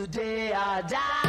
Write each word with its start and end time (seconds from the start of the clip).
The 0.00 0.06
day 0.06 0.50
I 0.54 0.80
die. 0.80 1.19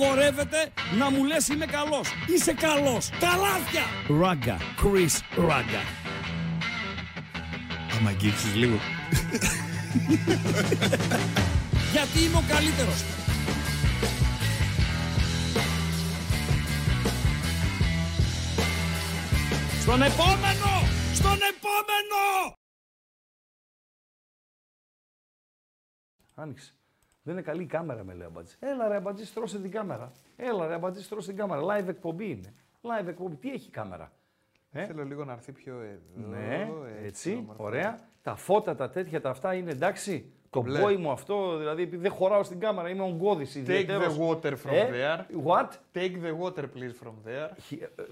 απαγορεύεται 0.00 0.72
να 0.98 1.10
μου 1.10 1.24
λες 1.24 1.48
είμαι 1.48 1.66
καλός. 1.66 2.08
Είσαι 2.26 2.52
καλός. 2.52 3.08
Τα 3.08 3.36
λάθια. 3.36 3.84
Ράγκα. 4.20 4.56
Chris 4.82 5.20
Ράγκα. 5.36 5.82
Λίγο. 8.54 8.78
Γιατί 11.92 12.18
είμαι 12.22 12.36
ο 12.36 12.44
καλύτερος. 12.48 13.04
Στον 19.80 20.02
επόμενο! 20.02 20.72
Στον 21.14 21.38
επόμενο! 21.50 22.54
Άνοιξε. 26.34 26.79
Δεν 27.22 27.34
είναι 27.34 27.42
καλή 27.42 27.62
η 27.62 27.66
κάμερα, 27.66 28.04
με 28.04 28.12
λέει 28.14 28.22
ο 28.26 28.26
Αμπατζής. 28.26 28.56
Έλα 28.60 28.88
ρε 28.88 28.96
Αμπατζής, 28.96 29.28
στρώσε 29.28 29.58
την 29.60 29.70
κάμερα. 29.70 30.12
Έλα 30.36 30.66
ρε 30.66 30.74
Αμπατζής, 30.74 31.04
στρώσε 31.04 31.28
την 31.28 31.36
κάμερα. 31.36 31.62
Live 31.62 31.88
εκπομπή 31.88 32.30
είναι. 32.30 32.54
Live 32.82 33.06
εκπομπή. 33.06 33.36
Τι 33.36 33.50
έχει 33.50 33.68
η 33.68 33.70
κάμερα; 33.70 34.12
Ε; 34.72 34.86
Θέλω 34.86 35.04
λίγο 35.04 35.24
να 35.24 35.32
έρθει 35.32 35.52
πιο 35.52 35.80
εδώ. 35.80 36.28
Ναι, 36.28 36.68
έτσι, 37.02 37.34
όμορφα. 37.38 37.62
ωραία. 37.62 37.98
Τα 38.22 38.34
φώτα, 38.36 38.74
τα 38.74 38.90
τέτοια, 38.90 39.20
τα 39.20 39.30
αυτά 39.30 39.54
είναι 39.54 39.70
εντάξει. 39.70 40.32
Το 40.52 40.60
μπλε. 40.62 40.78
μπόι 40.80 40.96
μου 40.96 41.10
αυτό, 41.10 41.56
δηλαδή 41.56 41.82
επειδή 41.82 42.02
δεν 42.02 42.10
χωράω 42.10 42.42
στην 42.42 42.60
κάμερα, 42.60 42.88
είμαι 42.88 43.02
ογκώδης 43.02 43.52
Take 43.54 43.58
ιδιαίτερος. 43.58 44.16
the 44.16 44.20
water 44.20 44.50
from 44.52 44.72
Ε, 44.72 44.88
there. 44.92 45.20
What? 45.46 45.68
Take 45.94 46.12
the 46.24 46.34
water 46.44 46.64
please 46.74 46.94
from 47.02 47.14
there. 47.28 47.50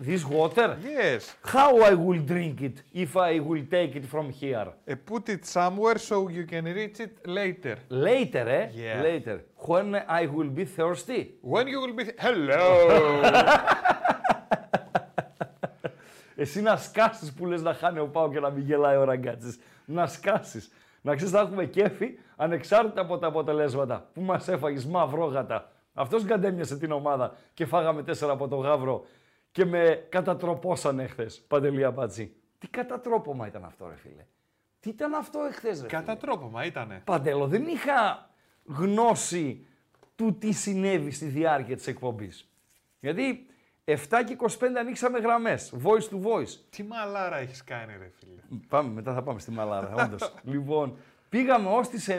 This 0.08 0.24
water? 0.38 0.76
Yes. 1.00 1.22
How 1.54 1.70
I 1.90 1.94
will 2.04 2.22
drink 2.34 2.60
it 2.68 2.76
if 3.04 3.16
I 3.16 3.32
will 3.48 3.64
take 3.76 3.92
it 4.00 4.04
from 4.14 4.26
here? 4.40 4.68
Uh, 4.88 4.94
put 5.12 5.24
it 5.34 5.42
somewhere 5.58 5.98
so 6.10 6.16
you 6.36 6.44
can 6.52 6.64
reach 6.80 6.98
it 7.06 7.14
later. 7.40 7.76
Later, 7.88 8.44
eh? 8.60 8.64
Yeah. 8.84 9.02
Later. 9.10 9.36
When 9.68 9.88
I 10.20 10.22
will 10.34 10.50
be 10.60 10.64
thirsty. 10.78 11.20
When 11.52 11.64
you 11.72 11.78
will 11.82 11.94
be... 12.00 12.04
Hello! 12.26 12.62
Εσύ 16.36 16.60
να 16.62 16.76
σκάσεις 16.76 17.32
που 17.32 17.46
λες 17.46 17.62
να 17.62 17.74
χάνει 17.74 17.98
ο 17.98 18.06
Πάο 18.06 18.30
και 18.30 18.40
να 18.40 18.50
μην 18.50 18.64
γελάει 18.64 18.96
ο 18.96 19.04
Ραγκάτσης. 19.04 19.58
Να 19.84 20.06
σκάσεις. 20.06 20.70
Να 21.08 21.14
ξέρεις 21.14 21.32
θα 21.32 21.40
έχουμε 21.40 21.64
κέφι 21.64 22.18
ανεξάρτητα 22.36 23.00
από 23.00 23.18
τα 23.18 23.26
αποτελέσματα 23.26 24.10
που 24.12 24.20
μας 24.20 24.48
έφαγες 24.48 24.86
μαυρόγατα. 24.86 25.72
Αυτός 25.92 26.24
γκαντέμιασε 26.24 26.78
την 26.78 26.92
ομάδα 26.92 27.36
και 27.54 27.66
φάγαμε 27.66 28.02
τέσσερα 28.02 28.32
από 28.32 28.48
το 28.48 28.56
γάβρο 28.56 29.04
και 29.50 29.64
με 29.64 30.06
κατατροπώσανε 30.08 31.06
χθες. 31.06 31.40
Παντελή 31.40 31.84
Αμπατζή. 31.84 32.32
Τι 32.58 32.68
κατατρόπομα 32.68 33.46
ήταν 33.46 33.64
αυτό 33.64 33.88
ρε 33.88 33.96
φίλε. 33.96 34.26
Τι 34.80 34.88
ήταν 34.88 35.14
αυτό 35.14 35.38
εχθές 35.40 35.80
ρε 35.80 35.88
φίλε; 35.88 36.00
Κατά 36.00 36.16
τρόπο, 36.16 36.46
μα 36.46 36.64
ήτανε. 36.64 37.02
Παντέλο, 37.04 37.46
δεν 37.46 37.66
είχα 37.66 38.30
γνώση 38.64 39.66
του 40.16 40.38
τι 40.38 40.52
συνέβη 40.52 41.10
στη 41.10 41.26
διάρκεια 41.26 41.76
της 41.76 41.86
εκπομπής. 41.86 42.48
Γιατί 43.00 43.46
7 43.88 43.94
και 44.26 44.36
25 44.38 44.46
ανοίξαμε 44.78 45.18
γραμμές, 45.18 45.72
voice 45.82 46.14
to 46.14 46.22
voice. 46.26 46.56
Τι 46.70 46.82
μαλάρα 46.82 47.36
έχεις 47.36 47.64
κάνει 47.64 47.92
ρε 47.98 48.10
φίλε. 48.18 48.60
Πάμε, 48.68 48.92
μετά 48.92 49.14
θα 49.14 49.22
πάμε 49.22 49.38
στη 49.38 49.50
Μαλάρα, 49.50 49.94
όντως. 50.04 50.34
λοιπόν, 50.52 50.96
πήγαμε 51.28 51.68
ως 51.68 51.88
τις 51.88 52.08
9 52.10 52.14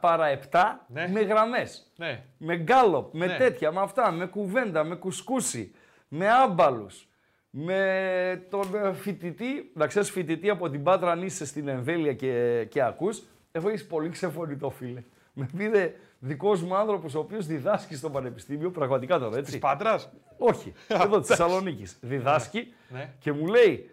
παρά 0.00 0.38
7 0.50 0.58
Ναι. 0.86 1.08
με 1.08 1.20
γραμμές. 1.20 1.92
Ναι. 1.96 2.22
Με 2.38 2.56
γκάλοπ, 2.56 3.14
με 3.14 3.26
Ναι. 3.26 3.36
τέτοια, 3.36 3.72
με 3.72 3.80
αυτά, 3.80 4.10
με 4.10 4.26
κουβέντα, 4.26 4.84
με 4.84 4.94
κουσκούσι, 4.94 5.74
με 6.08 6.30
άμπαλους, 6.30 7.08
με 7.50 8.46
τον 8.50 8.74
ε, 8.74 8.92
φοιτητή, 8.92 9.70
να 9.74 9.86
ξέρεις 9.86 10.10
φοιτητή 10.10 10.50
από 10.50 10.70
την 10.70 10.82
Πάτρα 10.82 11.10
αν 11.10 11.22
είσαι 11.22 11.46
στην 11.46 11.68
εμβέλεια 11.68 12.12
και, 12.12 12.64
και 12.70 12.82
ακούς, 12.82 13.22
έχω 13.52 13.68
έχεις 13.68 13.86
πολύ 13.86 14.08
ξεφωνητό 14.08 14.70
φίλε. 14.70 15.02
Με 15.32 15.48
πήρε 15.56 15.94
δικός 16.22 16.62
μου 16.62 16.76
άνθρωπος 16.76 17.14
ο 17.14 17.18
οποίος 17.18 17.46
διδάσκει 17.46 17.94
στο 17.96 18.10
πανεπιστήμιο, 18.10 18.70
πραγματικά 18.70 19.18
τώρα 19.18 19.36
έτσι. 19.38 19.50
Της 19.50 19.60
Πάτρας; 19.60 20.10
Όχι, 20.38 20.72
εδώ 21.04 21.18
της 21.18 21.28
Θεσσαλονίκης. 21.28 21.98
Διδάσκει 22.00 22.74
Ναι. 22.88 23.10
και 23.18 23.32
μου 23.32 23.46
λέει, 23.46 23.90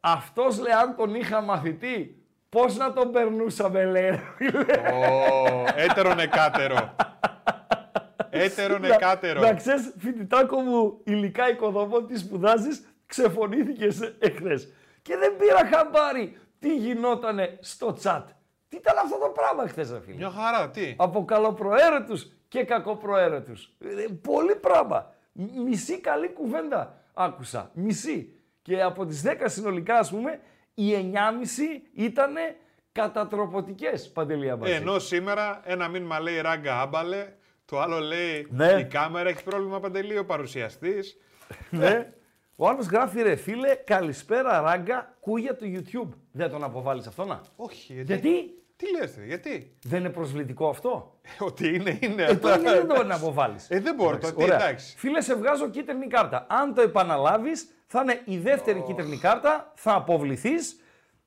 αυτός 0.00 0.58
λέει, 0.60 0.72
αν 0.72 0.96
τον 0.96 1.14
είχα 1.14 1.40
μαθητή, 1.40 2.22
πώς 2.48 2.76
να 2.76 2.92
τον 2.92 3.10
περνούσαμε, 3.12 3.84
λέει. 3.84 4.08
ρε 4.10 4.20
φίλε». 4.36 4.60
Ω, 4.92 5.64
έτερο 5.76 6.14
νεκάτερο. 6.14 6.94
Έτερο 8.30 8.78
Να- 8.78 8.88
νεκάτερο. 8.88 9.40
Να 9.40 9.54
ξέρεις, 9.54 9.94
φοιτητάκο 9.98 10.60
μου, 10.60 11.00
υλικά 11.04 11.50
οικοδομών 11.50 12.06
τι 12.06 12.18
σπουδάζει, 12.18 12.68
ξεφωνήθηκε 13.06 13.88
εχθές. 14.18 14.72
Και 15.02 15.16
δεν 15.16 15.36
πήρα 15.36 15.66
χαμπάρι 15.76 16.36
τι 16.58 16.76
γινότανε 16.76 17.58
στο 17.60 17.96
chat; 18.02 18.22
Τι 18.72 18.78
ήταν 18.78 18.98
αυτό 18.98 19.18
το 19.18 19.28
πράγμα 19.28 19.68
χθες, 19.68 19.90
ρε 19.90 20.00
φίλε; 20.00 20.16
Μια 20.16 20.30
χαρά, 20.30 20.70
τι; 20.70 20.94
Από 20.98 21.24
καλοπροαίρετους 21.24 22.32
και 22.48 22.64
κακοπροαίρετους. 22.64 23.72
Ε, 23.78 24.06
Πολύ 24.22 24.54
πράγμα. 24.56 25.14
Μ- 25.32 25.56
Μισή 25.64 26.00
καλή 26.00 26.28
κουβέντα 26.28 27.00
άκουσα. 27.14 27.70
Μισή. 27.74 28.34
Και 28.62 28.82
από 28.82 29.06
τις 29.06 29.22
10 29.22 29.48
συνολικά, 29.48 29.98
ας 29.98 30.10
πούμε, 30.10 30.40
οι 30.74 30.94
9,5 30.94 31.82
ήταν 31.94 32.34
κατατροπωτικές, 32.92 34.10
Παντελή 34.12 34.50
Αμπατζή. 34.50 34.72
Ε, 34.74 34.76
ενώ 34.76 34.98
σήμερα 34.98 35.60
ένα 35.64 35.88
μήνυμα 35.88 36.20
λέει 36.20 36.40
ράγκα 36.40 36.80
άμπαλε, 36.80 37.32
το 37.64 37.80
άλλο 37.80 37.98
λέει 37.98 38.46
Ναι. 38.50 38.66
η 38.72 38.84
κάμερα 38.84 39.28
έχει 39.28 39.42
πρόβλημα 39.44 39.80
παντελή, 39.80 40.18
ο 40.18 40.24
παρουσιαστής. 40.24 41.16
Ναι. 41.70 42.12
Ο 42.56 42.68
άλλος 42.68 42.86
γράφει, 42.86 43.22
ρε 43.22 43.36
φίλε, 43.36 43.74
καλησπέρα 43.74 44.60
ράγκα, 44.60 45.16
κούγια 45.20 45.56
του 45.56 45.64
YouTube. 45.74 46.08
Δεν 46.32 46.50
τον 46.50 46.64
αποβάλεις 46.64 47.06
αυτό, 47.06 47.24
να. 47.24 47.40
Όχι, 47.56 48.02
Γιατί; 48.02 48.61
Τι 48.76 48.90
λες, 48.98 49.14
ρε, 49.18 49.24
γιατί; 49.24 49.76
Δεν 49.84 50.00
είναι 50.00 50.10
προσβλητικό 50.10 50.68
αυτό; 50.68 51.18
Ότι 51.38 51.74
είναι, 51.74 51.98
είναι. 52.02 52.22
Ε, 52.22 52.34
τότε 52.36 52.58
δεν 52.72 52.86
το 52.88 53.02
να 53.04 53.14
αποβάλεις. 53.14 53.66
Ε, 53.70 53.80
δεν 53.80 53.94
μπορώ, 53.94 54.18
το 54.18 54.32
τι, 54.34 54.42
Ωραία. 54.42 54.54
εντάξει. 54.62 54.94
Φίλε, 54.98 55.20
σε 55.20 55.34
βγάζω 55.34 55.68
κίτρινη 55.68 56.06
κάρτα. 56.06 56.46
Αν 56.48 56.74
το 56.74 56.80
επαναλάβεις, 56.82 57.68
θα 57.86 58.00
είναι 58.00 58.20
η 58.24 58.38
δεύτερη 58.38 58.82
κίτρινη 58.86 59.16
κάρτα, 59.18 59.72
θα 59.74 59.92
αποβληθείς 59.94 60.80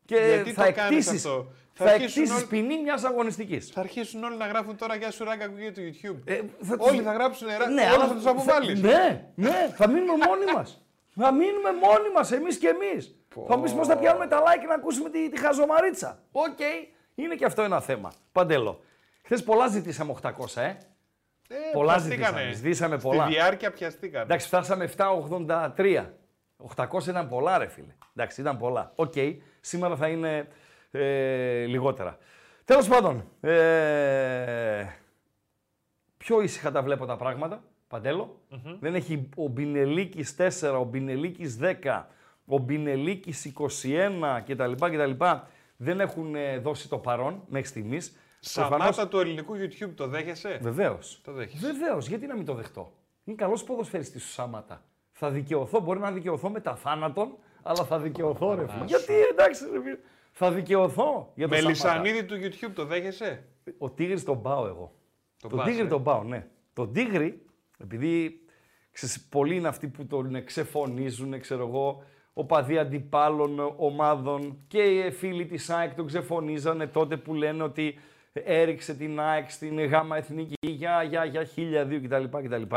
και 0.06 0.16
Γιατί 0.16 0.52
θα 0.52 0.66
το 0.66 0.72
κάνεις 0.74 1.08
εκτίσει. 1.08 1.28
αυτό; 1.28 1.48
Θα, 1.74 1.86
Θα 1.86 1.92
αρχίσουν 1.92 2.22
εκτίσεις 2.22 2.38
όλοι- 2.42 2.46
ποινή 2.50 2.82
μιας 2.82 3.04
αγωνιστικής. 3.04 3.70
Θα 3.70 3.80
αρχίσουν 3.80 4.24
όλοι 4.24 4.38
να 4.38 4.48
γράφουν 4.48 4.76
τώρα 4.78 4.96
για 4.96 5.12
σου 5.12 5.24
ράγκα 5.24 5.48
κουγί 5.48 5.72
του 5.72 5.82
YouTube. 5.82 6.18
Ε, 6.26 6.40
θα 6.62 6.76
Όλοι 6.80 6.96
τους- 6.98 7.06
θα 7.06 7.14
γράψουν 7.14 7.48
ράγκα, 7.48 7.68
Ναι, 7.70 7.82
όλα 7.82 7.94
αλλά 7.94 8.08
θα 8.08 8.14
τους 8.14 8.26
αποβάλεις. 8.26 8.82
Ναι, 8.82 9.26
ναι, 9.36 9.72
θα 9.76 9.88
μείνουμε 9.88 10.26
μόνοι 10.28 10.46
μας. 10.56 10.80
Θα 11.16 11.32
μείνουμε 11.34 11.72
μόνοι 11.82 12.10
μας, 12.16 12.32
εμείς 12.32 12.58
και 12.58 12.68
εμείς. 12.68 13.16
Θα 13.48 13.58
μου 13.58 13.64
πεις 13.64 13.74
πώς 13.74 13.88
θα 13.88 13.98
πιάνουμε 13.98 14.28
τα 14.28 14.42
like 14.42 14.60
και 14.62 14.68
να 14.68 14.74
ακούσουμε 14.74 15.10
τη, 15.10 15.30
τη 15.30 15.40
χαζομαρίτσα. 15.40 16.24
Οκ, 16.32 16.60
είναι 17.16 17.36
και 17.36 17.46
αυτό 17.46 17.62
ένα 17.62 17.82
θέμα. 17.82 18.12
Παντέλο. 18.32 18.80
Χθες 19.24 19.44
πολλά 19.44 19.68
ζητήσαμε 19.68 20.16
800, 20.22 20.32
ε. 20.56 20.78
Ε, 21.48 21.56
πολλά 21.74 21.94
πιαστήκανε. 21.94 22.26
ζητήσαμε, 22.26 22.54
ζητήσαμε 22.54 22.98
πολλά. 22.98 23.24
Στη 23.24 23.34
διάρκεια 23.34 23.72
πιαστήκανε. 23.72 24.24
Εντάξει, 24.24 24.48
φτάσαμε 24.48 24.90
783. 24.98 26.06
800 26.76 27.08
ήταν 27.08 27.28
πολλά, 27.30 27.58
ρε 27.58 27.68
φίλε. 27.68 27.96
Εντάξει, 28.16 28.42
ήταν 28.42 28.58
πολλά. 28.58 28.92
Οκ, 28.96 29.14
σήμερα 29.62 29.96
θα 29.96 30.08
είναι 30.08 30.48
ε, 30.92 31.66
λιγότερα. 31.66 32.18
Τέλος 32.66 32.88
πάντων, 32.88 33.30
ε, 33.42 34.86
πιο 36.18 36.42
ήσυχα 36.42 36.72
τα 36.72 36.82
βλέπω 36.82 37.06
τα 37.06 37.16
πράγματα, 37.16 37.64
Παντέλο. 37.88 38.40
Δεν 38.80 38.96
έχει 38.96 39.30
ο 39.36 39.48
Μπινελίκης 39.48 40.36
4, 40.62 40.80
ο 40.80 40.84
Μπινελίκης 40.84 41.58
10, 41.62 42.04
ο 42.46 42.58
Μπινελίκης 42.58 43.46
21 43.46 44.42
κτλ. 44.46 44.72
κτλ. 44.72 45.12
Δεν 45.78 46.00
έχουν 46.00 46.36
ε, 46.36 46.58
δώσει 46.58 46.90
το 46.90 46.98
παρόν 46.98 47.44
μέχρι 47.48 47.68
στιγμής. 47.68 48.16
Σαμάτα 48.40 49.08
του 49.08 49.20
ελληνικού 49.20 49.54
YouTube 49.56 49.92
το 49.96 50.08
δέχεσαι; 50.08 50.60
Βεβαίως. 50.62 51.22
Το 51.24 51.32
δέχεσαι. 51.32 51.72
Βεβαίως, 51.72 52.08
γιατί 52.08 52.26
να 52.26 52.36
μην 52.36 52.46
το 52.46 52.54
δεχτώ; 52.54 52.94
Είναι 53.24 53.36
καλός 53.36 53.64
ποδοσφαιριστής 53.64 54.26
ο 54.26 54.28
Σάματα. 54.32 54.86
Θα 55.12 55.30
δικαιωθώ, 55.30 55.80
μπορεί 55.80 56.00
να 56.00 56.12
δικαιωθώ 56.12 56.50
με 56.50 56.60
τα 56.60 56.76
θάνατον, 56.76 57.38
αλλά 57.64 57.84
θα 57.86 58.00
δικαιωθώ, 58.00 58.56
ρε 58.56 58.68
φίλε. 58.68 58.86
Γιατί 58.86 59.14
εντάξει, 59.32 59.64
ρε 59.72 59.82
φίλε. 59.82 59.98
Θα 60.32 60.52
δικαιωθώ 60.52 61.32
για 61.36 61.48
το 61.48 61.54
Με 61.54 61.62
Σαμάτα. 61.62 61.70
λισανίδι 61.70 62.26
του 62.26 62.36
YouTube 62.36 62.72
το 62.74 62.86
δέχεσαι; 62.86 63.44
Ο 63.78 63.90
Τίγρης 63.90 64.24
τον 64.24 64.42
πάω 64.42 64.68
εγώ. 64.68 64.94
Τον 65.40 65.50
τον 65.50 65.60
πας, 65.60 65.68
Τίγρη 65.68 65.86
ε. 65.86 65.88
τον 65.88 66.04
πάω, 66.04 66.24
ναι. 66.24 66.48
Τον 66.74 66.94
Τίγρη, 66.94 67.46
επειδή 67.78 68.40
ξέρεις, 68.92 69.28
πολλοί 69.28 69.56
είναι 69.56 69.68
αυτοί 69.68 69.88
που 69.88 70.06
τον 70.06 70.44
ξεφωνίζουν, 70.44 71.40
ξέρω 71.40 71.68
εγώ, 71.68 72.04
οπαδοί 72.38 72.78
αντιπάλων 72.78 73.74
ομάδων 73.78 74.58
και 74.68 74.82
οι 74.82 75.12
φίλοι 75.12 75.46
της 75.46 75.70
ΑΕΚ 75.70 75.94
τον 75.94 76.08
ξεφωνίζανε 76.08 76.88
τότε 76.88 77.18
που 77.18 77.34
λένε 77.34 77.64
ότι 77.64 78.00
έριξε 78.34 78.94
την 78.94 79.20
ΑΕΚ 79.20 79.50
στην 79.50 79.86
γάμα 79.86 80.18
εθνική 80.18 80.56
για, 80.68 81.04
για, 81.04 81.26
για 81.26 81.44
χίλια 81.44 81.86
δύο 81.86 82.02
κτλ. 82.02 82.24
κτλ. 82.24 82.76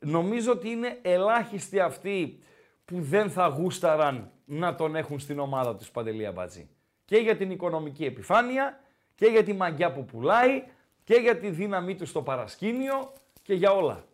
Νομίζω 0.00 0.52
ότι 0.52 0.68
είναι 0.68 0.98
ελάχιστοι 1.02 1.80
αυτοί 1.80 2.38
που 2.84 3.00
δεν 3.00 3.30
θα 3.30 3.46
γούσταραν 3.46 4.30
να 4.44 4.74
τον 4.74 4.96
έχουν 4.96 5.18
στην 5.18 5.38
ομάδα 5.38 5.76
τους 5.76 5.90
Παντελία 5.90 6.32
Μπατζή. 6.32 6.68
Και 7.04 7.16
για 7.16 7.36
την 7.36 7.50
οικονομική 7.50 8.04
επιφάνεια 8.04 8.80
και 9.14 9.26
για 9.26 9.42
τη 9.42 9.52
μαγιά 9.52 9.92
που 9.92 10.04
πουλάει 10.04 10.62
και 11.04 11.14
για 11.14 11.38
τη 11.38 11.50
δύναμή 11.50 11.94
του 11.94 12.06
στο 12.06 12.22
παρασκήνιο 12.22 13.12
και 13.42 13.54
για 13.54 13.70
όλα. 13.70 14.04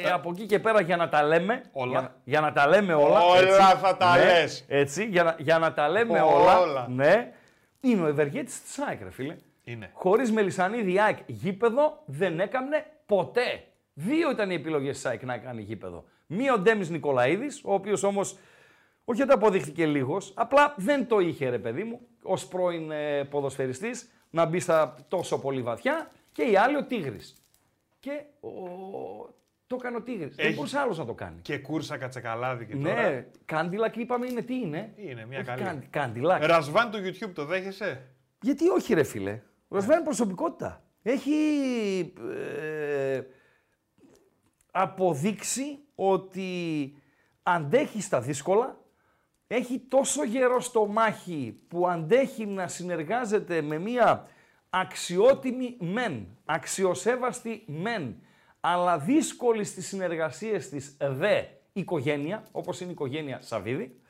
Και 0.00 0.10
από 0.10 0.30
εκεί 0.30 0.46
και 0.46 0.58
πέρα 0.58 0.80
για 0.80 0.96
να 0.96 1.08
τα 1.08 1.22
λέμε, 1.22 1.54
Ε. 1.54 1.60
Όλα. 1.72 1.98
Για, 1.98 2.14
για 2.24 2.40
να 2.40 2.52
τα 2.52 2.68
λέμε 2.68 2.94
όλα. 2.94 3.20
Όλα 3.20 3.76
θα 3.76 3.96
τα 3.96 4.16
ναι, 4.16 4.24
λες. 4.24 4.64
Έτσι, 4.68 5.04
για 5.04 5.22
να, 5.22 5.36
για 5.38 5.58
να 5.58 5.72
τα 5.72 5.88
λέμε 5.88 6.20
Όλα. 6.20 6.60
όλα. 6.60 6.86
Ναι, 6.88 7.32
είναι 7.80 8.02
ο 8.02 8.06
ευεργέτης 8.06 8.62
της 8.62 8.78
ΑΕΚ, 8.78 9.02
ρε 9.02 9.10
φίλε. 9.10 9.36
Είναι. 9.64 9.90
Χωρίς 9.92 10.32
Μελισανίδη 10.32 11.00
ΑΕΚ 11.00 11.18
γήπεδο 11.26 12.02
δεν 12.04 12.40
έκαμνε 12.40 12.86
ποτέ. 13.06 13.64
Δύο 13.94 14.30
ήταν 14.30 14.50
οι 14.50 14.54
επιλογές 14.54 14.94
της 14.94 15.06
ΑΕΚ 15.06 15.22
να 15.22 15.38
κάνει 15.38 15.62
γήπεδο. 15.62 16.04
Μία 16.26 16.52
ο 16.52 16.58
Ντέμις 16.58 16.90
Νικολαίδης, 16.90 17.60
ο 17.64 17.74
οποίος 17.74 18.02
όμως 18.02 18.36
όχι 19.04 19.22
ότι 19.22 19.32
αποδείχθηκε 19.32 19.86
λίγος, 19.86 20.32
απλά 20.36 20.74
δεν 20.76 21.06
το 21.06 21.18
είχε 21.18 21.48
ρε 21.48 21.58
παιδί 21.58 21.84
μου, 21.84 22.00
ως 22.22 22.46
πρώην 22.46 22.90
ε, 22.90 23.24
ποδοσφαιριστής, 23.24 24.10
να 24.30 24.44
μπει 24.44 24.60
στα 24.60 24.94
τόσο 25.08 25.40
πολύ 25.40 25.62
βαθιά 25.62 26.10
και 26.32 26.42
η 26.42 26.56
άλλη 26.56 26.76
ο 26.76 26.84
Τίγρης. 26.84 27.34
Και 28.00 28.24
ο... 28.40 28.50
το 29.72 29.78
έκανε 29.80 29.96
ο 29.96 30.02
Τίγρης. 30.02 30.34
Δεν 30.34 30.46
Έχει- 30.46 30.54
μπορούσε 30.54 30.78
άλλος 30.78 30.98
να 30.98 31.04
το 31.04 31.14
κάνει. 31.14 31.38
Και 31.42 31.58
κούρσα 31.58 31.96
κατσεκαλάδι 31.96 32.66
και 32.66 32.76
τώρα. 32.76 33.10
Ναι, 33.10 33.26
κάντιλακ 33.44 33.96
είπαμε 33.96 34.26
είναι 34.26 34.42
τι 34.42 34.54
είναι; 34.54 34.92
Είναι 34.96 35.26
μια 35.26 35.38
Όχι 35.38 35.46
καλή. 35.46 35.62
κάντι- 35.62 35.90
Κάντιλακ. 35.90 36.44
Ρασβάν 36.44 36.90
του 36.90 36.98
YouTube 36.98 37.30
το 37.34 37.44
δέχεσαι; 37.44 38.08
Γιατί 38.42 38.68
όχι 38.68 38.94
ρε 38.94 39.02
φίλε. 39.02 39.40
Ο 39.68 39.74
Ρασβάν 39.74 39.96
είναι 39.96 40.04
προσωπικότητα. 40.04 40.84
έχει 41.02 41.32
ε, 42.36 43.20
αποδείξει 44.70 45.78
ότι 45.94 46.94
αντέχει 47.42 48.02
στα 48.02 48.20
δύσκολα, 48.20 48.80
έχει 49.46 49.78
τόσο 49.78 50.24
γερό 50.24 50.60
στο 50.60 50.86
μάχη 50.86 51.60
που 51.68 51.88
αντέχει 51.88 52.46
να 52.46 52.68
συνεργάζεται 52.68 53.62
με 53.62 53.78
μία 53.78 54.26
αξιότιμη 54.70 55.76
μεν, 55.80 56.26
αξιοσέβαστη 56.44 57.64
μεν, 57.66 58.22
αλλά 58.64 58.98
δύσκολη 58.98 59.64
στις 59.64 59.86
συνεργασίες 59.86 60.68
της 60.68 60.96
δε 61.00 61.42
οικογένεια, 61.72 62.46
όπως 62.50 62.80
είναι 62.80 62.90
η 62.90 62.92
οικογένεια 62.92 63.40
Σαββίδη. 63.42 64.00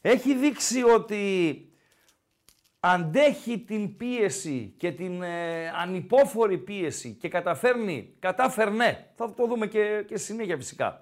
Έχει 0.00 0.34
δείξει 0.34 0.82
ότι 0.82 1.62
αντέχει 2.80 3.58
την 3.58 3.96
πίεση 3.96 4.74
και 4.76 4.92
την 4.92 5.22
ε, 5.22 5.68
ανυπόφορη 5.68 6.58
πίεση 6.58 7.16
και 7.20 7.28
καταφέρνει, 7.28 8.14
κατάφερνε, 8.18 9.10
θα 9.14 9.34
το 9.34 9.46
δούμε 9.46 9.66
και, 9.66 10.04
και 10.06 10.16
συνέχεια 10.16 10.56
φυσικά, 10.56 11.00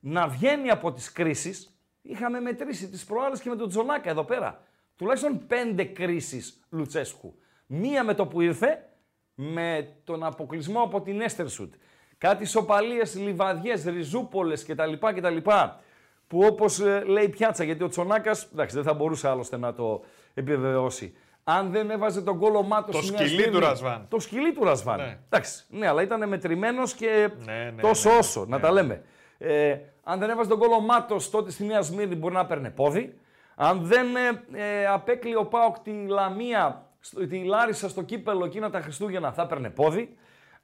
να 0.00 0.28
βγαίνει 0.28 0.70
από 0.70 0.92
τις 0.92 1.12
κρίσεις. 1.12 1.80
Είχαμε 2.02 2.40
μετρήσει 2.40 2.88
τις 2.88 3.04
προάλλες 3.04 3.40
και 3.40 3.48
με 3.48 3.56
τον 3.56 3.68
Τζονάκα 3.68 4.10
εδώ 4.10 4.24
πέρα. 4.24 4.62
Τουλάχιστον 4.96 5.46
πέντε 5.46 5.84
κρίσεις 5.84 6.60
Λουτσέσκου. 6.70 7.38
Μία 7.66 8.04
με 8.04 8.14
το 8.14 8.26
που 8.26 8.40
ήρθε, 8.40 8.88
με 9.34 9.96
τον 10.04 10.24
αποκλεισμό 10.24 10.82
από 10.82 11.00
την 11.00 11.20
Έστερσουτ. 11.20 11.74
Κάτι 12.18 12.44
σοπαλίες, 12.44 13.14
λιβαδιές, 13.14 13.84
ριζούπολες 13.84 14.64
κτλ. 14.64 14.92
κτλ 15.14 15.36
που 16.26 16.40
όπως 16.44 16.80
ε, 16.80 17.02
λέει 17.06 17.28
πιάτσα, 17.28 17.64
γιατί 17.64 17.82
ο 17.84 17.88
Τσονάκας, 17.88 18.48
εντάξει 18.52 18.74
δεν 18.74 18.84
θα 18.84 18.94
μπορούσε 18.94 19.28
άλλωστε 19.28 19.56
να 19.56 19.74
το 19.74 20.04
επιβεβαιώσει. 20.34 21.16
Αν 21.44 21.70
δεν 21.70 21.90
έβαζε 21.90 22.22
τον 22.22 22.38
κόλλο 22.38 22.62
μάτος 22.62 22.96
Το 22.96 23.02
σκυλί 23.06 23.50
του 23.50 23.60
Ρασβάν. 23.60 24.06
Το 24.08 24.18
σκυλί 24.18 24.52
του 24.52 24.64
Ρασβάν. 24.64 24.98
Ναι. 24.98 25.18
Εντάξει, 25.30 25.64
ναι, 25.68 25.86
αλλά 25.88 26.02
ήταν 26.02 26.28
μετρημένος 26.28 26.94
και 26.94 27.28
Ναι, 27.44 27.70
ναι, 27.74 27.80
τόσο 27.82 28.10
ναι, 28.10 28.16
όσο, 28.16 28.44
να 28.48 28.60
τα 28.60 28.70
λέμε. 28.72 29.02
Ε, 29.38 29.76
αν 30.02 30.18
δεν 30.18 30.30
έβαζε 30.30 30.48
τον 30.48 30.58
κόλλο 30.58 30.80
μάτος 30.80 31.30
τότε 31.30 31.50
στη 31.50 31.64
Νέα 31.64 31.82
Σμύρνη 31.82 32.14
μπορεί 32.14 32.34
να 32.34 32.46
παίρνε 32.46 32.70
πόδι. 32.70 33.18
Αν 33.54 33.80
δεν 33.82 34.06
ε, 34.16 34.80
ε, 34.80 34.86
απέκλειε 34.86 35.36
ο 35.36 35.44
Πάοκ 35.44 35.78
τη 35.78 35.90
Λαμία, 36.06 36.86
στο- 37.00 37.26
τη 37.26 37.44
Λάρισα 37.44 37.88
στο 37.88 38.02
κύπελο 38.02 38.44
εκείνα 38.44 38.70
τα 38.70 38.80
Χριστούγεννα 38.80 39.32
θα 39.32 39.46
παίρνε 39.46 39.70
πόδι. 39.70 40.16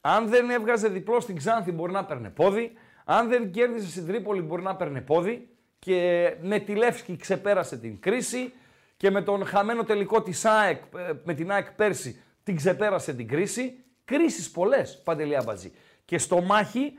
Αν 0.05 0.29
δεν 0.29 0.51
έβγαζε 0.51 0.89
διπλό 0.89 1.21
στην 1.21 1.37
Ξάνθη 1.37 1.73
μπορεί 1.73 1.93
να 1.93 2.05
παίρνε 2.05 2.31
πόδι. 2.31 2.73
Αν 3.05 3.29
δεν 3.29 3.51
κέρδισε 3.51 3.91
στην 3.91 4.07
Τρίπολη 4.07 4.41
μπορεί 4.41 4.63
να 4.63 4.77
παίρνε 4.77 5.01
πόδι. 5.01 5.49
Και 5.79 6.35
με 6.41 6.59
τη 6.59 6.75
Λεύσκη 6.75 7.17
ξεπέρασε 7.17 7.77
την 7.77 8.01
κρίση 8.01 8.53
και 8.97 9.11
με 9.11 9.23
τον 9.23 9.47
χαμένο 9.47 9.85
τελικό 9.85 10.23
της 10.23 10.45
ΑΕΚ, 10.45 10.83
ε, 10.97 11.13
με 11.25 11.35
την 11.35 11.51
ΑΕΚ 11.53 11.73
πέρσι, 11.73 12.23
την 12.43 12.57
ξεπέρασε 12.57 13.15
την 13.15 13.29
κρίση. 13.29 13.85
Κρίσεις 14.05 14.51
πολλές, 14.51 15.03
Παντελή 15.05 15.37
Αμπατζή. 15.37 15.73
Και 16.05 16.19
στο 16.19 16.41
μάχη 16.41 16.93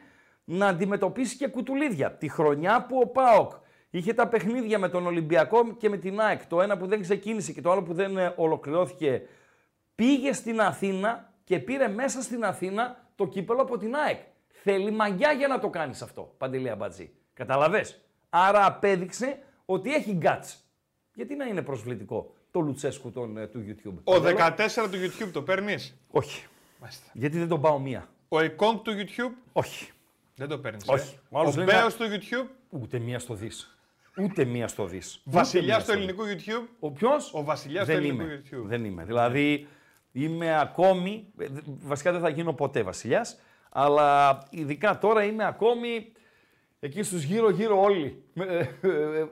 να 0.43 0.67
αντιμετωπίσει 0.67 1.37
και 1.37 1.47
κουτουλίδια. 1.47 2.11
Τη 2.11 2.29
χρονιά 2.29 2.85
που 2.85 2.99
ο 3.03 3.07
ΠΑΟΚ 3.07 3.51
είχε 3.89 4.13
τα 4.13 4.27
παιχνίδια 4.27 4.79
με 4.79 4.89
τον 4.89 5.05
Ολυμπιακό 5.05 5.75
και 5.77 5.89
με 5.89 5.97
την 5.97 6.19
ΑΕΚ, 6.19 6.45
το 6.45 6.61
ένα 6.61 6.77
που 6.77 6.87
δεν 6.87 7.01
ξεκίνησε 7.01 7.51
και 7.51 7.61
το 7.61 7.71
άλλο 7.71 7.83
που 7.83 7.93
δεν 7.93 8.17
ε, 8.17 8.33
ολοκληρώθηκε, 8.35 9.21
πήγε 9.95 10.33
στην 10.33 10.61
Αθήνα 10.61 11.32
και 11.43 11.59
πήρε 11.59 11.87
μέσα 11.87 12.21
στην 12.21 12.43
Αθήνα 12.45 13.07
το 13.15 13.27
κύπελο 13.27 13.61
από 13.61 13.77
την 13.77 13.95
ΑΕΚ. 13.95 14.19
Θέλει 14.47 14.91
μαγιά 14.91 15.31
για 15.31 15.47
να 15.47 15.59
το 15.59 15.69
κάνεις 15.69 16.01
αυτό, 16.01 16.33
Παντελή 16.37 16.69
Αμπατζή. 16.69 17.11
Καταλαβες; 17.33 18.01
Άρα 18.29 18.65
απέδειξε 18.65 19.39
ότι 19.65 19.93
έχει 19.93 20.17
guts. 20.21 20.55
Γιατί 21.13 21.35
να 21.35 21.45
είναι 21.45 21.61
προσβλητικό 21.61 22.33
το 22.51 22.59
Λουτσέσκου 22.59 23.11
των, 23.11 23.37
ε, 23.37 23.47
του 23.47 23.65
YouTube. 23.67 23.93
Ο 24.03 24.11
Παντέλο; 24.13 24.37
14 24.37 24.89
του 24.91 24.97
YouTube 24.97 25.29
το 25.31 25.41
παίρνεις; 25.41 25.97
Όχι. 26.11 26.45
Γιατί 27.13 27.37
δεν 27.37 27.47
τον 27.47 27.61
πάω 27.61 27.79
μία. 27.79 28.07
Ο 28.27 28.39
Εκόνγκ 28.39 28.79
του 28.79 28.91
YouTube; 28.91 29.31
Όχι. 29.53 29.91
δεν 30.35 30.47
το 30.47 30.59
παίρνεις. 30.59 30.83
Όχι. 30.87 31.15
Ο 31.29 31.37
Ο 31.37 31.39
άλλος 31.39 31.55
λέει 31.55 31.65
Μπέος 31.69 31.97
να- 31.99 32.07
του 32.07 32.13
YouTube; 32.15 32.47
Ούτε 32.69 32.99
μία 32.99 33.19
στο 33.19 33.33
δις. 33.33 33.77
Ούτε 34.17 34.45
μία 34.45 34.67
στο 34.67 34.85
δις. 34.85 35.21
Βασιλιάς 35.23 35.83
Ούτε 35.83 35.93
του 35.93 35.99
μία 35.99 36.13
στο 36.15 36.23
ελληνικού 36.23 36.23
YouTube; 36.65 36.67
Ο 36.79 36.91
ποιος; 36.91 37.33
Ο 37.33 37.43
βασιλιάς 37.43 37.85
δεν 37.87 37.95
του 37.95 38.01
ελληνικού 38.03 38.23
είμαι. 38.23 38.41
YouTube. 38.51 38.63
Δεν 38.67 38.85
είμαι. 38.85 39.03
Δηλαδή 39.03 39.67
είμαι 40.13 40.59
ακόμη. 40.59 41.27
ε, 41.39 41.47
δε- 41.47 41.61
Βασικά 41.65 42.11
δεν 42.11 42.21
θα 42.21 42.29
γίνω 42.29 42.53
ποτέ 42.53 42.81
βασιλιάς. 42.83 43.39
Αλλά 43.69 44.43
ειδικά 44.49 44.97
τώρα 44.97 45.23
είμαι 45.23 45.45
ακόμη 45.45 46.11
εκεί 46.79 47.03
στους 47.03 47.23
γύρω-γύρω 47.23 47.81
όλοι. 47.81 48.23
Με- 48.33 48.45
ε, 48.45 48.87
ε, 48.87 49.19
ε, 49.19 49.27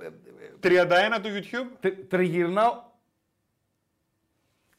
31 0.59 1.19
του 1.21 1.29
YouTube. 1.29 1.77
τε- 1.79 2.07
Τριγυρνάω. 2.09 2.89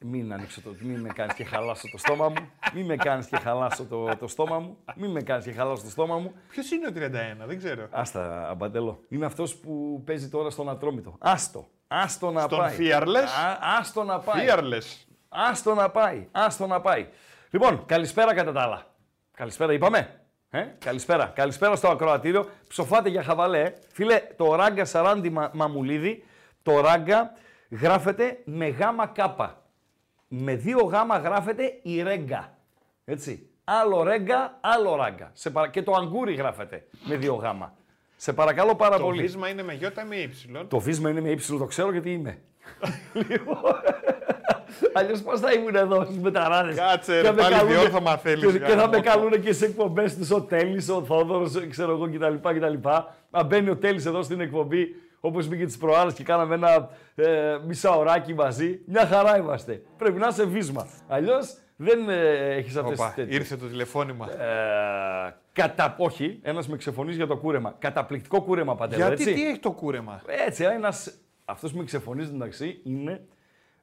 Μην 0.05 0.33
ανοίξω 0.33 0.61
το. 0.61 0.75
Μην 0.79 0.99
με 0.99 1.09
κάνεις 1.09 1.33
και 1.33 1.43
χαλάσω 1.43 1.89
το 1.91 1.97
στόμα 1.97 2.29
μου. 2.29 2.49
Μην 2.73 2.85
με 2.85 2.95
κάνεις 2.95 3.27
και 3.27 3.37
χαλάσω 3.37 3.85
το, 3.85 4.17
το 4.17 4.27
στόμα 4.27 4.59
μου. 4.59 4.77
Μην 4.95 5.11
με 5.11 5.21
κάνεις 5.21 5.45
και 5.45 5.51
χαλάσω 5.51 5.83
το 5.83 5.89
στόμα 5.89 6.17
μου. 6.17 6.33
Ποιος 6.49 6.71
είναι 6.71 6.87
ο 6.87 6.91
31, 6.91 7.45
δεν 7.47 7.57
ξέρω. 7.57 7.87
Άστα, 7.91 8.49
Αμπαντελό. 8.49 8.99
Είναι 9.09 9.25
αυτός 9.25 9.55
που 9.55 10.01
παίζει 10.05 10.29
τώρα 10.29 10.49
στον 10.49 10.69
Ατρόμητο. 10.69 11.15
Άστο. 11.19 11.67
Άστο 11.87 12.31
να 12.31 12.41
Στον 12.41 12.57
πάει. 12.57 12.75
Fearless? 12.79 13.27
Α, 13.45 13.77
άστο 13.79 14.03
να 14.03 14.19
πάει. 14.19 14.45
Fearless. 14.49 15.05
Άστο 15.33 15.73
να 15.73 15.89
πάει. 15.89 16.27
Άστο 16.31 16.67
να 16.67 16.81
πάει. 16.81 17.07
Λοιπόν, 17.49 17.85
καλησπέρα 17.85 18.33
κατά 18.33 18.51
τα 18.51 18.61
άλλα. 18.61 18.85
Καλησπέρα, 19.37 19.73
είπαμε. 19.73 20.19
Ε, 20.49 20.61
καλησπέρα. 20.79 21.25
Καλησπέρα 21.35 21.75
στο 21.75 21.87
ακροατήριο. 21.89 22.49
Ψοφάτε 22.67 23.09
για 23.09 23.23
χαβαλέ. 23.23 23.59
ε. 23.61 23.73
Φίλε, 23.91 24.21
το 24.35 24.55
ράγκα 24.55 24.85
Σαράντι 24.85 25.29
Μα- 25.29 25.49
Μαμουλίδη, 25.53 26.23
το 26.63 26.79
ράγκα 26.81 27.31
γράφεται 27.69 28.37
με 28.45 28.67
γάμα 28.67 29.07
κάπα. 29.07 29.61
Με 30.27 30.55
δύο 30.55 30.79
γάμα 30.85 31.17
γράφεται 31.17 31.79
η 31.81 32.01
ρέγκα. 32.01 32.57
Έτσι. 33.05 33.47
Άλλο 33.63 34.03
ρέγκα, 34.03 34.57
άλλο 34.61 34.95
ράγκα. 34.95 35.29
Σε 35.33 35.49
παρα... 35.49 35.67
Και 35.69 35.83
το 35.83 35.91
αγκούρι 35.91 36.33
γράφεται 36.33 36.87
με 37.05 37.15
δύο 37.15 37.33
γάμα. 37.35 37.73
Σε 38.15 38.33
παρακαλώ 38.33 38.75
πάρα 38.75 38.97
Το 38.97 39.03
πολύ. 39.03 39.21
βίσμα 39.21 39.49
είναι 39.49 39.63
με 39.63 39.73
γιώτα 39.73 40.05
με 40.05 40.15
ύψιλον; 40.15 40.67
Το 40.67 40.79
βίσμα 40.79 41.09
είναι 41.09 41.21
με 41.21 41.29
ύψιλο, 41.29 41.57
το 41.57 41.65
ξέρω 41.65 41.91
γιατί 41.91 42.11
είμαι. 42.13 42.41
Λοιπόν. 43.13 43.73
Αλλιώς 44.93 45.21
πώς 45.21 45.39
θα 45.39 45.51
ήμουν 45.51 45.75
εδώ 45.75 46.05
στου 46.05 46.21
μεταράδες; 46.21 46.75
Κάτσε, 46.75 47.21
ρε, 47.21 47.31
πάλι 47.31 47.55
διόρθωμα 47.67 48.17
θέλεις, 48.17 48.51
Και, 48.51 48.59
και 48.59 48.65
θα 48.65 48.73
γάμο. 48.75 48.91
με 48.91 48.99
καλούν 48.99 49.41
και 49.41 49.53
σε 49.53 49.65
εκπομπές 49.65 50.17
του 50.17 50.27
ο 50.31 50.41
Τέλης, 50.41 50.89
ο 50.89 51.03
Θόδωρος, 51.03 51.67
ξέρω 51.69 51.91
εγώ 51.91 52.09
κτλ. 52.09 52.49
κτλ. 52.49 52.89
Να 53.29 53.43
μπαίνει 53.43 53.69
ο 53.69 53.77
Τέλης 53.77 54.05
εδώ 54.05 54.23
στην 54.23 54.39
εκπομπή, 54.39 54.95
όπως 55.19 55.47
μπήκε 55.47 55.65
τις 55.65 55.77
προάλλες 55.77 56.13
και 56.13 56.23
κάναμε 56.23 56.55
ένα 56.55 56.89
ε, 57.15 57.57
μισάωράκι 57.67 58.33
μαζί. 58.33 58.79
Μια 58.85 59.05
χαρά 59.07 59.37
είμαστε. 59.37 59.81
Πρέπει 59.97 60.19
να 60.19 60.27
είσαι 60.27 60.45
βίσμα. 60.45 60.87
Αλλιώς 61.07 61.57
δεν 61.75 62.09
ε, 62.09 62.55
έχεις 62.55 62.75
αυτές 62.75 62.99
Οπα, 62.99 63.13
τις 63.15 63.35
ήρθε 63.35 63.55
το 63.55 63.65
τηλεφώνημα. 63.65 64.27
Ε, 64.31 65.35
κατα... 65.53 65.95
Όχι, 65.97 66.39
ένας 66.41 66.67
με 66.67 66.77
ξεφωνείς 66.77 67.15
για 67.15 67.27
το 67.27 67.37
κούρεμα. 67.37 67.75
Καταπληκτικό 67.79 68.41
κούρεμα 68.41 68.75
παντέλο. 68.75 69.05
Γιατί 69.07 69.21
έτσι. 69.23 69.33
τι 69.33 69.47
έχει 69.47 69.59
το 69.59 69.71
κούρεμα; 69.71 70.21
Έτσι, 70.45 70.63
ένας. 70.63 71.13
Αυτός 71.53 71.71
που 71.71 71.77
με 71.77 71.83
ξεφωνίζει 71.83 72.31
εντάξει 72.33 72.79
είναι. 72.83 73.25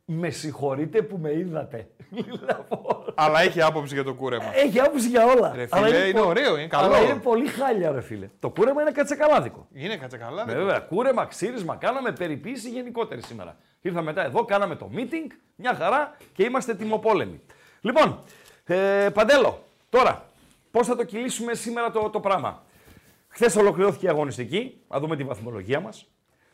Με 0.04 0.30
συγχωρείτε 0.30 1.02
που 1.02 1.18
με 1.18 1.32
είδατε. 1.32 1.88
Λοιπόν, 2.10 3.12
Αλλά 3.14 3.40
έχει 3.40 3.62
άποψη 3.62 3.94
για 3.94 4.04
το 4.04 4.14
κούρεμα. 4.14 4.54
Έχει 4.56 4.80
άποψη 4.80 5.08
για 5.08 5.24
όλα. 5.24 5.52
Ρε 5.54 5.66
Αλλά 5.70 5.86
φίλε, 5.86 5.98
είναι 6.06 6.20
πο- 6.20 6.26
ωραίο, 6.26 6.56
είναι 6.58 6.66
καλό. 6.66 6.84
Αλλά 6.86 7.00
είναι 7.00 7.14
πολύ 7.20 7.46
χάλια, 7.46 7.90
ρε 7.90 8.00
φίλε. 8.00 8.28
Το 8.40 8.50
κούρεμα 8.50 8.82
είναι 8.82 8.90
κατσακαλάδικο. 8.90 9.66
Είναι 9.72 9.96
κάτσε 9.96 10.16
καλά. 10.16 10.42
Ε, 10.42 10.44
δεν 10.44 10.56
Βέβαια, 10.56 10.78
κούρεμα, 10.78 11.24
ξύρισμα, 11.26 11.76
κάναμε 11.76 12.12
περιποίηση 12.12 12.68
γενικότερη 12.68 13.22
σήμερα. 13.22 13.56
Ήρθα 13.80 14.02
μετά 14.02 14.24
εδώ, 14.24 14.44
κάναμε 14.44 14.76
το 14.76 14.90
meeting, 14.94 15.30
μια 15.56 15.74
χαρά 15.74 16.16
και 16.34 16.42
είμαστε 16.44 16.74
τιμοπόλεμοι. 16.74 17.40
Λοιπόν, 17.80 18.18
ε, 18.64 19.08
Παντέλο, 19.14 19.62
τώρα, 19.90 20.24
πώς 20.70 20.86
θα 20.86 20.96
το 20.96 21.04
κυλήσουμε 21.04 21.54
σήμερα 21.54 21.90
το, 21.90 22.10
το 22.10 22.20
πράγμα; 22.20 22.62
Χθες 23.28 23.56
ολοκληρώθηκε 23.56 24.06
η 24.06 24.08
αγωνιστική, 24.08 24.80
να 24.88 24.98
δούμε 25.00 25.16
τη 25.16 25.24
βαθμολογία 25.24 25.80
μας, 25.80 26.06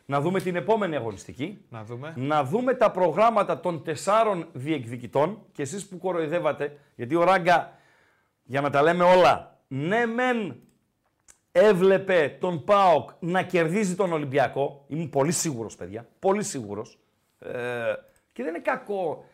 να 0.07 0.21
δούμε 0.21 0.41
την 0.41 0.57
επόμενη 0.57 0.97
αγωνιστική, 0.97 1.65
Να 1.69 1.85
δούμε. 1.85 2.13
να 2.17 2.45
δούμε 2.45 2.75
τα 2.75 2.91
προγράμματα 2.91 3.61
των 3.61 3.83
τεσσάρων 3.85 4.49
διεκδικητών 4.53 5.39
και 5.53 5.63
εσείς 5.63 5.87
που 5.89 5.99
κοροϊδεύατε, 5.99 6.79
γιατί 6.95 7.15
ο 7.15 7.25
Ράγκα, 7.25 7.79
για 8.43 8.61
να 8.61 8.71
τα 8.71 8.83
λέμε 8.83 9.05
όλα, 9.05 9.59
ναι 9.69 10.07
μεν 10.07 10.61
έβλεπε 11.53 12.37
τον 12.41 12.65
ΠΑΟΚ 12.65 13.11
να 13.19 13.43
κερδίζει 13.43 13.95
τον 13.95 14.13
Ολυμπιακό, 14.13 14.85
είμαι 14.87 15.07
πολύ 15.07 15.33
σίγουρος 15.33 15.77
παιδιά, 15.77 16.09
πολύ 16.19 16.43
σίγουρος, 16.43 16.99
ε, 17.39 17.53
και 18.33 18.43
δεν 18.43 18.55
είναι 18.55 18.63
κακό 18.63 19.25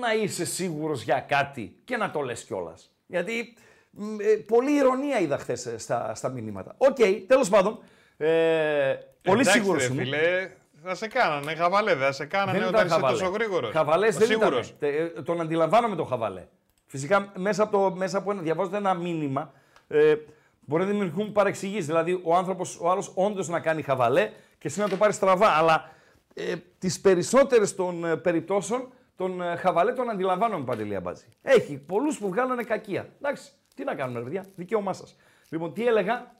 να 0.00 0.14
είσαι 0.14 0.44
σίγουρος 0.44 1.02
για 1.02 1.20
κάτι 1.20 1.80
και 1.84 1.96
να 1.96 2.10
το 2.10 2.20
λες 2.20 2.44
κιόλας. 2.44 2.90
Γιατί 3.06 3.54
μ, 3.90 4.20
ε, 4.20 4.24
πολλή 4.36 4.70
ειρωνεία 4.70 5.20
είδα 5.20 5.38
χθες 5.38 5.74
στα, 5.76 6.14
στα 6.14 6.28
μηνύματα. 6.28 6.74
Οκ, 6.78 6.96
τέλος 7.26 7.48
πάντων, 7.48 7.78
ε, 8.16 8.96
πολύ 9.26 9.40
Εντάξει, 9.40 9.58
σίγουρος 9.58 9.86
ρε 9.86 9.92
είμαι. 9.92 10.02
Φίλε, 10.02 10.50
θα 10.82 10.94
σε 10.94 11.06
κάνανε 11.08 11.54
χαβαλέ, 11.54 11.94
δεν 11.94 12.06
θα 12.06 12.12
σε 12.12 12.24
κάνανε 12.26 12.58
Δεν 12.58 12.68
όταν 12.68 12.74
ήταν 12.74 12.86
είσαι 12.86 12.94
χαβαλέ. 12.94 13.18
τόσο 13.18 13.30
γρήγορος. 13.30 13.70
Χαβαλές 13.72 14.16
δεν 14.16 14.30
ήταν. 14.30 14.62
Ε, 14.78 15.06
τον 15.06 15.40
αντιλαμβάνομαι 15.40 15.96
τον 15.96 16.06
χαβαλέ. 16.06 16.46
Φυσικά 16.86 17.32
μέσα 17.36 17.62
από, 17.62 17.72
το, 17.72 17.94
μέσα 17.96 18.18
από 18.18 18.30
ένα, 18.30 18.42
διαβάζοντας 18.42 18.76
ένα 18.76 18.94
μήνυμα 18.94 19.52
ε, 19.88 20.14
μπορεί 20.60 20.82
να 20.84 20.88
δημιουργούν 20.90 21.32
παρεξηγήσεις. 21.32 21.86
Δηλαδή 21.86 22.20
ο 22.24 22.34
άνθρωπος, 22.36 22.78
ο 22.80 22.90
άλλος 22.90 23.12
όντως 23.14 23.48
να 23.48 23.60
κάνει 23.60 23.82
χαβαλέ 23.82 24.30
και 24.58 24.68
εσύ 24.68 24.80
να 24.80 24.88
το 24.88 24.96
πάρεις 24.96 25.14
στραβά. 25.16 25.48
Αλλά 25.48 25.90
ε, 26.34 26.54
τις 26.78 27.00
περισσότερες 27.00 27.74
των 27.74 28.04
ε, 28.04 28.16
περιπτώσεων 28.16 28.88
τον 29.16 29.42
ε, 29.42 29.56
Χαβαλέ 29.56 29.92
τον 29.92 30.10
αντιλαμβάνομαι 30.10 30.64
παντελή 30.64 30.94
Αμπάτζη. 30.96 31.24
Έχει 31.42 31.76
πολλούς 31.76 32.18
που 32.18 32.28
βγάλανε 32.28 32.62
κακία. 32.62 33.08
Εντάξει, 33.16 33.50
τι 33.74 33.84
να 33.84 33.94
κάνουμε, 33.94 34.18
ρε 34.18 34.24
παιδιά, 34.24 34.44
δικαίωμά 34.54 34.92
σας. 34.92 35.16
Λοιπόν, 35.48 35.72
τι 35.72 35.86
έλεγα, 35.86 36.34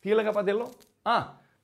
τι 0.00 0.10
έλεγα 0.10 0.32
παντελώ; 0.32 0.70
Α, 1.02 1.12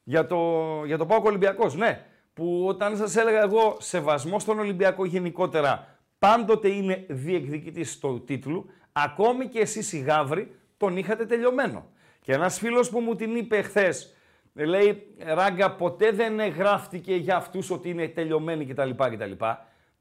για 0.09 0.27
το, 0.27 0.39
για 0.85 0.99
το 0.99 1.07
Πάο 1.07 1.21
Ολυμπιακός, 1.25 1.75
ναι. 1.75 2.05
Που 2.35 2.65
όταν 2.69 2.97
σας 2.97 3.17
έλεγα 3.17 3.43
εγώ 3.43 3.77
σεβασμό 3.79 4.39
στον 4.39 4.59
Ολυμπιακό 4.59 5.05
γενικότερα, 5.05 5.99
πάντοτε 6.19 6.69
είναι 6.69 7.05
διεκδικητής 7.09 7.99
του 7.99 8.25
τίτλου, 8.27 8.71
ακόμη 8.93 9.47
και 9.47 9.59
εσείς 9.59 9.93
οι 9.93 9.99
Γαύροι 9.99 10.55
τον 10.77 10.97
είχατε 10.97 11.27
τελειωμένο. 11.27 11.87
Και 12.21 12.33
ένας 12.33 12.59
φίλος 12.59 12.91
που 12.91 13.01
μου 13.01 13.15
την 13.15 13.37
είπε 13.37 13.63
χθες, 13.63 14.15
λέει 14.53 15.15
Ράγκα, 15.19 15.71
ποτέ 15.71 16.11
δεν 16.11 16.49
γράφτηκε 16.49 17.15
για 17.15 17.37
αυτούς 17.37 17.71
ότι 17.71 17.89
είναι 17.89 18.09
τελειωμένοι 18.09 18.67
κτλ. 18.67 18.91
κτλ. 18.91 19.45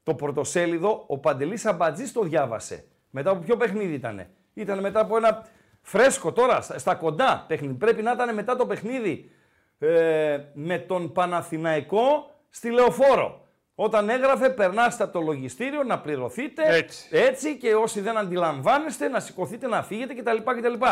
Το 0.02 0.14
πρωτοσέλιδο 0.14 1.04
ο 1.06 1.18
Παντελής 1.18 1.66
Αμπατζή 1.66 2.12
το 2.12 2.22
διάβασε. 2.22 2.84
Μετά 3.10 3.30
από 3.30 3.40
ποιο 3.40 3.56
παιχνίδι 3.56 3.94
ήταν. 3.94 4.26
Ήταν 4.54 4.80
μετά 4.80 5.00
από 5.00 5.16
ένα 5.16 5.46
φρέσκο 5.82 6.32
τώρα, 6.32 6.60
στα 6.60 6.94
κοντά 6.94 7.44
παιχνίδι. 7.48 7.74
Πρέπει 7.74 8.02
να 8.02 8.12
ήταν 8.12 8.34
μετά 8.34 8.56
το 8.56 8.66
παιχνίδι 8.66 9.30
ε, 9.78 10.38
με 10.52 10.78
τον 10.78 11.12
Παναθηναϊκό 11.12 12.30
στη 12.50 12.70
Λεωφόρο. 12.70 13.46
Όταν 13.74 14.08
έγραφε, 14.08 14.50
περνάστε 14.50 15.02
από 15.02 15.12
το 15.12 15.20
λογιστήριο 15.20 15.82
να 15.82 16.00
πληρωθείτε. 16.00 16.62
Έτσι. 16.66 17.08
έτσι 17.10 17.56
και 17.56 17.74
όσοι 17.74 18.00
δεν 18.00 18.16
αντιλαμβάνεστε 18.16 19.08
να 19.08 19.20
σηκωθείτε 19.20 19.66
να 19.66 19.82
φύγετε 19.82 20.14
κτλ. 20.14 20.36
κτλ. 20.36 20.84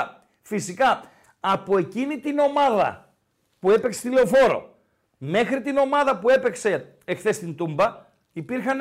Φυσικά 0.42 1.02
από 1.40 1.78
εκείνη 1.78 2.18
την 2.18 2.38
ομάδα 2.38 3.14
που 3.58 3.70
έπαιξε 3.70 3.98
στη 3.98 4.10
Λεωφόρο 4.10 4.76
μέχρι 5.18 5.62
την 5.62 5.76
ομάδα 5.76 6.18
που 6.18 6.30
έπαιξε 6.30 6.96
εχθές 7.04 7.36
στην 7.36 7.56
Τούμπα 7.56 8.04
υπήρχαν 8.32 8.78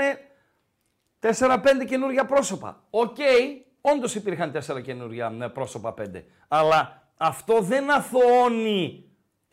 4-5 1.20 1.58
καινούργια 1.88 2.26
πρόσωπα. 2.26 2.84
OK, 2.90 3.16
okay, 3.18 3.66
όντως 3.82 4.16
υπήρχαν 4.16 4.52
4 4.68 4.82
καινούργια 4.82 5.30
ναι, 5.30 5.50
πρόσωπα 5.50 5.94
5. 5.98 6.24
Αλλά 6.48 7.10
αυτό 7.18 7.62
δεν 7.62 7.92
αθωώνει 7.92 9.05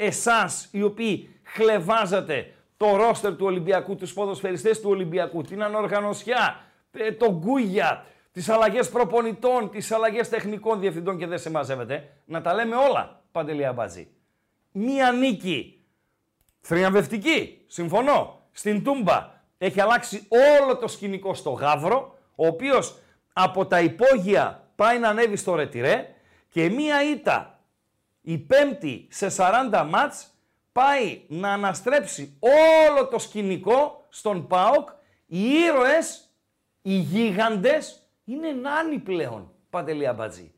εσάς 0.05 0.69
οι 0.73 0.83
οποίοι 0.83 1.41
χλευάζατε 1.43 2.55
το 2.77 2.97
ρόστερ 2.97 3.37
του 3.37 3.47
Ολυμπιακού, 3.47 3.97
τους 3.97 4.13
ποδοσφαιριστές 4.13 4.81
του 4.81 4.91
Ολυμπιακού, 4.91 5.43
την 5.43 5.63
ανοργανωσιά, 5.63 6.65
ε, 6.93 7.13
τον 7.13 7.39
Γκούγια, 7.39 8.05
τις 8.33 8.49
αλλαγές 8.49 8.89
προπονητών, 8.89 9.71
τις 9.71 9.93
αλλαγές 9.93 10.29
τεχνικών 10.29 10.81
διευθυντών 10.81 11.19
και 11.19 11.27
δεν 11.27 11.39
σε 11.39 11.51
μαζεύετε. 11.51 12.09
Να 12.25 12.41
τα 12.41 12.55
λέμε 12.55 12.77
όλα, 12.77 13.23
Παντελή 13.33 13.67
Αμπατζή. 13.67 14.09
Μία 14.73 15.13
νίκη, 15.13 15.85
θριαμβευτική, 16.61 17.65
συμφωνώ, 17.67 18.41
στην 18.53 18.85
Τούμπα. 18.85 19.31
Έχει 19.59 19.81
αλλάξει 19.81 20.29
όλο 20.63 20.77
το 20.77 20.89
σκηνικό 20.89 21.35
στο 21.35 21.51
Γαύρο, 21.51 22.19
ο 22.35 22.47
οποίος 22.47 22.99
από 23.33 23.67
τα 23.67 23.81
υπόγεια 23.81 24.69
πάει 24.77 24.99
να 24.99 25.09
ανέβει 25.09 25.37
στο 25.37 25.55
Ρετυρέ 25.55 26.15
και 26.49 26.71
μία 26.71 27.11
ήττα 27.11 27.52
η 28.23 28.39
πέμπτη 28.39 29.07
σε 29.11 29.27
40 29.37 29.87
μάτς 29.89 30.27
πάει 30.73 31.23
να 31.29 31.53
αναστρέψει 31.53 32.39
όλο 32.41 33.07
το 33.07 33.19
σκηνικό 33.19 34.07
στον 34.09 34.47
ΠΑΟΚ. 34.47 34.89
Οι 35.27 35.41
ήρωες, 35.41 36.35
οι 36.83 36.95
γίγαντες, 36.95 38.07
είναι 38.25 38.53
νάνοι 38.53 38.99
πλέον, 38.99 39.53
Παντελή 39.71 40.07
Αμπατζή. 40.07 40.55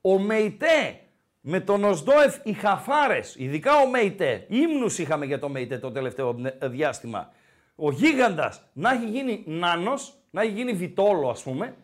Ο 0.00 0.18
Μεϊτέ 0.18 1.00
με 1.40 1.60
τον 1.60 1.84
Οσδόεφ 1.84 2.36
οι 2.42 2.52
χαφάρες, 2.52 3.34
ειδικά 3.38 3.76
ο 3.76 3.88
Μεϊτέ, 3.88 4.46
ύμνους 4.48 4.98
είχαμε 4.98 5.26
για 5.26 5.38
το 5.38 5.48
Μεϊτέ 5.48 5.78
το 5.78 5.92
τελευταίο 5.92 6.36
διάστημα, 6.62 7.32
ο 7.74 7.90
γίγαντας 7.90 8.62
να 8.72 8.90
έχει 8.90 9.06
γίνει 9.06 9.44
νάνος, 9.46 10.14
να 10.30 10.42
έχει 10.42 10.52
γίνει 10.52 10.72
βιτόλο 10.72 11.28
ας 11.28 11.42
πούμε, 11.42 11.76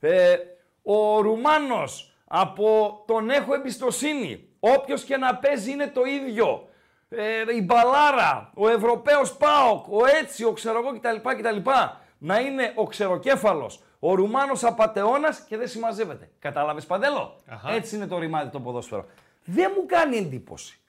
ε, 0.00 0.36
ο 0.82 1.20
Ρουμάνος 1.20 2.14
από 2.24 3.02
τον 3.06 3.30
έχω 3.30 3.54
εμπιστοσύνη, 3.54 4.49
όποιος 4.60 5.04
και 5.04 5.16
να 5.16 5.36
παίζει 5.36 5.70
είναι 5.70 5.86
το 5.86 6.04
ίδιο, 6.04 6.68
ε, 7.08 7.54
η 7.56 7.62
Μπαλάρα, 7.62 8.50
ο 8.54 8.68
Ευρωπαίος 8.68 9.36
ΠΑΟΚ, 9.36 9.86
ο 9.88 10.06
Έτσιο, 10.20 10.52
ξέρω 10.52 10.78
εγώ 10.78 10.98
κτλ. 10.98 11.28
κτλ. 11.38 11.70
Να 12.18 12.38
είναι 12.38 12.72
ο 12.74 12.86
ξεροκέφαλος, 12.86 13.82
ο 13.98 14.14
Ρουμάνος 14.14 14.64
απατεώνας 14.64 15.40
και 15.40 15.56
δεν 15.56 15.68
συμμαζεύεται. 15.68 16.30
Κατάλαβες 16.38 16.86
Παντέλο; 16.86 17.40
Αχα. 17.48 17.72
Έτσι 17.72 17.96
είναι 17.96 18.06
το 18.06 18.18
ρημάδι 18.18 18.50
το 18.50 18.60
ποδόσφαιρο. 18.60 19.06
Δεν 19.44 19.72
μου 19.76 19.86
κάνει 19.86 20.16
εντύπωση. 20.16 20.80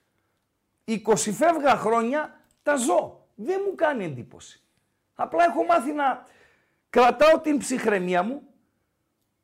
20 0.86 0.98
φεύγα 1.16 1.76
χρόνια 1.76 2.40
τα 2.64 2.76
ζω. 2.76 3.26
Δεν 3.36 3.62
μου 3.66 3.76
κάνει 3.76 4.06
εντύπωση. 4.06 4.62
Απλά 5.16 5.44
έχω 5.44 5.64
μάθει 5.64 5.92
να 5.92 6.26
κρατάω 6.90 7.40
την 7.40 7.58
ψυχραιμία 7.58 8.24
μου, 8.24 8.42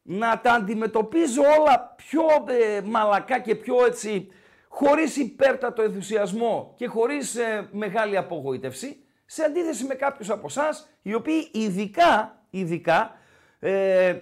να 0.10 0.40
τα 0.40 0.52
αντιμετωπίζω 0.52 1.42
όλα 1.60 1.94
πιο 1.96 2.22
ε, 2.48 2.82
μαλακά 2.82 3.40
και 3.40 3.56
πιο 3.56 3.86
έτσι, 3.86 4.28
χωρίς 4.68 5.18
υπέρτατο 5.18 5.82
ενθουσιασμό 5.82 6.74
και 6.76 6.88
χωρίς 6.88 7.36
ε, 7.36 7.70
μεγάλη 7.72 8.18
απογοήτευση, 8.18 9.04
σε 9.26 9.44
αντίθεση 9.44 9.86
με 9.86 9.94
κάποιους 9.94 10.30
από 10.30 10.46
εσάς, 10.48 10.90
οι 11.02 11.14
οποίοι 11.14 11.50
ειδικά, 11.54 12.44
ειδικά, 12.50 13.18
ε, 13.60 14.08
ε, 14.08 14.20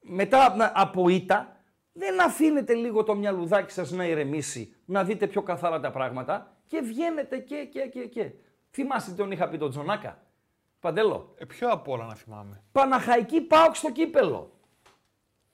μετά 0.00 0.54
να- 0.56 0.72
από 0.74 1.08
ήττα, 1.08 1.56
δεν 1.92 2.20
αφήνετε 2.22 2.74
λίγο 2.74 3.02
το 3.02 3.14
μυαλουδάκι 3.14 3.72
σας 3.72 3.90
να 3.90 4.04
ηρεμήσει, 4.04 4.76
να 4.84 5.04
δείτε 5.04 5.26
πιο 5.26 5.42
καθαρά 5.42 5.80
τα 5.80 5.90
πράγματα 5.90 6.56
και 6.66 6.80
βγαίνετε 6.80 7.38
και, 7.38 7.56
και, 7.72 7.80
και, 7.80 8.00
και. 8.06 8.30
Θυμάστε 8.70 9.10
τι 9.10 9.16
τον 9.16 9.30
είχα 9.30 9.48
πει 9.48 9.58
τον 9.58 9.70
Τζονάκα; 9.70 10.22
Παντέλο. 10.80 11.34
Ε, 11.38 11.44
ποιο 11.44 11.68
απ' 11.68 11.88
όλα 11.88 12.04
να 12.04 12.14
θυμάμαι. 12.14 12.62
Παναχαϊκή 12.72 13.40
Πάοκ 13.40 13.76
στο 13.76 13.92
κύπελο. 13.92 14.60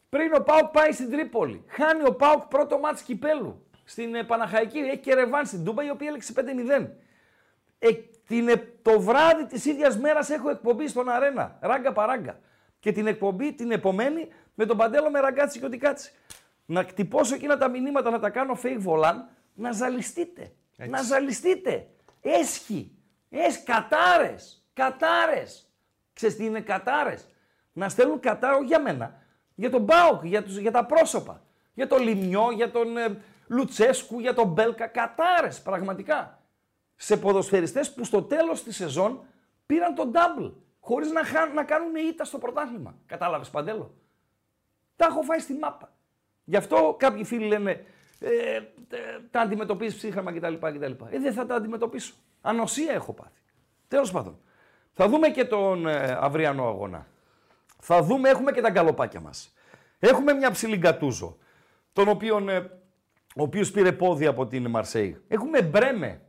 Πριν 0.09 0.35
ο 0.35 0.41
Πάοκ 0.41 0.71
πάει 0.71 0.93
στην 0.93 1.11
Τρίπολη. 1.11 1.65
Χάνει 1.67 2.07
ο 2.07 2.15
Πάοκ 2.15 2.43
πρώτο 2.43 2.79
μάτς 2.79 3.03
κυπέλου. 3.03 3.67
Στην 3.85 4.15
ε, 4.15 4.25
Παναχαϊκή 4.25 4.79
έχει 4.79 4.99
και 4.99 5.15
ρεβάνς 5.15 5.49
στην 5.49 5.65
Τούμπα 5.65 5.85
η 5.85 5.91
οποία 5.91 6.09
έλεξε 6.09 6.33
5-0. 6.37 6.87
Ε, 7.79 7.89
την, 8.27 8.49
ε, 8.49 8.57
το 8.83 9.01
βράδυ 9.01 9.47
της 9.47 9.65
ίδιας 9.65 9.99
μέρας 9.99 10.31
έχω 10.31 10.51
εκπομπή 10.51 10.89
στον 10.89 11.09
Αρένα. 11.09 11.59
Ράγκα 11.61 11.93
παράγκα. 11.93 12.41
Και 12.79 12.93
την 12.93 13.07
εκπομπή 13.07 13.53
την 13.53 13.71
επομένη 13.71 14.29
με 14.55 14.67
τον 14.67 14.77
Παντέλο 14.77 15.11
με 15.11 15.21
ραγκάτσι 15.21 15.59
και 15.59 15.65
ότι 15.65 15.77
κάτσει. 15.77 16.13
Να 16.67 16.85
κτυπώσω 16.85 17.35
εκείνα 17.35 17.57
τα 17.57 17.69
μηνύματα, 17.69 18.11
να 18.11 18.19
τα 18.19 18.31
κάνω 18.31 18.59
fake 18.63 18.83
volant, 18.87 19.23
να 19.55 19.73
ζαλιστείτε. 19.73 20.53
Έτσι. 20.77 20.91
Να 20.91 21.03
ζαλιστείτε. 21.03 21.89
Έσχη. 22.21 22.93
Έσ, 23.31 23.63
κατάρες. 23.63 24.66
Κατάρες. 24.77 25.71
Ξέρεις 26.13 26.37
τι 26.37 26.45
είναι 26.45 26.61
κατάρες; 26.61 27.27
Να 27.73 27.89
στέλνουν 27.89 28.21
κατάρο 28.21 28.63
για 28.63 28.81
μένα. 28.81 29.23
Για 29.55 29.71
τον 29.71 29.83
Μπάουκ, 29.83 30.25
για, 30.25 30.43
τους, 30.43 30.57
για 30.57 30.71
τα 30.71 30.85
πρόσωπα. 30.87 31.43
Για 31.75 31.87
τον 31.87 32.03
Λιμιό, 32.03 32.51
για 32.51 32.71
τον 32.71 32.97
ε, 32.97 33.21
Λουτσέσκου, 33.47 34.19
για 34.21 34.35
τον 34.35 34.49
Μπέλκα. 34.49 34.87
Κατάρες, 34.87 35.63
πραγματικά. 35.63 36.43
Σε 36.97 37.17
ποδοσφαιριστές 37.17 37.95
που 37.95 38.05
στο 38.05 38.23
τέλος 38.23 38.63
της 38.63 38.77
σεζόν 38.77 39.25
πήραν 39.67 39.95
τον 39.95 40.13
double. 40.15 40.53
Χωρίς 40.81 41.11
να, 41.11 41.25
χάν- 41.25 41.55
να 41.55 41.65
κάνουν 41.65 41.95
ήττα 41.95 42.25
στο 42.25 42.39
πρωτάθλημα. 42.39 42.95
Κατάλαβες 43.07 43.51
Παντέλο; 43.51 43.95
Τα 44.97 45.07
έχω 45.07 45.23
φάει 45.23 45.39
στη 45.39 45.55
μάπα. 45.55 45.93
Γι' 46.45 46.57
αυτό 46.57 46.97
κάποιοι 46.99 47.25
φίλοι 47.25 47.47
λένε 47.47 47.85
ε, 48.19 48.57
ε, 48.57 48.63
τα 49.31 49.41
αντιμετωπίζεις 49.41 49.97
ψύχραμα 49.97 50.33
κτλ. 50.33 50.55
κτλ. 50.55 50.93
Ε, 51.11 51.19
δεν 51.19 51.33
θα 51.33 51.47
τα 51.47 51.55
αντιμετωπίσω. 51.55 52.15
Ανοσία 52.41 52.93
έχω 52.93 53.13
πάθει. 53.13 53.41
Τέλος 53.89 54.11
πάντων. 54.11 54.41
Θα 54.99 55.09
δούμε 55.09 55.29
και 55.29 55.45
τον 55.45 55.87
ε, 55.87 56.17
αυριανό 56.21 56.67
αγώνα. 56.67 57.07
Θα 57.81 58.03
δούμε, 58.03 58.29
έχουμε 58.29 58.53
και 58.53 58.61
τα 58.61 58.71
γκαλοπάκια 58.71 59.21
μας. 59.21 59.55
Έχουμε 59.99 60.33
μια 60.33 60.51
ψηλή 60.51 60.77
γκατούζο, 60.77 61.37
τον 61.93 62.09
οποίον, 62.09 62.49
ε, 62.49 62.59
ο 63.37 63.43
οποίος 63.43 63.71
πήρε 63.71 63.93
πόδι 63.93 64.27
από 64.27 64.47
την 64.47 64.71
Μαρσέη. 64.71 65.23
Έχουμε 65.29 65.63
Μπρέμε, 65.63 66.21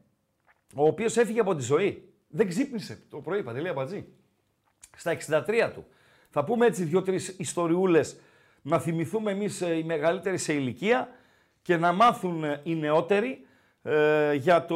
ο 0.75 0.85
οποίος 0.85 1.17
έφυγε 1.17 1.39
από 1.39 1.55
τη 1.55 1.63
ζωή. 1.63 2.13
Δεν 2.27 2.47
ξύπνησε 2.47 3.03
το 3.09 3.17
πρωί, 3.17 3.43
Παντελή 3.43 3.69
Αμπατζή 3.69 4.07
στα 4.95 5.11
63 5.11 5.71
του. 5.73 5.85
Θα 6.29 6.43
πούμε 6.43 6.65
έτσι 6.65 6.83
δύο-τρεις 6.83 7.27
ιστοριούλες 7.27 8.19
να 8.61 8.79
θυμηθούμε 8.79 9.31
εμείς 9.31 9.61
ε, 9.61 9.77
οι 9.77 9.83
μεγαλύτεροι 9.83 10.37
σε 10.37 10.53
ηλικία 10.53 11.09
και 11.61 11.77
να 11.77 11.91
μάθουν 11.91 12.43
ε, 12.43 12.61
οι 12.63 12.75
νεότεροι 12.75 13.46
ε, 13.89 14.33
για 14.33 14.65
το 14.65 14.75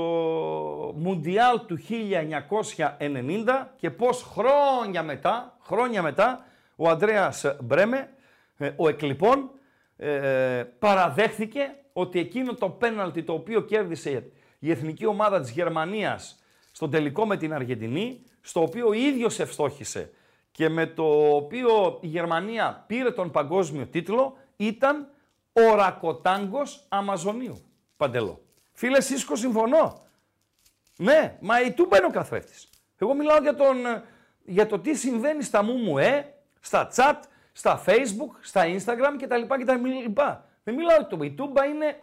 Μουντιάλ 0.95 1.60
του 1.65 1.80
1990 1.80 3.67
και 3.76 3.89
πώς 3.89 4.24
χρόνια 4.24 5.04
μετά, 5.04 5.58
χρόνια 5.62 6.02
μετά, 6.02 6.45
ο 6.76 6.89
Ανδρέας 6.89 7.56
Μπρέμε, 7.60 8.10
ε, 8.58 8.71
ο 8.76 8.89
εκλειπών, 8.89 9.50
ε, 9.97 10.63
παραδέχθηκε 10.80 11.76
ότι 11.93 12.19
εκείνο 12.19 12.54
το 12.54 12.69
πέναλτι 12.69 13.24
το 13.24 13.34
οποίο 13.34 13.62
κέρδισε 13.62 14.32
η 14.60 14.71
εθνική 14.71 15.06
ομάδα 15.06 15.41
της 15.41 15.52
Γερμανίας 15.52 16.43
στον 16.71 16.89
τελικό 16.89 17.26
με 17.26 17.38
την 17.38 17.54
Αργεντινή, 17.54 18.21
στο 18.41 18.62
οποίο 18.62 18.88
ο 18.88 18.93
ίδιος 18.93 19.39
ευστόχησε 19.39 20.12
και 20.52 20.69
με 20.69 20.86
το 20.86 21.36
οποίο 21.36 21.97
η 22.02 22.08
Γερμανία 22.08 22.84
πήρε 22.88 23.12
τον 23.12 23.32
παγκόσμιο 23.32 23.86
τίτλο, 23.86 24.38
ήταν 24.58 25.08
ο 25.52 25.76
Ρακοτάγκος 25.76 26.86
Αμαζονίου. 26.89 27.62
Παντελό. 27.97 28.39
Φίλε 28.82 29.02
Σίσκο, 29.02 29.36
συμφωνώ. 29.36 30.06
Ναι, 30.98 31.38
μα 31.41 31.62
η 31.62 31.72
Τούμπα 31.72 31.98
είναι 31.98 32.06
ο 32.06 32.10
καθρέφτης. 32.10 32.70
Εγώ 32.98 33.13
μιλάω 33.13 33.41
για 33.41 33.56
τον, 33.56 33.86
ε, 33.86 34.04
για 34.44 34.67
το 34.67 34.80
τι 34.80 34.94
συμβαίνει 34.94 35.44
στα 35.44 35.63
ΜΜΕ, 35.63 36.34
στα 36.60 36.91
chat, 36.96 37.20
στα 37.52 37.84
facebook, 37.86 38.36
στα 38.41 38.63
instagram 38.65 39.15
κτλ. 39.22 39.41
κτλ. 39.41 39.63
Δεν 40.63 40.76
μιλάω 40.76 40.98
για 40.98 41.08
το 41.08 41.24
Η 41.24 41.32
Τούμπα 41.32 41.65
είναι, 41.65 42.00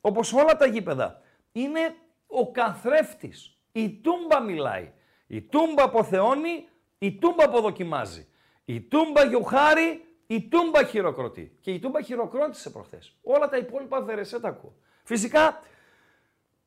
όπως 0.00 0.32
όλα 0.32 0.56
τα 0.56 0.66
γήπεδα, 0.66 1.20
είναι 1.52 1.94
ο 2.26 2.50
καθρέφτης. 2.50 3.58
Η 3.72 3.90
Τούμπα 3.90 4.40
μιλάει. 4.40 4.92
Η 5.26 5.42
Τούμπα 5.42 5.82
αποθεώνει, 5.82 6.68
η 6.98 7.12
Τούμπα 7.12 7.44
αποδοκιμάζει. 7.44 8.28
Η 8.64 8.80
Τούμπα 8.80 9.24
γιουχάρει, 9.24 10.04
η 10.26 10.42
Τούμπα 10.48 10.84
χειροκροτεί. 10.84 11.56
Και 11.60 11.70
η 11.70 11.78
Τούμπα 11.78 12.02
χειροκρότησε 12.02 12.70
προχθές. 12.70 13.16
Όλα 13.22 13.48
τα 13.48 13.56
υπόλοιπα 13.56 14.02
δεν 14.02 14.40
τα 14.40 14.48
ακούω. 14.48 14.74
Φυσικά, 15.02 15.60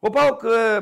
ο 0.06 0.10
Πάοκ 0.10 0.42
ε, 0.44 0.76
ε, 0.76 0.82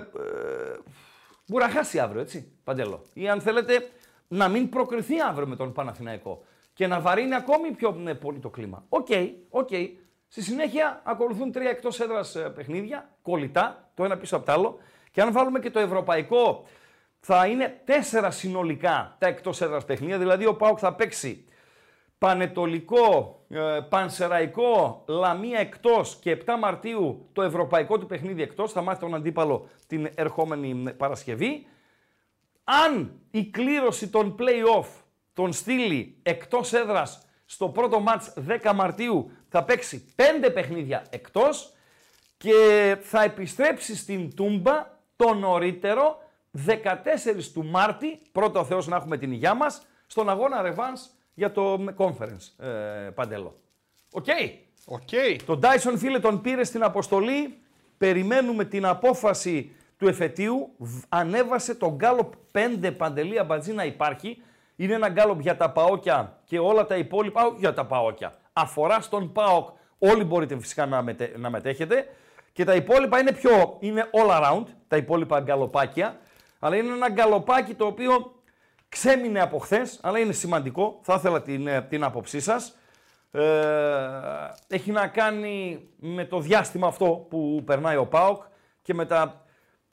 μπορεί 1.48 1.64
να 1.64 1.70
χάσει 1.70 2.00
αύριο, 2.00 2.22
έτσι, 2.22 2.52
Παντελό. 2.64 3.02
Ή 3.14 3.30
αν 3.30 3.42
θέλετε 3.42 3.90
να 4.28 4.48
μην 4.48 4.70
προκριθεί 4.70 5.22
αύριο 5.22 5.48
με 5.48 5.56
τον 5.56 5.74
Παναθηναϊκό 5.74 6.44
και 6.74 6.88
να 6.88 7.00
βαρύνει 7.00 7.36
ακόμη 7.36 7.72
πιο 7.72 7.92
ναι, 7.92 8.14
πολύ 8.14 8.40
το 8.40 8.50
κλίμα. 8.50 8.86
OK, 8.90 9.08
okay, 9.10 9.30
OK. 9.50 9.68
Okay. 9.72 9.90
Στη 10.28 10.42
συνέχεια 10.42 11.02
ακολουθούν 11.04 11.52
τρία 11.52 11.70
εκτός 11.70 12.00
έδρας 12.00 12.38
παιχνίδια, 12.56 13.10
κολλητά, 13.22 13.92
το 13.94 14.04
ένα 14.04 14.18
πίσω 14.18 14.36
από 14.36 14.46
το 14.46 14.52
άλλο. 14.52 14.78
Και 15.12 15.22
αν 15.22 15.32
βάλουμε 15.32 15.60
και 15.60 15.70
το 15.70 15.80
ευρωπαϊκό, 15.80 16.66
θα 17.20 17.48
είναι 17.48 17.82
τέσσερα 17.86 18.32
συνολικά 18.32 19.16
τα 19.20 19.28
εκτός 19.28 19.62
έδρας 19.62 19.86
παιχνίδια. 19.86 20.18
Δηλαδή 20.18 20.46
ο 20.46 20.56
ΠΑΟΚ 20.56 20.78
θα 20.82 20.94
παίξει 20.94 21.46
Πανετολικό, 22.24 23.40
ε, 23.50 23.80
Πανσεραϊκό, 23.90 25.04
Λαμία 25.08 25.60
εκτός 25.60 26.16
και 26.16 26.32
7 26.32 26.58
Μαρτίου 26.60 27.30
το 27.34 27.42
ευρωπαϊκό 27.42 28.00
του 28.00 28.06
παιχνίδι 28.06 28.42
εκτός. 28.42 28.72
Θα 28.72 28.82
μάθει 28.82 29.00
τον 29.00 29.16
αντίπαλο 29.16 29.68
την 29.88 30.10
ερχόμενη 30.16 30.94
Παρασκευή. 30.94 31.68
Αν 32.64 33.12
η 33.32 33.46
κλήρωση 33.46 34.10
των 34.10 34.36
play-off 34.40 34.86
τον 35.34 35.54
στείλει 35.54 36.18
εκτός 36.24 36.74
έδρας 36.74 37.28
στο 37.46 37.70
πρώτο 37.70 38.00
ματς 38.00 38.34
10 38.64 38.74
Μαρτίου 38.76 39.32
θα 39.50 39.64
παίξει 39.64 40.14
5 40.16 40.50
παιχνίδια 40.54 41.06
εκτός 41.10 41.74
και 42.38 42.98
θα 43.02 43.24
επιστρέψει 43.24 43.96
στην 43.96 44.36
Τούμπα 44.36 44.88
το 45.16 45.34
νωρίτερο 45.34 46.18
14 46.68 47.52
του 47.54 47.66
Μάρτη, 47.66 48.22
πρώτα 48.32 48.60
ο 48.60 48.64
Θεός 48.64 48.88
να 48.88 48.96
έχουμε 48.96 49.18
την 49.18 49.32
υγειά 49.32 49.54
μας, 49.54 49.88
στον 50.08 50.30
αγώνα 50.30 50.62
ρεβάνς 50.66 51.22
για 51.34 51.52
το 51.52 51.86
Conference, 51.98 52.66
ε, 52.66 53.10
Παντελό. 53.10 53.56
OK. 54.12 54.26
Okay. 54.26 55.38
Τον 55.46 55.60
Τάισον 55.64 55.94
φίλε 55.98 56.20
τον 56.20 56.42
πήρε 56.42 56.64
στην 56.64 56.84
αποστολή, 56.84 57.58
περιμένουμε 57.98 58.66
την 58.66 58.86
απόφαση 58.86 59.72
του 59.98 60.08
εφετείου, 60.08 60.76
ανέβασε 61.10 61.76
τον 61.76 61.96
γκάλοπ 61.96 62.34
5 62.52 62.92
Παντελή 62.98 63.42
μπατζή 63.46 63.74
να 63.74 63.86
υπάρχει, 63.86 64.42
είναι 64.76 64.94
ένα 64.94 65.10
γκάλοπ 65.10 65.40
για 65.40 65.58
τα 65.58 65.72
παόκια 65.72 66.40
και 66.46 66.60
όλα 66.60 66.86
τα 66.86 66.96
υπόλοιπα, 66.96 67.46
όχι 67.46 67.56
για 67.60 67.74
τα 67.74 67.86
παόκια. 67.86 68.34
Αφορά 68.54 69.02
στον 69.02 69.32
ΠΑΟΚ, 69.32 69.70
όλοι 69.98 70.24
μπορείτε 70.24 70.60
φυσικά 70.60 70.86
να, 70.86 71.02
μετε, 71.02 71.34
να 71.38 71.50
μετέχετε. 71.50 72.08
Και 72.54 72.64
τα 72.64 72.76
υπόλοιπα 72.76 73.20
είναι 73.20 73.32
πιο, 73.32 73.78
είναι 73.80 74.10
all 74.12 74.30
around, 74.30 74.64
τα 74.88 74.98
υπόλοιπα 74.98 75.40
γκαλοπάκια. 75.40 76.20
Αλλά 76.60 76.76
είναι 76.76 76.94
ένα 76.94 77.10
γκαλοπάκι 77.10 77.74
το 77.74 77.86
οποίο 77.86 78.33
ξέμεινε 78.94 79.40
από 79.42 79.58
χθες, 79.58 80.00
αλλά 80.02 80.20
είναι 80.20 80.32
σημαντικό. 80.32 81.00
Θα 81.02 81.14
ήθελα 81.14 81.42
την, 81.42 81.68
ε, 81.68 81.82
την 81.82 82.04
άποψή 82.04 82.40
σας. 82.40 82.76
Ε, 83.32 83.42
έχει 84.68 84.92
να 84.92 85.08
κάνει 85.08 85.88
με 86.00 86.26
το 86.26 86.40
διάστημα 86.40 86.88
αυτό 86.88 87.26
που 87.30 87.64
περνάει 87.66 87.96
ο 87.96 88.06
ΠΑΟΚ 88.06 88.44
και 88.82 88.94
με 88.94 89.06
τα 89.06 89.46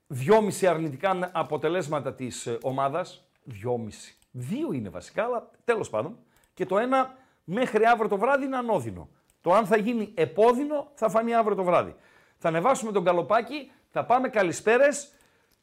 δυόμιση 0.07 0.67
αρνητικά 0.67 1.31
αποτελέσματα 1.33 2.15
της 2.15 2.47
ε, 2.47 2.59
ομάδας. 2.63 3.25
Δυόμιση. 3.43 4.17
Δύο 4.31 4.73
είναι 4.73 4.89
βασικά, 4.89 5.25
αλλά 5.25 5.51
τέλος 5.65 5.91
πάντων. 5.91 6.19
Και 6.55 6.67
το 6.67 6.79
ένα 6.79 7.15
μέχρι 7.45 7.85
αύριο 7.85 8.09
το 8.09 8.19
βράδυ 8.19 8.45
είναι 8.45 8.57
ανώδυνο. 8.57 9.09
Το 9.41 9.53
αν 9.53 9.67
θα 9.67 9.77
γίνει 9.77 10.13
επώδυνο 10.15 10.91
θα 10.95 11.09
φανεί 11.09 11.35
αύριο 11.35 11.57
το 11.57 11.65
βράδυ. 11.65 11.95
Θα 12.39 12.49
ανεβάσουμε 12.49 12.93
τον 12.93 13.05
καλοπάκι, 13.05 13.71
θα 13.91 14.05
πάμε 14.05 14.29
καλησπέρες 14.29 15.13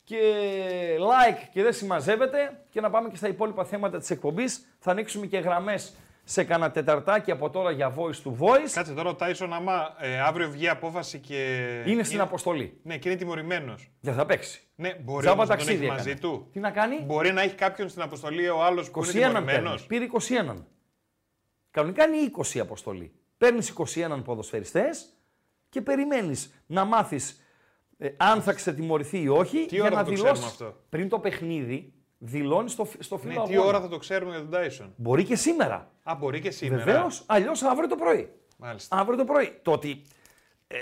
και 0.07 0.97
like 0.99 1.47
και 1.51 1.63
δεν 1.63 1.73
συμμαζεύεται 1.73 2.59
και 2.69 2.81
να 2.81 2.89
πάμε 2.89 3.09
και 3.09 3.15
στα 3.15 3.27
υπόλοιπα 3.27 3.65
θέματα 3.65 3.99
της 3.99 4.09
εκπομπής. 4.09 4.77
Θα 4.79 4.91
ανοίξουμε 4.91 5.25
και 5.25 5.37
γραμμές 5.37 5.95
σε 6.23 6.43
κανένα 6.43 6.71
τεταρτάκι 6.71 7.31
από 7.31 7.49
τώρα 7.49 7.71
για 7.71 7.93
voice 7.95 8.27
to 8.27 8.31
voice. 8.39 8.71
Κάτσε 8.73 8.93
τώρα 8.93 9.09
ο 9.09 9.15
Τάισον, 9.15 9.53
άμα 9.53 9.95
ε, 9.99 10.19
αύριο 10.19 10.49
βγει 10.49 10.69
απόφαση 10.69 11.19
και. 11.19 11.61
Είναι 11.85 12.03
στην 12.03 12.21
αποστολή. 12.21 12.79
Ναι, 12.83 12.97
και 12.97 13.09
είναι 13.09 13.17
τιμωρημένος. 13.17 13.91
Δεν 13.99 14.13
θα 14.13 14.25
παίξει. 14.25 14.61
Ναι, 14.75 14.93
μπορεί 14.93 15.27
όμως 15.27 15.47
να 15.47 15.57
τον 15.57 15.67
έχει 15.67 15.85
μαζί 15.85 16.15
του. 16.15 16.49
Τι 16.51 16.59
να 16.59 16.71
κάνει; 16.71 17.01
Μπορεί 17.05 17.31
να 17.31 17.41
έχει 17.41 17.55
κάποιον 17.55 17.89
στην 17.89 18.01
αποστολή 18.01 18.49
ο 18.49 18.63
άλλος 18.63 18.91
που 18.91 19.03
είναι 19.03 19.11
τιμωρημένος. 19.11 19.85
Πήρε 19.85 20.05
21. 20.05 20.55
Κανονικά 21.71 22.03
είναι 22.03 22.31
20 22.55 22.59
αποστολή. 22.59 23.11
Παίρνεις 23.37 23.73
21 23.95 24.21
ποδοσφαιριστές 24.23 25.05
και 25.69 25.81
περιμένεις 25.81 26.63
να 26.65 26.85
μάθεις 26.85 27.41
ε, 27.97 28.10
αν 28.17 28.41
θα 28.41 28.53
ξετιμωρηθεί 28.53 29.21
ή 29.21 29.27
όχι 29.27 29.65
Τι 29.65 29.75
για 29.75 29.89
να 29.89 30.03
δηλώσει 30.03 30.43
αυτό; 30.45 30.75
πριν 30.89 31.10
το 31.10 31.19
παιχνίδι 31.19 31.93
δηλώνει 32.17 32.69
στο, 32.69 32.88
στο 32.99 33.17
φίλο 33.17 33.41
ναι, 33.41 33.47
Τι 33.47 33.57
ώρα 33.57 33.81
θα 33.81 33.88
το 33.88 33.97
ξέρουμε 33.97 34.31
για 34.31 34.39
τον 34.39 34.49
Τάισον; 34.49 34.93
Μπορεί 34.95 35.23
και 35.23 35.36
σήμερα. 35.36 35.91
Α, 36.03 36.15
μπορεί 36.19 36.39
και 36.39 36.51
σήμερα. 36.51 36.83
Βεβαίως, 36.83 37.23
αλλιώς 37.25 37.63
αύριο 37.63 37.88
το 37.88 37.95
πρωί. 37.95 38.29
Μάλιστα. 38.57 38.97
Αύριο 38.97 39.17
το 39.17 39.23
πρωί. 39.23 39.60
Το 39.62 39.71
ότι 39.71 40.01
ε, 40.67 40.77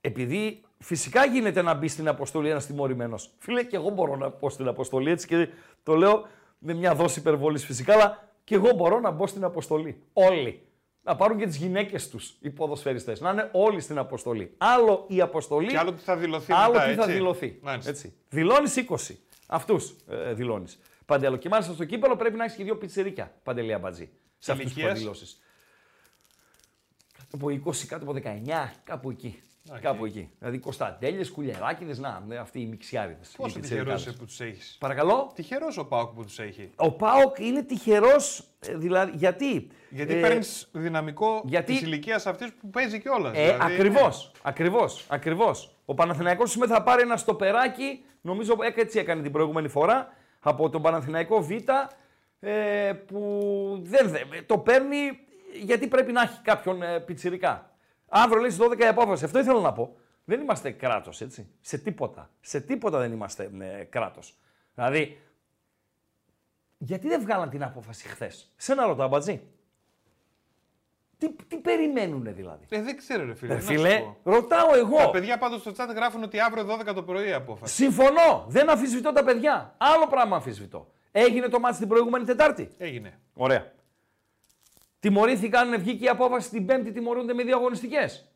επειδή 0.00 0.62
φυσικά 0.78 1.24
γίνεται 1.24 1.62
να 1.62 1.74
μπει 1.74 1.88
στην 1.88 2.08
αποστολή 2.08 2.48
ένας 2.50 2.66
τιμωρημένος. 2.66 3.30
Φίλε, 3.38 3.62
και 3.64 3.76
εγώ 3.76 3.90
μπορώ 3.90 4.16
να 4.16 4.28
μπω 4.28 4.50
στην 4.50 4.68
αποστολή 4.68 5.10
έτσι 5.10 5.26
και 5.26 5.48
το 5.82 5.94
λέω 5.94 6.26
με 6.58 6.74
μια 6.74 6.94
δόση 6.94 7.18
υπερβολής 7.18 7.64
φυσικά, 7.64 7.94
αλλά 7.94 8.28
και 8.44 8.54
εγώ 8.54 8.72
μπορώ 8.72 9.00
να 9.00 9.10
μπω 9.10 9.26
στην 9.26 9.44
αποστολή. 9.44 10.02
Όλοι. 10.12 10.67
Να 11.08 11.16
πάρουν 11.16 11.38
και 11.38 11.46
τις 11.46 11.56
γυναίκες 11.56 12.08
τους 12.08 12.36
οι 12.40 12.50
ποδοσφαιριστές. 12.50 13.20
Να 13.20 13.30
είναι 13.30 13.48
όλοι 13.52 13.80
στην 13.80 13.98
αποστολή. 13.98 14.54
Άλλο 14.58 15.04
η 15.08 15.20
αποστολή. 15.20 15.66
Και 15.66 15.78
άλλο 15.78 15.92
τι 15.92 16.02
θα 16.02 16.16
δηλωθεί. 16.16 16.52
Άλλο 16.52 16.72
μετά, 16.72 16.84
τι 16.84 16.90
έτσι. 16.90 17.00
θα 17.00 17.12
δηλωθεί. 17.12 17.58
Μάλιστα. 17.62 17.90
Έτσι. 17.90 18.14
Δηλώνεις 18.28 18.74
20. 18.88 19.14
Αυτούς 19.46 19.96
ε, 20.08 20.32
δηλώνεις. 20.32 20.78
Παντέλο. 21.06 21.36
Και 21.36 21.48
μάλιστα 21.48 21.72
στο 21.72 21.84
κύπελλο 21.84 22.16
πρέπει 22.16 22.36
να 22.36 22.44
έχεις 22.44 22.56
και 22.56 22.64
δύο 22.64 22.76
πιτσιρίκια. 22.76 23.34
Παντελή 23.42 23.72
Αμπατζή. 23.72 24.10
Σε 24.38 24.52
αυτούς 24.52 24.72
που 24.72 24.78
Ηλικίας; 24.78 24.92
θα 24.92 24.98
δηλώσεις. 24.98 25.42
Κάτω 27.18 27.36
από 27.36 27.46
20, 27.48 27.86
κάτω 27.86 28.04
από 28.04 28.12
19, 28.12 28.74
κάπου 28.84 29.10
εκεί. 29.10 29.42
Οκ. 29.72 29.80
Κάπου 29.80 30.04
εκεί. 30.04 30.30
Δηλαδή 30.38 30.58
Κωνσταντέληδες, 30.58 31.30
Κουλιεράκηδες, 31.30 31.94
να, 32.00 32.22
ναι, 32.26 32.36
αυτοί 32.36 32.60
οι 32.60 32.66
μυξιάρηδες. 32.66 33.34
Πόσο 33.36 33.60
τυχερός 33.60 34.00
είσαι 34.06 34.12
που 34.12 34.24
τους 34.24 34.40
έχεις; 34.40 34.76
Παρακαλώ; 34.80 35.32
Τυχερός 35.34 35.78
ο 35.78 35.86
ΠΑΟΚ 35.86 36.10
που 36.14 36.24
τους 36.24 36.38
έχει. 36.38 36.70
Ο 36.76 36.90
ΠΑΟΚ 36.92 37.38
είναι 37.38 37.62
τυχερός, 37.62 38.44
δηλαδή, 38.74 39.12
γιατί; 39.14 39.66
Γιατί 39.90 40.14
ε, 40.14 40.20
παίρνεις 40.20 40.68
δυναμικό 40.72 41.42
γιατί- 41.44 41.72
της 41.72 41.80
ηλικίας 41.82 42.26
αυτής 42.26 42.52
που 42.60 42.70
παίζει 42.70 43.00
κιόλας. 43.00 43.36
Ε, 43.36 43.56
ακριβώς, 43.60 44.30
ακριβώς, 44.42 45.04
ακριβώς. 45.08 45.76
Ο 45.84 45.94
Παναθηναϊκός 45.94 46.50
σήμερα 46.50 46.74
θα 46.74 46.82
πάρει 46.82 47.02
ένα 47.02 47.16
στοπεράκι, 47.16 48.04
νομίζω 48.20 48.56
ε, 48.76 48.80
έτσι 48.80 48.98
έκανε 48.98 49.22
την 49.22 49.32
προηγούμενη 49.32 49.68
φορά, 49.68 50.08
από 50.40 50.70
τον 50.70 50.82
Παναθηναϊκό 50.82 51.40
Β, 51.42 51.50
ε, 52.40 52.92
που 53.06 53.80
δεν, 53.82 54.08
δε- 54.08 54.42
το 54.46 54.58
παίρνει 54.58 54.96
γιατί 55.62 55.86
πρέπει 55.86 56.12
να 56.12 56.22
έχει 56.22 56.40
κάποιον 56.42 56.82
ε, 56.82 56.98
πιτσιρικά. 57.00 57.67
Αύριο 58.08 58.40
λέει 58.40 58.50
στις 58.50 58.66
12 58.66 58.78
η 58.80 58.84
απόφαση. 58.86 59.24
Αυτό 59.24 59.38
ήθελα 59.38 59.60
να 59.60 59.72
πω. 59.72 59.96
Δεν 60.24 60.40
είμαστε 60.40 60.70
κράτος, 60.70 61.20
έτσι. 61.20 61.48
Σε 61.60 61.78
τίποτα. 61.78 62.30
Σε 62.40 62.60
τίποτα 62.60 62.98
δεν 62.98 63.12
είμαστε 63.12 63.50
ε, 63.60 63.84
κράτος. 63.84 64.36
Δηλαδή, 64.74 65.20
γιατί 66.78 67.08
δεν 67.08 67.20
βγάλαν 67.20 67.50
την 67.50 67.62
απόφαση 67.62 68.08
χθες; 68.08 68.52
Σε 68.56 68.72
ένα 68.72 68.86
ρωτάω, 68.86 69.08
Μπατζή. 69.08 69.42
Τι, 71.18 71.32
τι 71.48 71.56
περιμένουνε 71.56 72.32
δηλαδή; 72.32 72.64
Ε, 72.68 72.82
δεν 72.82 72.96
ξέρω, 72.96 73.24
ρε 73.26 73.34
φίλε. 73.34 73.52
Ε, 73.52 73.56
να 73.56 73.60
σου 73.62 73.66
φίλε, 73.66 73.98
πω. 73.98 74.16
ρωτάω 74.30 74.74
εγώ. 74.74 74.96
Τα 74.96 75.10
παιδιά 75.10 75.38
πάντως 75.38 75.60
στο 75.60 75.70
chat 75.76 75.94
γράφουν 75.94 76.22
ότι 76.22 76.40
αύριο 76.40 76.66
12 76.90 76.94
το 76.94 77.02
πρωί 77.02 77.28
η 77.28 77.32
απόφαση. 77.32 77.74
Συμφωνώ. 77.74 78.44
Δεν 78.48 78.70
αμφισβητώ 78.70 79.12
τα 79.12 79.24
παιδιά. 79.24 79.74
Άλλο 79.78 80.06
πράγμα 80.06 80.36
αμφισβητώ. 80.36 80.90
Έγινε 81.12 81.48
το 81.48 81.58
μάτι 81.60 81.76
την 81.78 81.88
προηγούμενη 81.88 82.24
Τετάρτη; 82.24 82.70
Έγινε. 82.78 83.18
Ωραία. 83.34 83.72
Τιμωρήθηκαν, 85.00 85.78
βγήκε 85.78 86.04
η 86.04 86.08
απόφαση 86.08 86.50
την 86.50 86.66
Πέμπτη, 86.66 86.92
τιμωρούνται 86.92 87.34
με 87.34 87.42
δύο 87.42 87.56
αγωνιστικές. 87.56 88.32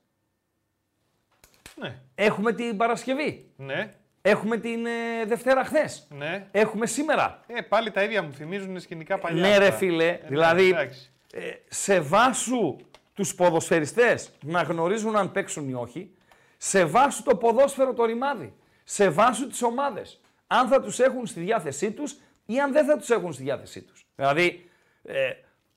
Ναι. 1.77 1.99
Έχουμε 2.15 2.53
την 2.53 2.77
Παρασκευή. 2.77 3.51
Ναι. 3.57 3.91
Έχουμε 4.23 4.57
την 4.57 4.87
ε, 4.87 5.25
Δευτέρα 5.27 5.65
χθες. 5.65 6.07
Ναι. 6.11 6.47
Έχουμε 6.51 6.87
σήμερα. 6.87 7.41
Ε, 7.47 7.61
πάλι 7.61 7.91
τα 7.91 8.03
ίδια 8.03 8.23
μου 8.23 8.33
θυμίζουν 8.33 8.81
σκηνικά 8.81 9.19
παλιά. 9.19 9.49
Ναι, 9.49 9.59
ρε 9.59 9.67
αυτά. 9.67 9.77
φίλε. 9.77 10.09
Ε, 10.09 10.21
δηλαδή, 10.29 10.69
εντάξει. 10.69 11.11
ε, 11.33 11.51
σε 11.69 12.01
βάσου 12.01 12.77
τους 13.15 13.35
ποδοσφαιριστές 13.35 14.31
να 14.43 14.63
γνωρίζουν 14.63 15.17
αν 15.17 15.33
παίξουν 15.33 15.69
ή 15.69 15.75
όχι, 15.75 16.15
σε 16.57 16.85
βάσου 16.85 17.23
το 17.23 17.37
ποδόσφαιρο 17.37 17.95
το 17.95 18.05
ρημάδι, 18.05 18.55
σε 18.85 19.09
βάσου 19.09 19.47
τις 19.47 19.63
ομάδες, 19.63 20.21
αν 20.47 20.69
θα 20.69 20.81
τους 20.81 20.99
έχουν 20.99 21.27
στη 21.27 21.41
διάθεσή 21.41 21.93
τους 21.93 22.17
ή 22.47 22.61
αν 22.61 22.73
δεν 22.73 22.87
θα 22.87 22.97
τους 22.97 23.11
έχουν 23.11 23.33
στη 23.33 23.43
διάθεσή 23.43 23.83
τους. 23.83 24.07
Δηλαδή, 24.17 24.71
ε, 25.03 25.31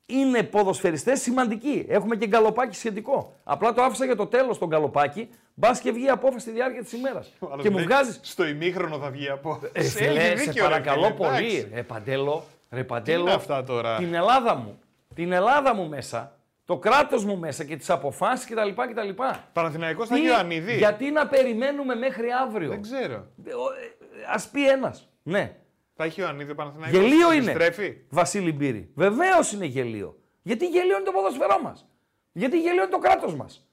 είναι 0.06 0.44
ποδοσφαιριστές 0.44 1.22
σημαντικοί. 1.22 1.86
Έχουμε 1.90 2.16
και 2.16 2.28
γκαλοπάκι 2.28 2.76
σχετικό. 2.76 3.34
Απλά 3.44 3.74
το 3.74 3.82
άφησα 3.84 4.06
για 4.06 4.16
το 4.16 4.26
τέλος 4.28 4.58
τον 4.58 4.68
γκαλοπάκι, 4.68 5.30
μπα 5.54 5.72
και 5.72 5.92
βγει 5.92 6.06
η 6.06 6.10
απόφαση 6.10 6.40
στη 6.40 6.52
διάρκεια 6.52 6.82
της 6.84 6.94
ημέρας. 6.94 7.32
Ο 7.40 7.48
άλλος 7.52 7.64
Και 7.64 7.70
μου 7.70 7.76
λέει, 7.78 7.86
βγάζεις 7.86 8.20
Στο 8.24 8.46
ημίχρονο 8.48 8.98
θα 8.98 9.10
βγει 9.10 9.30
από. 9.30 9.60
ε, 9.72 9.84
φίλε, 9.84 10.36
σε 10.38 10.54
παρακαλώ 10.54 11.12
πολύ. 11.12 11.70
Ε, 11.74 11.82
Παντέλο, 11.82 12.44
Ρε 12.72 12.84
Παντέλο, 12.84 13.22
είναι 13.22 13.34
αυτά 13.34 13.64
τώρα; 13.64 13.98
την 13.98 14.14
Ελλάδα 14.14 14.56
μου, 14.56 14.80
την 15.16 15.32
Ελλάδα 15.32 15.76
μου 15.76 15.88
μέσα, 15.90 16.38
το 16.66 16.78
κράτος 16.78 17.26
μου 17.26 17.38
μέσα 17.38 17.64
και 17.64 17.76
τις 17.76 17.90
αποφάσεις 17.90 18.46
κτλ. 18.46 18.70
κτλ. 18.92 19.24
Παναθηναϊκός 19.54 20.08
θα 20.08 20.16
Τι- 20.16 20.22
έχει 20.22 20.30
ο 20.30 20.36
Ανίδη. 20.38 20.76
Γιατί 20.78 21.12
να 21.12 21.28
περιμένουμε 21.28 21.96
μέχρι 21.96 22.28
αύριο; 22.48 22.70
Δεν 22.70 22.82
ξέρω. 22.82 23.14
Ε, 23.46 23.54
ο- 23.54 23.72
ε, 23.82 24.34
Ας 24.34 24.48
πει 24.48 24.70
ένας. 24.70 25.10
Ναι. 25.24 25.56
Θα 25.98 26.04
έχει 26.04 26.22
ο 26.22 26.28
Ανίδη 26.28 26.52
ο 26.52 26.56
Παναθηναϊκός. 26.56 27.00
Γελίο 27.00 27.32
είναι. 27.34 27.52
Επιστρέφει; 27.52 27.98
Βασίλη 28.10 28.52
Μπύρη. 28.52 28.92
Βεβαίως 28.96 29.52
είναι 29.52 29.66
γελίο. 29.66 30.18
Γιατί 30.42 30.68
γελίο 30.68 30.96
είναι 30.96 31.06
το 31.06 31.12
ποδοσφαιρό 31.12 31.60
μας. 31.64 31.90
Γιατί 32.32 32.60
γελίο 32.60 32.82
είναι 32.82 32.92
το 32.92 32.98
κράτος 32.98 33.36
μας. 33.36 33.68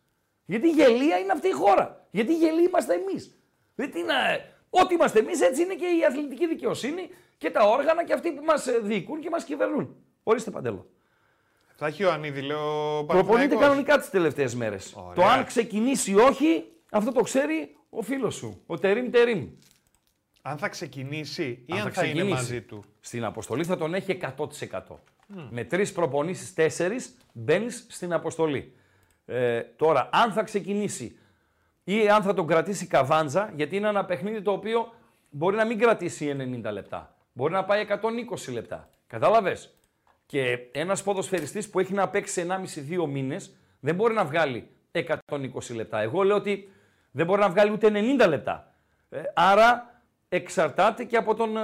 Γιατί 0.45 0.71
γελία 0.71 1.19
είναι 1.19 1.33
αυτή 1.33 1.49
η 1.49 1.53
χώρα. 1.53 2.07
Γιατί 2.11 2.37
γελοί 2.37 2.63
είμαστε 2.63 2.95
εμείς. 2.95 3.37
Ό,τι 4.71 4.95
είμαστε 4.95 5.19
εμείς, 5.19 5.41
έτσι 5.41 5.63
είναι 5.63 5.75
και 5.75 5.87
η 5.87 6.05
αθλητική 6.09 6.47
δικαιοσύνη 6.47 7.11
και 7.39 7.51
τα 7.51 7.63
όργανα 7.65 8.05
και 8.05 8.13
αυτοί 8.13 8.33
που 8.33 8.45
μας 8.45 8.69
διοικούν 8.83 9.21
και 9.21 9.31
μας 9.31 9.45
κυβερνούν. 9.45 9.97
Ορίστε 10.23 10.51
παντέλο. 10.51 10.87
Θα 11.77 11.87
έχει 11.87 12.05
ο 12.05 12.13
Ανίδη, 12.13 12.41
λέω. 12.41 12.99
ο 12.99 13.05
Προπονείται 13.05 13.27
Παναθηναϊκός. 13.33 13.61
κανονικά 13.61 13.99
τις 13.99 14.11
τελευταίες 14.11 14.55
μέρες. 14.55 14.95
Ωραία. 14.97 15.15
Το 15.15 15.23
αν 15.23 15.45
ξεκινήσει 15.45 16.11
ή 16.11 16.15
όχι, 16.15 16.65
αυτό 16.91 17.13
το 17.13 17.21
ξέρει 17.23 17.77
ο 17.91 18.03
φίλος 18.03 18.35
σου, 18.35 18.63
ο 18.67 18.79
Τερίμ 18.79 19.11
Τερίμ. 19.11 19.49
Αν 20.43 20.59
θα 20.59 20.69
ξεκινήσει 20.69 21.45
ή 21.67 21.73
Αν 21.73 21.79
αν, 21.79 21.85
θα 21.85 21.91
θα, 21.91 22.05
είναι 22.05 22.13
ξεκινήσει. 22.13 22.43
μαζί 22.43 22.63
του. 22.63 22.85
Στην 23.01 23.25
αποστολή 23.25 23.65
θα 23.65 23.77
τον 23.77 23.95
έχει 23.95 24.19
100%. 24.37 24.81
Με 25.51 25.65
τρεις 25.65 25.93
προπονήσεις, 25.93 26.55
τέσσερις 26.55 27.17
μπαίνεις 27.33 27.87
στην 27.89 28.13
αποστολή. 28.13 28.75
Ε, 29.25 29.61
τώρα, 29.61 30.09
αν 30.13 30.33
θα 30.33 30.43
ξεκινήσει 30.43 31.19
ή 31.85 32.09
αν 32.09 32.23
θα 32.23 32.35
τον 32.35 32.47
κρατήσει 32.47 32.87
καβάντζα, 32.87 33.53
γιατί 33.57 33.77
είναι 33.77 33.89
ένα 33.89 34.05
παιχνίδι 34.05 34.43
το 34.43 34.53
οποίο 34.53 34.93
μπορεί 35.31 35.57
να 35.57 35.65
μην 35.65 35.79
κρατήσει 35.79 36.37
90 36.65 36.73
λεπτά. 36.73 37.17
Μπορεί 37.33 37.53
να 37.53 37.65
πάει 37.65 37.87
120 37.89 38.53
λεπτά. 38.53 38.89
Κατάλαβες; 39.07 39.75
Και 40.27 40.59
ένας 40.73 41.03
ποδοσφαιριστής 41.03 41.71
που 41.71 41.81
έχει 41.81 41.93
να 41.93 42.09
παίξει 42.09 42.41
1,5-2 42.41 43.07
μήνες 43.07 43.55
δεν 43.81 43.95
μπορεί 43.95 44.15
να 44.15 44.25
βγάλει 44.25 44.69
120 44.93 45.75
λεπτά. 45.75 46.01
Εγώ 46.01 46.23
λέω 46.23 46.37
ότι 46.37 46.71
δεν 47.11 47.27
μπορεί 47.27 47.41
να 47.41 47.49
βγάλει 47.51 47.71
ούτε 47.71 47.91
90 47.91 48.29
λεπτά. 48.29 48.75
Ε, 49.09 49.23
άρα 49.35 49.92
εξαρτάται 50.37 51.05
και 51.05 51.17
από 51.17 51.35
τον 51.35 51.57
ε, 51.57 51.61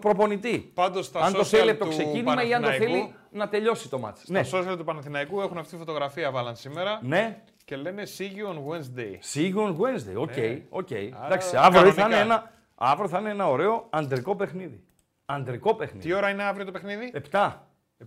προπονητή. 0.00 0.70
Πάντως, 0.74 1.06
στα 1.06 1.20
αν 1.20 1.32
το 1.32 1.40
social 1.40 1.44
θέλει 1.44 1.70
από 1.70 1.78
το 1.78 1.84
του 1.84 1.90
ξεκίνημα 1.90 2.44
ή 2.44 2.54
αν 2.54 2.62
το 2.62 2.66
Παναθηναϊκού- 2.68 3.02
θέλει 3.06 3.14
να 3.30 3.48
τελειώσει 3.48 3.88
το 3.88 3.98
μάτι. 3.98 4.20
Ναι. 4.26 4.42
Στα 4.42 4.58
social 4.62 4.76
του 4.78 4.84
Παναθηναϊκού 4.84 5.40
έχουν 5.40 5.58
αυτή 5.58 5.72
τη 5.72 5.78
φωτογραφία, 5.78 6.30
βάλαν 6.30 6.56
σήμερα. 6.56 6.98
ναι. 7.02 7.42
Και 7.64 7.76
λένε 7.76 8.02
See 8.18 8.22
you 8.22 8.48
on 8.52 8.56
Wednesday. 8.56 9.12
See 9.34 9.54
you 9.54 9.66
on 9.66 9.70
Wednesday. 9.76 10.16
OK. 10.16 10.36
Ναι. 10.36 10.62
οκ. 10.68 10.88
Άρα, 10.92 11.26
Εντάξει, 11.26 11.56
αύριο 11.56 11.80
θα, 11.80 11.94
κανονικά. 11.94 12.04
είναι 12.06 12.16
ένα, 12.16 12.50
αύριο 12.74 13.08
θα 13.08 13.18
είναι 13.18 13.30
ένα 13.30 13.48
ωραίο 13.48 13.86
αντρικό 13.90 14.36
παιχνίδι. 14.36 14.84
Αντρικό 15.26 15.70
Τι 15.70 15.76
παιχνίδι. 15.76 16.12
ώρα 16.12 16.28
είναι 16.30 16.42
αύριο 16.42 16.64
το 16.64 16.70
παιχνίδι; 16.72 17.12
7. 17.30 17.52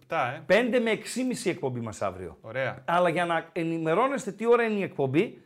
7, 0.09 0.33
ε. 0.35 0.41
5 0.71 0.79
με 0.79 0.91
6,5 0.91 1.49
εκπομπή 1.49 1.79
μας 1.79 2.01
αύριο. 2.01 2.37
Ωραία. 2.41 2.83
Αλλά 2.85 3.09
για 3.09 3.25
να 3.25 3.45
ενημερώνεστε 3.51 4.31
τι 4.31 4.45
ώρα 4.47 4.63
είναι 4.63 4.79
η 4.79 4.83
εκπομπή 4.83 5.41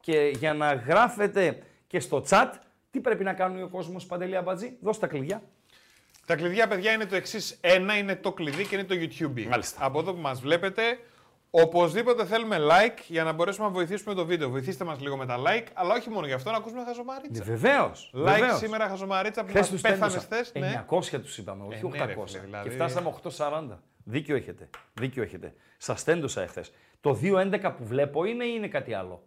και 0.00 0.32
για 0.38 0.54
να 0.54 0.72
γράφετε 0.74 1.58
και 1.86 2.00
στο 2.00 2.24
chat 2.28 2.50
τι 2.94 3.00
πρέπει 3.00 3.24
να 3.24 3.32
κάνει 3.32 3.62
ο 3.62 3.68
κόσμος 3.68 4.06
Παντελή 4.06 4.36
Αμπατζή; 4.36 4.76
Δώστε 4.80 5.06
τα 5.06 5.12
κλειδιά. 5.12 5.42
Τα 6.26 6.36
κλειδιά, 6.36 6.68
παιδιά, 6.68 6.92
είναι 6.92 7.06
το 7.06 7.16
εξής. 7.16 7.58
Ένα 7.60 7.96
είναι 7.98 8.16
το 8.16 8.32
κλειδί 8.32 8.66
και 8.66 8.74
είναι 8.74 8.84
το 8.84 8.94
YouTube. 8.94 9.46
Μάλιστα. 9.48 9.84
Από 9.84 9.98
εδώ 9.98 10.14
που 10.14 10.20
μας 10.20 10.40
βλέπετε, 10.40 10.82
οπωσδήποτε 11.50 12.24
θέλουμε 12.24 12.56
like 12.60 12.98
για 13.06 13.24
να 13.24 13.32
μπορέσουμε 13.32 13.66
να 13.66 13.72
βοηθήσουμε 13.72 14.14
το 14.14 14.26
βίντεο. 14.26 14.48
Βοηθήστε 14.48 14.84
μας 14.84 15.00
λίγο 15.00 15.16
με 15.16 15.26
τα 15.26 15.36
like, 15.38 15.66
αλλά 15.72 15.94
όχι 15.94 16.10
μόνο 16.10 16.26
γι' 16.26 16.32
αυτό, 16.32 16.50
να 16.50 16.56
ακούσουμε 16.56 16.84
χαζομαρίτσα. 16.84 17.44
Βεβαίως. 17.44 18.12
Like 18.16 18.56
σήμερα 18.56 18.88
χαζομαρίτσα 18.88 19.42
που 19.42 19.48
Χθε 19.48 19.58
μας 19.58 19.70
του 19.70 19.80
πέθανε 19.80 20.18
χθες. 20.18 20.52
Ναι. 20.54 20.84
900 20.90 21.20
τους 21.20 21.38
είπαμε, 21.38 21.64
όχι 21.64 21.80
Ε, 21.84 21.88
ναι, 21.88 22.02
800. 22.02 22.06
ρε 22.06 22.14
φίλε, 22.26 22.40
δηλαδή. 22.44 22.68
Και 22.68 22.74
φτάσαμε 22.74 23.08
840. 23.08 23.78
Δίκιο 24.04 24.36
έχετε. 24.36 24.70
Δίκιο 24.94 25.22
έχετε. 25.22 25.54
Σας 25.76 26.04
τέντωσα 26.04 26.42
εχθές. 26.42 26.72
Το 27.00 27.18
2.11 27.22 27.74
που 27.76 27.84
βλέπω 27.84 28.24
είναι 28.24 28.44
ή 28.44 28.52
είναι 28.56 28.68
κάτι 28.68 28.94
άλλο; 28.94 29.22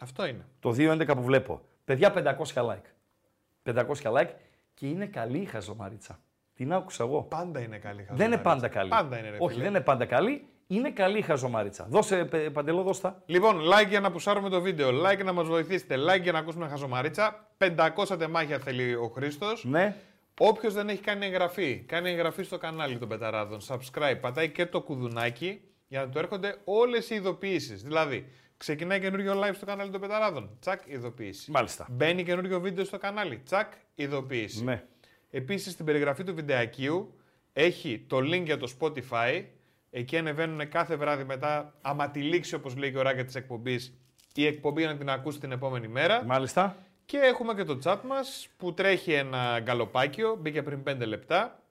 Αυτό 0.00 0.26
είναι. 0.26 0.46
Το 0.60 0.70
2.11 0.70 1.14
που 1.14 1.22
βλέπω. 1.22 1.60
Παιδιά 1.84 2.12
500 2.54 2.62
like. 2.62 3.74
500 3.74 3.84
like 4.02 4.30
και 4.74 4.86
είναι 4.86 5.06
καλή 5.06 5.38
η 5.38 5.44
χαζομαρίτσα. 5.44 6.20
Την 6.54 6.72
άκουσα 6.72 7.04
εγώ. 7.04 7.22
Πάντα 7.22 7.60
είναι 7.60 7.78
καλή 7.78 8.02
χαζομαρίτσα. 8.02 8.14
Δεν 8.16 8.26
είναι 8.26 8.38
πάντα 8.42 8.68
καλή. 8.68 8.88
Πάντα 8.88 9.18
είναι, 9.18 9.30
ρε 9.30 9.36
Όχι, 9.40 9.52
φίλε. 9.52 9.64
δεν 9.64 9.74
είναι 9.74 9.84
πάντα 9.84 10.04
καλή. 10.06 10.46
Είναι 10.66 10.90
καλή 10.90 11.18
η 11.18 11.22
χαζομαρίτσα. 11.22 11.86
Δώσε, 11.90 12.24
πε- 12.24 12.50
Παντελό, 12.50 12.82
δώσ' 12.82 13.00
τα. 13.00 13.22
Λοιπόν, 13.26 13.60
like 13.60 13.88
για 13.88 14.00
να 14.00 14.10
πουσάρουμε 14.10 14.48
το 14.48 14.60
βίντεο, 14.60 14.88
like 15.06 15.24
να 15.24 15.32
μας 15.32 15.46
βοηθήσετε, 15.46 15.96
like 15.96 16.22
για 16.22 16.32
να 16.32 16.38
ακούσουμε 16.38 16.68
χαζομαρίτσα. 16.68 17.48
500 17.58 18.18
τεμάχια 18.18 18.58
θέλει 18.58 18.94
ο 18.94 19.08
Χρήστος. 19.14 19.64
Ναι. 19.64 19.96
Όποιος 20.38 20.74
δεν 20.74 20.88
έχει 20.88 21.00
κάνει 21.00 21.26
εγγραφή, 21.26 21.76
κάνει 21.86 22.10
εγγραφή 22.10 22.42
στο 22.42 22.58
κανάλι 22.58 22.98
των 22.98 23.08
Πεταράδων. 23.08 23.60
Subscribe, 23.68 24.16
πατάει 24.20 24.48
και 24.50 24.66
το 24.66 24.80
κουδουνάκι 24.80 25.60
για 25.88 26.00
να 26.00 26.08
του 26.08 26.18
έρχονται 26.18 26.56
όλες 26.64 27.10
οι 27.10 27.14
ειδοποιήσεις. 27.14 27.82
Δηλαδή, 27.82 28.32
ξεκινάει 28.62 29.00
καινούριο 29.00 29.40
live 29.42 29.54
στο 29.54 29.66
κανάλι 29.66 29.90
των 29.90 30.00
Πεταράδων. 30.00 30.56
Τσακ, 30.60 30.80
ειδοποίηση. 30.86 31.50
Μάλιστα. 31.50 31.86
Μπαίνει 31.90 32.24
καινούριο 32.24 32.60
βίντεο 32.60 32.84
στο 32.84 32.98
κανάλι. 32.98 33.38
Τσακ, 33.38 33.72
ειδοποίηση. 33.94 34.64
Ναι. 34.64 34.84
Επίσης, 35.30 35.72
στην 35.72 35.84
περιγραφή 35.84 36.24
του 36.24 36.34
βιντεακίου 36.34 37.20
έχει 37.52 38.04
το 38.06 38.16
link 38.16 38.42
για 38.44 38.56
το 38.56 38.72
Spotify. 38.78 39.44
Εκεί 39.90 40.16
ανεβαίνουν 40.18 40.68
κάθε 40.68 40.96
βράδυ 40.96 41.24
μετά, 41.24 41.74
άμα 41.80 42.10
τη 42.10 42.20
λήξει 42.20 42.54
όπως 42.54 42.76
λέει 42.76 42.90
και 42.92 42.98
ο 42.98 43.02
Ράγκα 43.02 43.24
της 43.24 43.34
εκπομπής, 43.34 43.98
η 44.34 44.46
εκπομπή 44.46 44.84
να 44.84 44.96
την 44.96 45.10
ακούσει 45.10 45.40
την 45.40 45.52
επόμενη 45.52 45.88
μέρα. 45.88 46.24
Μάλιστα. 46.24 46.76
Και 47.04 47.18
έχουμε 47.18 47.54
και 47.54 47.64
το 47.64 47.78
chat 47.84 47.98
μας 48.06 48.48
που 48.56 48.74
τρέχει 48.74 49.12
ένα 49.12 49.58
γκαλοπάκιο, 49.60 50.36
μπήκε 50.40 50.62
πριν 50.62 50.82
5 50.82 51.06
λεπτά. 51.06 51.62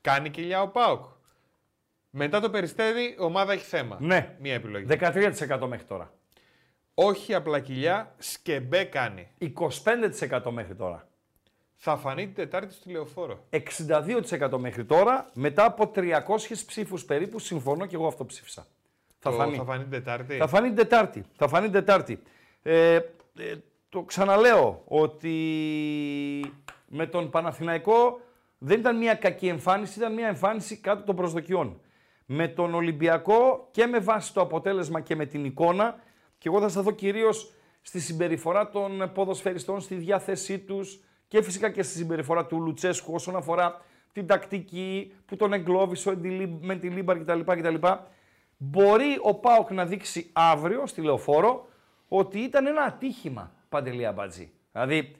Κάνει 0.00 0.30
κοιλιά 0.30 0.62
ο 0.62 0.68
Πάοκ. 0.68 1.04
Μετά 2.10 2.40
το 2.40 2.50
περιστέρι, 2.50 3.02
η 3.02 3.16
ομάδα 3.18 3.52
έχει 3.52 3.64
θέμα. 3.64 3.96
Ναι. 4.00 4.36
Μία 4.40 4.54
επιλογή. 4.54 4.86
13% 4.88 5.66
μέχρι 5.68 5.86
τώρα. 5.86 6.12
Όχι 6.94 7.34
απλά 7.34 7.60
κοιλιά, 7.60 8.14
σκεμπέ 8.18 8.84
κάνει. 8.84 9.28
25% 9.40 10.50
μέχρι 10.50 10.74
τώρα. 10.74 11.08
Θα 11.76 11.96
φανεί 11.96 12.24
την 12.24 12.34
Τετάρτη 12.34 12.72
στο 12.74 12.82
τηλεοφόρο. 12.84 13.44
62% 13.50 14.58
μέχρι 14.58 14.84
τώρα, 14.84 15.30
μετά 15.34 15.64
από 15.64 15.88
300 15.94 16.64
ψήφους 16.66 17.04
περίπου, 17.04 17.38
συμφωνώ 17.38 17.86
και 17.86 17.94
εγώ 17.94 18.06
αυτό 18.06 18.24
ψήφισα. 18.24 18.66
Θα 19.18 19.30
Το- 19.30 19.36
φανεί. 19.36 19.56
θα 19.56 19.64
φανεί 19.64 19.82
την 19.82 19.90
Τετάρτη; 19.90 20.36
Θα 20.36 20.46
φανεί 20.46 20.66
την 20.66 20.76
Τετάρτη. 20.76 21.24
Θα 21.36 21.48
φανεί 21.48 21.64
την 21.64 21.72
Τετάρτη. 21.74 22.22
Ε, 22.62 22.94
ε, 22.94 23.02
το 23.88 24.02
ξαναλέω 24.02 24.82
ότι 24.84 25.34
με 26.88 27.06
τον 27.06 27.30
Παναθηναϊκό 27.30 28.20
δεν 28.58 28.78
ήταν 28.80 28.96
μια 28.98 29.14
κακή 29.14 29.48
εμφάνιση, 29.48 29.98
ήταν 29.98 30.14
μια 30.14 30.26
εμφάνιση 30.28 30.76
κάτω 30.76 31.02
των 31.02 31.16
προσδοκιών. 31.16 31.80
Με 32.26 32.48
τον 32.48 32.74
Ολυμπιακό 32.74 33.68
και 33.70 33.86
με 33.86 33.98
βάση 33.98 34.32
το 34.34 34.40
αποτέλεσμα 34.40 35.00
και 35.00 35.16
με 35.16 35.26
την 35.26 35.44
εικόνα, 35.44 35.98
και 36.44 36.50
εγώ 36.50 36.60
θα 36.60 36.68
σταθώ 36.68 36.90
κυρίως 36.90 37.52
στη 37.82 38.00
συμπεριφορά 38.00 38.68
των 38.68 39.10
ποδοσφαιριστών, 39.14 39.80
στη 39.80 39.94
διάθεσή 39.94 40.58
τους 40.58 41.00
και 41.28 41.42
φυσικά 41.42 41.70
και 41.70 41.82
στη 41.82 41.96
συμπεριφορά 41.96 42.46
του 42.46 42.60
Λουτσέσκου 42.60 43.14
όσον 43.14 43.36
αφορά 43.36 43.80
την 44.12 44.26
τακτική 44.26 45.12
που 45.26 45.36
τον 45.36 45.52
εγκλώβησε 45.52 46.08
ο 46.08 46.12
Μεντιλί- 46.12 46.64
Μεντιλίμπαρ 46.64 47.18
κτλ. 47.18 47.40
κτλ. 47.40 47.74
Μπορεί 48.56 49.18
ο 49.22 49.34
ΠΑΟΚ 49.34 49.70
να 49.70 49.86
δείξει 49.86 50.30
αύριο 50.32 50.86
στη 50.86 51.00
λεωφόρο 51.00 51.68
ότι 52.08 52.38
ήταν 52.38 52.66
ένα 52.66 52.82
ατύχημα 52.82 53.52
Παντελή 53.68 54.06
Αμπατζή. 54.06 54.52
Δηλαδή, 54.72 55.16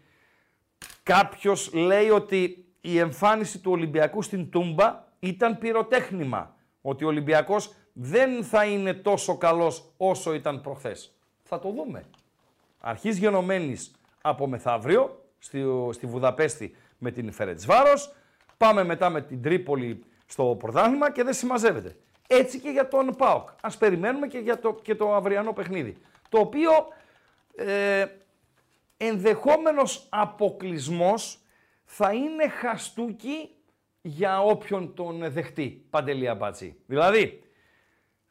κάποιος 1.03 1.73
λέει 1.73 2.09
ότι 2.09 2.67
η 2.81 2.99
εμφάνιση 2.99 3.59
του 3.59 3.71
Ολυμπιακού 3.71 4.23
στην 4.23 4.51
Τούμπα 4.51 5.05
ήταν 5.19 5.59
πυροτέχνημα. 5.59 6.57
Ότι 6.81 7.05
ο 7.05 7.07
Ολυμπιακός 7.07 7.75
δεν 7.93 8.45
θα 8.45 8.65
είναι 8.65 8.95
τόσο 8.95 9.37
καλός 9.39 9.93
όσο 9.97 10.35
ήταν 10.35 10.61
προχθές. 10.61 11.14
Θα 11.45 11.59
το 11.59 11.71
δούμε. 11.71 12.05
Αρχής 12.81 13.19
γενομένης 13.19 13.93
από 14.21 14.47
μεθαύριο 14.47 15.25
στη, 15.39 15.65
στη 15.91 16.07
Βουδαπέστη 16.07 16.77
με 16.99 17.11
την 17.11 17.33
Φερετσβάρος. 17.33 18.15
Πάμε 18.57 18.85
μετά 18.85 19.11
με 19.11 19.23
την 19.23 19.43
Τρίπολη 19.43 20.05
στο 20.27 20.57
πρωτάθλημα 20.59 21.13
και 21.13 21.23
δεν 21.23 21.35
συμμαζεύεται. 21.35 21.97
Έτσι 22.27 22.61
και 22.61 22.69
για 22.71 22.89
τον 22.89 23.15
ΠΑΟΚ. 23.17 23.49
Ας 23.63 23.79
περιμένουμε 23.79 24.27
και 24.27 24.39
για 24.39 24.59
το, 24.59 24.75
και 24.83 24.95
το 24.95 25.15
αυριανό 25.15 25.53
παιχνίδι. 25.53 25.97
Το 26.29 26.39
οποίο 26.39 26.71
ε, 27.57 28.07
ενδεχόμενος 28.97 30.07
αποκλισμός 30.11 31.39
θα 31.85 32.13
είναι 32.13 32.49
χαστούκι 32.49 33.51
για 34.03 34.43
όποιον 34.43 34.95
τον 34.95 35.33
δεχτεί, 35.33 35.87
Παντελή 35.91 36.29
Αμπατζή. 36.29 36.77
Δηλαδή, 36.87 37.43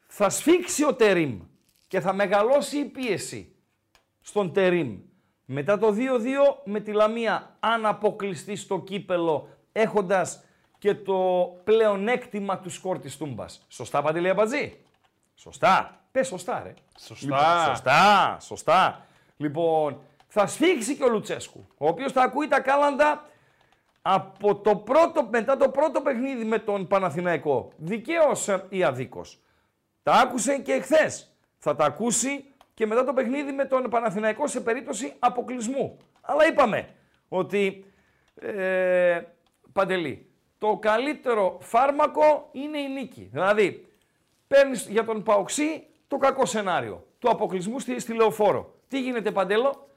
θα 0.06 0.28
σφίξει 0.28 0.84
ο 0.84 0.94
Τερίμ 0.94 1.40
και 1.94 2.00
θα 2.00 2.12
μεγαλώσει 2.12 2.78
η 2.78 2.84
πίεση 2.84 3.54
στον 4.20 4.52
Τερίμ. 4.52 4.98
Μετά 5.44 5.78
το 5.78 5.94
2-2 5.96 5.96
με 6.64 6.80
τη 6.80 6.92
Λαμία, 6.92 7.56
αν 7.60 7.86
αποκλειστεί 7.86 8.56
στο 8.56 8.80
κύπελο, 8.80 9.48
έχοντας 9.72 10.44
και 10.78 10.94
το 10.94 11.14
πλεονέκτημα 11.64 12.58
του 12.58 12.70
σκορ 12.70 12.98
της 12.98 13.16
Τούμπας. 13.16 13.66
Σωστά, 13.68 14.02
Παντελή 14.02 14.28
Αμπατζή; 14.28 14.76
Σωστά. 15.34 16.00
Πες 16.10 16.26
σωστά, 16.26 16.62
ρε. 16.62 16.74
Σωστά. 16.98 17.26
Λοιπόν, 17.26 17.64
σωστά, 17.64 18.36
σωστά. 18.40 19.06
Λοιπόν, 19.36 20.00
θα 20.26 20.46
σφίξει 20.46 20.96
και 20.96 21.04
ο 21.04 21.08
Λουτσέσκου, 21.08 21.66
ο 21.78 21.88
οποίος 21.88 22.12
θα 22.12 22.22
ακούει 22.22 22.48
τα 22.48 22.60
κάλαντα 22.60 23.24
από 24.02 24.56
το 24.56 24.76
πρώτο, 24.76 25.28
μετά 25.30 25.56
το 25.56 25.68
πρώτο 25.68 26.00
παιχνίδι 26.00 26.44
με 26.44 26.58
τον 26.58 26.86
Παναθηναϊκό, 26.86 27.72
δικαίως 27.76 28.48
ή 28.68 28.82
αδίκως. 28.82 29.38
Τα 30.02 30.12
άκουσε 30.12 30.58
και 30.58 30.72
εχθέ. 30.72 31.10
Θα 31.66 31.74
τα 31.74 31.84
ακούσει 31.84 32.44
και 32.74 32.86
μετά 32.86 33.04
το 33.04 33.12
παιχνίδι 33.12 33.52
με 33.52 33.64
τον 33.64 33.90
Παναθηναϊκό 33.90 34.46
σε 34.46 34.60
περίπτωση 34.60 35.12
αποκλεισμού. 35.18 35.96
Αλλά 36.20 36.46
είπαμε 36.46 36.88
ότι, 37.28 37.84
ε, 38.34 39.20
Παντελή, 39.72 40.30
το 40.58 40.76
καλύτερο 40.76 41.58
φάρμακο 41.60 42.48
είναι 42.52 42.78
η 42.78 42.88
νίκη. 42.88 43.28
Δηλαδή, 43.32 43.86
παίρνεις 44.46 44.88
για 44.88 45.04
τον 45.04 45.22
Παοξή 45.22 45.86
το 46.08 46.16
κακό 46.16 46.46
σενάριο 46.46 47.06
του 47.18 47.30
αποκλεισμού 47.30 47.78
στη, 47.78 48.00
στη 48.00 48.14
Λεωφόρο. 48.14 48.74
Τι 48.88 49.00
γίνεται 49.00 49.30
Παντέλο, 49.30 49.88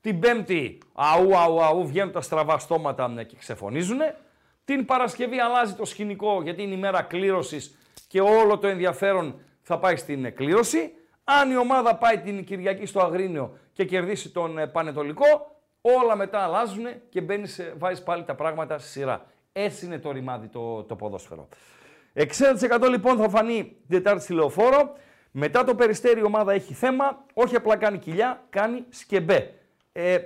την 0.00 0.18
Πέμπτη 0.20 0.78
αού 0.94 1.36
αού 1.36 1.62
αού 1.62 1.86
βγαίνουν 1.86 2.12
τα 2.12 2.20
στραβά 2.20 2.58
στόματα 2.58 3.24
και 3.26 3.36
ξεφωνίζουν. 3.36 3.98
Την 4.64 4.84
Παρασκευή 4.84 5.38
αλλάζει 5.38 5.74
το 5.74 5.84
σκηνικό 5.84 6.42
γιατί 6.42 6.62
είναι 6.62 6.74
η 6.74 6.78
μέρα 6.78 7.02
κλήρωσης 7.02 7.76
και 8.08 8.20
όλο 8.20 8.58
το 8.58 8.66
ενδιαφέρον 8.66 9.40
θα 9.62 9.78
πάει 9.78 9.96
στην 9.96 10.34
κλήρωση. 10.34 10.94
Αν 11.24 11.50
η 11.50 11.56
ομάδα 11.56 11.96
πάει 11.96 12.18
την 12.18 12.44
Κυριακή 12.44 12.86
στο 12.86 13.00
Αγρίνιο 13.00 13.58
και 13.72 13.84
κερδίσει 13.84 14.30
τον 14.30 14.58
ε, 14.58 14.66
Πανετολικό, 14.66 15.56
όλα 15.80 16.16
μετά 16.16 16.38
αλλάζουν 16.38 16.84
και 17.08 17.20
μπαίνεις, 17.20 17.58
ε, 17.58 17.74
βάζεις 17.78 18.02
πάλι 18.02 18.24
τα 18.24 18.34
πράγματα 18.34 18.78
στη 18.78 18.88
σειρά. 18.88 19.26
Έτσι 19.52 19.86
είναι 19.86 19.98
το 19.98 20.10
ρημάδι 20.10 20.46
το, 20.46 20.82
το 20.82 20.96
ποδόσφαιρο. 20.96 21.48
60% 22.14 22.86
λοιπόν 22.88 23.16
θα 23.16 23.28
φανεί 23.28 23.64
την 23.64 23.88
Τετάρτη 23.88 24.22
στη 24.22 24.32
Λεωφόρο. 24.32 24.92
Μετά 25.30 25.64
το 25.64 25.74
περιστέρι 25.74 26.20
η 26.20 26.22
ομάδα 26.22 26.52
έχει 26.52 26.74
θέμα, 26.74 27.24
όχι 27.34 27.56
απλά 27.56 27.76
κάνει 27.76 27.98
κοιλιά, 27.98 28.46
κάνει 28.50 28.84
σκεμπέ. 28.88 29.54
Ε, 29.92 30.18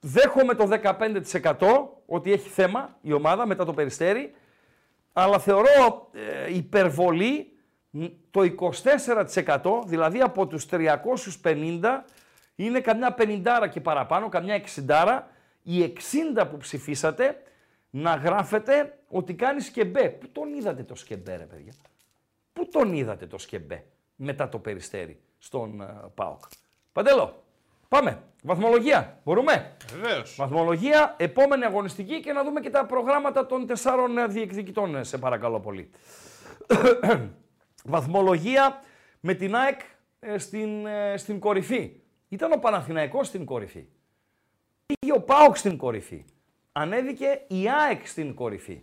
δέχομαι 0.00 0.54
το 0.54 0.68
15% 0.82 1.58
ότι 2.06 2.32
έχει 2.32 2.48
θέμα 2.48 2.96
η 3.00 3.12
ομάδα 3.12 3.46
μετά 3.46 3.64
το 3.64 3.72
περιστέρι, 3.72 4.34
αλλά 5.12 5.38
θεωρώ 5.38 6.08
ε, 6.12 6.54
υπερβολή 6.54 7.51
το 8.30 8.40
24%, 9.34 9.82
δηλαδή 9.86 10.20
από 10.20 10.46
τους 10.46 10.66
350 10.70 12.02
είναι 12.54 12.80
καμιά 12.80 13.14
50 13.18 13.68
και 13.70 13.80
παραπάνω, 13.80 14.28
καμιά 14.28 14.62
60, 14.88 15.20
οι 15.62 15.92
60 16.36 16.46
που 16.50 16.56
ψηφίσατε 16.56 17.42
να 17.90 18.14
γράφετε 18.14 18.98
ότι 19.08 19.34
κάνεις 19.34 19.66
σκεμπέ. 19.66 20.08
Πού 20.08 20.28
τον 20.32 20.54
είδατε 20.54 20.82
το 20.82 20.94
σκεμπέ 20.94 21.36
ρε 21.36 21.44
παιδιά; 21.44 21.72
Πού 22.52 22.68
τον 22.68 22.92
είδατε 22.92 23.26
το 23.26 23.38
σκεμπέ 23.38 23.84
μετά 24.16 24.48
το 24.48 24.58
περιστέρι 24.58 25.20
στον 25.38 25.82
uh, 25.82 26.08
ΠΑΟΚ; 26.14 26.40
Παντέλο, 26.92 27.42
πάμε. 27.88 28.22
Βαθμολογία. 28.42 29.18
Μπορούμε; 29.24 29.76
Βεβαίως. 29.94 30.34
Βαθμολογία, 30.36 31.14
επόμενη 31.18 31.64
αγωνιστική 31.64 32.20
και 32.20 32.32
να 32.32 32.44
δούμε 32.44 32.60
και 32.60 32.70
τα 32.70 32.86
προγράμματα 32.86 33.46
των 33.46 33.66
τεσσάρων 33.66 34.18
ε, 34.18 34.26
διεκδικητών, 34.26 34.96
ε, 34.96 35.02
σε 35.02 35.18
παρακαλώ 35.18 35.60
πολύ. 35.60 35.90
Βαθμολογία 37.82 38.80
με 39.20 39.34
την 39.34 39.56
ΑΕΚ 39.56 39.80
ε, 40.20 40.38
στην, 40.38 40.86
ε, 40.86 41.16
στην 41.16 41.38
κορυφή. 41.38 41.92
Ήταν 42.28 42.52
ο 42.52 42.56
Παναθηναϊκός 42.56 43.26
στην 43.26 43.44
κορυφή. 43.44 43.86
Πήγε 44.86 45.12
ο 45.12 45.20
ΠΑΟΚ 45.20 45.56
στην 45.56 45.76
κορυφή. 45.76 46.24
Ανέβηκε 46.72 47.40
η 47.46 47.68
ΑΕΚ 47.70 48.06
στην 48.06 48.34
κορυφή. 48.34 48.82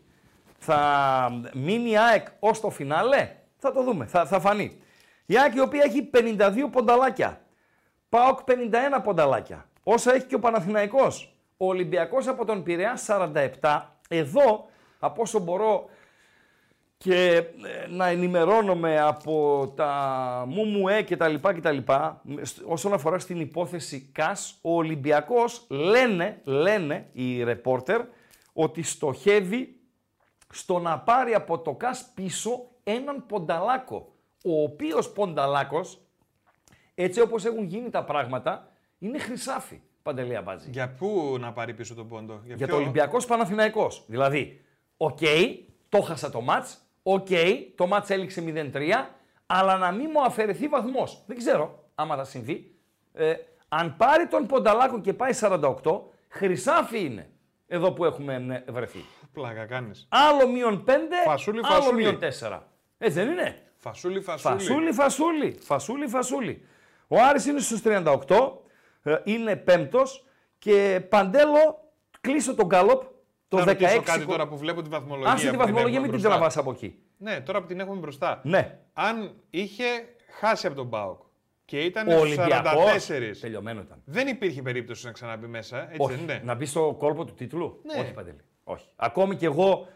Θα 0.58 1.30
μείνει 1.54 1.90
η 1.90 1.98
ΑΕΚ 1.98 2.28
ως 2.40 2.60
το 2.60 2.70
φινάλε; 2.70 3.36
Θα 3.58 3.72
το 3.72 3.84
δούμε, 3.84 4.06
θα, 4.06 4.26
θα 4.26 4.40
φανεί. 4.40 4.82
Η 5.26 5.38
ΑΕΚ 5.40 5.56
η 5.56 5.60
οποία 5.60 5.84
έχει 5.84 6.10
52 6.14 6.70
πονταλάκια. 6.72 7.42
ΠΑΟΚ 8.10 8.40
51 8.46 8.54
πονταλάκια. 9.04 9.70
Όσα 9.84 10.14
έχει 10.14 10.26
και 10.26 10.36
ο 10.36 10.40
Παναθηναϊκός. 10.40 11.36
Ο 11.58 11.68
Ολυμπιακός 11.68 12.28
από 12.28 12.46
τον 12.46 12.64
Πειραιά 12.64 12.98
47. 13.62 13.82
Εδώ, 14.10 14.70
από 15.00 15.22
όσο 15.22 15.40
μπορώ 15.40 15.90
και 17.04 17.36
ε, 17.36 17.88
να 17.90 18.08
ενημερώνομαι 18.08 19.00
από 19.02 19.68
τα 19.76 20.44
ΜΟΜΟΕ 20.48 21.02
και 21.02 21.18
τα 21.18 21.28
λοιπά 21.28 21.54
και 21.54 21.62
τα 21.62 21.72
λοιπά, 21.72 22.22
όσον 22.66 22.94
αφορά 22.94 23.20
στην 23.20 23.40
υπόθεση 23.40 24.10
ΚΑΣ, 24.12 24.58
ο 24.62 24.76
Ολυμπιακός 24.76 25.66
λένε, 25.70 26.42
λένε 26.44 27.10
οι 27.12 27.44
ρεπόρτερ, 27.44 28.02
ότι 28.54 28.82
στοχεύει 28.82 29.80
στο 30.54 30.80
να 30.80 31.00
πάρει 31.00 31.34
από 31.34 31.60
το 31.60 31.74
CAS 31.74 32.12
πίσω 32.14 32.70
έναν 32.84 33.26
πονταλάκο, 33.26 34.14
ο 34.44 34.62
οποίος 34.62 35.10
πονταλάκος, 35.10 36.02
έτσι 36.96 37.22
όπως 37.22 37.46
έχουν 37.46 37.64
γίνει 37.64 37.90
τα 37.90 38.04
πράγματα, 38.04 38.72
είναι 39.00 39.20
χρυσάφι, 39.20 39.82
Παντελή 40.04 40.36
Αμπατζή. 40.36 40.70
Για 40.70 40.94
πού 40.94 41.38
να 41.40 41.54
πάρει 41.54 41.74
πίσω 41.74 41.96
τον 41.96 42.08
πόντο, 42.08 42.42
Για 42.46 42.56
ποιο; 42.56 42.68
το 42.68 42.76
Ολυμπιακός 42.76 43.26
Παναθηναϊκός. 43.26 44.04
Δηλαδή, 44.08 44.62
οκ, 44.98 45.20
το 45.90 46.02
'χασα 46.02 46.30
το 46.30 46.42
μάτς, 46.42 46.84
οκ, 47.04 47.28
το 47.76 47.88
ματς 47.88 48.10
έληξε 48.10 48.44
0-3, 48.74 48.92
αλλά 49.46 49.78
να 49.78 49.92
μην 49.92 50.10
μου 50.14 50.22
αφαιρεθεί 50.24 50.68
βαθμός. 50.68 51.24
Δεν 51.28 51.38
ξέρω 51.38 51.84
άμα 51.96 52.16
θα 52.16 52.24
συμβεί. 52.24 52.76
Ε, 53.14 53.34
αν 53.68 53.96
πάρει 53.98 54.28
τον 54.28 54.46
Πονταλάκο 54.46 55.02
και 55.02 55.14
πάει 55.14 55.32
48, 55.42 56.02
χρυσάφι 56.28 57.00
είναι 57.00 57.30
εδώ 57.68 57.92
που 57.92 58.06
έχουμε 58.06 58.64
ε, 58.68 58.72
βρεθεί. 58.72 59.06
Πλάκα 59.34 59.66
κάνεις. 59.66 60.08
Άλλο 60.10 60.48
μείον 60.48 60.84
5, 60.88 60.92
Φασούλη, 61.26 61.60
άλλο 61.64 61.76
φασούλη. 61.76 62.02
μείον 62.02 62.20
4. 62.20 62.60
Έτσι 62.98 63.20
δεν 63.20 63.30
είναι; 63.30 63.62
Φασούλη, 63.78 64.22
φασούλη. 64.22 64.54
Φασούλη, 64.56 64.92
φασούλη, 64.94 65.58
φασούλη, 65.62 66.08
φασούλη. 66.08 66.66
Ο 67.08 67.18
Άρης 67.22 67.46
είναι 67.46 67.60
στους 67.60 67.82
38, 67.82 68.62
ε, 69.04 69.16
είναι 69.24 69.56
πέμπτος 69.56 70.26
και 70.58 71.02
Παντέλο 71.10 71.92
κλείσω 72.22 72.56
τον 72.56 72.66
γκάλοπ 72.66 73.04
το 73.50 73.58
Θα 73.58 73.64
16. 73.64 73.68
ρωτήσω 73.68 74.02
κάτι 74.02 74.26
τώρα 74.26 74.48
που 74.48 74.58
βλέπω 74.58 74.82
τη 74.82 74.90
βαθμολογία. 74.90 75.32
Άσε 75.32 75.46
τη 75.46 75.52
που 75.52 75.58
βαθμολογία, 75.58 75.98
έχουμε 75.98 76.00
μην 76.02 76.12
την 76.12 76.20
μπροστά. 76.20 76.30
τραβάς 76.30 76.58
από 76.58 76.72
εκεί. 76.72 76.96
Ναι, 77.18 77.42
τώρα 77.42 77.62
που 77.62 77.68
την 77.68 77.80
έχουμε 77.80 78.00
μπροστά. 78.00 78.42
Ναι. 78.44 78.80
Αν 78.94 79.32
είχε 79.50 79.84
χάσει 80.40 80.68
από 80.68 80.76
τον 80.76 80.90
Πάοκ 80.90 81.22
και 81.66 81.80
ήταν 81.80 82.08
Ο 82.08 82.12
στους 82.12 82.22
Ολυμπιακός, 82.22 83.08
44, 83.08 83.40
τελειωμένο 83.42 83.82
ήταν. 83.82 84.02
δεν 84.06 84.28
υπήρχε 84.28 84.62
περίπτωση 84.62 85.06
να 85.06 85.12
ξαναμπεί 85.12 85.48
μέσα, 85.48 85.82
έτσι 85.82 85.98
Όχι, 86.02 86.14
δεν 86.14 86.24
είναι; 86.24 86.42
να 86.46 86.56
μπει 86.56 86.66
στο 86.66 86.96
κόλπο 86.98 87.26
του 87.26 87.34
τίτλου; 87.34 87.82
Ναι. 87.84 88.02
Όχι, 88.02 88.12
Παντελή. 88.14 88.38
Όχι. 88.64 88.86
Ακόμη 88.96 89.36
κι 89.36 89.46
εγώ 89.46 89.88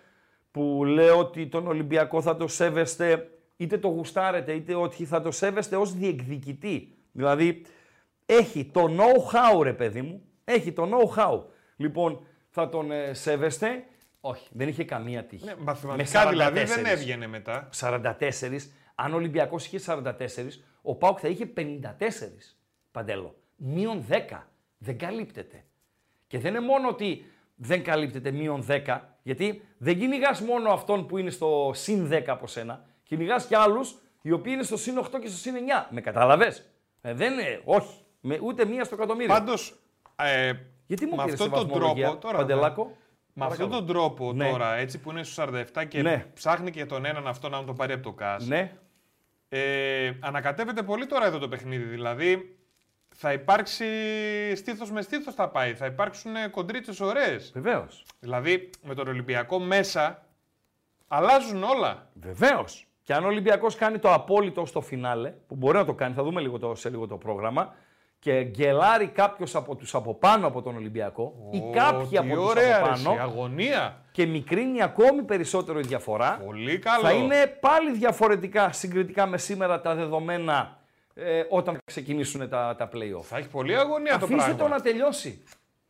που 0.51 0.83
λέω 0.85 1.19
ότι 1.19 1.47
τον 1.47 1.67
Ολυμπιακό 1.67 2.21
θα 2.21 2.35
το 2.37 2.47
σέβεστε, 2.47 3.29
είτε 3.57 3.77
το 3.77 3.87
γουστάρετε, 3.87 4.51
είτε 4.53 4.75
ότι 4.75 5.05
θα 5.05 5.21
το 5.21 5.31
σέβεστε 5.31 5.75
ως 5.75 5.93
διεκδικητή. 5.93 6.97
Δηλαδή, 7.11 7.61
έχει 8.25 8.65
το 8.65 8.85
know-how, 8.89 9.61
ρε 9.63 9.73
παιδί 9.73 10.01
μου. 10.01 10.21
Έχει 10.43 10.71
το 10.71 10.89
know-how. 10.91 11.41
Λοιπόν, 11.75 12.25
θα 12.53 12.69
τον 12.69 12.91
ε, 12.91 13.13
σέβεστε. 13.13 13.83
Όχι, 14.21 14.47
δεν 14.51 14.67
είχε 14.67 14.83
καμία 14.83 15.23
τύχη. 15.23 15.45
Ναι, 15.45 15.55
μαθηματικά 15.57 16.23
Με 16.23 16.29
δηλαδή 16.29 16.61
44. 16.61 16.65
δεν 16.65 16.85
έβγαινε 16.85 17.27
μετά. 17.27 17.69
44, 17.79 18.13
αν 18.95 19.13
ο 19.13 19.15
Ολυμπιακός 19.15 19.65
είχε 19.65 19.79
44, 19.85 20.11
ο 20.81 20.95
Πάουκ 20.95 21.17
θα 21.21 21.27
είχε 21.27 21.53
54. 21.57 21.61
Παντέλο. 22.91 23.35
Μείον 23.55 24.05
10. 24.09 24.39
Δεν 24.77 24.97
καλύπτεται. 24.97 25.63
Και 26.27 26.39
δεν 26.39 26.55
είναι 26.55 26.65
μόνο 26.65 26.87
ότι 26.89 27.25
δεν 27.55 27.83
καλύπτεται 27.83 28.31
μείον 28.31 28.65
10, 28.69 28.99
γιατί 29.23 29.61
δεν 29.77 29.99
κυνηγάς 29.99 30.41
μόνο 30.41 30.69
αυτόν 30.71 31.05
που 31.05 31.17
είναι 31.17 31.29
στο 31.29 31.71
συν 31.73 32.09
10 32.11 32.23
από 32.27 32.47
σένα, 32.47 32.85
κυνηγάς 33.03 33.45
και 33.45 33.55
άλλους 33.55 33.95
οι 34.21 34.31
οποίοι 34.31 34.53
είναι 34.55 34.63
στο 34.63 34.77
συν 34.77 34.99
8 34.99 35.19
και 35.21 35.27
στο 35.27 35.37
συν 35.37 35.55
9. 35.55 35.87
Με 35.89 36.01
κατάλαβες; 36.01 36.69
Ε, 37.01 37.13
δεν 37.13 37.33
είναι, 37.33 37.61
όχι. 37.63 37.97
Με, 38.19 38.39
ούτε 38.43 38.65
μία 38.65 38.83
στο 38.83 38.95
εκατομμύριο. 38.95 39.33
Πάντως. 39.33 39.79
Ε, 40.15 40.53
γιατί 40.85 41.05
μου 41.05 41.15
με 41.15 41.23
πήρες 41.23 41.39
αυτόν 41.41 41.51
τη 41.53 41.59
τον 41.59 41.69
βαθμολογία, 41.69 42.05
τρόπο. 42.05 42.19
Τώρα, 42.21 42.37
Παντελάκο; 42.37 42.83
Με 43.35 43.45
αυτόν 43.45 43.57
Παρακαλώ. 43.67 43.85
τον 43.85 43.95
τρόπο 43.95 44.33
Ναι. 44.33 44.49
τώρα, 44.49 44.75
έτσι 44.75 44.99
που 44.99 45.11
είναι 45.11 45.23
στους 45.23 45.33
47 45.35 45.85
και 45.87 46.01
Ναι. 46.01 46.25
ψάχνει 46.33 46.71
και 46.71 46.85
τον 46.85 47.05
έναν 47.05 47.27
αυτό 47.27 47.49
να 47.49 47.63
τον 47.63 47.75
πάρει 47.75 47.93
από 47.93 48.03
το 48.03 48.11
ΚΑΣ. 48.11 48.47
Ναι, 48.47 48.71
Ε, 49.49 50.11
ανακατεύεται 50.19 50.83
πολύ 50.83 51.05
τώρα 51.05 51.25
εδώ 51.25 51.37
το 51.39 51.47
παιχνίδι. 51.47 51.83
Δηλαδή 51.83 52.57
θα 53.15 53.33
υπάρξει 53.33 53.85
στήθος 54.55 54.91
με 54.91 55.01
στήθος 55.01 55.33
θα 55.33 55.49
πάει. 55.49 55.73
Θα 55.73 55.85
υπάρξουν 55.85 56.31
κοντρίτσες 56.51 56.99
ωραίες. 56.99 57.51
βεβαίως. 57.53 58.05
Δηλαδή 58.19 58.69
με 58.83 58.93
τον 58.93 59.07
Ολυμπιακό 59.07 59.59
μέσα 59.59 60.25
αλλάζουν 61.07 61.63
όλα. 61.63 62.09
Βεβαίως. 62.13 62.87
Και 63.03 63.13
αν 63.13 63.23
ο 63.23 63.27
Ολυμπιακός 63.27 63.75
κάνει 63.75 63.99
το 63.99 64.13
απόλυτο 64.13 64.65
στο 64.65 64.81
φινάλε, 64.81 65.29
που 65.47 65.55
μπορεί 65.55 65.77
να 65.77 65.85
το 65.85 65.93
κάνει, 65.93 66.13
θα 66.13 66.23
δούμε 66.23 66.41
λίγο 66.41 66.59
το, 66.59 66.75
σε 66.75 66.89
λίγο 66.89 67.07
το 67.07 67.17
πρόγραμμα, 67.17 67.75
και 68.23 68.43
γκελάρει 68.43 69.07
κάποιος 69.07 69.55
από 69.55 69.75
τους 69.75 69.95
από 69.95 70.13
πάνω 70.13 70.47
από 70.47 70.61
τον 70.61 70.75
Ολυμπιακό 70.75 71.33
ή 71.51 71.57
Ω, 71.57 71.69
κάποιοι 71.73 72.07
τι 72.07 72.17
από 72.17 72.33
τους 72.35 72.49
ωραία, 72.49 72.77
από 72.77 72.85
ρε, 72.87 72.91
εσύ, 72.93 73.03
πάνω 73.03 73.21
αγωνία. 73.21 74.01
και 74.11 74.25
μικρύνει 74.25 74.81
ακόμη 74.81 75.21
περισσότερο 75.23 75.79
η 75.79 75.81
διαφορά, 75.81 76.41
Πολύ 76.45 76.79
καλό. 76.79 77.03
θα 77.03 77.11
είναι 77.11 77.57
πάλι 77.59 77.91
διαφορετικά 77.91 78.71
συγκριτικά 78.71 79.25
με 79.25 79.37
σήμερα 79.37 79.81
τα 79.81 79.95
δεδομένα 79.95 80.77
ε, 81.13 81.43
όταν 81.49 81.77
ξεκινήσουν 81.85 82.49
τα, 82.49 82.75
τα 82.77 82.89
play-off. 82.93 83.21
Θα 83.23 83.37
έχει 83.37 83.47
πολύ 83.47 83.77
αγωνία 83.77 84.11
το 84.17 84.25
Αφήστε 84.25 84.35
πράγμα. 84.35 84.55
το 84.55 84.67
να 84.67 84.79
τελειώσει 84.81 85.43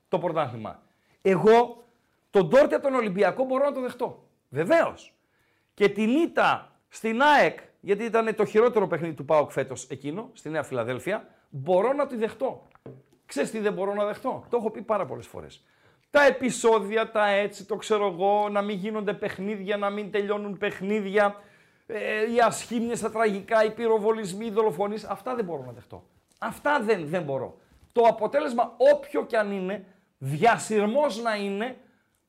το 0.07 0.19
πρωτάθλημα. 0.19 0.79
Εγώ 1.21 1.83
τον 2.29 2.49
Τόρτε 2.49 2.75
από 2.75 2.83
τον 2.83 2.93
Ολυμπιακό 2.95 3.43
μπορώ 3.45 3.63
να 3.65 3.71
το 3.71 3.81
δεχτώ. 3.81 4.23
Βεβαίως. 4.49 5.13
Και 5.73 5.89
την 5.89 6.09
ήττα 6.09 6.71
στην 6.89 7.21
ΑΕΚ, 7.21 7.59
γιατί 7.79 8.03
ήταν 8.03 8.35
το 8.35 8.45
χειρότερο 8.45 8.87
παιχνίδι 8.87 9.13
του 9.13 9.25
ΠΑΟΚ 9.25 9.51
φέτος 9.51 9.87
εκείνο, 9.89 10.29
στη 10.33 10.49
Νέα 10.49 10.63
Φιλαδέλφια, 10.63 11.27
μπορώ 11.53 11.93
να 11.93 12.07
τη 12.07 12.15
δεχτώ. 12.15 12.67
Ξέρεις 13.25 13.51
τι 13.51 13.59
δεν 13.59 13.73
μπορώ 13.73 13.93
να 13.93 14.05
δεχτώ; 14.05 14.45
Το 14.49 14.57
έχω 14.57 14.69
πει 14.69 14.81
πάρα 14.81 15.05
πολλές 15.05 15.27
φορές. 15.27 15.63
Τα 16.09 16.25
επεισόδια, 16.25 17.11
τα 17.11 17.27
έτσι, 17.27 17.65
το 17.65 17.75
ξέρω 17.75 18.07
εγώ, 18.07 18.49
να 18.49 18.61
μην 18.61 18.77
γίνονται 18.77 19.13
παιχνίδια, 19.13 19.77
να 19.77 19.89
μην 19.89 20.11
τελειώνουν 20.11 20.57
παιχνίδια, 20.57 21.35
ε, 21.85 22.33
οι 22.33 22.39
ασχήμιες, 22.39 22.99
τα 22.99 23.11
τραγικά, 23.11 23.63
οι 23.63 23.71
πυροβολισμοί, 23.71 24.45
οι 24.45 24.51
δολοφονίες, 24.51 25.03
αυτά 25.03 25.35
δεν 25.35 25.45
μπορώ 25.45 25.63
να 25.65 25.71
δεχτώ. 25.71 26.03
Αυτά 26.39 26.79
δεν, 26.81 27.07
δεν 27.07 27.23
μπορώ. 27.23 27.57
Το 27.91 28.01
αποτέλεσμα, 28.01 28.75
όποιο 28.93 29.25
κι 29.25 29.35
αν 29.35 29.51
είναι, 29.51 29.85
διασυρμός 30.17 31.21
να 31.21 31.35
είναι, 31.35 31.77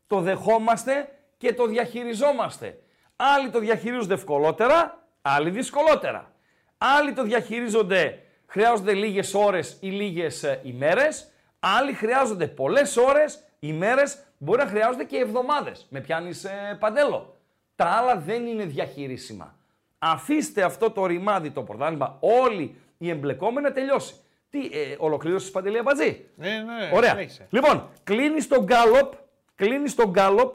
το 0.07 0.21
δεχόμαστε 0.21 1.09
και 1.37 1.55
το 1.55 1.67
διαχειριζόμαστε. 1.67 2.79
Άλλοι 3.17 3.51
το 3.51 3.59
διαχειρίζονται 3.59 4.15
ευκολότερα, 4.15 5.07
άλλοι 5.23 5.51
δυσκολότερα. 5.51 6.33
Άλλοι 6.79 7.13
το 7.13 7.23
διαχειρίζονται, 7.23 8.24
χρειάζονται 8.55 8.93
λίγες 8.95 9.35
ώρες 9.35 9.77
ή 9.81 9.89
λίγες 9.89 10.43
ε, 10.43 10.61
ημέρες, 10.63 11.31
άλλοι 11.61 11.93
χρειάζονται 11.93 12.47
πολλές 12.47 12.97
ώρες, 12.97 13.43
ημέρες, 13.59 14.19
μπορεί 14.39 14.63
να 14.63 14.69
χρειάζονται 14.69 15.05
και 15.05 15.17
εβδομάδες. 15.17 15.87
Με 15.91 16.01
πιάνεις 16.01 16.45
ε, 16.45 16.77
παντέλο. 16.81 17.37
Τα 17.77 17.85
άλλα 17.85 18.17
δεν 18.17 18.47
είναι 18.47 18.65
διαχειρίσιμα. 18.65 19.57
Αφήστε 19.99 20.63
αυτό 20.63 20.91
το 20.91 21.07
ρημάδι 21.07 21.51
το 21.51 21.63
πρωτάθλημα, 21.63 22.17
όλοι 22.21 22.77
οι 22.99 23.11
εμπλεκόμενοι 23.11 23.67
να 23.67 23.73
τελειώσει. 23.73 24.15
Τι, 24.51 24.59
ε, 24.59 24.95
ολοκλήρωσες 24.99 25.51
Παντελή 25.51 25.79
Αμπατζή; 25.79 26.25
Ναι, 26.37 26.49
ναι, 26.49 26.91
Ωραία. 26.93 27.11
συνέχισε. 27.11 27.47
Λοιπόν, 27.51 27.89
κλείνει 28.05 28.43
τον 28.43 28.65
γκάλοπ, 28.65 29.13
κλείνει 29.55 29.91
τον 29.91 30.11
γκάλοπ 30.11 30.55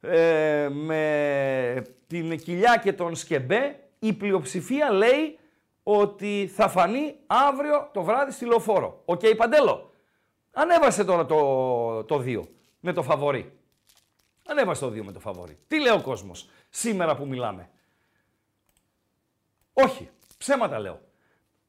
ε, 0.00 0.68
με 0.70 1.82
την 2.06 2.38
κοιλιά 2.38 2.80
και 2.84 2.92
τον 2.92 3.16
σκεμπέ. 3.16 3.76
Η 3.98 4.12
πλειοψηφία 4.12 4.90
λέει 4.90 5.38
ότι 5.82 6.50
θα 6.54 6.68
φανεί 6.68 7.16
αύριο 7.26 7.90
το 7.92 8.02
βράδυ 8.02 8.32
στη 8.32 8.44
λεωφόρο. 8.44 9.02
Οκ, 9.04 9.20
Παντέλο. 9.36 9.90
Ανέβασε 10.52 11.04
τώρα 11.04 11.26
το, 11.26 12.04
το 12.04 12.22
2 12.26 12.42
με 12.80 12.92
το 12.92 13.02
φαβορί. 13.02 13.58
Ανέβασε 14.46 14.80
το 14.80 14.86
2 14.86 15.02
με 15.02 15.12
το 15.12 15.20
φαβορί. 15.20 15.58
Τι 15.68 15.80
λέει 15.80 15.92
ο 15.92 16.00
κόσμος 16.00 16.48
σήμερα 16.68 17.16
που 17.16 17.26
μιλάμε; 17.26 17.70
Όχι, 19.72 20.10
ψέματα 20.38 20.78
λέω. 20.78 21.00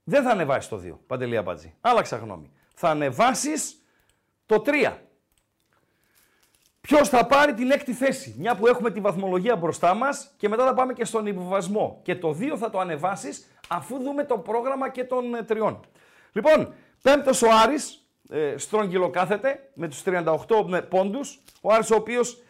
Δεν 0.03 0.23
θα 0.23 0.29
ανεβάσεις 0.29 0.69
το 0.69 0.81
2, 0.83 0.97
Παντελή 1.07 1.37
Αμπατζή. 1.37 1.75
Άλλαξα 1.81 2.17
γνώμη. 2.17 2.51
Θα 2.73 2.89
ανεβάσεις 2.89 3.83
το 4.45 4.61
3. 4.65 4.97
Ποιος 6.87 7.09
θα 7.09 7.25
πάρει 7.25 7.53
την 7.53 7.71
έκτη 7.71 7.93
θέση, 7.93 8.35
μια 8.37 8.55
που 8.55 8.67
έχουμε 8.67 8.91
τη 8.91 8.99
βαθμολογία 8.99 9.55
μπροστά 9.55 9.93
μας 9.93 10.33
και 10.37 10.49
μετά 10.49 10.65
θα 10.65 10.73
πάμε 10.73 10.93
και 10.93 11.05
στον 11.05 11.25
υποβιβασμό. 11.25 11.99
Και 12.03 12.15
το 12.15 12.37
2 12.39 12.57
θα 12.57 12.69
το 12.69 12.79
ανεβάσεις 12.79 13.47
αφού 13.67 13.97
δούμε 13.97 14.23
το 14.23 14.37
πρόγραμμα 14.37 14.89
και 14.89 15.03
των 15.03 15.35
ε, 15.35 15.43
τριών. 15.43 15.79
Λοιπόν, 16.31 16.73
πέμπτος 17.01 17.41
ο 17.41 17.47
Άρης, 17.63 18.07
ε, 18.29 18.57
στρογγυλο 18.57 19.09
κάθεται 19.09 19.69
με 19.73 19.87
τους 19.87 20.03
38 20.05 20.83
πόντους. 20.89 21.43
Ο 21.61 21.73
Άρης 21.73 21.91
ο 21.91 21.95
οποίος 21.95 22.43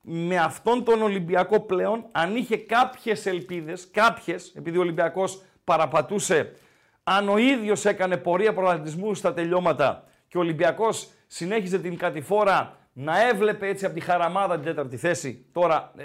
με 0.00 0.38
αυτόν 0.38 0.84
τον 0.84 1.02
Ολυμπιακό 1.02 1.60
πλέον, 1.60 2.06
αν 2.12 2.36
είχε 2.36 2.56
κάποιες 2.56 3.26
ελπίδες, 3.26 3.88
κάποιες, 3.90 4.52
επειδή 4.56 4.76
ο 4.76 4.80
Ολυμπιακός 4.80 5.42
παραπατούσε, 5.64 6.52
αν 7.02 7.28
ο 7.28 7.38
ίδιος 7.38 7.84
έκανε 7.84 8.16
πορεία 8.16 8.54
πρωταθλητισμού 8.54 9.14
στα 9.14 9.34
τελειώματα 9.34 10.04
και 10.28 10.36
ο 10.36 10.40
Ολυμπιακός 10.40 11.08
συνέχιζε 11.26 11.78
την 11.78 11.96
κατηφόρα 11.96 12.78
να 13.00 13.26
έβλεπε 13.26 13.68
έτσι 13.68 13.84
από 13.84 13.94
τη 13.94 14.00
χαραμάδα 14.00 14.54
την 14.54 14.64
τέταρτη 14.64 14.96
θέση, 14.96 15.46
τώρα 15.52 15.92
ε, 15.96 16.04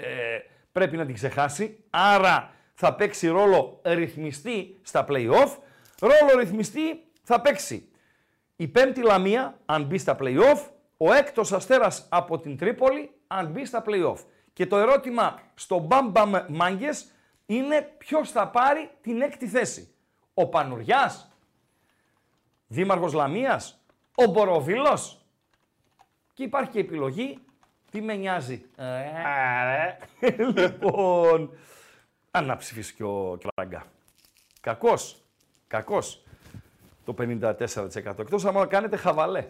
πρέπει 0.72 0.96
να 0.96 1.04
την 1.04 1.14
ξεχάσει. 1.14 1.84
Άρα 1.90 2.50
θα 2.74 2.94
παίξει 2.94 3.28
ρόλο 3.28 3.80
ρυθμιστή 3.82 4.78
στα 4.82 5.06
play-off. 5.08 5.56
Ρόλο 6.00 6.38
ρυθμιστή 6.38 7.04
θα 7.22 7.40
παίξει 7.40 7.88
η 8.56 8.68
πέμπτη 8.68 9.02
Λαμία, 9.02 9.58
αν 9.64 9.84
μπει 9.84 9.98
στα 9.98 10.16
play-off, 10.20 10.68
ο 10.96 11.12
έκτος 11.12 11.52
Αστέρας 11.52 12.06
από 12.08 12.38
την 12.38 12.56
Τρίπολη, 12.56 13.10
αν 13.26 13.46
μπει 13.46 13.64
στα 13.64 13.84
play-off. 13.86 14.18
Και 14.52 14.66
το 14.66 14.76
ερώτημα 14.76 15.40
στο 15.54 15.78
Μπαμ 15.78 16.10
Μπαμ 16.10 16.32
Μάγκες 16.48 17.10
είναι 17.46 17.94
ποιος 17.98 18.30
θα 18.30 18.48
πάρει 18.48 18.90
την 19.00 19.20
έκτη 19.20 19.46
θέση. 19.46 19.94
Ο 20.34 20.46
Πανουριάς, 20.46 21.32
Δήμαρχος 22.66 23.12
Λαμίας, 23.12 23.84
ο 24.14 24.24
Μποροβίλος. 24.30 25.15
Και 26.36 26.42
υπάρχει 26.42 26.70
και 26.70 26.78
επιλογή, 26.78 27.38
τι 27.90 28.00
με 28.00 28.14
νοιάζει; 28.14 28.64
Ε, 28.76 30.36
λοιπόν, 30.56 31.50
αν 32.30 32.44
να 32.44 32.56
ψηφίσει 32.56 32.94
και 32.94 33.04
ο, 33.04 33.36
και 33.40 33.46
ο 33.46 33.50
Ραγκά. 33.54 33.86
Κακός, 34.60 35.22
κακός 35.66 36.24
το 37.04 37.14
54%. 37.18 38.18
Εκτός 38.18 38.44
άμα 38.44 38.66
κάνετε 38.66 38.96
χαβαλέ. 38.96 39.48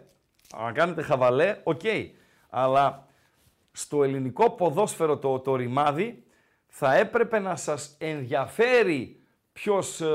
Αν 0.57 0.75
κάνετε 0.75 1.03
χαβαλέ, 1.03 1.61
οκ. 1.63 1.81
Αλλά 2.51 3.07
στο 3.73 4.03
ελληνικό 4.03 4.51
ποδόσφαιρο 4.51 5.19
το, 5.19 5.39
το 5.39 5.57
ρημάδι 5.57 6.25
θα 6.67 6.95
έπρεπε 6.95 7.39
να 7.39 7.57
σας 7.57 7.97
ενδιαφέρει 7.99 9.21
ποιος 9.53 10.01
ε, 10.01 10.07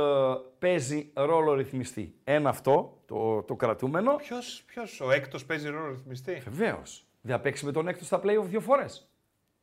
παίζει 0.62 1.12
ρόλο 1.14 1.54
ρυθμιστή. 1.54 2.16
Ένα 2.24 2.50
αυτό, 2.50 3.02
το, 3.06 3.44
το 3.44 3.56
κρατούμενο. 3.56 4.16
Ποιος, 4.16 4.64
ποιος, 4.66 5.02
ο 5.02 5.12
έκτος 5.12 5.46
παίζει 5.46 5.70
ρόλο 5.70 5.90
ρυθμιστή; 5.92 6.34
Βεβαίως. 6.34 7.06
Δεν 7.22 7.36
θα 7.36 7.42
παίξει 7.42 7.66
με 7.66 7.72
τον 7.72 7.88
έκτο 7.88 8.06
στα 8.06 8.22
playoff 8.24 8.44
δύο 8.44 8.60
φορές. 8.60 9.12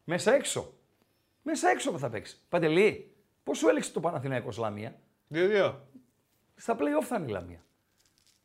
Μέσα 0.05 0.32
έξω. 0.32 0.72
Μέσα 1.42 1.68
έξω 1.68 1.99
θα 1.99 2.09
παίξει. 2.11 2.36
Παντελή, 2.49 3.14
πώς 3.42 3.59
σου 3.59 3.68
έλεξε 3.68 3.92
το 3.92 4.01
Παναθηναϊκός 4.01 4.57
Λαμία; 4.57 5.01
2-2. 5.34 5.74
Στα 6.57 6.76
playoff 6.76 7.05
θα 7.05 7.16
είναι 7.16 7.26
η 7.26 7.32
Λαμία. 7.32 7.64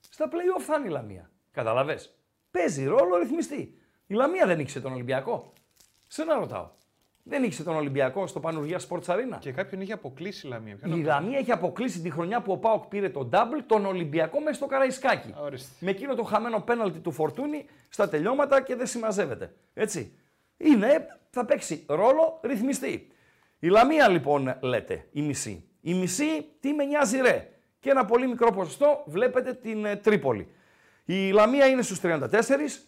Στα 0.09 0.29
playoff 0.29 0.61
θα 0.61 0.75
είναι 0.75 0.87
η 0.87 0.91
Λαμία. 0.91 1.31
Καταλαβέ. 1.51 1.99
Παίζει 2.51 2.85
ρόλο 2.85 3.17
ρυθμιστή. 3.17 3.77
Η 4.07 4.13
Λαμία 4.13 4.45
δεν 4.45 4.59
ήξερε 4.59 4.83
τον 4.83 4.93
Ολυμπιακό. 4.93 5.53
Σε 6.07 6.23
να 6.23 6.35
ρωτάω. 6.35 6.69
Δεν 7.23 7.43
ήξερε 7.43 7.69
τον 7.69 7.77
Ολυμπιακό 7.77 8.27
στο 8.27 8.39
Πανουργία 8.39 8.79
Sports 8.89 9.05
Arena. 9.05 9.37
Και 9.39 9.51
κάποιον 9.51 9.81
είχε 9.81 9.93
αποκλείσει 9.93 10.47
η 10.47 10.49
Λαμία. 10.49 10.75
Ποιον 10.75 10.99
Η 10.99 11.03
Λαμία 11.03 11.37
έχει 11.37 11.51
αποκλείσει 11.51 12.01
τη 12.01 12.09
χρονιά 12.09 12.41
που 12.41 12.51
ο 12.51 12.57
Πάοκ 12.57 12.83
πήρε 12.85 13.09
τον 13.09 13.29
double 13.33 13.63
τον 13.65 13.85
Ολυμπιακό 13.85 14.39
μέσα 14.39 14.53
στο 14.53 14.65
Καραϊσκάκι. 14.65 15.33
Ορίστε. 15.41 15.69
Με 15.79 15.91
εκείνο 15.91 16.15
το 16.15 16.23
χαμένο 16.23 16.59
πέναλτι 16.59 16.99
του 16.99 17.11
Φορτούνη 17.11 17.65
στα 17.89 18.09
τελειώματα 18.09 18.61
και 18.61 18.75
δεν 18.75 18.85
συμμαζεύεται. 18.85 19.53
Έτσι. 19.73 20.17
Είναι, 20.57 21.07
θα 21.29 21.45
παίξει 21.45 21.83
ρόλο 21.87 22.39
ρυθμιστή. 22.43 23.07
Η 23.59 23.67
Λαμία 23.67 24.07
λοιπόν 24.07 24.57
λέτε, 24.61 25.07
η 25.11 25.21
μισή. 25.21 25.63
Η 25.81 25.93
μισή 25.93 26.45
τι 26.59 26.73
με 26.73 26.83
νοιάζει 26.83 27.17
ρε. 27.21 27.49
Και 27.79 27.89
ένα 27.89 28.05
πολύ 28.05 28.27
μικρό 28.27 28.51
ποσοστό 28.51 29.03
βλέπετε 29.05 29.53
την 29.53 29.85
ε, 29.85 29.95
Τρίπολη. 29.95 30.47
Η 31.05 31.31
Λαμία 31.31 31.65
είναι 31.65 31.81
στους 31.81 31.99
34, 32.03 32.19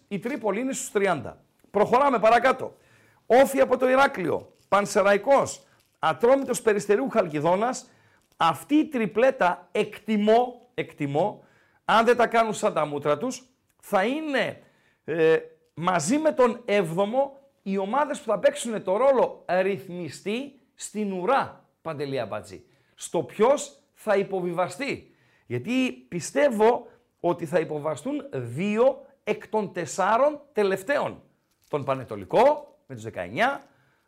η 0.08 0.20
Τρίπολη 0.20 0.60
είναι 0.60 0.74
στους 0.74 0.92
30. 0.96 1.34
Προχωράμε 1.72 2.20
παρακάτω. 2.20 2.78
Όφη 3.26 3.60
από 3.60 3.78
το 3.78 3.90
Ηράκλειο, 3.90 4.56
Πανσεραϊκός, 4.68 5.64
Ατρόμητος 6.00 6.62
Περιστερίου 6.62 7.10
Χαλκιδόνας. 7.10 7.90
Αυτή 8.38 8.76
η 8.76 8.88
τριπλέτα 8.88 9.68
εκτιμώ, 9.72 10.70
εκτιμώ, 10.74 11.44
αν 11.86 12.06
δεν 12.06 12.16
τα 12.16 12.28
κάνουν 12.28 12.54
σαν 12.54 12.74
τα 12.74 12.86
μούτρα 12.86 13.18
τους, 13.18 13.44
θα 13.82 14.06
είναι 14.06 14.62
ε, 15.06 15.38
μαζί 15.74 16.18
με 16.18 16.32
τον 16.32 16.64
7ο 16.66 17.44
οι 17.62 17.78
ομάδες 17.78 18.20
που 18.20 18.26
θα 18.26 18.40
παίξουν 18.40 18.84
το 18.84 18.98
ρόλο 18.98 19.46
ρυθμιστή 19.62 20.60
στην 20.76 21.12
ουρά, 21.12 21.66
Παντελή 21.82 22.20
Αμπατζή. 22.20 22.66
Στο 22.96 23.24
ποιος 23.24 23.80
θα 23.94 24.16
υποβιβαστεί. 24.16 25.16
Γιατί 25.46 25.92
πιστεύω 25.92 26.88
ότι 27.20 27.46
θα 27.46 27.60
υποβαστούν 27.60 28.26
δύο 28.32 29.06
εκ 29.24 29.48
των 29.48 29.74
τεσσάρων 29.74 30.42
τελευταίων. 30.54 31.22
Τον 31.70 31.84
Πανετολικό 31.84 32.75
με 32.86 32.96
τους 32.96 33.04
19, 33.04 33.60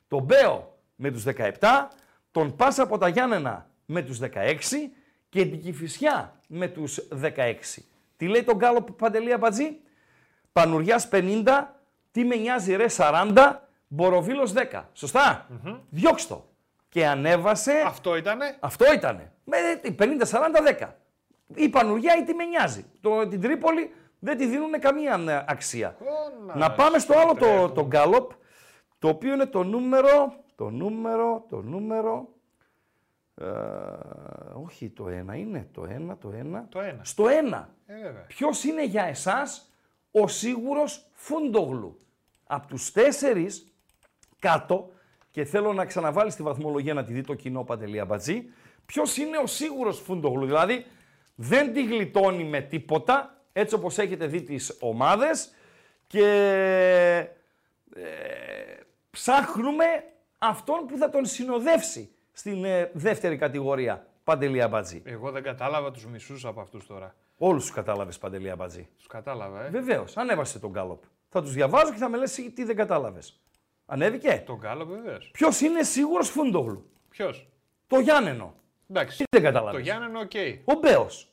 τον 0.08 0.24
Μπέο 0.24 0.78
με 0.96 1.12
τους 1.12 1.24
17, 1.26 1.88
τον 2.32 2.56
Πάσα 2.56 2.84
από 2.84 2.98
τα 2.98 3.08
Γιάννενα 3.08 3.70
με 3.86 4.02
τους 4.02 4.20
16 4.22 4.30
και 5.30 5.46
την 5.46 5.62
Κηφισιά 5.62 6.36
με 6.48 6.68
τους 6.68 7.08
16. 7.22 7.54
Τι 8.18 8.28
λέει 8.28 8.44
τον 8.44 8.56
Γκάλο 8.58 8.82
Παντελή 8.82 9.34
Αμπατζή, 9.34 9.78
Πανουριάς 10.52 11.10
50, 11.12 11.44
τι 12.12 12.24
με 12.24 12.36
νοιάζει 12.36 12.76
ρε 12.76 12.86
40, 12.98 13.56
Μποροβίλος 13.88 14.54
10. 14.72 14.84
Σωστά, 14.94 15.48
διώξ' 15.90 16.28
το. 16.28 16.46
Και 16.90 17.08
ανέβασε... 17.08 17.84
Αυτό 17.86 18.16
ήτανε. 18.16 18.58
Αυτό 18.60 18.94
ήτανε. 18.94 19.32
Με 19.44 19.58
50-40-10. 20.80 20.88
Η 21.56 21.70
Πανουριά 21.70 22.16
ή 22.18 22.24
τι 22.24 22.34
με 22.34 22.44
νοιάζει; 22.46 22.86
Το, 23.02 23.28
την 23.28 23.42
Τρίπολη 23.42 23.94
δεν 24.20 24.38
τη 24.38 24.46
δίνουν 24.46 24.80
καμία 24.80 25.24
ε, 25.28 25.44
αξία. 25.48 25.96
Ω, 26.00 26.58
Να 26.58 26.72
πάμε 26.72 27.00
στο 27.00 27.20
άλλο 27.20 27.34
το, 27.34 27.38
τρέχουμε. 27.40 27.70
το 27.74 27.86
γκάλοπ, 27.86 28.32
το 29.00 29.08
οποίο 29.08 29.34
είναι 29.34 29.46
το 29.46 29.64
νούμερο, 29.64 30.44
το 30.56 30.70
νούμερο, 30.70 31.46
το 31.50 31.62
νούμερο, 31.62 32.30
ε, 33.36 33.46
όχι 34.64 34.90
το 34.90 35.08
ένα 35.08 35.36
είναι, 35.36 35.70
το 35.72 35.86
ένα, 35.90 36.18
το 36.18 36.32
ένα. 36.32 36.68
Το 36.70 36.80
ένα. 36.80 37.04
Στο 37.04 37.28
ένα. 37.28 37.76
Ε, 37.86 37.94
βέβαια. 37.94 38.26
Ποιος 38.28 38.64
είναι 38.64 38.86
για 38.86 39.04
εσάς 39.04 39.72
ο 40.12 40.28
σίγουρος 40.28 41.10
Φούντογλου; 41.14 42.00
Από 42.44 42.68
τους 42.68 42.92
τέσσερις 42.92 43.74
κάτω, 44.40 44.92
και 45.32 45.46
θέλω 45.46 45.74
να 45.74 45.86
ξαναβάλεις 45.86 46.36
τη 46.36 46.44
βαθμολογία 46.44 46.94
να 46.94 47.04
τη 47.04 47.14
δει 47.14 47.22
το 47.22 47.34
κοινό 47.34 47.64
Παντελή 47.64 48.00
Αμπατζή, 48.00 48.50
ποιος 48.86 49.18
είναι 49.18 49.38
ο 49.38 49.48
σίγουρος 49.48 50.00
Φούντογλου; 50.00 50.46
Δηλαδή 50.46 50.86
δεν 51.36 51.74
τη 51.74 51.86
γλιτώνει 51.86 52.44
με 52.44 52.62
τίποτα, 52.62 53.42
έτσι 53.54 53.76
όπως 53.76 53.98
έχετε 53.98 54.28
δει 54.28 54.42
τις 54.42 54.78
ομάδες 54.80 55.52
και 56.08 56.28
ε, 57.96 58.57
ψάχνουμε 59.18 59.86
αυτόν 60.38 60.86
που 60.86 60.98
θα 60.98 61.10
τον 61.10 61.26
συνοδεύσει 61.26 62.12
στην 62.32 62.66
ε, 62.66 62.92
δεύτερη 62.94 63.38
κατηγορία. 63.38 64.08
Παντελή 64.24 64.62
Αμπατζή. 64.62 65.02
Εγώ 65.06 65.32
δεν 65.32 65.44
κατάλαβα 65.44 65.92
τους 65.92 66.06
μισούς 66.06 66.46
από 66.46 66.62
αυτούς 66.62 66.86
τώρα. 66.88 67.16
Όλους 67.38 67.64
τους 67.64 67.74
κατάλαβες 67.74 68.18
Παντελή 68.18 68.50
Αμπατζή. 68.50 68.88
Τους 68.98 69.08
κατάλαβα, 69.08 69.66
ε. 69.66 69.70
Βεβαίως, 69.70 70.18
ανέβασε 70.18 70.60
τον 70.60 70.72
γκάλοπ. 70.72 71.04
Θα 71.30 71.42
τους 71.42 71.54
διαβάζω 71.54 71.92
και 71.92 71.98
θα 71.98 72.10
με 72.10 72.18
λες 72.18 72.34
τι 72.34 72.64
δεν 72.64 72.76
κατάλαβες. 72.76 73.42
Ανέβηκε; 73.86 74.44
Τον 74.46 74.58
Γκάλο, 74.58 74.86
βεβαίως. 74.86 75.30
Ποιος 75.34 75.62
είναι 75.62 75.84
σίγουρος 75.84 76.30
Φούντογλου. 76.30 76.90
Ποιος; 77.10 77.48
Το 77.88 78.00
Γιάννενο. 78.00 78.54
Εντάξει. 78.90 79.18
Τι 79.18 79.24
δεν 79.30 79.44
κατάλαβες; 79.44 79.74
Το 79.74 79.84
Γιάννενο, 79.84 80.20
οκ. 80.20 80.32
Ο 80.66 80.80
Μπέος. 80.80 81.30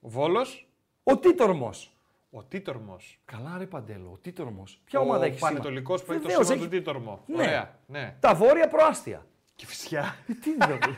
Ο 0.00 0.08
Βόλος, 0.08 0.68
Ο 1.02 1.18
Τίτορμος. 1.18 1.95
Ο 2.30 2.42
Τίτορμος. 2.42 3.18
Καλά, 3.24 3.54
ρε 3.58 3.66
Παντέλο, 3.66 4.10
ο 4.12 4.18
Τίτορμος. 4.22 4.80
Ποια 4.84 5.00
ομάδα 5.00 5.24
έχεις 5.24 5.34
Ο 5.42 5.46
σήμα; 5.46 5.50
Πανετολικός 5.50 6.02
που 6.02 6.12
έχει 6.12 6.20
το 6.20 6.26
Βεβαίως, 6.28 6.46
σήμα 6.46 6.58
έχει- 6.58 6.68
του 6.70 6.76
Τίτορμο. 6.76 7.22
Ναι. 7.26 7.42
Ωραία. 7.42 7.70
Ναι. 7.86 8.14
Τα 8.20 8.34
βόρεια 8.34 8.68
προάστια. 8.68 9.26
Και 9.54 9.66
φυσικά. 9.66 10.16
Τι 10.26 10.50
είναι 10.50 10.64
αυτό; 10.64 10.90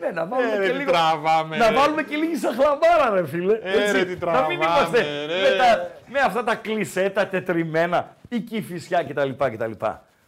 Ναι, 0.00 0.10
να 0.10 0.26
βάλουμε 0.26 0.52
Ε, 0.54 0.58
ρε, 0.58 0.64
και 0.66 0.70
τι 0.72 0.78
λίγο. 0.78 0.90
τραβάμε, 0.90 1.56
Να 1.56 1.68
ρε. 1.70 1.76
βάλουμε 1.76 2.02
και 2.02 2.16
λίγη 2.16 2.36
σαχλαμπάρα, 2.36 3.10
ρε 3.10 3.26
φίλε. 3.26 3.54
Ε, 3.62 3.92
ρε, 3.92 3.92
τι 3.92 3.98
να 3.98 4.04
μην 4.08 4.18
τραβάμε, 4.18 4.54
είμαστε 4.54 5.26
ρε. 5.26 5.50
με, 5.50 5.56
τα, 5.56 5.90
με 6.08 6.20
αυτά 6.20 6.44
τα 6.44 6.54
κλισέ, 6.54 7.10
τα 7.10 7.26
τετριμένα, 7.28 8.16
η 8.28 8.40
κυφισιά 8.40 9.04
κτλ. 9.04 9.30
κτλ. 9.36 9.72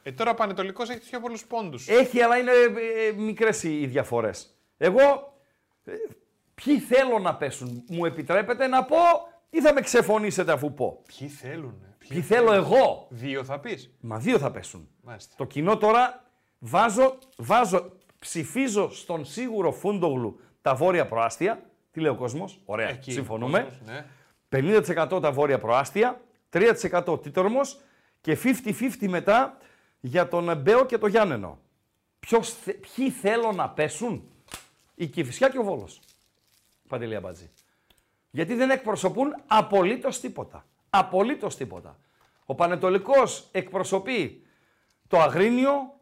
Ε, 0.02 0.12
τώρα 0.12 0.30
ο 0.30 0.34
Πανετολικός 0.34 0.88
έχει 0.90 0.98
του 1.00 1.06
πιο 1.10 1.20
πολλούς 1.20 1.44
πόντους. 1.46 1.88
Έχει, 1.88 2.20
αλλά 2.22 2.36
είναι 2.36 2.50
ε, 2.50 3.12
μικρές 3.16 3.62
οι, 3.62 3.80
οι 3.80 3.86
διαφορές. 3.86 4.54
Εγώ, 4.78 5.34
ε, 5.84 5.92
ποιοι 6.64 6.78
θέλω 6.78 7.18
να 7.18 7.34
πέσουν, 7.34 7.84
μου 7.88 8.04
επιτρέπετε 8.04 8.66
να 8.66 8.84
πω 8.84 8.96
ή 9.50 9.60
θα 9.60 9.72
με 9.72 9.80
ξεφωνήσετε 9.80 10.52
αφού 10.52 10.72
πω; 10.74 11.02
Ποιοι 11.18 11.28
θέλουν. 11.28 11.74
Ποιοι 12.08 12.20
θέλω 12.20 12.52
εγώ; 12.52 13.06
Δύο 13.10 13.44
θα 13.44 13.58
πεις. 13.60 13.90
Μα 14.00 14.18
δύο 14.18 14.38
θα 14.38 14.50
πέσουν. 14.50 14.88
Μάλιστα. 15.02 15.34
Το 15.36 15.44
κοινό 15.44 15.76
τώρα 15.76 16.24
βάζω, 16.58 17.18
βάζω, 17.36 17.92
ψηφίζω 18.18 18.90
στον 18.94 19.24
σίγουρο 19.24 19.72
Φούντογλου 19.72 20.40
τα 20.62 20.74
βόρεια 20.74 21.06
προάστια. 21.06 21.62
Τι 21.92 22.00
λέει 22.00 22.10
ο 22.10 22.14
κόσμος, 22.14 22.60
ωραία, 22.64 22.88
Εκεί, 22.88 23.12
συμφωνούμε. 23.12 23.60
κόσμος, 23.62 23.80
ναι. 23.84 24.06
50% 24.48 25.20
τα 25.22 25.32
βόρεια 25.32 25.58
προάστια, 25.58 26.20
3% 26.50 27.22
τίτορμος 27.22 27.80
και 28.20 28.38
50-50 28.42 29.08
μετά 29.08 29.56
για 30.00 30.28
τον 30.28 30.56
Μπέο 30.60 30.86
και 30.86 30.98
το 30.98 31.06
Γιάννενο. 31.06 31.58
Ποιος, 32.20 32.52
θε- 32.54 32.76
ποιοι 32.94 33.10
θέλω 33.10 33.52
να 33.52 33.68
πέσουν, 33.68 34.22
η 34.94 35.06
Κηφισιά 35.06 35.48
και 35.48 35.58
ο 35.58 35.62
Βόλος. 35.62 36.00
Παντελή 36.90 37.16
Αμπατζή. 37.16 37.50
Γιατί 38.30 38.54
δεν 38.54 38.70
εκπροσωπούν 38.70 39.34
απολύτως 39.46 40.20
τίποτα. 40.20 40.66
Απολύτως 40.90 41.56
τίποτα. 41.56 41.98
Ο 42.44 42.54
Πανετολικός 42.54 43.48
εκπροσωπεί 43.52 44.46
το 45.08 45.20
Αγρίνιο, 45.20 46.00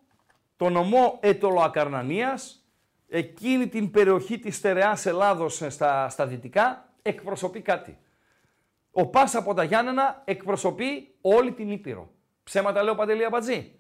το 0.57 0.69
νομό 0.69 1.19
Ετωλοακαρνανίας, 1.23 2.69
εκείνη 3.09 3.69
την 3.69 3.91
περιοχή 3.91 4.39
της 4.39 4.57
στερεάς 4.57 5.07
Ελλάδος 5.07 5.63
ε, 5.63 5.71
στα, 5.71 6.09
στα 6.09 6.27
δυτικά, 6.27 6.93
εκπροσωπεί 7.03 7.61
κάτι. 7.61 7.99
Ο 8.91 9.07
Πας 9.07 9.35
από 9.35 9.55
τα 9.55 9.65
Γιάννενα 9.65 10.23
εκπροσωπεί 10.25 11.15
όλη 11.21 11.53
την 11.53 11.71
Ήπειρο. 11.71 12.11
Ψέματα 12.43 12.83
λέω 12.83 12.95
Παντελή 12.95 13.25
Αμπατζή. 13.25 13.73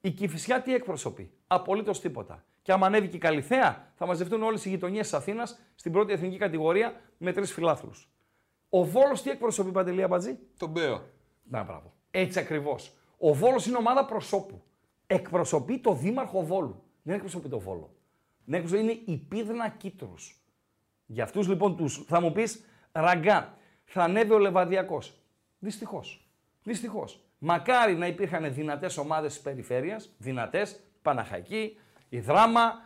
Η 0.00 0.10
Κηφισιά 0.10 0.62
τι 0.62 0.74
εκπροσωπεί; 0.74 1.32
Απολύτως 1.46 2.00
τίποτα. 2.00 2.44
Και 2.64 2.72
άμα 2.72 2.86
ανέβει 2.86 3.08
και 3.08 3.16
η 3.16 3.18
Καλιθέα, 3.18 3.92
θα 3.94 4.06
μαζευτούν 4.06 4.42
όλες 4.42 4.64
οι 4.64 4.68
γειτονιές 4.68 5.02
της 5.02 5.14
Αθήνας 5.14 5.58
στην 5.74 5.92
πρώτη 5.92 6.12
εθνική 6.12 6.36
κατηγορία 6.36 7.00
με 7.18 7.32
τρεις 7.32 7.52
φιλάθλους. 7.52 8.08
Ο 8.68 8.84
Βόλος 8.84 9.22
τι 9.22 9.30
εκπροσωπεί 9.30 9.70
Παντελή 9.70 10.02
Αμπατζή. 10.02 10.38
Τον 10.58 10.70
Μπέο. 10.70 11.02
Να, 11.44 11.62
μπράβο. 11.62 11.92
Έτσι 12.10 12.38
ακριβώς. 12.38 12.92
Ο 13.18 13.34
Βόλος 13.34 13.66
είναι 13.66 13.76
ομάδα 13.76 14.04
προσώπου. 14.04 14.62
Εκπροσωπεί 15.06 15.78
το 15.78 15.94
δήμαρχο 15.94 16.42
Βόλου. 16.42 16.82
Δεν 17.02 17.14
εκπροσωπεί 17.14 17.48
το 17.48 17.58
Βόλο. 17.58 17.94
Δεν 18.44 18.60
εκπροσωπεί, 18.60 18.82
είναι 18.82 19.00
η 19.04 19.16
πίδνα 19.16 19.68
Κίτρου. 19.68 20.14
Για 21.06 21.24
αυτούς 21.24 21.48
λοιπόν 21.48 21.76
τους 21.76 22.04
θα 22.06 22.20
μου 22.20 22.32
πεις 22.32 22.64
ραγκά, 22.92 23.56
θα 23.84 24.02
ανέβει 24.02 24.32
ο 24.32 24.38
Λεβαδιακός. 24.38 25.14
Δυστυχώς. 25.58 26.28
Δυστυχώς. 26.62 27.20
Μακάρι 27.38 27.96
να 27.96 28.06
υπήρχαν 28.06 28.54
δυνατές 28.54 28.96
ομάδες 28.96 29.32
της 29.32 29.42
περιφέρειας, 29.42 30.14
δυνατές, 30.18 30.80
Παναχαϊκή, 31.02 31.78
η 32.14 32.20
Δράμα, 32.20 32.80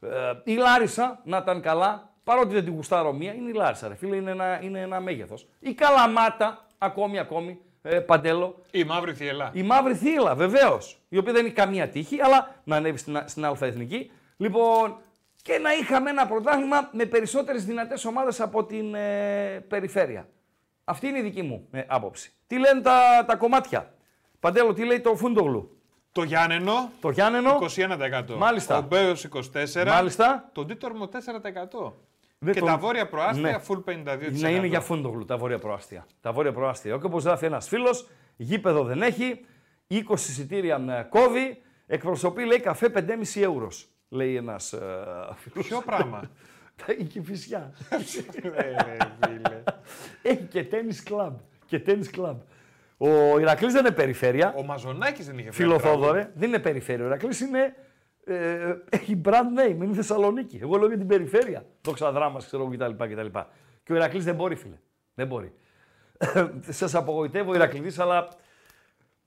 ε, 0.00 0.08
η 0.44 0.54
Λάρισα 0.54 1.20
να 1.24 1.36
ήταν 1.36 1.60
καλά. 1.60 2.10
Παρότι 2.24 2.54
δεν 2.54 2.64
την 2.64 2.74
γουστάρω 2.74 3.12
μία, 3.12 3.34
είναι 3.34 3.50
η 3.50 3.52
Λάρισα, 3.52 3.88
ρε 3.88 3.94
φίλε, 3.94 4.16
είναι 4.16 4.30
ένα, 4.30 4.62
είναι 4.62 4.80
ένα 4.80 5.00
μέγεθος. 5.00 5.48
Η 5.58 5.74
Καλαμάτα, 5.74 6.66
ακόμη, 6.78 7.18
ακόμη, 7.18 7.60
ε, 7.82 7.98
Παντέλο, 8.00 8.62
Η 8.70 8.84
μαύρη 8.84 9.14
θύελα. 9.14 9.50
η 9.54 9.62
Μαύρη 9.62 9.94
Θύλα, 9.94 10.34
βεβαίως. 10.34 11.00
Η 11.08 11.18
οποία 11.18 11.32
δεν 11.32 11.44
είναι 11.44 11.54
καμία 11.54 11.88
τύχη, 11.88 12.20
αλλά 12.20 12.54
να 12.64 12.76
ανέβει 12.76 12.98
στην, 12.98 13.22
στην 13.24 13.44
Α 13.44 13.56
Εθνική. 13.60 14.10
Λοιπόν, 14.36 14.98
και 15.42 15.58
να 15.58 15.72
είχαμε 15.72 16.10
ένα 16.10 16.26
πρωτάθλημα 16.26 16.88
με 16.92 17.04
περισσότερες 17.04 17.64
δυνατές 17.64 18.04
ομάδες 18.04 18.40
από 18.40 18.64
την 18.64 18.94
ε, 18.94 19.64
περιφέρεια. 19.68 20.28
Αυτή 20.84 21.06
είναι 21.06 21.18
η 21.18 21.22
δική 21.22 21.42
μου 21.42 21.68
ε, 21.70 21.82
άποψη. 21.86 22.32
Τι 22.46 22.58
λένε 22.58 22.80
τα, 22.80 23.24
τα 23.26 23.36
κομμάτια; 23.36 23.92
Παντέλο, 24.40 24.72
τι 24.72 24.84
λέει 24.84 25.00
το 25.00 25.14
Φούντογλου; 25.14 25.77
Το 26.12 26.22
Γιάννενο 26.22 26.90
Το 27.00 27.10
Γιάννενο. 27.10 27.58
21%. 27.60 28.36
Μάλιστα. 28.36 28.78
Ο 28.78 28.82
Μπέος 28.82 29.24
24%. 29.24 29.84
Μάλιστα. 29.86 30.48
Το 30.52 30.64
Τίτορμο 30.64 31.08
4%. 31.08 31.92
Δεν 32.38 32.54
και 32.54 32.60
τον- 32.60 32.68
τα 32.68 32.76
βόρεια 32.78 33.08
προάστια 33.08 33.50
Ναι. 33.50 33.58
full 33.68 33.84
52%. 33.84 34.40
Να 34.40 34.48
είναι 34.50 34.66
για 34.66 34.80
Φούντογλου 34.80 35.24
τα 35.24 35.36
βόρεια 35.36 35.58
προάστια. 35.58 36.06
Τα 36.20 36.32
βόρεια 36.32 36.52
προάστια. 36.52 36.96
Και 36.98 37.06
όπω 37.06 37.18
γράφει 37.18 37.44
ένας 37.44 37.68
φίλος, 37.68 38.08
γήπεδο 38.36 38.84
δεν 38.84 39.02
έχει, 39.02 39.44
20 39.86 40.28
εισιτήρια 40.28 40.78
με 40.78 41.06
κόβει, 41.10 41.62
εκπροσωπεί 41.86 42.44
λέει 42.44 42.60
καφέ 42.60 42.88
5,5 42.88 43.40
ευρώ. 43.40 43.68
Λέει 44.08 44.36
ένας 44.36 44.72
ε, 44.72 44.78
φίλος. 45.36 45.66
Ποιο 45.66 45.82
πράγμα; 45.86 46.20
Τα 46.86 46.92
η 46.98 47.04
Κηφισιά. 47.04 47.72
Ε, 47.90 48.48
ρε, 48.48 48.76
φίλε. 49.24 49.62
Έχει 50.22 50.42
και 50.42 50.64
τέννις 50.64 51.02
κλαμπ. 51.02 51.36
Και 51.66 51.78
τέννις 51.80 52.10
κλαμπ. 52.10 52.38
Ο 52.98 53.38
Ηρακλής 53.38 53.72
δεν 53.72 53.84
είναι 53.84 53.94
περιφέρεια. 53.94 54.54
Ο 54.56 54.62
Μαζονάκης 54.62 55.26
δεν 55.26 55.38
είχε 55.38 55.50
Φίλο 55.50 55.76
τραγούδι. 55.76 56.00
Θόδωρε, 56.00 56.30
δεν 56.34 56.48
είναι 56.48 56.58
περιφέρεια. 56.58 57.04
Ο 57.04 57.06
Ηρακλής 57.06 57.40
είναι. 57.40 57.74
Ε, 58.24 58.74
έχει 58.90 59.20
brand 59.24 59.30
name, 59.30 59.74
είναι 59.74 59.94
Θεσσαλονίκη. 59.94 60.58
Εγώ 60.62 60.76
λέω 60.76 60.88
για 60.88 60.98
την 60.98 61.06
περιφέρεια. 61.06 61.66
Δόξα 61.82 62.12
δράμας, 62.12 62.46
ξέρω 62.46 62.62
εγώ 62.62 62.72
κτλ. 62.72 63.04
κτλ. 63.04 63.38
Και 63.82 63.92
ο 63.92 63.96
Ηρακλής 63.96 64.24
δεν 64.24 64.34
μπορεί, 64.34 64.54
φίλε. 64.54 64.78
Δεν 65.14 65.26
μπορεί. 65.26 65.52
Σας 66.68 66.94
απογοητεύω, 66.94 67.54
Ηρακλής, 67.54 67.98
αλλά 67.98 68.28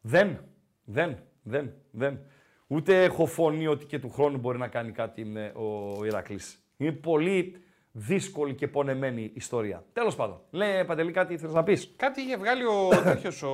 δεν. 0.02 0.40
Δεν. 0.84 1.18
Δεν. 1.44 1.74
Δεν. 1.92 2.20
Ούτε 2.68 3.04
έχω 3.04 3.26
φωνή 3.26 3.68
ότι 3.68 3.86
και 3.86 4.00
του 4.00 4.10
χρόνου 4.10 4.38
μπορεί 4.38 4.58
να 4.58 4.68
κάνει 4.68 4.92
κάτι 4.92 5.26
με 5.26 5.52
ο 5.56 6.06
Ηρακλής. 6.06 6.60
Είναι 6.78 6.92
πολύ 6.92 7.64
δύσκολη 7.92 8.54
και 8.54 8.68
πονεμένη 8.68 9.32
ιστορία. 9.34 9.84
Τέλος 9.94 10.16
πάντων. 10.16 10.40
Λέει, 10.52 10.86
Παντελή, 10.86 11.12
κάτι 11.12 11.38
θες 11.38 11.54
να 11.54 11.64
πεις; 11.64 11.94
Κάτι 11.96 12.22
είχε 12.22 12.38
βγάλει 12.38 12.64
ο 12.66 12.88
τέτοιος 13.04 13.44
ο 13.44 13.50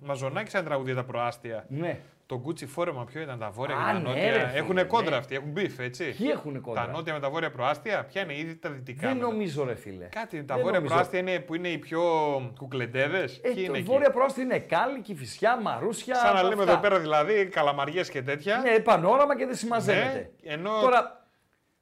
Μαζονάκης 0.00 0.52
σαν 0.52 0.64
τραγούδι 0.64 0.94
τα 0.94 1.04
προάστια. 1.04 1.64
Ναι. 1.68 1.98
Το 2.26 2.42
Gucci 2.46 2.66
φόρεμα 2.66 3.04
ποιο 3.04 3.20
ήταν, 3.20 3.38
τα 3.38 3.50
βόρεια 3.50 3.76
Α, 3.76 3.78
και 3.78 3.84
τα 3.84 3.92
ναι, 3.92 3.98
νότια. 4.08 4.22
ρε, 4.32 4.46
φίλε, 4.48 4.58
έχουν 4.58 4.86
κόντρα 4.86 5.10
ναι. 5.10 5.16
αυτοί, 5.16 5.34
έχουν 5.34 5.50
beef, 5.50 5.78
έτσι. 5.78 6.14
Ποιοι 6.16 6.28
έχουν 6.32 6.60
κόντρα; 6.60 6.84
Τα 6.84 6.90
νότια 6.92 7.12
με 7.12 7.20
τα 7.20 7.30
βόρεια 7.30 7.50
προάστια, 7.50 8.04
ποια 8.04 8.22
είναι, 8.22 8.36
ήδη 8.38 8.56
τα 8.56 8.70
δυτικά. 8.70 9.06
Δεν 9.08 9.16
με 9.16 9.22
τα- 9.22 9.28
νομίζω, 9.30 9.64
ρε 9.64 9.74
φίλε. 9.74 10.04
Κάτι 10.04 10.36
είναι, 10.36 10.44
τα 10.44 10.54
Δεν 10.54 10.62
βόρεια 10.62 10.78
νομίζω. 10.78 10.94
προάστια 10.94 11.18
είναι 11.18 11.38
που 11.38 11.54
είναι 11.54 11.68
οι 11.68 11.78
πιο 11.78 12.02
κουκλεντέδες. 12.58 13.36
Ε, 13.36 13.40
Ποιοι 13.40 13.54
είναι 13.58 13.66
το 13.66 13.74
εκεί; 13.74 13.82
βόρεια 13.82 14.10
προάστια 14.10 14.42
είναι 14.42 14.58
Εκάλη, 14.58 15.00
Κηφισιά, 15.00 15.60
Μαρούσια. 15.60 16.14
Σαν 16.14 16.34
να 16.34 16.42
λέμε 16.42 16.60
αυτά. 16.62 16.72
εδώ 16.72 16.80
πέρα 16.80 16.98
δηλαδή 16.98 17.46
Καλαμαριές 17.46 18.08
και 18.10 18.22
τέτοια. 18.22 18.56
Ναι, 18.58 18.78
Πανόραμα 18.78 19.36
και 19.36 19.46
δεν 19.46 19.54
συμμαζεύεται. 19.54 20.30
Ναι, 20.42 20.52
ενώ 20.52 20.80
Τώρα, 20.80 21.26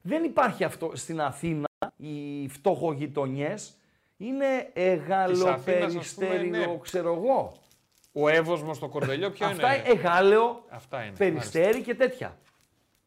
δεν 0.03 0.25
υπάρχει 0.25 0.65
αυτό 0.65 0.91
στην 0.95 1.21
Αθήνα. 1.21 1.69
Οι 2.01 2.49
φτωχογειτονιές 2.49 3.75
είναι 4.17 4.71
εγαλοπεριστέριο, 4.73 6.51
ναι. 6.51 6.79
ξέρω 6.83 7.13
εγώ. 7.15 7.53
ο 8.13 8.29
Εύωσμος 8.29 8.77
στο 8.77 8.89
κορδελιό 8.89 9.31
ποιο 9.31 9.47
Αυτά 9.47 9.75
είναι; 9.75 9.85
είναι 9.89 9.99
εγάλεο, 10.01 10.65
Αυτά 10.69 11.03
είναι. 11.03 11.17
περιστέρι 11.17 11.83
και 11.83 11.95
τέτοια. 11.95 12.37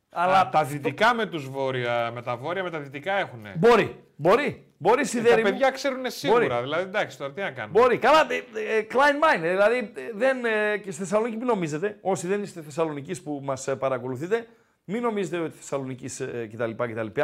Αλλά 0.10 0.40
Αλλά 0.40 0.50
τα 0.50 0.64
δυτικά 0.64 1.14
με, 1.14 1.26
τους 1.26 1.50
βόρεια, 1.50 2.12
με 2.14 2.22
τα 2.22 2.36
βόρεια 2.36 2.64
με 2.64 2.70
τα 2.70 2.80
δυτικά 2.80 3.14
έχουν. 3.14 3.46
μπορεί, 3.58 4.04
μπορεί, 4.16 4.66
μπορεί 4.78 5.02
Τα 5.02 5.08
σιδερή 5.08 5.44
μου. 5.44 5.50
παιδιά 5.50 5.72
ξέρουν 5.72 6.04
σίγουρα. 6.06 6.46
Μπορεί. 6.48 6.62
Δηλαδή 6.62 6.84
εντάξει 6.84 7.18
τώρα 7.18 7.32
τι 7.32 7.42
να 7.42 7.52
κάνουμε. 7.52 7.80
Μπορεί. 7.80 7.98
Καλά, 7.98 8.28
ε, 8.30 8.36
ε, 8.78 8.86
Klein 8.92 8.96
Mine. 9.24 9.42
Δηλαδή, 9.42 9.78
ε, 9.78 10.12
δεν, 10.14 10.46
ε, 10.46 10.78
και 10.78 10.92
στη 10.92 11.02
Θεσσαλονίκη 11.02 11.38
μην 11.38 11.46
νομίζετε, 11.46 11.98
όσοι 12.02 12.28
δεν 12.28 12.42
είστε 12.44 12.62
Θεσσαλονίκη 12.62 13.24
που 13.24 13.40
μας 13.44 13.70
παρακολουθείτε, 13.80 14.48
μην 14.84 15.02
νομίζετε 15.02 15.38
ότι 15.38 15.58
Θεσσαλονίκη 15.58 16.24
ε, 16.24 16.46
κτλ, 16.48 16.72
κτλ. 16.72 17.22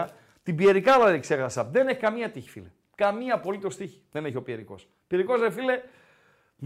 Την 0.50 0.58
Πιερικά 0.58 0.97
δηλαδή 0.97 1.20
ξέχασα. 1.20 1.64
Δεν 1.64 1.88
έχει 1.88 2.00
καμία 2.00 2.32
τύχη, 2.32 2.50
φίλε. 2.50 2.72
Καμία 2.95 3.36
απολύτως 3.36 3.76
τύχη 3.76 4.04
δεν 4.12 4.26
έχει 4.26 4.36
ο 4.38 4.41
Πιερικός. 4.41 4.88
Πιερικός, 5.08 5.41
ρε 5.41 5.52
φίλε, 5.52 5.82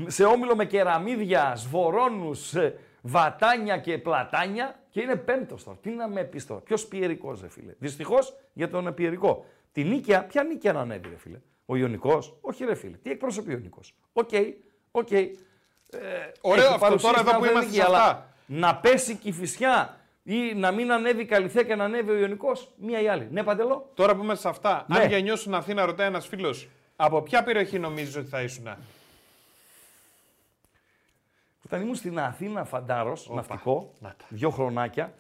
σε 0.08 0.24
όμιλο 0.24 0.56
με 0.56 0.66
κεραμίδια, 0.66 1.56
σβορώνους, 1.56 2.54
βατάνια 3.02 3.78
και 3.78 3.98
πλατάνια 3.98 4.80
και 4.90 5.02
είναι 5.02 5.16
πέμπτος 5.16 5.64
τώρα. 5.64 5.78
Τι 5.82 5.90
να 5.90 6.08
με 6.08 6.24
πεις 6.24 6.46
τώρα. 6.46 6.62
Ποιος 6.62 6.86
Πιερικός, 6.88 7.42
ρε 7.42 7.50
φίλε. 7.50 7.74
Δυστυχώς 7.80 8.38
για 8.54 8.70
τον 8.70 8.94
Πιερικό. 8.94 9.46
Τη 9.72 9.84
Νίκαια, 9.84 10.24
ποια 10.26 10.44
Νίκαια 10.44 10.74
να 10.74 10.80
ανέβει, 10.80 11.10
ρε 11.10 11.18
φίλε. 11.18 11.40
Ο 11.66 11.76
Ιωνικός. 11.76 12.38
Όχι, 12.42 12.66
ρε 12.66 12.76
φίλε. 12.76 12.98
Τι 12.98 13.12
εκπροσωπεί 13.12 13.50
ο 13.50 13.54
Ιωνικός. 13.54 13.96
OK, 14.14 14.30
OK. 14.92 15.12
Ε, 15.12 15.30
Ωραίο 16.42 16.64
έχει 16.64 16.74
αυτό 16.74 16.86
παρουσία 16.86 17.10
τώρα 17.10 17.22
στην 17.22 17.30
εδώ 17.30 17.40
που 17.40 17.46
είμαστε 17.46 17.60
Αθλητική, 17.60 17.82
σε 17.82 17.86
αλλά 17.86 18.04
αυτά. 18.04 18.34
Να 18.46 18.76
πέσει 18.76 19.16
και 19.16 19.30
η 19.30 19.32
φυσιά 19.32 19.98
ή 20.24 20.54
να 20.56 20.72
μην 20.72 20.92
ανέβει 20.92 21.22
η 21.22 21.26
Καλυθέα 21.26 21.64
και 21.64 21.76
να 21.76 21.84
ανέβει 21.84 22.10
ο 22.12 22.16
Ιωνικός, 22.18 22.72
μία 22.78 23.02
ή 23.02 23.08
άλλη. 23.08 23.28
Ναι, 23.32 23.44
παντελώ. 23.44 23.92
Τώρα 23.94 24.16
που 24.16 24.24
είμαστε 24.24 24.42
σε 24.42 24.50
αυτά, 24.50 24.86
Ναι. 24.88 25.00
αν 25.00 25.08
για 25.08 25.20
νιώσουν 25.20 25.54
Αθήνα, 25.54 25.86
ρωτάει 25.86 26.08
ένας 26.08 26.28
φίλος, 26.28 26.68
από 26.96 27.22
ποια 27.22 27.44
περιοχή 27.44 27.80
νομίζεις 27.80 28.16
ότι 28.16 28.28
θα 28.30 28.42
ήσουν; 28.42 28.68
Όταν 31.66 31.82
ήμουν 31.82 31.96
στην 31.96 32.20
Αθήνα 32.20 32.64
φαντάρος, 32.64 33.30
ναυτικό, 33.30 33.92
Να 34.00 34.10
τα. 34.10 34.26
δύο 34.30 34.50
χρονάκια. 34.50 35.14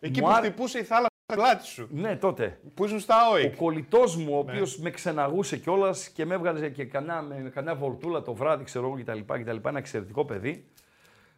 Εκεί 0.00 0.20
Μου 0.20 0.26
που 0.26 0.32
άρε- 0.32 0.44
χτυπούσε 0.50 0.78
η 0.78 0.82
θάλασσα 0.82 1.08
στην 1.24 1.42
πλάτη 1.42 1.66
σου. 1.66 1.88
Ναι, 1.90 2.16
τότε. 2.16 2.60
Που 2.74 2.84
ήσουν 2.84 3.00
στα 3.00 3.28
Ο 3.28 3.32
ΟΕΚ. 3.32 3.56
κολλητός 3.56 4.16
μου, 4.16 4.24
ο 4.38 4.42
Ναι. 4.44 4.50
οποίος 4.52 4.78
με 4.78 4.90
ξεναγούσε 4.90 5.56
κιόλας 5.56 6.08
και 6.08 6.24
με 6.24 6.34
έβγαλε 6.34 6.68
και 6.68 6.84
κανένα, 6.84 7.22
με 7.22 7.50
κανένα 7.54 7.76
βολτούλα 7.76 8.22
το 8.22 8.34
βράδυ, 8.34 8.64
ξέρω 8.64 8.86
εγώ 8.86 8.96
κτλ. 9.02 9.40
κτλ. 9.42 9.68
Ένα 9.68 9.78
εξαιρετικό 9.78 10.24
παιδί. 10.24 10.66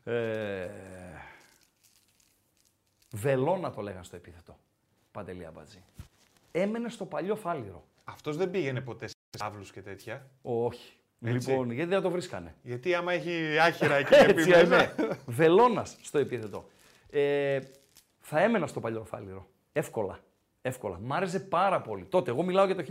Ε, 0.05 0.13
βελόνα 3.13 3.71
το 3.71 3.81
λέγανε 3.83 4.05
στο 4.05 4.17
επίθετο. 4.17 4.59
Παντελή 5.13 5.47
Αμπατζή. 5.47 5.83
Έμενε 6.53 6.89
στο 6.89 7.05
παλιό 7.05 7.37
φάληρο. 7.37 7.85
Αυτός 8.05 8.37
δεν 8.37 8.51
πήγαινε 8.51 8.81
ποτέ 8.81 9.07
σε 9.07 9.15
τάβλου 9.39 9.65
και 9.73 9.83
τέτοια. 9.83 10.27
Όχι. 10.43 10.93
Έτσι. 11.25 11.51
Λοιπόν, 11.51 11.71
γιατί 11.71 11.91
δεν 11.91 12.03
το 12.03 12.11
βρίσκανε; 12.11 12.55
Γιατί 12.63 12.95
άμα 12.95 13.13
έχει 13.13 13.59
άχυρα 13.59 13.95
εκεί 14.03 14.15
Έτσι, 14.15 14.31
επί 14.51 14.53
ε, 14.53 14.65
μέσα. 14.67 14.95
ναι. 14.99 15.09
Βελόνα 15.27 15.85
στο 15.85 16.19
επίθετο. 16.19 16.65
Ε, 17.11 17.59
θα 18.21 18.41
έμενα 18.41 18.67
στο 18.67 18.81
παλιό 18.81 19.05
φάληρο. 19.05 19.47
Εύκολα. 19.73 20.19
Εύκολα. 20.63 20.99
Μ' 21.03 21.13
άρεσε 21.13 21.41
πάρα 21.41 21.81
πολύ. 21.81 22.05
Τότε, 22.05 22.31
εγώ 22.31 22.43
μιλάω 22.43 22.67
για 22.67 22.75
το 22.75 22.83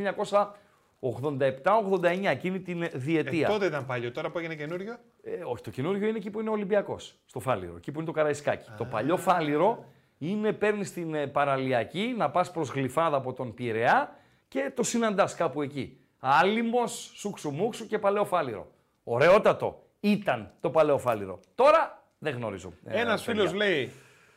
1987-89, 1.02 2.26
εκείνη 2.26 2.60
την 2.60 2.82
Ε, 2.82 2.88
διετία. 2.94 3.48
τότε 3.48 3.66
ήταν 3.66 3.86
παλιό, 3.86 4.12
τώρα 4.12 4.30
που 4.32 4.38
έγινε 4.40 4.56
καινούριο; 4.56 4.98
Ε, 5.24 5.40
όχι, 5.44 5.64
το 5.64 5.70
καινούριο 5.70 6.08
είναι 6.08 6.18
εκεί 6.18 6.30
που 6.30 6.40
είναι 6.40 6.50
ο 6.50 6.54
Ολυμπιακός, 6.54 7.16
στο 7.26 7.40
Φάληρο, 7.40 7.76
εκεί 7.76 7.92
που 7.92 7.98
είναι 7.98 8.08
το 8.08 8.14
Καραϊσκάκι. 8.14 8.70
Το 8.78 8.86
παλιό 8.86 9.18
Φάληρο 9.18 9.86
είναι 10.20 10.54
παίρνεις 10.54 10.94
την 10.94 11.14
ε, 11.14 11.28
παραλιακή 11.28 12.14
να 12.18 12.30
πας 12.30 12.52
προς 12.52 12.70
γλυφάδα 12.70 13.18
από 13.18 13.34
τον 13.34 13.54
Πειραιά 13.54 14.16
και 14.48 14.72
το 14.76 14.84
συναντάς 14.84 15.36
κάπου 15.36 15.62
εκεί. 15.62 15.98
Άλυμος, 16.20 17.12
σουξουμούξου 17.16 17.88
και 17.88 18.00
παλαιό 18.00 18.26
Φάληρο. 18.26 18.68
Ωραιότατο 19.04 19.84
ήταν 20.00 20.52
το 20.62 20.70
παλαιό 20.70 20.98
Φάληρο. 20.98 21.40
Τώρα 21.56 22.04
δεν 22.18 22.36
γνωρίζω. 22.36 22.74
ε, 22.86 23.00
Ένας 23.00 23.24
παιδιά. 23.24 23.42
φίλος 23.42 23.54
λέει 23.58 23.92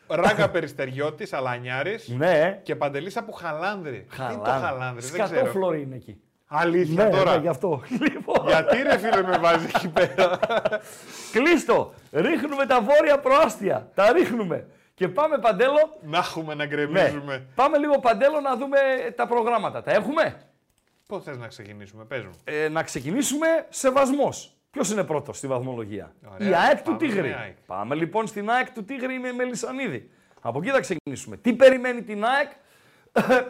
Ράγκα 0.09 0.51
Περιστεριώτης, 0.51 1.33
Αλανιάρης 1.33 2.09
Ναι, 2.09 2.61
και 2.63 2.77
Παντελής 2.77 3.17
από 3.17 3.33
Χαλάνδρη. 3.33 4.07
Τι 4.17 4.23
είναι 4.23 4.43
το 4.45 4.51
Χαλάνδρη, 4.51 5.07
δεν 5.07 5.13
ξέρω. 5.25 5.27
Σκατόφλωρη 5.39 5.83
είναι 5.83 5.95
εκεί. 5.97 6.21
Αλήθεια 6.47 7.05
Ναι, 7.05 7.11
τώρα. 7.11 7.35
ναι, 7.35 7.41
γι' 7.41 7.49
αυτό. 7.49 7.83
Λοιπόν, 8.13 8.47
Γιατί 8.47 8.83
ρε 8.83 8.99
φίλε 8.99 9.23
με 9.23 9.39
βάζει 9.39 9.67
εκεί 9.77 9.89
πέρα; 9.89 10.39
κλείστο. 11.33 11.93
Ρίχνουμε 12.13 12.67
τα 12.67 12.81
βόρεια 12.81 13.19
προάστια. 13.19 13.91
Τα 13.95 14.13
ρίχνουμε. 14.13 14.67
Και 14.95 15.09
πάμε 15.09 15.39
παντέλο 15.39 15.99
να 16.03 16.19
έχουμε 16.19 16.55
να 16.55 16.65
Ναι. 16.65 16.67
γκρεμίζουμε. 16.67 17.47
Πάμε 17.55 17.79
λίγο 17.79 17.99
παντέλο 17.99 18.41
να 18.41 18.57
δούμε 18.57 18.79
τα 19.17 19.27
προγράμματα. 19.27 19.83
Τα 19.83 19.91
έχουμε; 19.93 20.47
Πώ 21.09 21.21
θες 21.21 21.37
να 21.39 21.47
ξεκινήσουμε, 21.49 22.05
πες 22.05 22.25
μου. 22.25 22.31
Ε, 22.45 22.69
να 22.69 22.83
ξεκινήσουμε 22.83 23.47
σεβασμός. 23.69 24.57
Ποιος 24.71 24.91
είναι 24.91 25.05
πρώτος 25.05 25.37
στη 25.37 25.47
βαθμολογία, 25.47 26.15
Ωραία, 26.33 26.49
Η 26.49 26.55
ΑΕΚ 26.55 26.77
του 26.77 26.83
πάμε 26.85 26.97
Τίγρη. 26.99 27.29
με 27.29 27.35
ΑΕΚ. 27.35 27.57
Πάμε 27.67 27.95
λοιπόν 27.95 28.27
στην 28.27 28.51
ΑΕΚ 28.51 28.71
του 28.73 28.85
Τίγρη 28.85 29.19
με 29.19 29.33
Μελισανίδη. 29.33 30.11
Από 30.41 30.59
εκεί 30.59 30.71
θα 30.71 30.81
ξεκινήσουμε. 30.81 31.37
Τι 31.37 31.53
περιμένει 31.55 32.03
την 32.03 32.25
ΑΕΚ; 32.25 32.51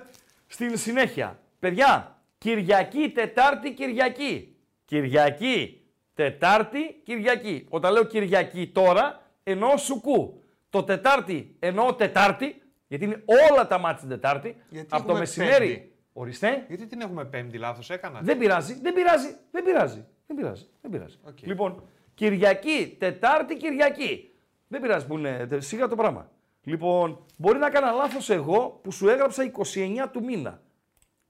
Στην 0.47 0.77
συνέχεια. 0.77 1.39
Παιδιά, 1.59 2.17
Κυριακή, 2.39 3.11
Τετάρτη, 3.15 3.73
Κυριακή. 3.73 4.57
Κυριακή, 4.85 5.83
Τετάρτη, 6.15 7.01
Κυριακή. 7.05 7.67
Όταν 7.69 7.93
λέω 7.93 8.05
Κυριακή 8.05 8.67
τώρα, 8.75 9.23
εννοώ 9.43 9.77
σουκού. 9.77 10.42
Το 10.73 10.83
Τετάρτη 10.85 11.57
εννοώ 11.59 11.95
Τετάρτη, 11.95 12.63
γιατί 12.89 13.05
είναι 13.05 13.25
όλα 13.51 13.67
τα 13.67 13.79
μάτια 13.79 13.99
την 14.01 14.09
Τετάρτη. 14.09 14.57
Γιατί 14.69 14.87
από 14.91 14.97
το 14.97 15.07
έχουμε 15.07 15.19
μεσημέρι. 15.19 15.67
Πέμπτη. 15.69 15.93
Ορίστε. 16.13 16.65
Γιατί 16.69 16.87
την 16.87 17.01
έχουμε 17.01 17.25
πέμπτη, 17.25 17.59
λάθος 17.59 17.91
έκανα. 17.91 18.21
Δεν 18.23 18.39
πειράζει, 18.39 18.75
δεν 18.83 18.95
πειράζει, 18.95 19.37
δεν 19.51 19.65
πειράζει. 19.65 20.05
Δεν 20.27 20.37
πειράζει, 20.37 20.67
δεν 20.81 20.91
πειράζει. 20.91 21.17
Οκ. 21.23 21.41
Λοιπόν, 21.43 21.89
Κυριακή, 22.15 22.97
Τετάρτη, 22.99 23.57
Κυριακή. 23.57 24.35
Δεν 24.69 24.81
πειράζει 24.81 25.07
που 25.07 25.19
είναι, 25.19 25.47
τε- 25.47 25.63
σιγά 25.63 25.89
το 25.89 25.95
πράγμα. 25.97 26.31
Λοιπόν, 26.65 27.25
μπορεί 27.37 27.59
να 27.59 27.67
έκανα 27.67 27.91
λάθος 27.93 28.31
εγώ 28.31 28.81
που 28.83 28.93
σου 28.93 29.09
έγραψα 29.09 29.51
29 29.75 30.09
του 30.13 30.25
μήνα. 30.25 30.63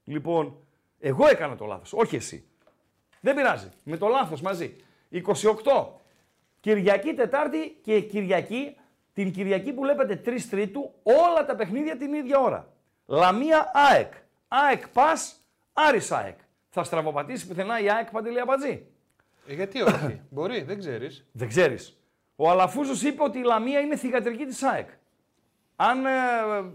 Λοιπόν, 0.03 0.57
εγώ 0.99 1.27
έκανα 1.27 1.55
το 1.55 1.65
λάθος, 1.65 1.93
όχι 1.93 2.15
εσύ. 2.15 2.47
Δεν 3.21 3.35
πειράζει, 3.35 3.69
με 3.83 3.97
το 3.97 4.07
λάθος 4.07 4.41
μαζί. 4.41 4.75
28. 5.11 5.21
Κυριακή, 6.59 7.13
Τετάρτη 7.13 7.77
και 7.81 7.99
Κυριακή, 7.99 8.75
την 9.13 9.31
Κυριακή 9.31 9.73
που 9.73 9.81
βλέπετε 9.81 10.21
3 10.25 10.39
Τρίτου, 10.49 10.93
όλα 11.03 11.45
τα 11.45 11.55
παιχνίδια 11.55 11.97
την 11.97 12.13
ίδια 12.13 12.39
ώρα. 12.39 12.67
Λαμία 13.05 13.71
ΑΕΚ. 13.73 14.13
ΑΕΚ 14.47 14.87
Πας, 14.87 15.35
Άρης 15.73 16.11
ΑΕΚ. 16.11 16.37
Θα 16.69 16.83
στραβοπατήσει 16.83 17.47
πουθενά 17.47 17.79
η 17.79 17.89
ΑΕΚ 17.89 18.11
Παντελή 18.11 18.39
Αμπατζή. 18.39 18.85
Ε, 19.47 19.53
γιατί 19.53 19.81
όχι; 19.81 20.21
Μπορεί, 20.29 20.61
δεν 20.61 20.79
ξέρεις. 20.79 21.25
Δεν 21.31 21.47
ξέρεις. 21.47 21.97
Ο 22.35 22.49
Αλαφούζος 22.49 23.03
είπε 23.03 23.23
ότι 23.23 23.39
η 23.39 23.43
Λαμία 23.43 23.79
είναι 23.79 23.95
θηγατρική 23.95 24.45
της 24.45 24.63
ΑΕΚ. 24.63 24.89
Αν 25.75 26.05
ε, 26.05 26.09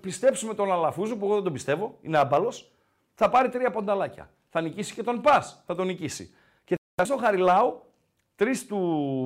πιστέψουμε 0.00 0.54
τον 0.54 0.72
Αλαφούζο, 0.72 1.16
που 1.16 1.24
εγώ 1.24 1.34
δεν 1.34 1.42
τον 1.44 1.52
πιστεύω, 1.52 1.98
είναι 2.00 2.18
άμπαλος, 2.18 2.72
θα 3.14 3.28
πάρει 3.30 3.48
τρία 3.48 3.70
πονταλάκια. 3.70 4.30
Θα 4.50 4.60
νικήσει 4.60 4.94
και 4.94 5.02
τον 5.02 5.20
Πας, 5.20 5.62
θα 5.66 5.74
τον 5.74 5.86
νικήσει. 5.86 6.34
Και 6.64 6.74
θα 6.94 7.04
στο 7.04 7.16
Χαριλάου 7.16 7.82
3 8.36 8.44
του 8.68 8.78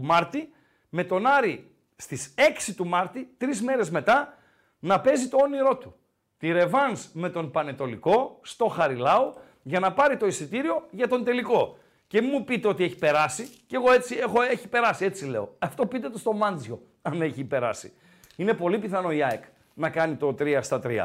Μάρτη 0.02 0.52
με 0.88 1.04
τον 1.04 1.26
Άρη 1.26 1.71
στις 2.02 2.34
6 2.36 2.72
του 2.76 2.86
Μάρτη, 2.86 3.34
τρεις 3.38 3.62
μέρες 3.62 3.90
μετά, 3.90 4.38
να 4.78 5.00
παίζει 5.00 5.28
το 5.28 5.36
όνειρό 5.42 5.76
του. 5.76 5.94
Τη 6.38 6.52
ρεβάνς 6.52 7.08
με 7.12 7.30
τον 7.30 7.50
Πανετολικό 7.50 8.38
στο 8.42 8.66
Χαριλάου 8.66 9.34
για 9.62 9.80
να 9.80 9.92
πάρει 9.92 10.16
το 10.16 10.26
εισιτήριο 10.26 10.86
για 10.90 11.08
τον 11.08 11.24
τελικό. 11.24 11.76
Και 12.06 12.20
μην 12.20 12.30
μου 12.32 12.44
πείτε 12.44 12.68
ότι 12.68 12.84
έχει 12.84 12.96
περάσει, 12.96 13.48
και 13.66 13.76
εγώ 13.76 13.92
έτσι 13.92 14.16
έχω, 14.16 14.42
έχει 14.42 14.68
περάσει, 14.68 15.04
έτσι 15.04 15.26
λέω. 15.26 15.54
Αυτό 15.58 15.86
πείτε 15.86 16.10
το 16.10 16.18
στο 16.18 16.32
Μάντζιο, 16.32 16.82
αν 17.02 17.22
έχει 17.22 17.44
περάσει. 17.44 17.92
Είναι 18.36 18.54
πολύ 18.54 18.78
πιθανό 18.78 19.10
η 19.10 19.22
ΑΕΚ 19.22 19.44
να 19.74 19.90
κάνει 19.90 20.14
το 20.14 20.34
3 20.38 20.58
στα 20.62 20.80
3. 20.84 21.04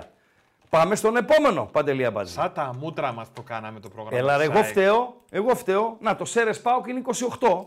Πάμε 0.70 0.96
στον 0.96 1.16
επόμενο, 1.16 1.70
Παντελή 1.72 2.06
Αμπατζή. 2.06 2.34
Σαν 2.34 2.54
τα 2.54 2.76
μούτρα 2.80 3.12
μας 3.12 3.34
το 3.34 3.42
κάναμε 3.42 3.80
το 3.80 3.90
πρόγραμμα. 3.90 4.18
Έλα 4.18 4.38
ρε, 4.38 4.44
της 4.44 4.50
εγώ 4.52 4.60
ΑΕΚ. 4.60 4.70
φταίω, 4.70 5.22
εγώ 5.30 5.56
φταίω. 5.56 5.98
Να, 6.00 6.16
το 6.16 6.26
Σέρες 6.26 6.62
Πάοκ 6.62 6.88
είναι 6.88 7.02
28. 7.40 7.64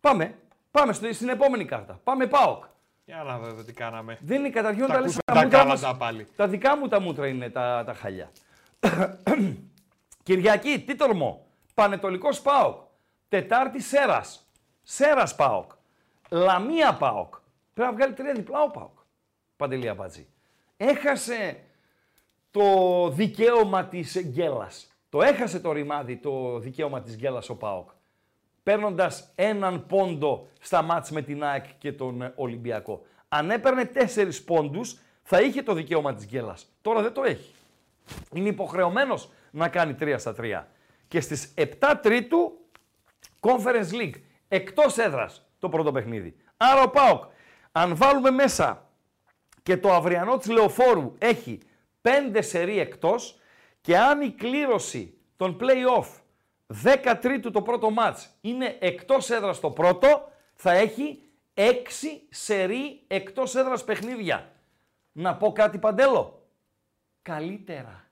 Πάμε, 0.00 0.34
πάμε 0.72 0.92
στο- 0.92 1.12
στην 1.12 1.28
επόμενη 1.28 1.64
κάρτα. 1.64 2.00
Πάμε 2.04 2.26
Πάοκ. 2.26 2.64
Για 3.04 3.22
να 3.22 3.38
δω 3.38 3.46
εδώ 3.46 3.62
τι 3.62 3.72
κάναμε. 3.72 4.18
Δεν 4.20 4.38
είναι 4.38 4.50
καταρχήν 4.50 4.86
Τα 4.86 4.92
τα 4.92 5.00
λες 5.00 5.02
ακούσαμε 5.02 5.22
τα 5.24 5.32
τα 5.34 5.42
μούτρα 5.44 5.58
κάλαντα 5.58 5.86
μας. 5.88 5.96
πάλι. 5.98 6.26
Τα 6.36 6.48
δικά 6.48 6.76
μου 6.76 6.88
τα 6.88 7.00
μούτρα 7.00 7.26
είναι 7.26 7.50
τα, 7.50 7.82
τα 7.86 7.94
χαλιά. 7.94 8.30
Κυριακή, 10.22 10.80
τι 10.86 10.94
τολμώ. 10.94 11.46
Πανετολικός 11.74 12.40
ΠΑΟΚ. 12.40 12.76
Τετάρτη 13.28 13.80
Σέρας. 13.80 14.46
Σέρας 14.82 15.34
ΠΑΟΚ. 15.34 15.70
Λαμία 16.30 16.94
ΠΑΟΚ. 16.94 17.34
Πρέπει 17.74 17.90
να 17.90 17.96
βγάλει 17.96 18.12
τρία 18.14 18.32
διπλά 18.32 18.60
ο 18.62 18.70
ΠΑΟΚ. 18.70 18.98
Παντελή 19.56 19.88
Αμπατζή. 19.88 20.26
Έχασε 20.76 21.60
το 22.50 22.62
δικαίωμα 23.08 23.84
της 23.84 24.20
γκέλας. 24.24 24.86
Το 25.08 25.22
έχασε 25.22 25.60
το 25.60 25.72
ρημάδι 25.72 26.16
το 26.16 26.58
δικαίωμα 26.58 27.00
της 27.00 27.16
γκέλας 27.16 27.48
ο 27.48 27.56
ΠΑΟΚ. 27.56 27.88
Παίρνοντας 28.62 29.32
έναν 29.34 29.86
πόντο 29.86 30.48
στα 30.60 30.82
μάτς 30.82 31.10
με 31.10 31.22
την 31.22 31.44
ΑΕΚ 31.44 31.64
και 31.78 31.92
τον 31.92 32.22
ε, 32.22 32.32
Ολυμπιακό. 32.36 33.02
Αν 33.28 33.50
έπαιρνε 33.50 33.84
τέσσερις 33.84 34.44
πόντους 34.44 34.98
θα 35.22 35.40
είχε 35.40 35.62
το 35.62 35.72
δικαίωμα 35.74 36.14
της 36.14 36.24
γκέλας. 36.26 36.66
Τώρα 36.82 37.02
δεν 37.02 37.12
το 37.12 37.22
έχει. 37.22 37.54
Είναι 38.32 38.48
υποχρεωμένος 38.48 39.30
να 39.50 39.68
κάνει 39.68 39.96
3 40.00 40.14
στα 40.18 40.34
3. 40.38 40.64
Και 41.08 41.20
στις 41.20 41.54
7 41.56 41.94
Τρίτου 42.02 42.58
Conference 43.40 43.92
League. 43.92 44.20
Εκτός 44.48 44.98
έδρας 44.98 45.46
το 45.58 45.68
πρώτο 45.68 45.92
παιχνίδι. 45.92 46.36
Άρα 46.56 46.82
ο 46.82 46.90
ΠΑΟΚ, 46.90 47.24
αν 47.72 47.96
βάλουμε 47.96 48.30
μέσα 48.30 48.88
και 49.62 49.76
το 49.76 49.92
αυριανό 49.92 50.36
της 50.36 50.50
Λεωφόρου 50.50 51.14
έχει 51.18 51.58
5 52.02 52.38
σερί 52.38 52.78
εκτός 52.78 53.38
και 53.80 53.98
αν 53.98 54.20
η 54.20 54.30
κλήρωση 54.30 55.14
των 55.36 55.58
play-off 55.60 56.06
13 56.84 57.50
το 57.52 57.62
πρώτο 57.62 57.90
μάτς 57.90 58.30
είναι 58.40 58.76
εκτός 58.80 59.30
έδρας 59.30 59.60
το 59.60 59.70
πρώτο, 59.70 60.28
θα 60.54 60.72
έχει 60.72 61.22
6 61.54 61.62
σερί 62.28 63.04
εκτός 63.06 63.54
έδρας 63.54 63.84
παιχνίδια. 63.84 64.52
Να 65.12 65.36
πω 65.36 65.52
κάτι 65.52 65.78
παντέλο. 65.78 66.46
Καλύτερα. 67.22 68.10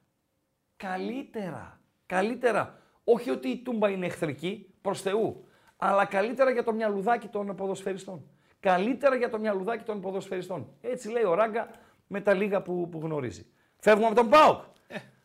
Καλύτερα. 0.77 1.81
Καλύτερα. 2.07 2.79
Όχι 3.05 3.31
ότι 3.31 3.49
η 3.49 3.63
Τούμπα 3.63 3.89
είναι 3.89 4.07
εχθρική, 4.07 4.75
προς 4.81 5.01
Θεού. 5.03 5.45
Αλλά 5.77 6.05
καλύτερα 6.05 6.51
για 6.51 6.65
το 6.65 6.73
μυαλουδάκι 6.73 7.29
των 7.29 7.57
ποδοσφαιριστών. 7.57 8.31
Καλύτερα 8.61 9.17
για 9.17 9.31
το 9.31 9.39
μυαλουδάκι 9.39 9.85
των 9.85 10.01
ποδοσφαιριστών. 10.01 10.73
Έτσι 10.81 11.09
λέει 11.09 11.25
ο 11.25 11.35
Ράγκα 11.35 11.71
με 12.07 12.21
τα 12.21 12.35
λίγα 12.35 12.63
που, 12.63 12.89
που 12.89 13.01
γνωρίζει. 13.03 13.47
Φεύγουμε 13.79 14.07
από 14.07 14.17
τον 14.17 14.29
ΠΑΟΚ. 14.29 14.63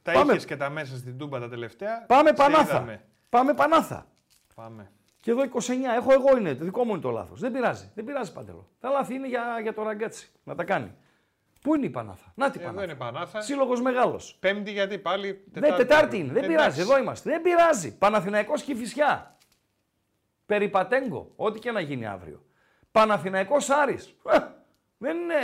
Τα 0.02 0.12
Πάμε. 0.12 0.32
είχες 0.32 0.46
και 0.46 0.58
τα 0.58 0.70
μέσα 0.70 0.98
στην 0.98 1.18
τούμπα 1.18 1.40
τα 1.40 1.50
τελευταία. 1.50 2.06
Πάμε 2.08 2.28
Σε 2.28 2.34
Πανάθα. 2.34 3.02
Είδαμε. 3.30 3.54
Πάμε 3.54 3.54
Πανάθα. 3.54 4.08
Πάμε. 4.56 4.92
Και 5.22 5.32
εδώ 5.32 5.42
29. 5.44 5.70
Έχω 5.96 6.14
εγώ 6.14 6.38
είναι. 6.38 6.56
Το 6.56 6.64
δικό 6.64 6.84
μου 6.84 6.92
είναι 6.92 7.02
το 7.02 7.10
λάθος. 7.10 7.40
Δεν 7.40 7.52
πειράζει. 7.52 7.92
Δεν 7.96 8.06
πειράζει 8.06 8.34
παντελώ. 8.34 8.70
Τα 8.80 8.90
λάθη 8.90 9.14
είναι 9.14 9.28
για, 9.28 9.60
για 9.62 9.74
το 9.74 9.84
ραγκάτσι. 9.84 10.32
Να 10.44 10.56
τα 10.56 10.64
κάνει. 10.64 10.96
Πού 11.62 11.76
είναι 11.76 11.86
η 11.86 11.90
Πανάθα; 11.90 12.32
Να 12.36 12.50
την 12.52 12.62
Εδώ 12.62 12.70
Πανάθα. 12.70 12.86
είναι 12.92 12.96
Πανάθα. 13.00 13.42
Σύλλογος 13.42 13.82
μεγάλος. 13.82 14.38
Πέμπτη 14.40 14.72
γιατί 14.72 14.98
πάλι. 14.98 15.44
Ναι, 15.52 15.72
Τετάρτη 15.76 16.18
είναι. 16.18 16.34
Δεν 16.34 16.44
Εντάξει. 16.44 16.56
πειράζει. 16.56 16.82
Εδώ 16.82 16.98
είμαστε. 16.98 17.30
Δεν 17.30 17.42
πειράζει. 17.42 17.98
Παναθηναϊκός 17.98 18.62
και 18.62 18.76
φυσιά. 18.76 19.38
Περιπατέγκο. 20.46 21.32
Ό,τι 21.36 21.60
και 21.60 21.72
να 21.72 21.80
γίνει 21.80 22.06
αύριο. 22.06 22.46
Παναθηναϊκός 22.92 23.70
Άρης. 23.70 24.16
Ε, 24.32 24.38
Δεν 24.98 25.18
είναι 25.18 25.36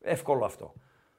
εύκολο 0.00 0.44
αυτό. 0.44 0.74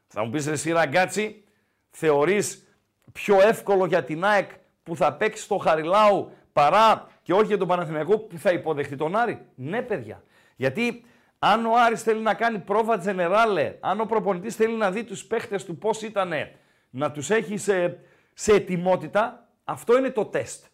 Θα 0.07 0.23
μου 0.23 0.29
πεις 0.29 0.45
ρε 0.45 0.51
εσύ 0.51 0.71
ραγκάτσι, 0.71 1.43
θεωρείς 1.89 2.67
πιο 3.11 3.41
εύκολο 3.41 3.85
για 3.85 4.03
την 4.03 4.23
ΑΕΚ 4.25 4.51
που 4.87 4.95
θα 4.95 5.13
παίξει 5.13 5.43
στο 5.43 5.57
Χαριλάου 5.57 6.31
παρά 6.53 7.07
και 7.21 7.33
όχι 7.33 7.45
για 7.45 7.57
τον 7.57 7.67
Παναθηναϊκό 7.67 8.17
που 8.17 8.37
θα 8.37 8.51
υποδεχτεί 8.51 8.95
τον 8.95 9.15
Άρη. 9.15 9.45
Ναι 9.55 9.81
παιδιά. 9.81 10.23
Γιατί 10.55 11.05
αν 11.39 11.65
ο 11.65 11.71
Άρης 11.85 12.03
θέλει 12.03 12.21
να 12.21 12.33
κάνει 12.33 12.59
πρόβα 12.59 12.97
τζενεράλε, 12.97 13.75
αν 13.79 13.99
ο 13.99 14.05
προπονητής 14.05 14.55
θέλει 14.55 14.75
να 14.75 14.91
δει 14.91 15.03
τους 15.03 15.25
παίχτες 15.25 15.65
του 15.65 15.77
πώς 15.77 16.01
ήτανε, 16.01 16.55
να 16.89 17.11
τους 17.11 17.29
έχει 17.29 17.57
σε, 17.57 17.99
σε 18.33 18.53
ετοιμότητα, 18.53 19.49
αυτό 19.63 19.97
είναι 19.97 20.09
το 20.09 20.25
τεστ. 20.25 20.65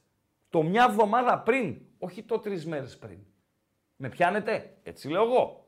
Το 0.49 0.63
μια 0.63 0.85
εβδομάδα 0.89 1.39
πριν, 1.39 1.77
όχι 1.97 2.23
το 2.23 2.39
τρεις 2.39 2.65
μέρες 2.65 2.97
πριν. 2.97 3.17
Με 3.95 4.09
πιάνετε, 4.09 4.73
έτσι 4.83 5.09
λέω 5.09 5.23
εγώ. 5.23 5.67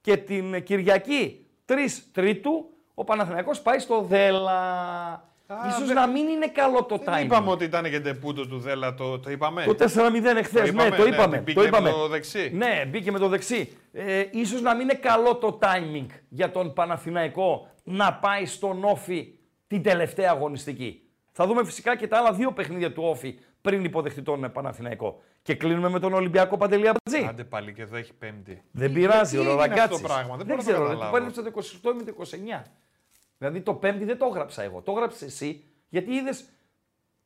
Και 0.00 0.16
την 0.16 0.62
Κυριακή, 0.62 1.46
3 1.66 1.74
Τρίτου, 2.12 2.70
ο 2.94 3.04
Παναθηναϊκός 3.04 3.62
πάει 3.62 3.78
στο 3.78 4.02
Δέλα. 4.02 5.34
Α, 5.46 5.56
Ίσως 5.68 5.86
δεν- 5.86 5.94
να 5.94 6.06
μην 6.06 6.28
είναι 6.28 6.46
καλό 6.46 6.84
το 6.84 6.96
Δεν 7.04 7.14
timing. 7.14 7.24
είπαμε 7.24 7.50
ότι 7.50 7.64
ήταν 7.64 7.90
και 7.90 8.00
τεπούτο 8.00 8.46
του 8.48 8.58
Δέλα, 8.58 8.94
το, 8.94 9.18
το 9.18 9.30
είπαμε. 9.30 9.64
Το 9.64 9.74
4-0 9.74 10.36
εχθές, 10.36 10.62
ναι, 10.62 10.68
είπαμε, 10.68 10.96
το 10.96 11.02
ναι, 11.02 11.08
είπαμε. 11.14 11.34
ότι 11.36 11.38
μπήκε 11.44 11.52
το 11.54 11.60
με 11.60 11.66
είπαμε. 11.68 11.90
το 11.90 12.08
δεξί. 12.08 12.50
Ναι, 12.54 12.84
μπήκε 12.88 13.10
με 13.10 13.18
το 13.18 13.28
δεξί. 13.28 13.76
Ε, 13.92 14.24
ίσως 14.30 14.60
να 14.62 14.74
μην 14.74 14.82
είναι 14.88 14.94
καλό 14.94 15.36
το 15.36 15.58
timing 15.62 16.06
για 16.28 16.50
τον 16.50 16.72
Παναθηναϊκό 16.72 17.68
να 17.84 18.14
πάει 18.14 18.46
στον 18.46 18.84
Όφη 18.84 19.28
την 19.66 19.82
τελευταία 19.82 20.30
αγωνιστική. 20.30 21.00
Θα 21.32 21.46
δούμε 21.46 21.64
φυσικά 21.64 21.96
και 21.96 22.06
τα 22.06 22.18
άλλα 22.18 22.32
δύο 22.32 22.52
παιχνίδια 22.52 22.92
του 22.92 23.02
Όφη 23.04 23.38
πριν 23.60 23.84
υποδεχτεί 23.84 24.22
τον 24.22 24.44
ε, 24.44 24.48
Παναθηναϊκό. 24.48 25.20
Και 25.42 25.54
κλείνουμε 25.54 25.88
με 25.88 25.98
τον 26.00 26.12
Ολυμπιακό 26.14 26.56
Παντελή 26.56 26.88
Αμπατζή. 26.88 27.26
Άντε 27.28 27.44
πάλι 27.44 27.72
και 27.72 27.82
εδώ 27.82 27.96
έχει 27.96 28.12
Πέμπτη. 28.14 28.62
Δεν 28.70 28.92
πειράζει, 28.92 29.30
τι 29.30 29.36
ο 29.36 29.40
έγινε 29.40 29.62
αυτό 29.62 29.68
Ραγκάτσης. 29.74 30.00
το 30.00 30.06
πράγμα, 30.08 30.36
δεν 30.36 30.46
δεν 30.46 30.46
μπορώ 30.46 30.56
να 30.56 30.62
ξέρω, 30.62 30.76
το 30.78 30.82
ρε, 30.82 30.88
το 30.94 30.98
καταλάβω. 31.00 31.16
παίρνεις 31.16 31.34
το 31.82 31.90
28 31.90 31.94
με 31.96 32.02
το 32.02 32.12
29. 32.62 32.62
Δηλαδή 33.38 33.60
το 33.60 33.74
πέμπτη 33.74 34.04
δεν 34.04 34.18
το 34.18 34.26
έγραψα 34.26 34.62
εγώ. 34.62 34.80
Το 34.80 34.92
έγραψες 34.92 35.22
εσύ 35.22 35.64
γιατί 35.88 36.12
είδες 36.14 36.44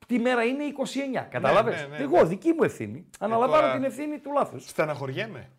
τι 0.07 0.19
μέρα 0.19 0.45
είναι 0.45 0.65
29. 0.65 1.27
Κατάλαβε. 1.31 1.71
ναι, 1.71 1.97
ναι. 1.97 1.97
Εγώ, 2.03 2.27
δική 2.27 2.53
μου 2.53 2.63
ευθύνη. 2.63 3.07
Αναλαμβάνω 3.19 3.61
τώρα- 3.63 3.73
την 3.75 3.85
ευθύνη 3.85 4.19
του 4.19 4.33
λάθους. 4.33 4.69
Στεναχωριέμαι. 4.69 5.51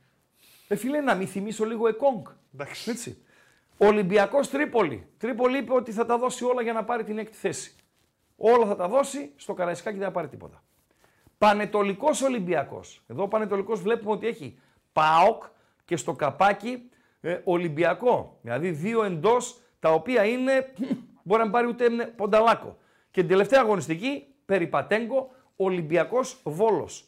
Ε, 0.68 0.76
φίλε, 0.76 1.02
να 1.02 1.16
μην 1.16 1.28
θυμίσω 1.28 1.66
λίγο 1.66 1.88
Εκόνγκ. 1.88 2.26
Εντάξει. 2.54 2.89
Έτσι. 2.89 3.24
Ολυμπιακός 3.78 4.49
Τρίπολη. 4.49 5.08
Τρίπολη 5.18 5.58
είπε 5.58 5.74
ότι 5.74 5.91
θα 5.91 6.06
τα 6.06 6.18
δώσει 6.18 6.43
όλα 6.45 6.62
για 6.62 6.74
να 6.74 6.84
πάρει 6.84 7.04
την 7.04 7.18
έκτη 7.18 7.38
θέση. 7.38 7.76
Όλα 8.36 8.66
θα 8.66 8.76
τα 8.76 8.88
δώσει, 8.88 9.32
στο 9.36 9.54
Καραϊσκάκι 9.54 9.97
δεν 9.97 10.06
θα 10.06 10.12
πάρει 10.12 10.28
τίποτα. 10.28 10.64
Πανετολικός 11.38 12.22
Ολυμπιακός. 12.22 13.04
Εδώ 13.08 13.24
ο 13.24 13.28
Πανετολικός 13.28 13.82
βλέπουμε 13.82 14.12
ότι 14.12 14.28
έχει 14.28 14.60
ΠΑΟΚ 14.93 15.43
και 15.86 15.95
στο 15.97 16.14
καπάκι 16.14 16.89
ε, 17.22 17.39
Ολυμπιακό. 17.43 18.38
Δηλαδή 18.41 18.72
δύο 18.72 19.04
εντός 19.04 19.62
τα 19.82 19.93
οποία 19.93 20.25
είναι. 20.25 20.73
μπορεί 21.23 21.39
να 21.39 21.43
μην 21.43 21.51
πάρει 21.51 21.67
ούτε 21.67 21.86
ε, 21.86 22.05
πονταλάκο. 22.15 22.77
Και 23.11 23.19
την 23.19 23.29
τελευταία 23.29 23.59
αγωνιστική, 23.61 24.25
περιπατέγκο, 24.45 25.32
Ολυμπιακός 25.55 26.39
Βόλος. 26.43 27.07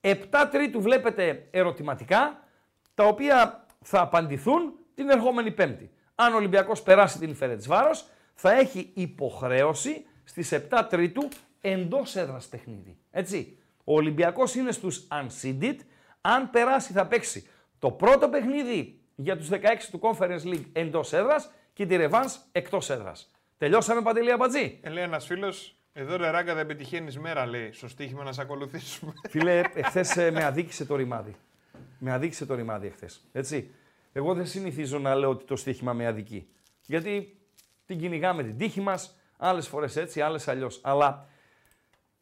7 0.00 0.14
Τρίτου 0.50 0.80
βλέπετε 0.80 1.48
ερωτηματικά, 1.50 2.48
τα 2.94 3.04
οποία 3.04 3.66
θα 3.82 4.00
απαντηθούν 4.00 4.72
την 4.94 5.10
ερχόμενη 5.10 5.50
Πέμπτη. 5.50 5.90
Αν 6.14 6.32
ο 6.32 6.36
Ολυμπιακός 6.36 6.82
περάσει 6.82 7.18
την 7.18 7.34
Φερετσβάρος, 7.34 8.06
θα 8.34 8.52
έχει 8.52 8.90
υποχρέωση 8.94 10.06
στις 10.24 10.52
7 10.52 10.86
Τρίτου 10.88 11.28
εντός 11.60 12.16
έδρας 12.16 12.46
παιχνίδι. 12.46 12.98
Έτσι. 13.10 13.58
Ο 13.84 13.94
Ολυμπιακός 13.94 14.54
είναι 14.54 14.72
στους 14.72 15.06
unseeded. 15.10 15.76
Αν 16.20 16.50
περάσει 16.50 16.92
θα 16.92 17.06
παίξει 17.06 17.48
το 17.78 17.90
πρώτο 17.90 18.28
παιχνίδι 18.28 19.00
για 19.14 19.36
τους 19.36 19.48
16 19.48 19.90
του 19.90 20.00
Conference 20.02 20.44
League 20.44 20.66
εντός 20.72 21.12
έδρας 21.12 21.50
και 21.74 21.86
τη 21.86 21.96
Revans 21.98 22.36
εκτός 22.52 22.90
έδρας. 22.90 23.30
Τελειώσαμε 23.58 24.02
Παντελή 24.02 24.32
Αμπατζή. 24.32 24.78
Ε, 24.82 24.88
λέει 24.88 25.04
ένα 25.04 25.20
φίλος, 25.20 25.76
εδώ 25.92 26.16
ρε 26.16 26.30
ράγκα 26.30 26.54
δεν 26.54 26.66
πετυχαίνεις 26.66 27.18
μέρα, 27.18 27.46
λέει. 27.46 27.72
Στο 27.72 27.88
στοίχημα 27.88 28.24
να 28.24 28.32
σε 28.32 28.40
ακολουθήσουμε. 28.40 29.12
Φίλε, 29.28 29.62
εχθές 29.74 30.14
με 30.14 30.44
αδίκησε 30.44 30.84
το 30.84 30.96
ρημάδι. 30.96 31.36
Με 31.98 32.12
αδίκησε 32.12 32.46
το 32.46 32.54
ρημάδι 32.54 32.86
εχθές. 32.86 33.24
Έτσι. 33.32 33.70
Εγώ 34.12 34.34
δεν 34.34 34.46
συνηθίζω 34.46 34.98
να 34.98 35.14
λέω 35.14 35.30
ότι 35.30 35.44
το 35.44 35.56
στοίχημα 35.56 35.92
με 35.92 36.06
αδικεί. 36.06 36.48
Γιατί 36.86 37.38
την 37.86 37.98
κυνηγάμε 37.98 38.42
την 38.42 38.58
τύχη 38.58 38.80
μας, 38.80 39.18
άλλες 39.36 39.68
φορές 39.68 39.96
έτσι, 39.96 40.20
άλλες 40.20 40.48
αλλιώς. 40.48 40.80
Αλλά 40.82 41.26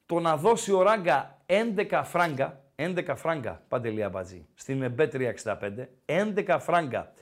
το 0.07 0.20
να 0.20 0.36
δώσει 0.36 0.72
ο 0.72 0.82
Ράγκα 0.82 1.38
11 1.46 2.03
φράγκα, 2.05 2.61
11 2.76 3.12
φράγκα 3.16 3.62
παντελή 3.68 4.03
αμπατζή, 4.03 4.46
στην 4.55 4.94
B365, 4.98 5.88
11 6.07 6.57
φράγκα, 6.61 7.12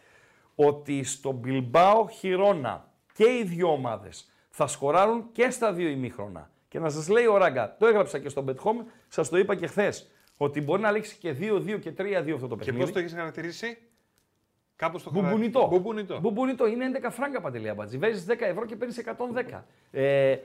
ότι 0.55 1.05
στο 1.05 1.33
Μπιλμπάο 1.33 2.09
Χιρόνα 2.09 2.89
και 3.13 3.25
οι 3.25 3.45
δύο 3.45 3.73
ομάδες 3.73 4.31
θα 4.49 4.67
σκοράρουν 4.67 5.29
και 5.33 5.51
στα 5.51 5.73
δύο 5.73 5.89
ημίχρονα. 5.89 6.51
Και 6.69 6.79
να 6.79 6.91
σας 6.91 7.09
λέει 7.09 7.27
ο 7.27 7.37
Ράγκα, 7.37 7.77
το 7.79 7.87
έγραψα 7.87 8.19
και 8.19 8.29
στο 8.29 8.45
Bet 8.49 8.55
Home, 8.55 8.85
σας 9.09 9.29
το 9.29 9.39
είπα 9.39 9.55
και 9.55 9.67
χθες, 9.67 10.11
ότι 10.37 10.61
μπορεί 10.61 10.83
να 10.83 10.91
λήξει 10.91 11.17
και 11.17 11.37
2-2 11.41 11.79
και 11.81 11.93
3-2 11.99 12.35
αυτό 12.35 12.49
το 12.49 12.57
και 12.57 12.65
παιχνίδι. 12.65 12.81
πώς 12.81 12.93
το 12.93 12.99
έχεις 12.99 13.13
χαρακτηρίσει, 13.13 13.79
Κάπως 14.81 15.03
το 15.03 15.11
Μπουμπουνιτό. 15.11 15.67
Μπουμπουνιτό. 15.67 16.21
Μπουμπουνιτό. 16.21 16.67
Είναι 16.67 16.85
11 17.03 17.11
φράγκα 17.11 17.41
παντελή 17.41 17.69
αμπατζή. 17.69 17.99
Βάζει 17.99 18.25
10 18.29 18.35
ευρώ 18.41 18.67
και 18.67 18.77
παίρνεις 18.77 18.99
110. 18.99 19.65
Ε, 19.91 20.37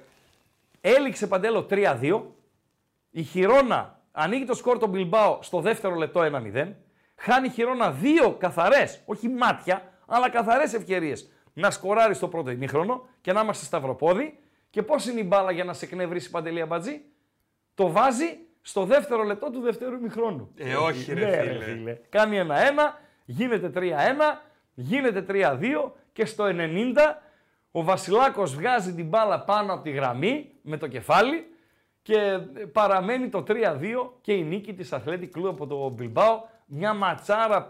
έληξε 0.82 1.28
παντέλο 1.28 1.68
3-2. 1.70 2.22
Η 3.12 3.24
Χιρόνα 3.24 4.00
ανοίγει 4.12 4.46
το 4.46 4.54
σκορ 4.54 4.78
τον 4.78 4.90
Μπιλμπάο 4.90 5.40
στο 5.42 5.62
δεύτερο 5.62 5.96
λεπτό 5.96 6.22
1-0. 6.22 6.72
Χάνει 7.16 7.48
η 7.48 7.50
Χιρόνα 7.50 7.92
δύο 7.92 8.32
καθαρές, 8.32 9.02
όχι 9.06 9.30
μάτια, 9.30 9.94
αλλά 10.08 10.30
καθαρές 10.30 10.74
ευκαιρίες 10.74 11.30
να 11.54 11.72
σκοράρεις 11.72 12.18
στο 12.18 12.28
πρώτο 12.28 12.52
ημίχρονο 12.52 13.08
και 13.22 13.34
να 13.34 13.42
είμαστε 13.42 13.66
σταυροπόδι. 13.66 14.40
Και 14.70 14.84
πώς 14.84 15.08
είναι 15.08 15.20
η 15.20 15.26
μπάλα 15.28 15.52
για 15.52 15.64
να 15.64 15.74
σε 15.74 15.86
εκνευρίσει 15.86 16.30
παντελή 16.30 16.62
αμπατζή; 16.62 17.02
Το 17.74 17.92
βάζει 17.92 18.38
στο 18.62 18.86
δεύτερο 18.86 19.24
λεπτό 19.24 19.50
του 19.50 19.62
δεύτερου 19.62 19.96
ημιχρόνου. 19.96 20.52
Ε, 20.58 20.76
όχι, 20.76 21.14
ρε, 21.14 21.26
Ναι, 21.26 21.64
φίλε. 21.64 21.98
Κάνει 22.10 22.38
ένα-ένα, 22.38 23.00
γίνεται 23.26 23.72
3-1, 23.76 23.92
γίνεται 24.74 25.26
3-2 25.30 25.92
και 26.14 26.26
στο 26.26 26.46
90 26.48 26.98
ο 27.72 27.84
Βασιλάκος 27.84 28.56
βγάζει 28.56 28.94
την 28.94 29.08
μπάλα 29.08 29.40
πάνω 29.44 29.74
από 29.74 29.84
τη 29.84 29.90
γραμμή 29.90 30.52
με 30.62 30.78
το 30.78 30.88
κεφάλι 30.88 31.46
και 32.02 32.40
παραμένει 32.72 33.30
το 33.30 33.44
3-2 33.48 33.54
και 34.22 34.34
η 34.34 34.44
νίκη 34.44 34.74
της 34.74 34.94
Αθλέτη 34.94 35.28
Κλου 35.28 35.50
από 35.50 35.68
το 35.68 35.90
Μπιλμπάο. 35.90 36.42
Μια 36.66 36.94
ματσάρα 36.94 37.64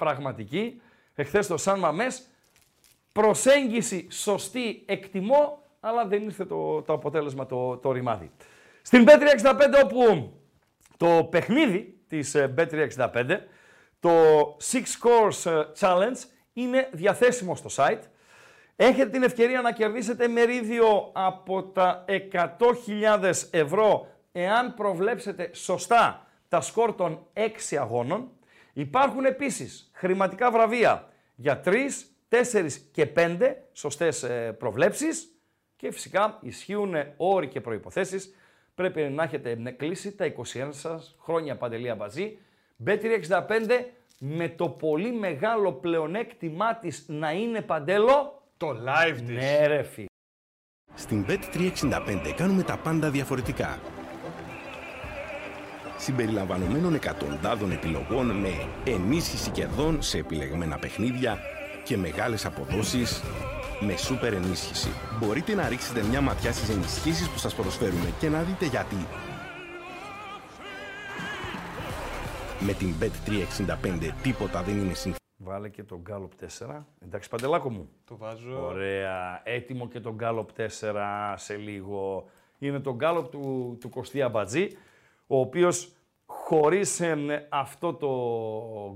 πραγματική.Εχθές 1.16 1.48
το 1.48 1.58
Σαν 1.58 1.80
Μαμές 1.80 2.28
προσέγγιση 3.12 4.08
σωστή 4.12 4.84
εκτιμώ, 4.86 5.64
αλλά 5.80 6.08
δεν 6.08 6.24
ήρθε 6.24 6.46
το, 6.46 6.82
το 6.82 6.94
αποτέλεσμα 6.94 7.46
το, 7.46 7.78
το 7.78 7.92
ρημάδι. 7.92 8.32
Στην 8.82 9.06
B365 9.08 9.84
όπου 9.84 10.34
το 10.98 11.28
παιχνίδι 11.32 12.00
της 12.08 12.36
ε, 12.36 12.54
Bet365, 12.58 13.38
το 14.00 14.12
Six 14.72 14.84
Course 14.84 15.52
ε, 15.52 15.64
Challenge, 15.80 16.18
είναι 16.54 16.90
διαθέσιμο 16.92 17.56
στο 17.56 17.70
site. 17.76 18.02
Έχετε 18.76 19.10
την 19.10 19.24
ευκαιρία 19.24 19.62
να 19.62 19.72
κερδίσετε 19.72 20.28
μερίδιο 20.28 21.12
από 21.14 21.64
τα 21.64 22.06
100.000 22.32 23.34
ευρώ 23.52 24.08
εάν 24.32 24.74
προβλέψετε 24.74 25.50
σωστά 25.54 26.28
τα 26.50 26.62
σκορ 26.62 26.96
των 26.96 27.28
6 27.34 27.76
αγώνων. 27.80 28.32
Υπάρχουν 28.78 29.26
επίσης 29.26 29.90
χρηματικά 29.94 30.52
βραβεία 30.52 31.10
για 31.36 31.62
3, 31.66 31.72
4 32.30 32.68
και 32.92 33.08
5 33.16 33.54
σωστές 33.74 34.24
ε, 34.24 34.56
προβλέψεις 34.60 35.28
και 35.76 35.92
φυσικά 35.92 36.40
ισχύουν 36.42 36.96
όροι 37.18 37.48
και 37.48 37.62
προϋποθέσεις. 37.62 38.36
Πρέπει 38.76 39.02
να 39.02 39.24
έχετε 39.24 39.76
κλείσει 39.78 40.16
τα 40.16 40.34
21 40.54 40.68
σας 40.70 41.16
χρόνια 41.20 41.58
παντελία 41.58 41.96
μπαζί. 41.96 42.38
Bet365 42.86 43.86
με 44.20 44.50
το 44.50 44.70
πολύ 44.70 45.12
μεγάλο 45.12 45.74
πλεονέκτημά 45.74 46.76
της 46.76 47.06
να 47.08 47.32
είναι 47.32 47.62
παντέλο. 47.62 48.44
Το 48.58 48.70
live 48.70 49.18
της. 49.18 49.36
Ναι 49.36 49.68
ρε 49.68 49.84
φίλε. 49.84 50.06
Στην 50.94 51.26
Bet365 51.28 52.34
κάνουμε 52.36 52.64
τα 52.64 52.78
πάντα 52.78 53.10
διαφορετικά. 53.10 53.80
Συμπεριλαμβανομένων 56.06 56.94
εκατοντάδων 56.94 57.72
επιλογών 57.72 58.26
με 58.26 58.50
ενίσχυση 58.86 59.50
κερδών 59.50 60.02
σε 60.02 60.18
επιλεγμένα 60.18 60.78
παιχνίδια 60.78 61.38
και 61.84 61.98
μεγάλες 61.98 62.46
αποδόσεις 62.46 63.22
με 63.80 63.98
σούπερ 63.98 64.34
ενίσχυση. 64.34 64.90
Μπορείτε 65.20 65.54
να 65.54 65.70
ρίξετε 65.70 66.04
μια 66.04 66.22
ματιά 66.22 66.52
στις 66.52 66.70
ενισχύσεις 66.70 67.30
που 67.30 67.38
σας 67.38 67.56
προσφέρουμε 67.56 68.14
και 68.20 68.30
να 68.30 68.42
δείτε 68.42 68.66
γιατί. 68.66 68.96
Με 72.60 72.74
την 72.74 72.94
Bet365 73.00 74.12
τίποτα 74.22 74.62
δεν 74.64 74.78
είναι 74.78 74.94
συμφωνία. 74.94 75.20
Βάλε 75.38 75.70
και 75.70 75.84
τον 75.84 76.00
Γκάλοπ 76.02 76.32
4. 76.68 76.86
Εντάξει, 77.04 77.30
Παντελάκο 77.30 77.70
μου. 77.70 77.90
Το 78.06 78.18
βάζω. 78.18 78.66
Ωραία. 78.66 79.42
Έτοιμο 79.44 79.88
και 79.88 80.00
τον 80.00 80.14
Γκάλοπ 80.14 80.50
4 80.58 80.64
σε 81.36 81.56
λίγο. 81.56 82.26
Είναι 82.58 82.80
το 82.80 82.96
Γκάλοπ 82.96 83.32
του, 83.32 83.78
του 83.80 83.90
Κωστή 83.90 84.22
Αμπατζή, 84.22 84.68
ο 85.28 85.40
οποίος 85.40 85.95
χωρίς 86.26 87.00
ε, 87.00 87.48
αυτό 87.50 87.94
το 87.94 88.10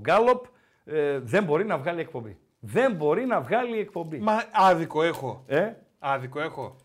Γκάλοπ 0.00 0.44
ε, 0.84 1.18
δεν 1.18 1.44
μπορεί 1.44 1.64
να 1.64 1.78
βγάλει 1.78 2.00
εκπομπή. 2.00 2.38
Δεν 2.60 2.94
μπορεί 2.94 3.26
να 3.26 3.40
βγάλει 3.40 3.78
εκπομπή. 3.78 4.18
Μα 4.18 4.44
άδικο 4.52 5.02
έχω. 5.02 5.44
Ε, 5.46 5.72
Άδικο 5.98 6.40
έχω. 6.40 6.76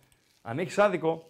αν 0.41 0.59
έχεις 0.59 0.77
άδικο 0.77 1.29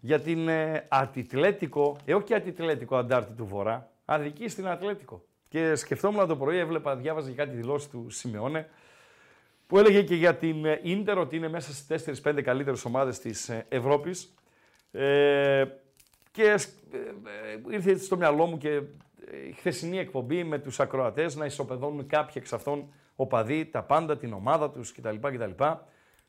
για 0.00 0.20
την 0.20 0.48
ε, 0.48 0.86
Ατιτλέτικο, 0.88 1.96
ε, 2.04 2.14
όχι 2.14 2.34
Ατιτλέτικο 2.34 2.96
Αντάρτη 2.96 3.32
του 3.32 3.46
Βορρά, 3.46 3.90
αδική 4.04 4.48
στην 4.48 4.68
Ατλέτικο. 4.68 5.24
Και 5.48 5.74
σκεφτόμουν 5.74 6.26
το 6.26 6.36
πρωί, 6.36 6.58
έβλεπα, 6.58 6.96
διάβαζα 6.96 7.28
και 7.28 7.34
κάτι 7.34 7.56
δηλώσεις 7.56 7.88
του 7.88 8.06
Σιμεώνε, 8.10 8.68
που 9.66 9.78
έλεγε 9.78 10.02
και 10.02 10.14
για 10.14 10.34
την 10.34 10.64
ε, 10.64 10.80
Ίντερ 10.82 11.18
ότι 11.18 11.36
είναι 11.36 11.48
μέσα 11.48 11.72
στις 11.72 12.22
4-5 12.24 12.42
καλύτερες 12.42 12.84
ομάδες 12.84 13.18
της 13.18 13.48
ε, 13.48 13.66
Ευρώπης. 13.68 14.34
Ε, 14.90 15.64
και 16.30 16.56
σκ- 16.56 16.94
ε, 16.94 16.98
ε, 16.98 17.74
ήρθε 17.74 17.96
στο 17.96 18.16
μυαλό 18.16 18.46
μου 18.46 18.58
και 18.58 18.70
ε, 18.70 18.82
η 19.48 19.52
χθεσινή 19.52 19.98
εκπομπή 19.98 20.44
με 20.44 20.58
τους 20.58 20.80
ακροατές 20.80 21.36
να 21.36 21.44
ισοπεδώνουν 21.44 22.06
κάποιοι 22.06 22.34
εξ 22.36 22.52
αυτών 22.52 22.92
οπαδοί, 23.16 23.66
τα 23.66 23.82
πάντα, 23.82 24.16
την 24.16 24.32
ομάδα 24.32 24.70
τους 24.70 24.92
κτλ. 24.92 25.16
κτλ. 25.20 25.64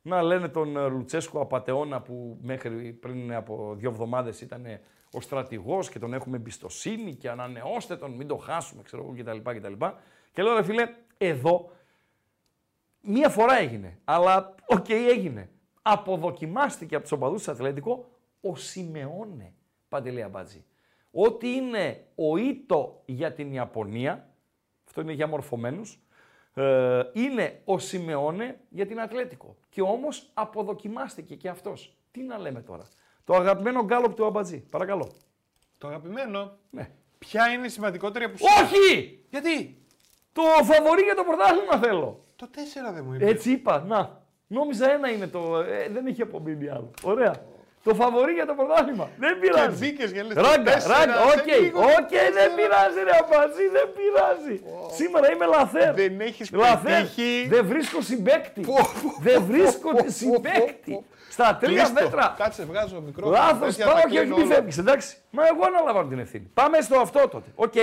Να 0.01 0.21
λένε 0.21 0.47
τον 0.47 0.77
ε, 0.77 0.87
Λουτσέσκο 0.87 1.41
απατεώνα 1.41 2.01
που 2.01 2.37
μέχρι 2.41 2.91
πριν 2.93 3.33
από 3.33 3.73
δύο 3.77 3.89
εβδομάδες 3.89 4.41
ήταν 4.41 4.65
ε, 4.65 4.81
ο 5.11 5.21
στρατηγός 5.21 5.89
και 5.89 5.99
τον 5.99 6.13
έχουμε 6.13 6.37
εμπιστοσύνη 6.37 7.15
και 7.15 7.29
ανανεώστε 7.29 7.95
τον, 7.97 8.11
μην 8.11 8.27
το 8.27 8.35
χάσουμε, 8.37 8.83
ξέρω 8.83 9.03
εγώ 9.03 9.15
κτλ. 9.17 9.49
κτλ. 9.57 9.85
Και 10.33 10.41
λέω 10.43 10.55
ρε 10.55 10.63
φίλε, 10.63 10.89
εδώ 11.17 11.71
μία 13.01 13.29
φορά 13.29 13.57
έγινε, 13.57 13.97
αλλά 14.03 14.55
οκ 14.65 14.89
έγινε. 14.89 15.49
Αποδοκιμάστηκε 15.81 16.95
από 16.95 17.03
τους 17.03 17.11
οπαδούς 17.11 17.37
της 17.37 17.47
Ατλέτικο 17.47 18.05
ο 18.41 18.55
Σιμεώνε, 18.55 19.53
Παντελή 19.91 20.23
Αμπατζή. 20.23 20.65
Ότι 21.11 21.47
είναι 21.47 22.05
ο 22.15 22.37
Ίτο 22.37 23.01
για 23.05 23.33
την 23.33 23.53
Ιαπωνία, 23.53 24.29
αυτό 24.87 25.01
είναι 25.01 25.11
για 25.11 25.27
μορφωμένους, 25.27 25.99
ε, 26.53 27.01
είναι 27.13 27.61
ο 27.65 27.79
Σιμεώνε 27.79 28.59
για 28.69 28.85
την 28.85 29.01
Ατλέτικο. 29.01 29.57
Και 29.69 29.81
όμως 29.81 30.29
αποδοκιμάστηκε 30.33 31.35
και 31.35 31.49
αυτός. 31.49 31.97
Τι 32.11 32.23
να 32.23 32.37
λέμε 32.37 32.61
τώρα. 32.61 32.87
Το 33.23 33.33
αγαπημένο 33.33 33.83
γκάλοπ 33.83 34.13
του 34.13 34.25
Αμπατζή. 34.25 34.59
Παρακαλώ. 34.59 35.11
Το 35.77 35.87
αγαπημένο; 35.87 36.57
Ναι. 36.69 36.89
Ποια 37.19 37.47
είναι 37.47 37.65
η 37.65 37.69
σημαντικότερη 37.69 38.25
απουσία; 38.25 38.49
Όχι! 38.63 39.25
Γιατί; 39.29 39.83
Το 40.33 40.41
φαβορί 40.63 41.01
για 41.01 41.15
το 41.15 41.23
πρωτάθλημα 41.23 41.77
θέλω. 41.77 42.25
Το 42.35 42.49
4 42.89 42.93
δεν 42.93 43.03
μου 43.05 43.13
είπε. 43.13 43.25
Έτσι 43.25 43.51
είπα. 43.51 43.83
Να. 43.83 44.23
Νόμιζα 44.47 44.91
ένα 44.91 45.09
είναι 45.09 45.27
το. 45.27 45.59
Ε, 45.59 45.89
δεν 45.89 46.07
είχε 46.07 46.21
απομείνει 46.21 46.69
άλλο. 46.69 46.91
Ωραία. 47.03 47.49
Το 47.83 47.93
φαβορί 47.95 48.33
για 48.33 48.45
το 48.45 48.53
πρωτάθλημα. 48.53 49.09
Δεν 49.17 49.33
Και 49.33 49.39
πειράζει. 49.39 49.77
μπήκες 49.85 50.11
για 50.11 50.23
λες 50.23 50.33
το 50.35 50.41
Ράγκα, 50.41 50.71
τέσσερα, 50.71 50.97
ράγκα. 50.97 51.13
σε 51.13 51.39
Οκ, 51.39 51.45
λίγο 51.59 51.79
το 51.81 51.87
οκ, 51.87 52.09
δεν 52.09 52.33
τέσσερα. 52.33 52.55
πειράζει 52.55 52.99
ρε 53.03 53.11
Αμπατζή, 53.21 53.67
δεν 53.67 53.87
πειράζει. 53.97 54.61
Σήμερα 54.95 55.31
είμαι 55.31 55.45
λαθέρ. 55.45 55.93
Δεν 55.93 56.19
έχεις 56.21 56.51
Λαθέρ. 56.51 56.91
πετύχει. 57.01 57.45
Δεν 57.49 57.65
βρίσκω 57.65 58.01
συμπέκτη. 58.01 58.61
Πω, 58.61 58.73
πω, 58.73 59.15
Δεν 59.21 59.35
πω, 59.39 59.45
βρίσκω 59.45 59.89
πω, 59.91 59.97
πω, 60.03 60.09
συμπέκτη. 60.11 60.91
πω. 60.91 61.03
Στα 61.29 61.57
τρία 61.61 61.83
Κλείστο. 61.83 62.03
μέτρα. 62.03 62.35
Κάτσε, 62.37 62.63
βγάζω 62.63 63.01
μικρό. 63.01 63.29
Λάθος, 63.29 63.75
πάω 63.77 64.01
και 64.09 64.19
όχι 64.19 64.27
μη 64.33 64.45
φεύγει, 64.45 64.79
εντάξει. 64.79 65.17
Μα 65.29 65.43
εγώ 65.47 65.65
αναλαμβάνω 65.65 66.07
την 66.09 66.19
ευθύνη. 66.19 66.51
Πάμε 66.53 66.81
στο 66.81 66.99
αυτό 66.99 67.27
τότε. 67.27 67.49
Οκ. 67.55 67.73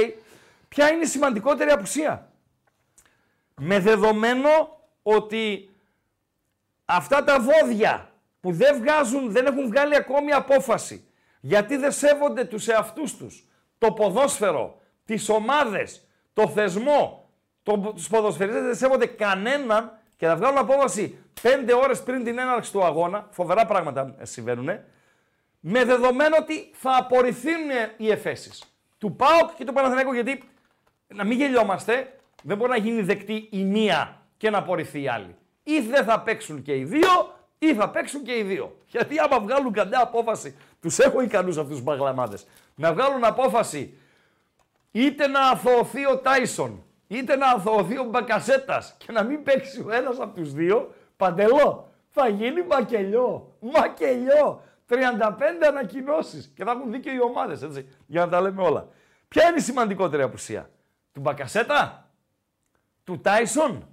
Ποια 0.69 0.91
είναι 0.91 1.03
η 1.03 1.07
σημαντικότερη 1.07 1.71
απουσία; 1.71 2.29
Με 3.61 3.79
δεδομένο 3.81 4.49
ότι 5.03 5.71
αυτά 6.85 7.25
τα 7.25 7.41
βόδια 7.41 8.08
που 8.41 8.53
δεν 8.53 8.79
βγάζουν, 8.79 9.31
δεν 9.33 9.47
έχουν 9.47 9.67
βγάλει 9.67 9.97
ακόμη 9.97 10.33
απόφαση. 10.33 11.09
Γιατί 11.41 11.77
δεν 11.77 11.93
σέβονται 11.93 12.45
τους 12.45 12.69
εαυτούς 12.69 13.17
τους, 13.17 13.49
το 13.79 13.93
ποδόσφαιρο, 13.93 14.81
τις 15.05 15.29
ομάδες, 15.29 16.09
το 16.33 16.49
θεσμό, 16.49 17.31
το, 17.63 17.79
τους 17.79 18.09
ποδοσφαιριστές 18.09 18.63
δεν 18.63 18.75
σέβονται 18.75 19.07
κανέναν. 19.07 19.93
Και 20.17 20.27
θα 20.27 20.37
βγάλουν 20.37 20.59
απόφαση 20.59 21.19
πέντε 21.43 21.75
ώρες 21.75 22.03
πριν 22.03 22.25
την 22.25 22.39
έναρξη 22.39 22.73
του 22.73 22.85
αγώνα, 22.85 23.29
φοβερά 23.31 23.67
πράγματα 23.67 24.15
συμβαίνουν, 24.23 24.69
με 25.61 25.85
δεδομένο 25.85 26.37
ότι 26.41 26.71
θα 26.73 26.97
απορριφθούν 26.97 27.71
οι 27.97 28.11
εφέσεις 28.11 28.63
του 28.99 29.17
ΠΑΟΚ 29.17 29.55
και 29.57 29.65
του 29.65 29.73
Παναθηναϊκού, 29.73 30.13
γιατί 30.13 30.43
να 31.07 31.25
μην 31.25 31.39
γελιόμαστε, 31.39 32.19
δεν 32.43 32.57
μπορεί 32.57 32.71
να 32.71 32.77
γίνει 32.77 33.03
δεκτή 33.03 33.49
η 33.51 33.65
μία 33.65 34.23
και 34.37 34.51
να 34.51 34.59
απορριφθεί 34.59 35.03
η 35.03 35.09
άλλη. 35.09 35.37
Ή 35.63 35.81
δεν 35.81 36.05
θα 36.05 36.21
παίξουν 36.21 36.63
και 36.63 36.77
οι 36.77 36.85
δύο, 36.85 37.38
ή 37.59 37.75
θα 37.75 37.91
παίξουν 37.91 38.23
και 38.23 38.37
οι 38.37 38.43
δύο. 38.43 38.77
Γιατί 38.87 39.19
άμα 39.19 39.41
βγάλουν 39.41 39.73
καμιά 39.73 40.01
απόφαση, 40.01 40.57
τους 40.81 40.99
έχω 40.99 41.21
ικανούς 41.21 41.57
αυτούς 41.57 41.75
τους 41.75 41.85
μπαγλαμάδες, 41.85 42.47
να 42.75 42.93
βγάλουν 42.93 43.25
απόφαση 43.25 43.95
είτε 44.91 45.27
να 45.27 45.41
αθωωωθεί 45.41 46.07
ο 46.07 46.19
Τάισον, 46.19 46.85
είτε 47.07 47.37
να 47.37 47.51
αθωωωθεί 47.51 47.99
ο 47.99 48.05
Μπακασέτας 48.05 48.95
και 48.99 49.13
να 49.13 49.23
μην 49.23 49.43
παίξει 49.43 49.85
ο 49.87 49.93
ένας 49.93 50.19
από 50.21 50.41
τους 50.41 50.53
δύο, 50.53 50.95
παντελό, 51.17 51.89
θα 52.09 52.29
γίνει 52.29 52.63
μακελιό. 52.63 53.57
Μακελιό. 53.61 54.63
35 54.89 55.67
ανακοινώσεις 55.69 56.53
και 56.55 56.65
θα 56.65 56.71
έχουν 56.71 56.91
δίκιο 56.91 57.13
οι 57.13 57.21
ομάδες, 57.21 57.63
έτσι, 57.63 57.89
για 58.07 58.25
να 58.25 58.31
τα 58.31 58.41
λέμε 58.41 58.63
όλα. 58.63 58.89
Ποια 59.29 59.49
είναι 59.49 59.59
η 59.59 59.61
σημαντικότερη 59.61 60.23
απουσία, 60.23 60.71
του 61.13 61.21
Μπακασέτα, 61.21 62.11
του 63.05 63.21
Τάισον, 63.21 63.89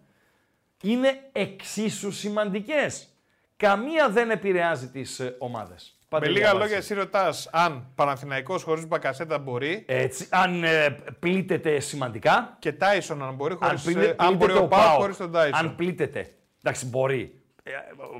είναι 0.81 1.29
εξίσου 1.31 2.11
σημαντικές. 2.11 3.14
Καμία 3.57 4.09
δεν 4.09 4.29
επηρεάζει 4.29 4.89
τις 4.89 5.19
ε, 5.19 5.35
ομάδες. 5.39 5.97
Με 5.99 6.05
Παντελή 6.09 6.33
λίγα 6.33 6.45
Αβάση. 6.49 6.63
λόγια, 6.63 6.77
εσύ 6.77 6.93
ρωτάς 6.93 7.49
αν 7.51 7.91
Παναθηναϊκός 7.95 8.63
χωρίς 8.63 8.87
Μπακασέτα 8.87 9.37
μπορεί 9.37 9.83
Έτσι, 9.87 10.27
αν 10.31 10.63
ε, 10.63 10.97
πλήττεται 11.19 11.79
σημαντικά, 11.79 12.55
και 12.59 12.73
Τάισον 12.73 13.23
αν 13.23 13.35
μπορεί, 13.35 13.53
αν, 13.59 13.67
χωρίς, 13.67 13.83
πλήττε, 13.83 14.05
ε, 14.05 14.15
αν 14.17 14.27
μπορεί 14.27 14.37
πλήττεται 14.37 14.65
ο 14.65 14.67
Πάο 14.67 14.79
ΠΑΟΚ, 14.79 14.99
χωρίς 14.99 15.17
τον 15.17 15.31
Τάισον. 15.31 15.59
Αν 15.59 15.75
πλήττεται. 15.75 16.33
Εντάξει, 16.63 16.85
μπορεί. 16.85 17.41
Ε, 17.63 17.71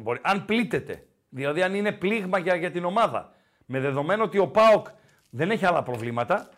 μπορεί. 0.01 0.19
Αν 0.21 0.45
πλήττεται. 0.45 1.05
Δηλαδή, 1.29 1.61
αν 1.61 1.73
είναι 1.73 1.91
πλήγμα 1.91 2.37
για, 2.37 2.55
για 2.55 2.71
την 2.71 2.85
ομάδα. 2.85 3.33
Με 3.65 3.79
δεδομένο 3.79 4.23
ότι 4.23 4.37
ο 4.37 4.47
ΠΑΟΚ 4.47 4.87
δεν 5.29 5.51
έχει 5.51 5.65
άλλα 5.65 5.83
προβλήματα. 5.83 6.49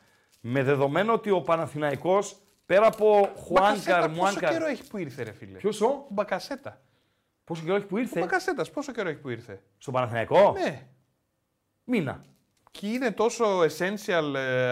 Με 0.42 0.64
δεδομένο 0.64 1.14
ότι 1.14 1.30
ο 1.30 1.42
Παναθηναϊκός 1.42 2.38
πέρα 2.66 2.88
από 2.88 3.30
Χουάνκαρ, 3.36 3.74
Μπακασέτα, 3.74 4.00
πόσο 4.00 4.22
Μουάνκαρ. 4.22 4.52
καιρό 4.52 4.66
έχει 4.66 4.88
που 4.88 4.98
ήρθε, 4.98 5.24
ρε 5.24 5.32
φίλε; 5.32 5.58
Ποιος 5.58 5.82
ο, 5.82 5.86
Ο; 5.86 6.06
Μπακασέτα. 6.10 6.82
Πόσο 7.48 7.64
καιρό 7.64 7.76
έχει 7.76 7.86
που 7.86 7.95
Ο 7.95 8.00
ήρθε 8.00 8.20
Μπακασέτας, 8.20 8.72
πόσο 8.72 8.91
καιρό 8.91 9.10
έχει 9.10 9.18
που 9.18 9.30
ήρθε; 9.30 9.62
στον 9.78 9.93
Παναθηναϊκό; 9.93 10.56
Ναι. 10.64 10.88
Μήνα. 11.84 12.24
Και 12.72 12.88
είναι 12.88 13.12
τόσο 13.12 13.62
essential 13.62 14.34
ε, 14.36 14.72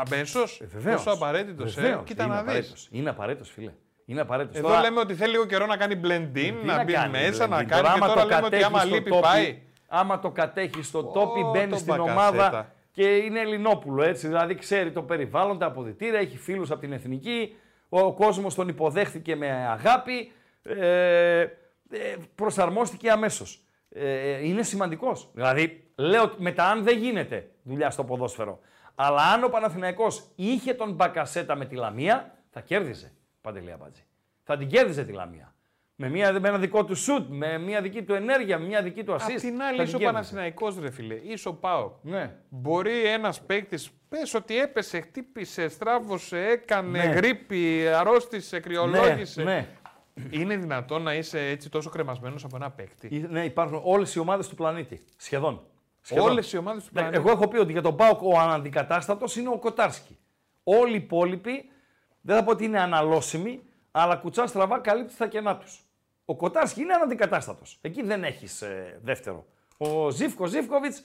αμέσως, 0.00 0.60
Ε, 0.60 0.66
βεβαίως. 0.66 1.02
τόσο 1.02 1.16
απαραίτητος. 1.16 1.76
Ε. 1.76 1.80
Βεβαίως. 1.80 2.02
Κοίτα 2.04 2.24
είναι 2.24 2.32
να 2.32 2.38
δεις. 2.40 2.48
απαραίτητος. 2.48 2.88
Είναι 2.90 3.10
απαραίτητος, 3.10 3.50
φίλε. 3.50 3.72
Είναι 4.04 4.20
απαραίτητος. 4.20 4.58
Εδώ 4.58 4.80
λέμε 4.80 5.00
ότι 5.00 5.14
θέλει 5.14 5.30
λίγο 5.30 5.44
καιρό 5.46 5.66
να 5.66 5.76
κάνει 5.76 6.00
blend 6.04 6.36
in, 6.36 6.54
Τι 6.60 6.66
να 6.66 6.84
μπει 6.84 6.92
κάνει, 6.92 7.10
μέσα, 7.10 7.30
δηλαδή. 7.44 7.50
να 7.50 7.64
κάνει. 7.64 7.82
Και 7.82 7.88
άμα 7.88 8.06
τώρα 8.06 8.20
το 8.22 8.26
λέμε 8.28 8.40
ότι 8.46 8.50
κατέχεις 8.50 8.66
άμα 8.66 8.78
στο 8.78 8.88
λείπει 8.94 9.10
τόπι, 9.10 9.22
πάει. 9.22 9.62
Άμα 9.88 10.18
το 10.18 10.30
κατέχει 10.30 10.82
στο 10.82 10.98
Ω, 10.98 11.02
τόπι, 11.04 11.40
μπαίνει 11.52 11.68
τον 11.70 11.78
στην 11.78 11.94
Μπακασέτα. 11.96 12.26
ομάδα 12.28 12.72
και 12.92 13.16
είναι 13.16 13.40
Ελληνόπουλο 13.40 14.02
έτσι. 14.02 14.26
Δηλαδή 14.26 14.54
ξέρει 14.54 14.92
το 14.92 15.02
περιβάλλον, 15.02 15.58
τα 15.58 15.66
αποδητήρια, 15.66 16.18
έχει 16.18 16.36
φίλους 16.38 16.70
από 16.70 16.80
την 16.80 16.92
εθνική. 16.92 17.56
Ο 17.88 18.12
κόσμος 18.14 18.54
τον 18.54 18.68
υποδέχθηκε 18.68 19.36
με 19.36 19.50
αγάπη. 19.50 20.32
Ε, 20.62 21.40
ε, 21.40 21.56
προσαρμόστηκε 22.34 23.10
αμέσως. 23.10 23.64
Ε, 23.88 24.46
είναι 24.46 24.62
σημαντικός. 24.62 25.30
Δηλαδή, 25.34 25.90
λέω 25.94 26.22
ότι 26.22 26.42
μετά 26.42 26.64
αν 26.64 26.82
δεν 26.82 26.98
γίνεται 26.98 27.50
δουλειά 27.62 27.90
στο 27.90 28.04
ποδόσφαιρο, 28.04 28.60
αλλά 28.94 29.22
αν 29.22 29.44
ο 29.44 29.48
Παναθηναϊκός 29.48 30.30
είχε 30.34 30.74
τον 30.74 30.92
Μπακασέτα 30.92 31.54
με 31.56 31.64
τη 31.66 31.74
Λαμία, 31.74 32.34
θα 32.50 32.60
κέρδιζε. 32.60 33.12
Παντελή 33.40 33.72
Αμπάτζη. 33.72 34.02
Θα 34.42 34.56
την 34.56 34.68
κέρδιζε 34.68 35.04
τη 35.04 35.12
Λαμία. 35.12 35.54
Με, 35.94 36.08
μια, 36.08 36.40
με 36.40 36.48
ένα 36.48 36.58
δικό 36.58 36.84
του 36.84 36.94
σουτ, 36.94 37.26
με 37.28 37.58
μια 37.58 37.80
δική 37.80 38.02
του 38.02 38.14
ενέργεια, 38.14 38.58
με 38.58 38.66
μια 38.66 38.82
δική 38.82 39.04
του 39.04 39.12
assist. 39.12 39.32
Απ' 39.32 39.40
την 39.40 39.56
θα 39.56 39.66
άλλη, 39.66 39.76
την 39.76 39.84
είσαι 39.84 39.96
ο 39.96 39.98
κέρδιζε. 39.98 40.04
Παναθηναϊκός 40.04 40.78
ρε 40.80 40.90
φίλε, 40.90 41.14
είσαι 41.14 41.48
ο 41.48 41.54
Πάο. 41.54 41.92
Ναι. 42.02 42.34
Μπορεί 42.48 43.06
ένας 43.06 43.40
παίκτης, 43.40 43.90
πες 44.08 44.34
ότι 44.34 44.58
έπεσε, 44.58 45.00
χτύπησε, 45.00 45.68
στράβωσε, 45.68 46.38
έκανε 46.38 46.98
Ναι. 46.98 47.04
γρήπη, 47.04 47.86
αρρώστησε, 47.88 48.60
κρυολόγησε. 48.60 49.42
Ναι, 49.42 49.52
ναι. 49.54 49.66
Είναι 50.30 50.56
δυνατόν 50.56 51.02
να 51.02 51.14
είσαι 51.14 51.40
έτσι 51.40 51.68
τόσο 51.68 51.90
κρεμασμένος 51.90 52.44
από 52.44 52.56
ένα 52.56 52.70
παίκτη; 52.70 53.22
Ε, 53.24 53.26
ναι, 53.26 53.44
υπάρχουν 53.44 53.80
όλες 53.84 54.14
οι 54.14 54.18
ομάδες 54.18 54.48
του 54.48 54.54
πλανήτη. 54.54 55.04
Σχεδόν. 55.16 55.66
Σχεδόν. 56.00 56.30
Όλες 56.30 56.52
οι 56.52 56.56
ομάδες 56.56 56.84
του 56.84 56.90
Ναι, 56.92 57.00
πλανήτη. 57.00 57.22
Εγώ 57.22 57.30
έχω 57.30 57.48
πει 57.48 57.58
ότι 57.58 57.72
για 57.72 57.82
τον 57.82 57.96
Πάοκ 57.96 58.22
ο 58.22 58.38
αναντικατάστατος 58.38 59.36
είναι 59.36 59.48
ο 59.48 59.58
Κοτάρσκι. 59.58 60.18
Όλοι 60.64 60.92
οι 60.92 60.96
υπόλοιποι 60.96 61.70
δεν 62.20 62.36
θα 62.36 62.44
πω 62.44 62.50
ότι 62.50 62.64
είναι 62.64 62.80
αναλώσιμοι, 62.80 63.62
αλλά 63.90 64.16
κουτσά 64.16 64.46
στραβά 64.46 64.78
καλύπτει 64.78 65.16
τα 65.16 65.26
κενά 65.26 65.56
τους. 65.56 65.84
Ο 66.24 66.36
Κοτάρσκι 66.36 66.80
είναι 66.80 66.94
αναντικατάστατος. 66.94 67.78
Εκεί 67.80 68.02
δεν 68.02 68.24
έχεις 68.24 68.62
δεύτερο. 69.02 69.46
Ο 69.76 70.10
Ζήφκο 70.10 70.46
Ζήφκοβιτς 70.46 71.02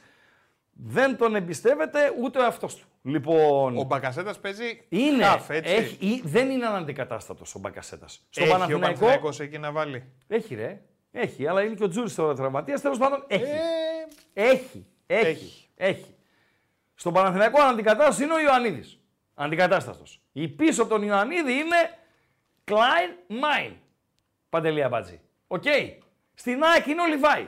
δεν 0.80 1.17
τον 1.17 1.36
εμπιστεύεται 1.36 1.99
ούτε 2.21 2.39
ο 2.39 2.43
εαυτός 2.43 2.75
του. 2.75 2.88
Λοιπόν, 3.03 3.78
Ο 3.78 3.84
Μπακασέτας 3.84 4.39
παίζει 4.39 4.86
είναι, 4.89 5.23
χαφ, 5.23 5.49
έτσι. 5.49 5.73
έχει, 5.73 6.05
ή- 6.07 6.21
δεν 6.25 6.49
είναι 6.49 6.65
αναντικατάστατος 6.65 7.55
ο 7.55 7.59
Μπακασέτας. 7.59 8.25
Στο 8.30 8.41
Έχει 8.43 8.49
ο 8.49 8.53
Παναθηναϊκό 8.53 8.86
Παναθηναϊκός 8.99 9.39
εκεί 9.39 9.57
να 9.57 9.71
βάλει. 9.71 10.03
έχει 10.28 10.55
ρε. 10.55 10.82
Έχει, 11.11 11.47
αλλά 11.47 11.61
είναι 11.63 11.73
και 11.75 11.84
ο 11.84 11.88
Τζούρις 11.88 12.15
τώρα 12.15 12.34
τραυματίας. 12.36 12.82
Τέλος 12.82 12.97
πάντων 12.97 13.23
έχει. 13.28 13.43
Ε, 13.43 14.49
Έχει. 14.49 14.86
Έχει. 15.05 15.25
Έχει. 15.28 15.69
Έχει. 15.75 16.15
Στον 16.95 17.13
Παναθηναϊκό 17.13 17.61
αντικατάστατο 17.61 18.23
είναι 18.23 18.34
ο 18.34 18.39
Ιωαννίδης. 18.39 18.99
Αντικατάστατο. 19.34 20.03
Η 20.32 20.47
πίσω 20.47 20.82
από 20.82 20.91
τον 20.91 21.03
Ιωαννίδη 21.03 21.51
είναι 21.53 21.75
Κλάιν 22.63 23.11
Μάιν. 23.28 23.73
Παντελή 24.49 24.84
Αμπατζή. 24.84 25.19
Οκ. 25.47 25.63
Στην 26.34 26.63
ΑΕΚ 26.63 26.86
είναι 26.88 27.01
ο 27.01 27.05
Λιβάη. 27.05 27.47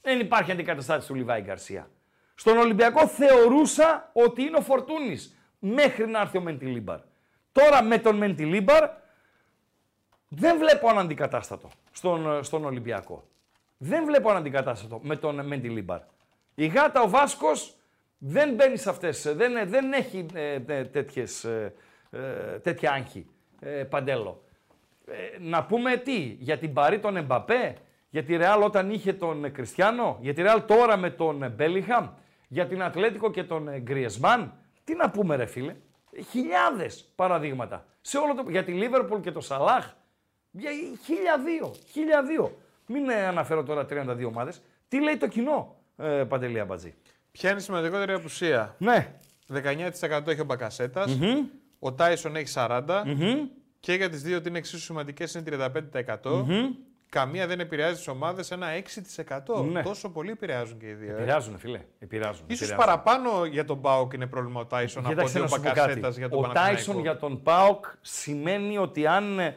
Δεν 0.00 0.20
υπάρχει 0.20 0.52
αντικαταστάτης 0.52 1.06
του 1.06 1.14
Λιβάη 1.14 1.40
Γκαρσία. 1.40 1.90
Στον 2.34 2.58
Ολυμπιακό 2.58 3.06
θεωρούσα 3.06 4.10
ότι 4.12 4.42
είναι 4.42 4.56
ο 4.56 4.62
Φορτούνης 4.62 5.36
μέχρι 5.58 6.06
να 6.06 6.20
έρθει 6.20 6.38
ο 6.38 6.40
Μεντιλίμπαρ. 6.40 6.98
Τώρα 7.52 7.82
με 7.82 7.98
τον 7.98 8.16
Μεντιλίμπαρ 8.16 8.90
δεν 10.28 10.58
βλέπω 10.58 10.88
αναντικατάστατο 10.88 11.70
στον, 11.92 12.44
στον 12.44 12.64
Ολυμπιακό. 12.64 13.28
Δεν 13.76 14.04
βλέπω 14.04 14.30
αναντικατάστατο 14.30 15.00
με 15.02 15.16
τον 15.16 15.46
Μεντιλίμπαρ. 15.46 16.00
Η 16.54 16.66
γάτα 16.66 17.02
ο 17.02 17.08
Βάσκος 17.08 17.76
δεν 18.18 18.54
μπαίνει 18.54 18.76
σε 18.76 18.90
αυτές, 18.90 19.34
δεν, 19.36 19.68
δεν 19.68 19.92
έχει 19.92 20.26
ε, 20.34 20.58
ε, 20.66 20.84
τέτοιες, 20.84 21.44
ε, 21.44 21.74
ε, 22.10 22.18
τέτοια 22.58 22.92
άγχη, 22.92 23.26
ε, 23.60 23.68
Παντέλο. 23.68 24.44
Ε, 25.06 25.38
να 25.40 25.64
πούμε 25.64 25.96
τι, 25.96 26.36
για 26.38 26.58
την 26.58 26.72
Παρή 26.72 26.98
τον 26.98 27.16
Εμπαπέ, 27.16 27.76
για 28.10 28.24
τη 28.24 28.36
Ρεάλ 28.36 28.62
όταν 28.62 28.90
είχε 28.90 29.12
τον 29.12 29.52
Κριστιανό, 29.52 30.18
για 30.20 30.34
τη 30.34 30.42
Ρεάλ 30.42 30.64
τώρα 30.64 30.96
με 30.96 31.10
τον 31.10 31.52
Μπέλιχαμ, 31.54 32.08
για 32.54 32.66
την 32.66 32.82
Ατλέτικο 32.82 33.30
και 33.30 33.44
τον 33.44 33.68
Γκριεσμάν. 33.78 34.52
Τι 34.84 34.94
να 34.94 35.10
πούμε 35.10 35.36
ρε 35.36 35.46
φίλε, 35.46 35.76
χιλιάδες 36.30 37.12
παραδείγματα. 37.14 37.86
Σε 38.00 38.18
όλο 38.18 38.34
το, 38.34 38.50
για 38.50 38.64
τη 38.64 38.72
Λίβερπουλ 38.72 39.20
και 39.20 39.32
το 39.32 39.40
Σαλάχ, 39.40 39.92
για 40.50 40.70
χίλια 41.04 41.38
δύο, 41.38 41.74
χίλια 41.90 42.22
δύο. 42.22 42.58
Μην 42.86 43.08
ε, 43.08 43.26
αναφέρω 43.26 43.62
τώρα 43.62 43.86
32 43.90 44.24
ομάδες. 44.26 44.62
Τι 44.88 45.02
λέει 45.02 45.16
το 45.16 45.28
κοινό, 45.28 45.76
ε, 45.96 46.24
Παντελή 46.28 46.60
Αμπατζή; 46.60 46.94
Ποια 47.32 47.50
είναι 47.50 47.58
η 47.58 47.62
σημαντικότερη 47.62 48.12
απουσία. 48.12 48.74
Ναι. 48.78 49.14
19% 49.52 50.26
έχει 50.26 50.40
ο 50.40 50.44
μπακασετα 50.44 51.06
Ο 51.78 51.92
Τάισον 51.92 52.36
έχει 52.36 52.52
40%. 52.56 52.80
Και 53.80 53.94
για 53.94 54.08
τις 54.08 54.22
δύο 54.22 54.36
ότι 54.36 54.48
είναι 54.48 54.58
εξίσου 54.58 54.80
σημαντικές 54.80 55.34
είναι 55.34 55.70
35%. 56.22 56.44
Καμία 57.14 57.46
δεν 57.46 57.60
επηρεάζει 57.60 57.96
τις 57.96 58.08
ομάδες, 58.08 58.50
ένα 58.50 58.66
6%. 59.46 59.64
Ναι. 59.72 59.82
Τόσο 59.82 60.10
πολύ 60.10 60.30
επηρεάζουν 60.30 60.78
και 60.78 60.86
οι 60.86 60.92
δύο. 60.92 61.10
Ε. 61.10 61.12
Επηρεάζουν, 61.12 61.58
φίλε. 61.58 61.80
Επηρεάζουν. 61.98 62.44
Ίσως 62.48 62.68
επηρεάζουν. 62.68 63.02
παραπάνω 63.02 63.44
για 63.44 63.64
τον 63.64 63.76
Μπάουκ 63.76 64.12
είναι 64.12 64.26
πρόβλημα 64.26 64.60
ο 64.60 64.66
Τάισον 64.66 65.02
από 65.06 65.14
Κοίταξε 65.14 65.38
ότι 65.38 65.48
να 65.48 65.54
ο 65.54 65.56
σου 65.56 65.62
πω 65.62 65.68
Μπακασέτας 65.68 66.00
κάτι. 66.00 66.18
για 66.18 66.28
τον 66.28 66.38
Ο 66.38 66.42
Παναθηναϊκό. 66.42 66.76
Τάισον 66.76 67.00
για 67.00 67.16
τον 67.16 67.42
ΠΑΟΚ 67.42 67.84
σημαίνει 68.00 68.78
ότι 68.78 69.06
αν 69.06 69.38
ε, 69.38 69.56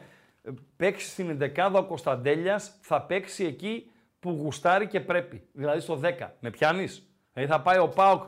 παίξει 0.76 1.08
στην 1.08 1.30
εντεκάδα 1.30 1.78
ο 1.78 1.84
Κωνσταντέλιας, 1.84 2.78
θα 2.80 3.02
παίξει 3.02 3.44
εκεί 3.44 3.90
που 4.20 4.30
γουστάρει 4.30 4.86
και 4.86 5.00
πρέπει. 5.00 5.42
Δηλαδή 5.52 5.80
στο 5.80 6.00
10. 6.02 6.10
Με 6.40 6.50
πιάνεις; 6.50 7.08
Δηλαδή 7.32 7.52
θα 7.52 7.60
πάει 7.60 7.78
ο 7.78 7.88
ΠΑΟΚ 7.88 8.22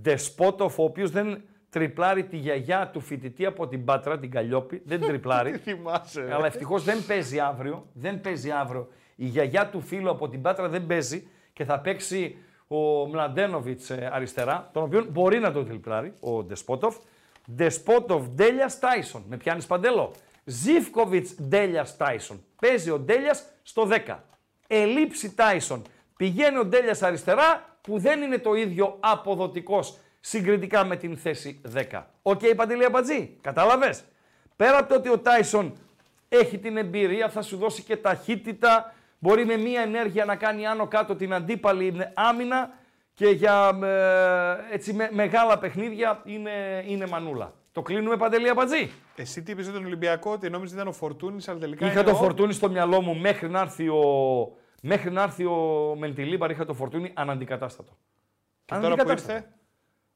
Ντεσπότοφ, 0.00 0.78
ο 0.78 0.84
οποίος 0.84 1.10
δεν 1.10 1.42
τριπλάρει 1.70 2.24
τη 2.24 2.36
γιαγιά 2.36 2.90
του 2.92 3.00
φοιτητή 3.00 3.46
από 3.46 3.68
την 3.68 3.84
Πάτρα, 3.84 4.18
την 4.18 4.30
Καλλιόπη. 4.30 4.82
Δεν 4.84 5.00
τριπλάρει. 5.00 5.56
Θυμάσαι. 5.64 6.20
ρε. 6.20 6.34
Αλλά 6.34 6.46
ευτυχώς 6.46 6.84
δεν 6.84 7.06
παίζει 7.06 7.38
αύριο. 7.38 7.86
Δεν 7.92 8.20
παίζει 8.20 8.50
αύριο. 8.50 8.88
Η 9.16 9.24
γιαγιά 9.24 9.66
του 9.68 9.80
φίλου 9.80 10.10
από 10.10 10.28
την 10.28 10.42
Πάτρα 10.42 10.68
δεν 10.68 10.86
παίζει 10.86 11.28
και 11.52 11.64
θα 11.64 11.80
παίξει 11.80 12.36
ο 12.68 13.06
Μλαντένοβιτς 13.06 13.90
αριστερά, 13.90 14.70
τον 14.72 14.82
οποίο 14.82 15.04
μπορεί 15.04 15.38
να 15.38 15.52
τον 15.52 15.66
τριπλάρει, 15.66 16.14
ο 16.20 16.42
Ντεσπότοφ. 16.42 16.96
Ντεσπότοφ 17.54 18.28
Ντέλιας 18.28 18.78
Τάισον. 18.78 19.24
Με 19.28 19.36
πιάνεις 19.36 19.66
Παντέλο; 19.66 20.12
Ζίβκοβιτς 20.44 21.34
Ντέλιας 21.42 21.96
Τάισον. 21.96 22.44
Παίζει 22.60 22.90
ο 22.90 22.98
Ντέλιας 22.98 23.44
στο 23.62 23.88
10. 24.06 24.24
Ελλείψει 24.66 25.34
Τάισον. 25.34 25.82
Πηγαίνει 26.16 26.58
ο 26.58 26.64
Ντέλιας 26.64 27.02
αριστερά 27.02 27.78
που 27.80 27.98
δεν 27.98 28.22
είναι 28.22 28.38
το 28.38 28.54
ίδιο 28.54 28.96
αποδοτικός 29.00 29.98
συγκριτικά 30.20 30.84
με 30.84 30.96
την 30.96 31.16
θέση 31.16 31.60
10. 31.90 32.02
Οκ, 32.22 32.40
Παντελή 32.56 32.84
Αμπατζή, 32.84 33.36
κατάλαβες; 33.40 34.04
Πέρα 34.56 34.78
από 34.78 34.88
το 34.88 34.94
ότι 34.94 35.08
ο 35.08 35.18
Τάισον 35.18 35.72
έχει 36.28 36.58
την 36.58 36.76
εμπειρία, 36.76 37.28
θα 37.28 37.42
σου 37.42 37.56
δώσει 37.56 37.82
και 37.82 37.96
ταχύτητα, 37.96 38.94
μπορεί 39.18 39.44
με 39.44 39.56
μία 39.56 39.80
ενέργεια 39.80 40.24
να 40.24 40.36
κάνει 40.36 40.66
άνω 40.66 40.86
κάτω 40.86 41.16
την 41.16 41.32
αντίπαλη 41.34 41.94
άμυνα 42.14 42.70
και 43.14 43.26
για 43.28 43.78
ε, 43.82 44.74
έτσι, 44.74 44.92
με, 44.92 45.08
μεγάλα 45.12 45.58
παιχνίδια 45.58 46.22
είναι, 46.24 46.84
είναι 46.86 47.06
μανούλα. 47.06 47.52
Το 47.72 47.82
κλείνουμε 47.82 48.16
Παντελή 48.16 48.48
Αμπατζή; 48.48 48.90
Εσύ 49.16 49.42
τι 49.42 49.52
είπες 49.52 49.64
για 49.64 49.72
τον 49.74 49.84
Ολυμπιακό, 49.84 50.30
ότι 50.32 50.50
νόμιζες 50.50 50.74
ήταν 50.74 50.88
ο 50.88 50.92
Φορτούνης, 50.92 51.48
αλλά 51.48 51.58
τελικά. 51.58 51.86
Είχα 51.86 52.00
είναι 52.00 52.10
το 52.10 52.16
ο- 52.16 52.18
φορτούνι 52.20 52.52
στο 52.52 52.70
μυαλό 52.70 53.00
μου 53.00 53.14
μέχρι 53.16 53.48
να 53.48 53.60
έρθει 53.60 53.88
ο, 53.88 54.02
μέχρι 54.82 55.10
να 55.10 55.22
έρθει 55.22 55.44
ο 55.44 55.94
Μεντιλίμπαρ, 55.98 56.50
είχα 56.50 56.64
το 56.64 56.74
φορτούνι 56.74 57.10
αναντικατάστατο. 57.14 57.96
Και 58.64 58.74
τώρα 58.74 58.80
που 58.80 58.86
Αναντικατάστατο. 58.86 59.32
ήρθε, 59.32 59.48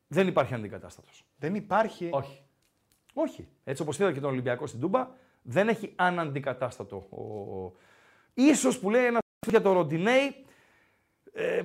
Δεν 0.08 0.26
υπάρχει 0.26 0.54
αντικατάστατος. 0.54 1.24
δεν 1.36 1.54
υπάρχει. 1.54 2.08
Όχι. 2.12 2.42
Όχι. 3.14 3.48
Έτσι 3.64 3.82
όπως 3.82 3.98
είδα 3.98 4.12
και 4.12 4.20
τον 4.20 4.30
Ολυμπιακό 4.30 4.66
στην 4.66 4.80
Τούμπα, 4.80 5.08
δεν 5.42 5.68
έχει 5.68 5.92
αναντικατάστατο. 5.96 6.96
Ο... 6.96 7.72
Ίσως 8.34 8.78
που 8.78 8.90
λέει 8.90 9.04
ένας 9.04 9.20
για 9.46 9.60
το 9.60 9.72
Ροντινέι, 9.72 10.44
ε, 11.32 11.62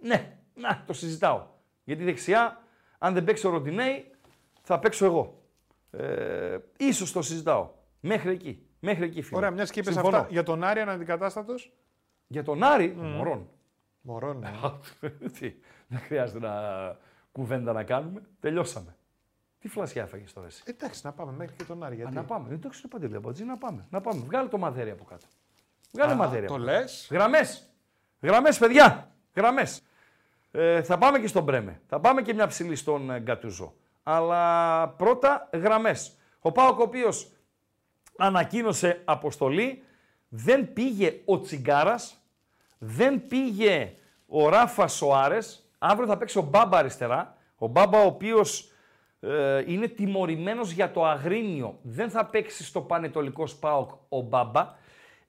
ναι, 0.00 0.36
να, 0.54 0.84
το 0.86 0.92
συζητάω. 0.92 1.46
Γιατί 1.84 2.04
δεξιά, 2.04 2.62
αν 2.98 3.14
δεν 3.14 3.24
παίξει 3.24 3.46
ο 3.46 3.50
Ροντινέι, 3.50 4.10
θα 4.62 4.78
παίξω 4.78 5.04
εγώ. 5.04 5.42
Ε, 5.90 6.58
ίσως 6.78 7.12
το 7.12 7.22
συζητάω. 7.22 7.70
Μέχρι 8.00 8.30
εκεί. 8.30 8.66
Μέχρι 8.80 9.04
εκεί, 9.04 9.22
φίλε. 9.22 9.36
Ωραία, 9.36 9.50
μιας 9.50 9.70
και 9.70 9.80
είπες 9.80 9.92
Συμφωνώ. 9.92 10.16
αυτά. 10.16 10.28
Για 10.30 10.42
τον 10.42 10.64
Άρη 10.64 10.80
αναντικατάστατο. 10.80 11.54
Για 12.26 12.42
τον 12.42 12.62
Άρη, 12.62 12.94
μωρόν. 12.96 13.48
Μωρό, 14.00 14.32
ναι. 14.32 14.50
Τι, 15.38 15.54
δεν 15.86 15.98
χρειάζεται 15.98 16.38
να 16.38 16.52
κουβέντα 17.32 17.72
να 17.72 17.82
κάνουμε. 17.82 18.22
Τελειώσαμε. 18.40 18.94
Τι 19.58 19.68
φλασιά 19.68 20.02
έφαγε 20.02 20.24
τώρα 20.34 20.46
εσύ. 20.46 20.62
Εντάξει, 20.66 21.00
να 21.04 21.12
πάμε 21.12 21.32
μέχρι 21.32 21.56
και 21.56 21.64
τον 21.64 21.84
Άρη. 21.84 21.94
Α, 21.94 21.96
Γιατί. 21.96 22.14
να 22.14 22.24
πάμε. 22.24 22.48
Δεν 22.48 22.60
το 22.60 22.68
ξέρω 22.68 22.88
παντελή 22.88 23.16
από 23.16 23.32
να 23.46 23.58
πάμε. 23.58 23.86
Να 23.90 24.00
πάμε. 24.00 24.22
Βγάλε 24.24 24.48
το 24.48 24.58
μαδέρι 24.58 24.90
από 24.90 25.04
κάτω. 25.04 25.26
Βγάλε 25.92 26.12
Α, 26.12 26.16
μαδέρι. 26.16 26.46
Το 26.46 26.54
από 26.54 26.62
λες. 26.62 27.08
Γραμμές. 27.10 27.70
Γραμμές, 28.20 28.58
παιδιά. 28.58 29.10
Γραμμές. 29.34 29.82
Ε, 30.50 30.82
θα 30.82 30.98
πάμε 30.98 31.18
και 31.18 31.26
στον 31.26 31.42
Μπρέμε. 31.42 31.80
Θα 31.86 32.00
πάμε 32.00 32.22
και 32.22 32.34
μια 32.34 32.46
ψηλή 32.46 32.76
στον 32.76 33.10
ε, 33.10 33.20
Γκατούζο. 33.20 33.74
Αλλά 34.02 34.88
πρώτα 34.88 35.48
γραμμές. 35.52 36.16
Ο 36.40 36.52
Πάοκ, 36.52 36.78
ο 36.78 36.82
οποίος 36.82 37.30
ανακοίνωσε 38.16 39.02
αποστολή, 39.04 39.82
δεν 40.28 40.72
πήγε 40.72 41.20
ο 41.24 41.40
Τσιγκάρας, 41.40 42.16
δεν 42.78 43.26
πήγε 43.26 43.94
ο 44.26 44.48
Ράφα 44.48 44.88
Σοάρες. 44.88 45.64
Αύριο 45.82 46.06
θα 46.06 46.16
παίξει 46.16 46.38
ο 46.38 46.42
Μπάμπα 46.42 46.78
αριστερά. 46.78 47.36
Ο 47.56 47.66
Μπάμπα, 47.66 48.02
ο 48.02 48.06
οποίος 48.06 48.72
ε, 49.20 49.62
είναι 49.66 49.88
τιμωρημένος 49.88 50.70
για 50.70 50.90
το 50.90 51.04
Αγρίνιο. 51.04 51.78
Δεν 51.82 52.10
θα 52.10 52.24
παίξει 52.26 52.64
στο 52.64 52.80
Πανετολικό 52.80 53.46
Σπάοκ 53.46 53.90
ο 54.08 54.20
Μπάμπα. 54.20 54.74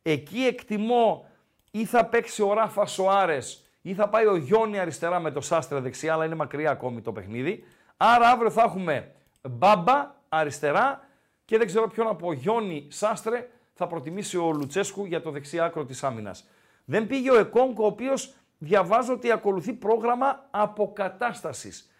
Εκεί 0.01 0.39
εκτιμώ 0.39 1.25
ή 1.71 1.85
θα 1.85 2.05
παίξει 2.05 2.41
ο 2.41 2.53
Ράφα 2.53 2.85
Σοάρες 2.85 3.65
ή 3.81 3.93
θα 3.93 4.09
πάει 4.09 4.25
ο 4.25 4.35
Γιόνι 4.35 4.79
αριστερά 4.79 5.19
με 5.19 5.31
το 5.31 5.41
Σάστρε 5.41 5.79
δεξιά, 5.79 6.13
αλλά 6.13 6.25
είναι 6.25 6.35
μακριά 6.35 6.71
ακόμη 6.71 7.01
το 7.01 7.11
παιχνίδι. 7.11 7.63
Άρα 7.97 8.29
αύριο 8.29 8.49
θα 8.49 8.61
έχουμε 8.61 9.11
Μπάμπα 9.49 10.15
αριστερά 10.29 11.07
και 11.45 11.57
δεν 11.57 11.67
ξέρω 11.67 11.87
ποιον 11.87 12.07
από 12.07 12.33
Γιόνι 12.33 12.87
Σάστρε 12.89 13.49
θα 13.73 13.87
προτιμήσει 13.87 14.37
ο 14.37 14.51
Λουτσέσκου 14.51 15.05
για 15.05 15.21
το 15.21 15.31
δεξί 15.31 15.59
άκρο 15.59 15.85
της 15.85 16.03
άμυνας. 16.03 16.47
Δεν 16.85 17.07
πήγε 17.07 17.31
ο 17.31 17.39
Εκόνκο, 17.39 17.83
ο 17.83 17.87
οποίος 17.87 18.33
διαβάζω 18.63 19.13
ότι 19.13 19.31
ακολουθεί 19.31 19.73
πρόγραμμα 19.73 20.47
αποκατάστασης. 20.51 21.91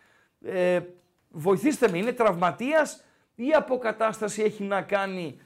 Ε, 0.42 0.80
βοηθήστε 1.30 1.90
με, 1.90 1.98
είναι 1.98 2.12
τραυματίας 2.12 3.04
ή 3.36 3.46
η 3.48 3.54
αποκατάσταση 3.54 4.42
έχει 4.42 4.64
να 4.64 4.82
κάνει 4.82 5.40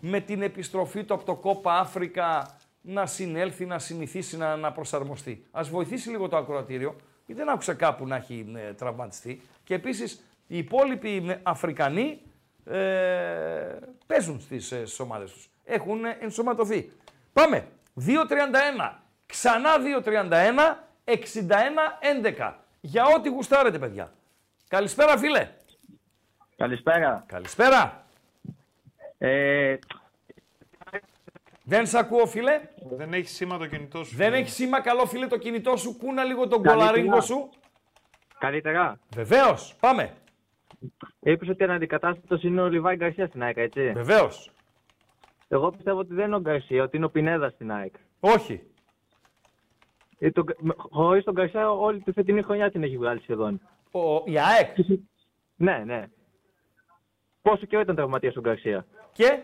με 0.00 0.20
την 0.20 0.42
επιστροφή 0.42 1.04
του 1.04 1.14
από 1.14 1.24
το 1.24 1.34
Κόπα 1.34 1.78
Αφρικα 1.78 2.56
να 2.80 3.06
συνέλθει, 3.06 3.66
να 3.66 3.78
συνηθίσει, 3.78 4.36
να, 4.36 4.56
να 4.56 4.72
προσαρμοστεί. 4.72 5.46
Ας 5.50 5.68
βοηθήσει 5.68 6.10
λίγο 6.10 6.28
το 6.28 6.36
ακροατήριο, 6.36 6.96
γιατί 7.26 7.42
δεν 7.42 7.50
άκουσα 7.50 7.74
κάπου 7.74 8.06
να 8.06 8.16
έχει 8.16 8.52
ε, 8.56 8.72
τραυματιστεί. 8.72 9.40
Και 9.64 9.74
επίσης 9.74 10.24
οι 10.46 10.58
υπόλοιποι 10.58 11.24
ε, 11.28 11.36
Αφρικανοί 11.42 12.20
ε, 12.64 13.76
παίζουν 14.06 14.40
στις, 14.40 14.72
ε, 14.72 14.76
στις 14.76 15.00
ομάδες 15.00 15.32
τους. 15.32 15.50
Έχουν 15.64 16.04
ε, 16.04 16.16
ενσωματωθεί. 16.20 16.90
Πάμε. 17.32 17.66
2-31. 18.06 19.03
Ξανά 19.34 19.70
2-31. 20.04 21.10
61-11. 22.38 22.52
Για 22.80 23.04
ό,τι 23.16 23.28
γουστάρετε, 23.28 23.78
παιδιά. 23.78 24.12
Καλησπέρα, 24.68 25.18
φίλε. 25.18 25.48
Καλησπέρα. 26.56 27.24
Καλησπέρα. 27.26 28.06
Ε, 29.18 29.76
Δεν 31.64 31.86
σε 31.86 31.98
ακούω, 31.98 32.26
φίλε. 32.26 32.60
Δεν 32.90 33.12
έχει 33.12 33.28
σήμα 33.28 33.58
το 33.58 33.66
κινητό 33.66 34.04
σου. 34.04 34.16
Δεν 34.16 34.34
έχει 34.34 34.50
σήμα, 34.50 34.80
καλό 34.80 35.06
φίλε 35.06 35.26
το 35.26 35.38
κινητό 35.38 35.76
σου. 35.76 35.96
Κούνα 35.96 36.24
λίγο 36.24 36.48
τον 36.48 36.62
Καλύτερα. 36.62 36.90
κολαρίγκο 36.90 37.20
σου. 37.20 37.50
Καλύτερα. 38.38 38.98
Βεβαίως. 39.14 39.74
Πάμε. 39.80 40.12
Είπες 41.20 41.48
ότι 41.48 41.64
αναντικατάστατος 41.64 42.42
είναι 42.42 42.60
ο 42.62 42.68
Λιβάη 42.68 42.96
Γκαρσίας 42.96 43.28
στην 43.28 43.42
ΑΕΚ, 43.42 43.56
έτσι; 43.56 43.92
Βεβαίως. 43.94 44.50
Εγώ 45.48 45.70
πιστεύω 45.70 45.98
ότι 45.98 46.14
δεν 46.14 46.26
είναι 46.26 46.36
ο 46.36 46.40
Γκαρσία, 46.40 46.82
ότι 46.82 46.96
είναι 46.96 47.06
ο 47.06 47.10
Πινέδας 47.10 47.52
στην 47.52 47.72
ΑΕΚ. 47.72 47.94
Όχι. 48.20 48.62
Ε, 50.18 50.28
Χωρίς 50.76 51.24
τον 51.24 51.34
Γκαρσία, 51.34 51.70
όλη 51.70 52.00
τη 52.00 52.12
φετινή 52.12 52.42
χρονιά 52.42 52.70
την 52.70 52.82
έχει 52.82 52.96
βγάλει 52.96 53.20
σχεδόν. 53.20 53.60
Ο, 53.90 54.22
η 54.24 54.38
ΑΕΚ; 54.38 54.76
Ναι, 55.56 55.82
ναι. 55.86 56.04
Πόσο 57.42 57.66
καιρό 57.66 57.80
ήταν 57.82 57.96
τραυματία 57.96 58.32
ο 58.36 58.40
Γκαρσία. 58.40 58.86
Και; 59.12 59.42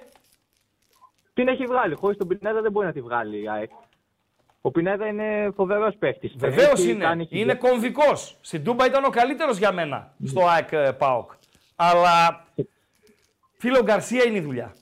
Την 1.35 1.49
έχει 1.49 1.65
βγάλει. 1.65 1.95
Χωρίς 1.95 2.17
τον 2.17 2.29
Πινέδα 2.29 2.61
δεν 2.61 2.73
μπορεί 2.73 2.87
να 2.87 2.93
τη 2.93 3.01
βγάλει 3.01 3.43
η 3.43 3.49
ΑΕΚ. 3.49 3.71
Ο 4.61 4.71
Πινέδα 4.71 5.07
είναι 5.07 5.51
φοβερός 5.55 5.97
παίχτης. 5.99 6.35
βεβαίως 6.37 6.85
είναι. 6.85 7.27
Είναι 7.29 7.55
κομβικός. 7.55 8.39
Στην 8.41 8.65
Τούμπα 8.65 8.87
ήταν 8.87 9.05
ο 9.05 9.11
καλύτερος 9.11 9.59
για 9.59 9.73
μένα 9.73 10.15
στο 10.25 10.47
ΑΕΚ 10.47 10.73
ε, 10.73 10.93
ΠΑΟΚ. 10.99 11.31
Αλλά 11.77 12.45
φίλο 13.53 13.83
Γκαρσία 13.83 14.25
είναι 14.25 14.37
η 14.37 14.41
δουλειά. 14.41 14.75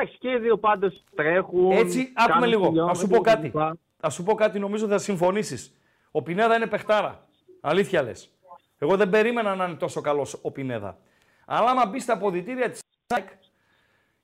Εντάξει, 0.00 0.18
και 0.18 0.30
οι 0.30 0.38
δύο 0.38 0.58
πάντως 0.58 1.04
τρέχουν. 1.14 1.70
Έτσι, 1.70 2.12
άκουμε 2.14 2.34
κάνουν 2.34 2.48
λίγο. 2.48 2.62
Να 2.62 2.68
χιλιόμετρα 2.68 3.00
σου 3.00 3.08
πω 3.08 3.20
κάτι. 3.20 3.48
κλπ. 3.48 3.60
Θα 3.96 4.10
σου 4.10 4.22
πω 4.22 4.34
κάτι, 4.34 4.58
νομίζω 4.58 4.86
θα 4.86 4.98
συμφωνήσεις. 4.98 5.76
Ο 6.10 6.22
Πινέδα 6.22 6.56
είναι 6.56 6.66
παιχτάρα. 6.66 7.26
Αλήθεια 7.60 8.02
λες. 8.02 8.30
Εγώ 8.78 8.96
δεν 8.96 9.10
περίμενα 9.10 9.54
να 9.54 9.64
είναι 9.64 9.76
τόσο 9.76 10.00
καλός 10.00 10.38
ο 10.42 10.50
Πινέδα. 10.50 10.98
Αλλά 11.46 11.70
άμα 11.70 11.86
μπεις 11.86 12.02
στα 12.02 12.12
αποδητήρια 12.12 12.70
της 12.70 12.80
ΣΑΚ 13.06 13.28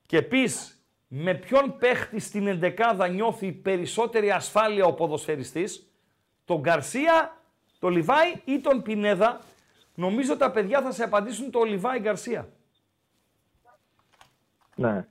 και 0.07 0.23
πεις 0.23 0.85
με 1.09 1.35
ποιον 1.35 1.79
παίχτη 1.79 2.21
στην 2.21 2.47
εντεκάδα 2.47 3.09
νιώθει 3.09 3.53
περισσότερη 3.53 4.31
ασφάλεια 4.31 4.85
ο 4.85 4.93
ποδοσφαιριστής, 4.93 5.91
τον 6.45 6.61
Γκαρσία, 6.61 7.41
τον 7.79 7.93
Λιβάη 7.93 8.33
ή 8.45 8.61
τον 8.61 8.83
Πινέδα, 8.83 9.41
νομίζω 9.95 10.37
τα 10.37 10.51
παιδιά 10.51 10.83
θα 10.83 10.93
σε 10.93 11.03
απαντήσουν 11.03 11.51
το 11.51 11.63
Λιβάη 11.63 11.99
Γκαρσία. 11.99 12.49
Ναι. 14.77 15.07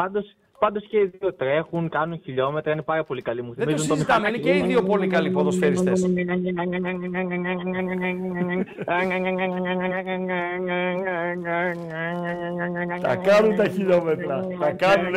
Πάντως, 0.00 0.36
πάντως 0.58 0.86
και 0.86 0.98
οι 0.98 1.12
δύο 1.18 1.34
τρέχουν, 1.34 1.88
κάνουν 1.88 2.20
χιλιόμετρα, 2.24 2.72
είναι 2.72 2.82
πάρα 2.82 3.04
πολύ 3.04 3.22
καλοί. 3.22 3.42
Μου 3.42 3.54
Δεν 3.54 3.64
το 3.66 3.70
θυμίζουν 3.70 3.96
συζητάμε, 3.96 4.28
είναι 4.28 4.38
και 4.38 4.56
οι 4.56 4.62
δύο 4.62 4.82
πολύ 4.82 5.06
καλοί 5.06 5.30
ποδοσφαιριστές. 5.30 6.00
Τα 13.00 13.16
κάνουν 13.16 13.56
τα 13.56 13.68
χιλιόμετρα. 13.68 14.46
Τα 14.58 14.70
κάνουν. 14.72 15.14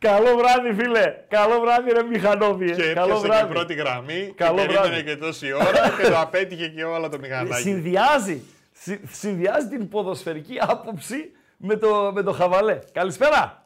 Καλό 0.00 0.36
βράδυ, 0.36 0.72
φίλε. 0.82 1.14
Καλό 1.28 1.60
βράδυ, 1.60 1.92
ρε 1.92 2.02
Μηχανόβιε. 2.02 2.74
Και 2.74 2.92
Καλό 2.92 3.04
έπιασε 3.06 3.20
και 3.22 3.26
βράδυ. 3.32 3.52
πρώτη 3.54 3.74
γραμμή 3.74 4.32
Καλό 4.36 4.56
και 4.56 4.66
περίμενε 4.66 4.88
βράδυ. 4.88 5.04
και 5.04 5.16
τόση 5.16 5.52
ώρα 5.52 5.90
και 6.02 6.08
το 6.10 6.18
απέτυχε 6.20 6.68
και 6.68 6.84
όλα 6.84 7.08
το 7.08 7.18
μηχανάκι. 7.18 7.54
Συνδυάζει, 7.62 8.42
συ- 8.72 9.02
συνδυάζει 9.08 9.68
την 9.68 9.88
ποδοσφαιρική 9.88 10.56
άποψη 10.60 11.32
με 11.56 11.76
το, 11.76 12.10
με 12.14 12.22
το 12.22 12.32
χαβαλέ. 12.32 12.78
Καλησπέρα. 12.92 13.64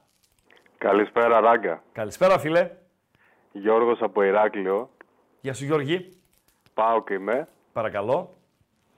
Καλησπέρα, 0.78 1.40
Ράγκα. 1.40 1.82
Καλησπέρα, 1.92 2.38
φίλε. 2.38 2.70
Γιώργος 3.52 3.98
από 4.02 4.22
Ηράκλειο. 4.22 4.90
Γεια 5.40 5.54
σου, 5.54 5.64
Γιώργη. 5.64 6.08
Πάω 6.74 7.04
και 7.04 7.14
είμαι. 7.14 7.48
Παρακαλώ. 7.72 8.34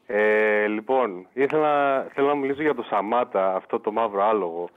Ε, 0.07 0.67
λοιπόν, 0.67 1.27
ήθελα, 1.33 2.03
θέλω 2.15 2.27
να 2.27 2.35
μιλήσω 2.35 2.63
για 2.63 2.75
το 2.75 2.83
Σαμάτα, 2.83 3.55
αυτό 3.55 3.81
το 3.81 3.93
μαύρο 3.93 4.25
άλογο. 4.29 4.69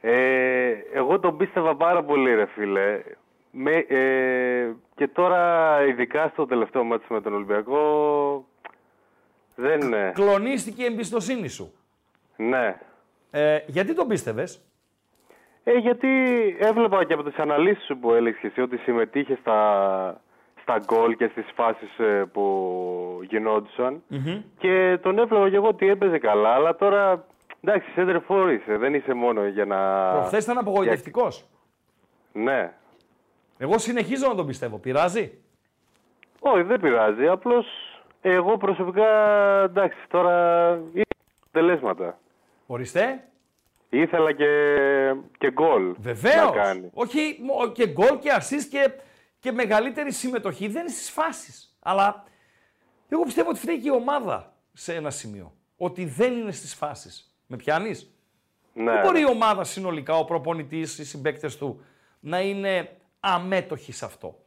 Ε, 0.00 0.72
εγώ 0.92 1.18
τον 1.20 1.36
πίστευα 1.36 1.76
πάρα 1.76 2.04
πολύ, 2.04 2.34
ρε 2.34 2.46
φίλε. 2.46 3.02
Με, 3.50 3.72
ε, 3.72 4.70
και 4.94 5.08
τώρα, 5.08 5.76
ειδικά 5.86 6.28
στο 6.32 6.46
τελευταίο 6.46 6.84
μάτι 6.84 7.04
με 7.08 7.20
τον 7.20 7.34
Ολυμπιακό, 7.34 8.44
δεν 9.54 9.80
είναι. 9.80 10.12
Κλονίστηκε 10.14 10.82
η 10.82 10.86
εμπιστοσύνη 10.86 11.48
σου. 11.48 11.72
Ναι. 12.36 12.76
Ε, 13.30 13.58
γιατί 13.66 13.94
τον 13.94 14.08
πίστευες; 14.08 14.62
Ε, 15.64 15.72
γιατί 15.72 16.08
έβλεπα 16.58 17.04
και 17.04 17.12
από 17.12 17.22
τις 17.22 17.36
αναλύσεις 17.36 17.84
σου 17.84 17.98
που 17.98 18.12
έλεγες 18.12 18.40
και 18.40 18.46
εσύ 18.46 18.60
ότι 18.60 18.76
συμμετείχε 18.76 19.38
στα, 19.40 20.20
στα 20.62 20.78
γκολ 20.84 21.16
και 21.16 21.28
στις 21.30 21.46
φάσεις 21.54 21.98
ε, 21.98 22.24
που 22.32 22.44
γινόντουσαν. 23.22 24.02
Και 24.58 24.98
τον 25.02 25.18
έβλεπα 25.18 25.50
και 25.50 25.56
εγώ 25.56 25.68
ότι 25.68 25.88
έπαιζε 25.88 26.18
καλά, 26.18 26.48
αλλά 26.48 26.76
τώρα 26.76 27.24
εντάξει, 27.62 27.88
center 27.96 28.20
for 28.28 28.58
είσαι, 28.60 28.76
δεν 28.76 28.94
είσαι 28.94 29.12
μόνο 29.14 29.46
για 29.46 29.64
να... 29.64 30.10
Προχθές 30.12 30.44
ήταν 30.44 30.58
απογοητευτικός. 30.58 31.44
Ναι. 32.32 32.72
Εγώ 33.58 33.78
συνεχίζω 33.78 34.28
να 34.28 34.34
τον 34.34 34.46
πιστεύω. 34.46 34.78
Πειράζει; 34.78 35.38
Όχι, 36.40 36.62
δεν 36.62 36.80
πειράζει, 36.80 37.26
απλώς 37.26 37.66
εγώ 38.20 38.56
προσωπικά, 38.56 39.06
εντάξει, 39.62 39.98
τώρα 40.08 40.70
ήθελα 40.92 41.04
τελέσματα. 41.50 42.18
Οριστέ. 42.66 43.22
Ήθελα 43.90 44.32
και, 44.32 44.46
και 45.38 45.50
γκολ 45.52 45.94
Βεβαίως. 45.98 46.44
να 46.54 46.62
κάνει. 46.62 46.90
Όχι 46.94 47.38
μο- 47.42 47.72
και 47.72 47.86
γκολ 47.88 48.18
και 48.18 48.30
assist 48.38 48.64
και, 48.70 48.90
και 49.38 49.52
μεγαλύτερη 49.52 50.12
συμμετοχή. 50.12 50.68
Δεν 50.68 50.80
είναι 50.80 50.90
στις 50.90 51.10
φάσεις. 51.10 51.76
Αλλά 51.82 52.24
εγώ 53.08 53.22
πιστεύω 53.22 53.48
ότι 53.50 53.58
φταίει 53.58 53.80
και 53.80 53.88
η 53.88 53.92
ομάδα 53.92 54.54
σε 54.72 54.94
ένα 54.94 55.10
σημείο. 55.10 55.52
Ότι 55.76 56.04
δεν 56.04 56.32
είναι 56.32 56.52
στις 56.52 56.74
φάσεις. 56.74 57.27
Με 57.50 57.56
πιάνεις; 57.56 58.10
Ναι. 58.72 58.92
Δεν 58.92 59.00
μπορεί 59.00 59.20
η 59.20 59.26
ομάδα 59.26 59.64
συνολικά, 59.64 60.18
ο 60.18 60.24
προπονητής, 60.24 60.98
οι 60.98 61.04
συμπαίκτες 61.04 61.56
του 61.56 61.84
να 62.20 62.40
είναι 62.40 62.96
αμέτοχοι 63.20 63.92
σε 63.92 64.04
αυτό. 64.04 64.38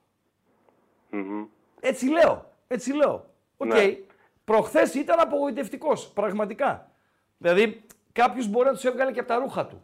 Μμμ. 1.10 1.46
Έτσι 1.80 2.10
λέω. 2.10 2.52
Έτσι 2.68 2.94
λέω. 2.94 3.30
Οκ. 3.58 3.68
Ναι. 3.68 3.98
Προχθές 4.44 4.94
ήταν 4.94 5.20
απογοητευτικός, 5.20 6.08
πραγματικά. 6.08 6.92
Δηλαδή, 7.38 7.86
κάποιος 8.12 8.48
μπορεί 8.48 8.66
να 8.66 8.74
τους 8.74 8.84
έβγαλε 8.84 9.12
και 9.12 9.20
από 9.20 9.28
τα 9.28 9.36
ρούχα 9.36 9.66
του. 9.66 9.84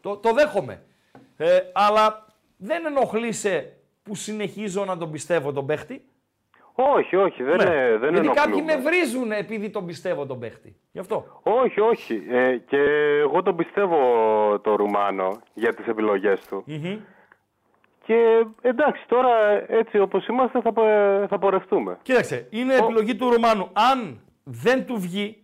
Το, 0.00 0.16
το 0.16 0.32
δέχομαι. 0.32 0.82
Ε, 1.36 1.60
αλλά 1.72 2.26
δεν 2.56 2.86
ενοχλείσαι 2.86 3.76
που 4.02 4.14
συνεχίζω 4.14 4.84
να 4.84 4.96
τον 4.96 5.10
πιστεύω 5.10 5.52
τον 5.52 5.66
παίχτη. 5.66 6.07
Όχι, 6.80 7.16
όχι, 7.16 7.42
δεν, 7.42 7.56
Ναι. 7.56 7.74
ε, 7.76 7.98
δεν 7.98 8.12
Γιατί 8.12 8.28
κάποιοι 8.28 8.42
ενοχλούμε. 8.56 8.74
με 8.76 8.82
βρίζουν 8.82 9.32
επειδή 9.32 9.70
τον 9.70 9.86
πιστεύω 9.86 10.26
τον 10.26 10.38
παίχτη. 10.38 10.76
Γι' 10.92 10.98
αυτό. 10.98 11.40
Όχι, 11.42 11.80
όχι. 11.80 12.22
Ε, 12.30 12.56
και 12.56 12.76
εγώ 13.20 13.42
τον 13.42 13.56
πιστεύω 13.56 13.98
το 14.62 14.74
Ρουμάνο 14.76 15.38
για 15.54 15.74
τις 15.74 15.86
επιλογές 15.86 16.46
του. 16.46 16.64
Και 18.04 18.44
εντάξει, 18.60 19.04
τώρα 19.08 19.30
έτσι 19.72 19.98
όπως 19.98 20.26
είμαστε 20.26 20.60
θα, 20.60 20.72
πο- 20.72 21.26
θα 21.28 21.38
πορευτούμε. 21.38 21.98
Κοίταξε, 22.02 22.46
είναι 22.50 22.74
επιλογή 22.74 23.16
του 23.16 23.30
Ρουμάνου. 23.30 23.68
Αν 23.72 24.20
δεν 24.44 24.86
του 24.86 25.00
βγει, 25.00 25.42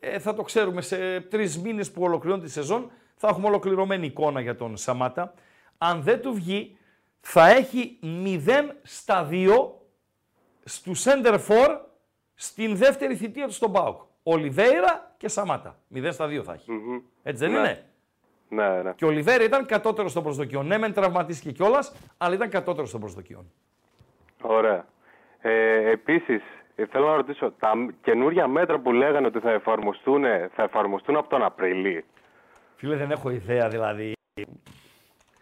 ε, 0.00 0.18
θα 0.18 0.34
το 0.34 0.42
ξέρουμε 0.42 0.80
σε 0.80 1.20
τρεις 1.20 1.58
μήνες 1.62 1.90
που 1.92 2.02
ολοκληρώνει 2.02 2.42
τη 2.42 2.50
σεζόν, 2.50 2.90
θα 3.16 3.28
έχουμε 3.28 3.46
ολοκληρωμένη 3.46 4.06
εικόνα 4.06 4.40
για 4.40 4.56
τον 4.56 4.76
Σαμάτα. 4.76 5.34
Αν 5.78 6.02
δεν 6.02 6.20
του 6.20 6.32
βγει, 6.34 6.78
θα 7.20 7.48
έχει 7.50 7.98
0 8.02 8.76
στα 8.82 9.28
2 9.30 9.82
στου 10.64 10.96
center 10.96 11.38
for 11.48 11.78
στην 12.34 12.76
δεύτερη 12.76 13.16
θητεία 13.16 13.46
του 13.46 13.52
στον 13.52 13.72
ΠΑΟΚ. 13.72 14.00
Ολιβέηρα 14.22 15.14
και 15.16 15.28
Σαμάτα. 15.28 15.78
0 15.94 16.08
στα 16.12 16.26
2 16.26 16.42
θα 16.44 16.52
έχει. 16.52 16.70
Έτσι 17.22 17.44
δεν 17.46 17.52
Ναι. 17.52 17.58
είναι; 17.58 17.84
Ναι, 18.48 18.82
ναι. 18.82 18.92
Και 18.92 19.04
ο 19.04 19.08
Ολιβέηρα 19.08 19.44
ήταν 19.44 19.66
κατώτερος 19.66 20.12
των 20.12 20.22
προσδοκιών. 20.22 20.66
Ναι, 20.66 20.78
μεν 20.78 20.92
τραυματίστηκε 20.92 21.50
κιόλας, 21.52 21.92
αλλά 22.18 22.34
ήταν 22.34 22.48
κατώτερος 22.48 22.90
των 22.90 23.00
προσδοκιών. 23.00 23.52
Ωραία. 24.42 24.86
Ε, 25.40 25.90
επίσης, 25.90 26.42
ε, 26.76 26.86
θέλω 26.86 27.06
να 27.08 27.14
ρωτήσω, 27.16 27.52
τα 27.58 27.76
μ- 27.76 27.90
καινούρια 28.02 28.46
μέτρα 28.48 28.78
που 28.78 28.92
λέγανε 28.92 29.26
ότι 29.26 29.38
θα 29.38 29.50
εφαρμοστούν, 29.50 30.22
θα 30.54 30.62
εφαρμοστούν 30.62 31.16
από 31.16 31.28
τον 31.28 31.42
Απριλή. 31.44 32.04
Φίλε, 32.76 32.96
δεν 32.96 33.10
έχω 33.10 33.30
ιδέα 33.30 33.68
δηλαδή. 33.68 34.12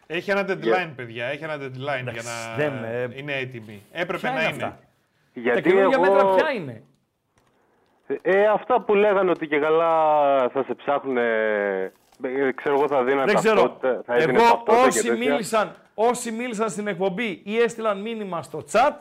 Έχει 0.07 0.31
ένα 0.31 0.45
deadline, 0.49 0.93
παιδιά. 0.97 1.27
Έχει 1.27 1.45
ένα 1.45 1.55
deadline 1.57 2.13
για 2.13 2.23
να 2.23 2.57
δεν, 2.57 2.85
ε, 2.85 3.07
Ναι, 3.07 3.15
είναι 3.15 3.33
έτοιμη. 3.37 3.83
Έπρεπε 3.93 4.19
Ποια 4.19 4.33
να 4.33 4.43
είναι 4.43 4.55
είναι. 4.55 4.79
Αυτά. 5.37 5.41
Τα 5.43 5.53
Γιατί 5.53 5.69
καινούργια 5.69 5.99
εγώ... 6.03 6.13
μέτρα 6.13 6.35
ποια 6.35 6.51
είναι; 6.51 6.83
Ε, 8.23 8.47
αυτά 8.47 8.81
που 8.81 8.95
λέγανε 8.95 9.31
ότι 9.31 9.47
και 9.47 9.59
καλά 9.59 9.91
θα 10.49 10.63
σε 10.63 10.75
ψάχνουν, 10.75 11.17
ε, 11.17 11.93
ξέρω 12.55 12.75
εγώ 12.75 12.89
θα 12.89 13.05
δίνανε 13.05 13.25
Δεν 13.25 13.35
ξέρω. 13.35 13.61
ταυτότητα, 13.61 14.03
θα 14.07 14.15
έδινε 14.15 14.39
Εγώ 14.39 14.43
ταυτότητα 14.49 14.83
και 14.83 14.87
όσοι 14.89 15.09
τέτοια. 15.09 15.29
μίλησαν, 15.31 15.75
όσοι 15.95 16.31
μίλησαν 16.33 16.71
στην 16.71 16.87
εκπομπή 16.87 17.43
ή 17.45 17.59
έστειλαν 17.59 18.01
μήνυμα 18.01 18.43
στο 18.43 18.63
chat, 18.73 18.93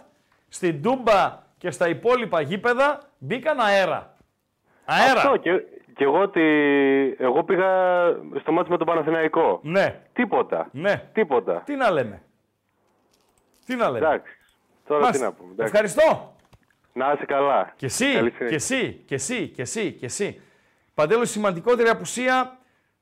στην 0.47 0.81
Τούμπα 0.81 1.39
και 1.57 1.71
στα 1.71 1.87
υπόλοιπα 1.89 2.41
γήπεδα 2.41 2.99
μπήκαν 3.17 3.59
αέρα. 3.59 4.15
Αέρα. 4.85 5.19
Αυτό 5.19 5.37
και, 5.37 5.51
και 5.95 6.03
εγώ 6.03 6.21
ότι 6.21 6.41
εγώ 7.19 7.43
πήγα 7.43 7.69
στο 8.39 8.51
μάτι 8.51 8.69
με 8.69 8.77
τον 8.77 8.87
Παναθηναϊκό. 8.87 9.59
Ναι, 9.63 9.99
Τίποτα. 10.13 10.67
ναι. 10.71 11.03
Τίποτα. 11.13 11.61
Τι 11.65 11.75
να 11.75 11.91
λέμε. 11.91 12.21
Τι 13.65 13.75
να 13.75 13.85
λέμε. 13.89 13.97
Εντάξει. 13.97 14.35
Τώρα 14.91 15.03
Μάλιστα. 15.03 15.25
τι 15.25 15.31
να 15.31 15.37
πούμε. 15.37 15.51
εντάξει. 15.51 15.71
Ευχαριστώ. 15.73 16.35
Να 16.93 17.11
είσαι 17.11 17.25
καλά. 17.25 17.73
Και 17.75 17.85
εσύ, 17.85 18.13
Καλή 18.13 18.29
και 18.31 18.35
συνέχεια. 18.37 18.55
εσύ, 18.55 18.93
και 19.05 19.15
εσύ, 19.15 19.47
και 19.47 19.61
εσύ, 19.61 19.91
και 19.91 20.05
εσύ. 20.05 20.41
Παντέλο, 20.93 21.25
σημαντικότερη 21.25 21.89
απουσία. 21.89 22.57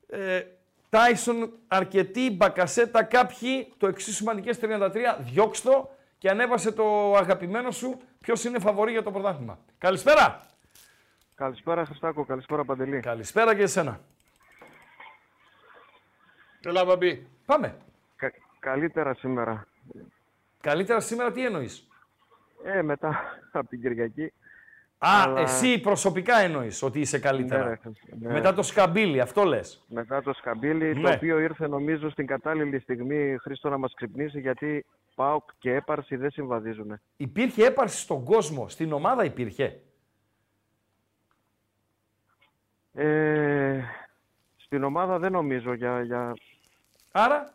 Ε, 0.10 0.42
Τάισον 0.90 1.52
αρκετή, 1.68 2.32
Μπακασέτα 2.32 3.04
κάποιοι, 3.04 3.74
το 3.78 3.88
εξίσου 3.88 4.14
σημαντικές 4.16 4.60
33, 4.60 5.18
διώξ' 5.20 5.62
το 5.62 5.90
και 6.18 6.30
ανέβασε 6.30 6.72
το 6.72 7.16
αγαπημένο 7.16 7.72
σου 7.72 8.00
ποιος 8.22 8.44
είναι 8.44 8.60
φαβορή 8.60 8.92
για 8.92 9.04
το 9.04 9.12
πρωτάθλημα; 9.12 9.58
Καλησπέρα. 9.78 10.46
Καλησπέρα 11.36 11.86
Χριστάκο, 11.86 12.26
καλησπέρα 12.26 12.64
Παντελή. 12.66 13.00
Καλησπέρα 13.00 13.56
και 13.56 13.62
εσένα. 13.62 14.00
Έλα, 16.66 16.86
μπαμπή. 16.86 17.28
Πάμε. 17.46 17.76
Κα- 18.16 18.32
καλύτερα 18.60 19.14
σήμερα. 19.14 19.68
Καλύτερα 20.62 21.00
σήμερα 21.00 21.32
τι 21.32 21.46
εννοείς; 21.46 21.88
Ε, 22.64 22.82
μετά 22.82 23.20
από 23.52 23.68
την 23.70 23.82
Κυριακή. 23.82 24.24
Α, 24.98 25.10
Αλλά- 25.24 25.40
εσύ 25.42 25.80
προσωπικά 25.80 26.38
εννοείς 26.38 26.82
ότι 26.82 27.00
είσαι 27.00 27.20
καλύτερα. 27.20 27.64
Ναι, 27.64 27.70
ρε, 27.70 27.80
ναι. 28.20 28.34
Μετά 28.34 28.54
το 28.54 28.62
σκαμπίλι, 28.64 29.20
αυτό 29.20 29.44
λες. 29.44 29.84
Μετά 29.88 30.22
το 30.22 30.34
σκαμπίλι, 30.34 30.96
Ναι. 30.96 31.02
το 31.02 31.14
οποίο 31.16 31.40
ήρθε 31.40 31.68
νομίζω 31.68 32.10
στην 32.10 32.26
κατάλληλη 32.28 32.80
στιγμή 32.80 33.38
Χρήστο 33.42 33.70
να 33.70 33.78
μας 33.78 33.94
ξυπνήσει 33.96 34.40
γιατί 34.40 34.86
ΠΑΟΚ 35.16 35.50
και 35.58 35.74
έπαρση 35.74 36.16
δεν 36.16 36.32
συμβαδίζουν. 36.32 37.00
Υπήρχε 37.18 37.66
έπαρση 37.66 37.98
στον 38.00 38.24
κόσμο, 38.24 38.70
στην 38.70 38.92
ομάδα 38.94 39.24
υπήρχε. 39.24 39.80
Ε, 42.94 43.80
στην 44.58 44.84
ομάδα 44.84 45.20
δεν 45.20 45.32
νομίζω 45.32 45.74
για... 45.74 46.02
για... 46.04 46.34
Άρα, 47.12 47.54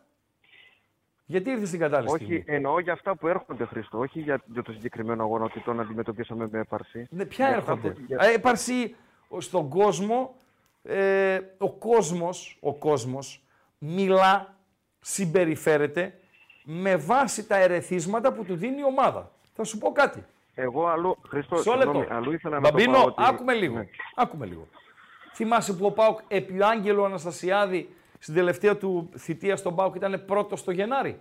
γιατί 1.27 1.51
ήρθες 1.51 1.69
στην 1.69 1.81
κατάλληλη 1.81 2.13
Όχι, 2.13 2.25
στιγμή; 2.25 2.45
εννοώ 2.47 2.79
για 2.81 2.93
αυτά 2.93 3.17
που 3.17 3.29
έρχονται 3.29 3.65
Χρήστο, 3.65 3.99
όχι 3.99 4.21
για, 4.21 4.43
για 4.47 4.63
το 4.63 4.73
συγκεκριμένο 4.73 5.23
αγώνα 5.23 5.45
ότι 5.45 5.61
τον 5.61 5.81
αντιμετωπίσαμε 5.81 6.49
με 6.51 6.59
έπαρση. 6.59 7.07
Ναι, 7.11 7.25
ποια 7.25 7.49
Για 7.49 7.57
αυτά 7.57 7.73
έρχονται; 7.73 7.91
που- 7.95 8.03
για- 8.07 8.19
Α, 8.21 8.27
Έπαρση 8.27 8.95
στον 9.39 9.69
κόσμο, 9.69 10.35
ε, 10.83 11.39
ο 11.59 11.71
κόσμος, 11.73 12.59
ο 12.61 12.75
κόσμος 12.75 13.43
μιλά, 13.79 14.55
συμπεριφέρεται 15.01 16.19
με 16.65 16.97
βάση 16.97 17.47
τα 17.47 17.57
ερεθίσματα 17.57 18.33
που 18.33 18.45
του 18.45 18.55
δίνει 18.57 18.79
η 18.81 18.85
ομάδα. 18.85 19.31
Θα 19.55 19.65
σου 19.65 19.79
πω 19.79 19.93
κάτι. 19.93 20.25
Εγώ 20.55 20.87
αλλού, 20.87 21.17
Χρήστο, 21.29 21.55
Μισό 21.57 21.71
συγγνώμη, 21.71 21.99
λεπτό. 21.99 22.15
αλλού 22.15 22.33
ήθελα 22.33 22.61
να 22.61 22.63
το 22.63 22.69
Μπαμπίνο, 22.71 22.93
πάω 22.93 23.05
ότι... 23.05 23.23
άκουμε 23.27 23.55
λίγο. 23.55 23.77
Ναι. 23.77 23.87
Άκουμε 24.15 24.47
λίγο. 24.47 24.69
Θυμάσαι 25.35 25.73
που 25.77 25.87
ο 25.87 25.91
Πάουκ 25.91 26.19
επί 26.29 26.63
Άγγελο 26.63 27.05
Αναστασιάδη 27.05 27.95
στην 28.25 28.37
τελευταία 28.37 28.77
του 28.77 29.09
θητεία 29.19 29.57
στον 29.57 29.75
Πάουκ 29.75 29.95
ήταν 29.95 30.23
πρώτος 30.27 30.61
στο 30.61 30.71
Γενάρη. 30.71 31.19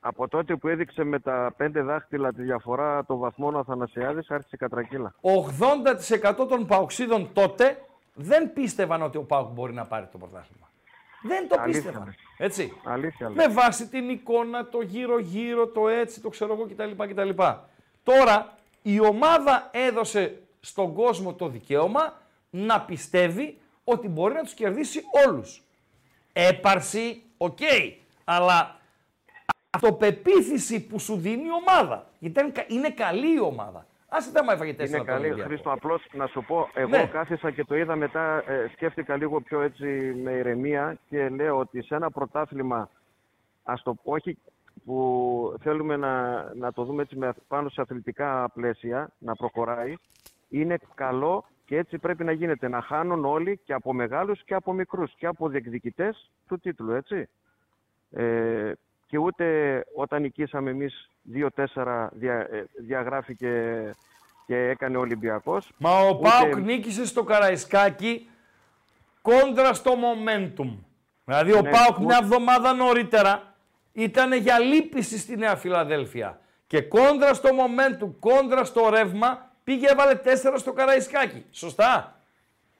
Από 0.00 0.28
τότε 0.28 0.56
που 0.56 0.68
έδειξε 0.68 1.04
με 1.04 1.18
τα 1.18 1.54
πέντε 1.56 1.82
δάχτυλα 1.82 2.32
τη 2.32 2.42
διαφορά 2.42 3.04
των 3.04 3.18
βαθμών 3.18 3.54
ο 3.54 3.58
Αθανασιάδης 3.58 4.30
άρχισε 4.30 4.54
η 4.54 4.58
κατρακύλα. 4.58 5.14
80% 5.20 6.46
των 6.48 6.66
Παουξίδων 6.66 7.30
τότε 7.32 7.84
δεν 8.14 8.52
πίστευαν 8.52 9.02
ότι 9.02 9.16
ο 9.16 9.22
Πάουκ 9.22 9.48
μπορεί 9.52 9.72
να 9.72 9.84
πάρει 9.84 10.06
το 10.12 10.18
πρωτάθλημα. 10.18 10.70
Δεν 11.22 11.48
το 11.48 11.56
Αλήθεια, 11.58 11.82
πίστευαν. 11.82 12.06
ναι. 12.08 12.44
Έτσι. 12.46 12.72
Αλήθεια 12.84 13.28
Με 13.28 13.34
λέω. 13.34 13.52
βάση 13.52 13.88
την 13.88 14.08
εικόνα, 14.08 14.66
το 14.66 14.80
γύρω-γύρω, 14.80 15.66
το 15.66 15.88
έτσι, 15.88 16.20
το 16.20 16.28
ξέρω 16.28 16.52
εγώ 16.52 16.66
κτλ. 16.66 17.04
κτλ. 17.12 17.42
Τώρα 18.02 18.54
η 18.82 19.00
ομάδα 19.00 19.68
έδωσε 19.72 20.42
στον 20.60 20.94
κόσμο 20.94 21.34
το 21.34 21.48
δικαίωμα 21.48 22.20
να 22.50 22.80
πιστεύει 22.80 23.56
ότι 23.84 24.08
μπορεί 24.08 24.34
να 24.34 24.42
τους 24.42 24.54
κερδίσει 24.54 25.00
όλους. 25.26 25.62
Έπαρση, 26.32 27.22
οκ. 27.36 27.58
Αλλά 28.24 28.76
αυτοπεποίθηση 29.70 30.86
που 30.86 30.98
σου 30.98 31.16
δίνει 31.16 31.44
η 31.44 31.50
ομάδα. 31.66 32.06
Γιατί 32.18 32.38
ήταν 32.40 32.52
κα- 32.52 32.64
είναι 32.68 32.90
καλή 32.90 33.34
η 33.34 33.40
ομάδα. 33.40 33.86
Άσε 34.08 34.32
τα 34.32 34.44
μα 34.44 34.52
έφαγε 34.52 34.74
τέσσερα 34.74 34.88
Είναι 34.88 34.96
από 34.96 35.06
τον 35.06 35.14
καλή, 35.14 35.26
Ολυμπιακό. 35.26 35.48
Χρήστο, 35.50 35.72
απλώς 35.72 36.06
να 36.12 36.26
σου 36.26 36.44
πω, 36.46 36.68
εγώ 36.74 36.88
Ναι. 36.88 37.06
κάθισα 37.06 37.50
και 37.50 37.64
το 37.64 37.76
είδα 37.76 37.96
μετά, 37.96 38.44
ε, 38.50 38.68
σκέφτηκα 38.72 39.16
λίγο 39.16 39.40
πιο 39.40 39.60
έτσι 39.60 39.84
με 40.22 40.30
ηρεμία 40.30 40.98
και 41.08 41.28
λέω 41.28 41.58
ότι 41.58 41.82
σε 41.82 41.94
ένα 41.94 42.10
πρωτάθλημα, 42.10 42.88
ας 43.62 43.82
το 43.82 43.94
πω, 43.94 44.12
όχι 44.12 44.38
που 44.84 45.56
θέλουμε 45.62 45.96
να, 45.96 46.42
να 46.54 46.72
το 46.72 46.84
δούμε 46.84 47.02
έτσι 47.02 47.16
με, 47.16 47.32
πάνω 47.48 47.68
σε 47.68 47.80
αθλητικά 47.80 48.50
πλαίσια, 48.54 49.10
να 49.18 49.34
προχωράει, 49.34 49.94
είναι 50.48 50.78
καλό 50.94 51.44
και 51.72 51.78
έτσι 51.78 51.98
πρέπει 51.98 52.24
να 52.24 52.32
γίνεται, 52.32 52.68
να 52.68 52.80
χάνουν 52.82 53.24
όλοι 53.24 53.60
και 53.64 53.72
από 53.72 53.92
μεγάλους 53.92 54.44
και 54.44 54.54
από 54.54 54.72
μικρούς 54.72 55.12
και 55.16 55.26
από 55.26 55.48
διεκδικητές 55.48 56.30
του 56.48 56.58
τίτλου, 56.58 56.92
έτσι. 56.92 57.28
Ε, 58.10 58.72
και 59.06 59.18
ούτε 59.18 59.44
όταν 59.94 60.22
νικήσαμε 60.22 60.70
εμείς 60.70 61.10
2-4 61.22 62.08
δια, 62.12 62.34
ε, 62.34 62.64
διαγράφει 62.78 63.34
και, 63.34 63.82
και 64.46 64.56
έκανε 64.56 64.96
ο 64.96 65.00
Ολυμπιακός. 65.00 65.72
Μα 65.78 65.98
ο 66.00 66.08
Ούτε- 66.08 66.28
Πάουκ 66.28 66.56
νίκησε 66.56 67.06
στο 67.06 67.22
Καραϊσκάκι 67.24 68.28
κόντρα 69.22 69.72
στο 69.74 69.92
momentum. 69.92 70.76
Δηλαδή 71.24 71.52
ο 71.52 71.60
Ναι, 71.62 71.70
Πάουκ 71.70 71.90
ούτε- 71.96 72.04
μια 72.04 72.18
εβδομάδα 72.22 72.72
νωρίτερα 72.72 73.54
ήταν 73.92 74.32
για 74.32 74.58
λύπηση 74.58 75.18
στη 75.18 75.36
Νέα 75.36 75.56
Φιλαδέλφια. 75.56 76.40
Και 76.66 76.82
κόντρα 76.82 77.34
στο 77.34 77.48
momentum, 77.52 78.10
κόντρα 78.20 78.64
στο 78.64 78.88
ρεύμα, 78.90 79.50
πήγε 79.64 79.86
έβαλε 79.90 80.14
τέσσερα 80.14 80.58
στο 80.58 80.72
Καραϊσκάκι. 80.72 81.44
Σωστά. 81.50 82.16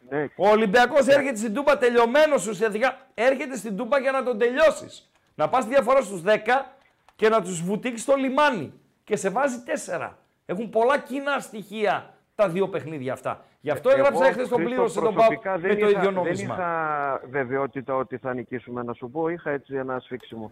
Ναι, 0.08 0.26
Ο 0.36 0.48
Ολυμπιακός 0.48 1.06
έρχεται 1.06 1.36
στην 1.36 1.54
Τούμπα 1.54 1.78
τελειωμένος 1.78 2.46
ουσιαστικά. 2.46 2.98
Έρχεται 3.14 3.56
στην 3.56 3.76
Τούμπα 3.76 3.98
για 3.98 4.10
να 4.12 4.22
τον 4.22 4.38
τελειώσεις. 4.38 5.10
Να 5.34 5.48
πας 5.48 5.64
τη 5.64 5.70
διαφορά 5.70 6.00
στους 6.00 6.22
10 6.22 6.74
και 7.16 7.28
να 7.28 7.42
τους 7.42 7.62
βουτήξεις 7.62 8.02
στο 8.02 8.14
λιμάνι. 8.14 8.72
Και 9.04 9.16
σε 9.16 9.30
βάζει 9.30 9.56
4. 9.66 10.18
Έχουν 10.46 10.70
πολλά 10.70 10.98
κοινά 10.98 11.38
στοιχεία 11.38 12.14
τα 12.34 12.48
δύο 12.48 12.68
παιχνίδια 12.68 13.12
αυτά. 13.12 13.44
Γι' 13.60 13.70
αυτό 13.70 13.90
έγραψα 13.90 14.26
εχθές 14.26 14.48
τον 14.48 14.58
Χρήστο, 14.58 14.74
πλήρωσε 14.74 15.00
τον 15.00 15.14
Πάουκ 15.14 15.16
προσωπικά 15.16 15.50
με 15.58 15.68
δεν 15.68 15.78
το 15.78 15.88
είχα- 15.88 15.98
ίδιο 15.98 16.10
νόμισμα. 16.10 16.54
Δεν 16.54 16.64
είχα 16.64 17.20
βεβαιότητα 17.30 17.94
ότι 17.96 18.16
θα 18.16 18.34
νικήσουμε, 18.34 18.82
να 18.82 18.92
σου 18.92 19.10
πω. 19.10 19.28
Είχα 19.28 19.50
έτσι 19.50 19.74
ένα 19.74 19.98
σφίξιμο. 19.98 20.50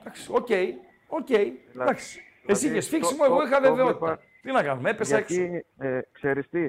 Εντάξει, 0.00 0.28
οκ, 0.32 0.48
οκ. 1.06 1.30
Εντάξει. 1.30 2.22
Εσύ 2.46 2.58
δηλαδή, 2.60 2.66
είχες 2.66 2.84
σφίξιμο, 2.84 3.18
το- 3.18 3.24
εγώ 3.24 3.36
το- 3.36 3.46
είχα 3.46 3.60
το 3.60 3.74
βεβαιότητα. 3.74 4.18
Βλέπα- 4.42 4.58
Τι 4.60 4.64
να 4.66 4.70
κάνουμε, 4.72 4.90
έπεσα 4.90 5.16
έξω. 5.16 5.34
Γιατί, 5.34 5.64
ε, 5.78 6.00
ξέρεις 6.12 6.48
τι, 6.48 6.68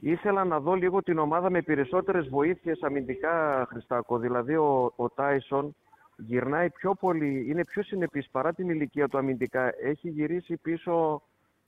ήθελα 0.00 0.44
να 0.44 0.60
δω 0.60 0.74
λίγο 0.74 1.02
την 1.02 1.18
ομάδα 1.18 1.50
με 1.50 1.62
περισσότερες 1.62 2.28
βοήθειες 2.28 2.82
αμυντικά, 2.82 3.66
Χριστάκο. 3.70 4.18
Δηλαδή 4.18 4.54
ο, 4.56 4.92
ο 4.96 5.08
Τάισον 5.10 5.76
γυρνάει 6.16 6.70
πιο 6.70 6.94
πολύ, 6.94 7.46
είναι 7.48 7.64
πιο 7.64 7.82
συνεπής 7.82 8.28
παρά 8.30 8.52
την 8.52 8.68
ηλικία 8.68 9.08
του 9.08 9.18
αμυντικά. 9.18 9.74
Έχει 9.82 10.08
γυρίσει 10.08 10.56
πίσω 10.56 11.22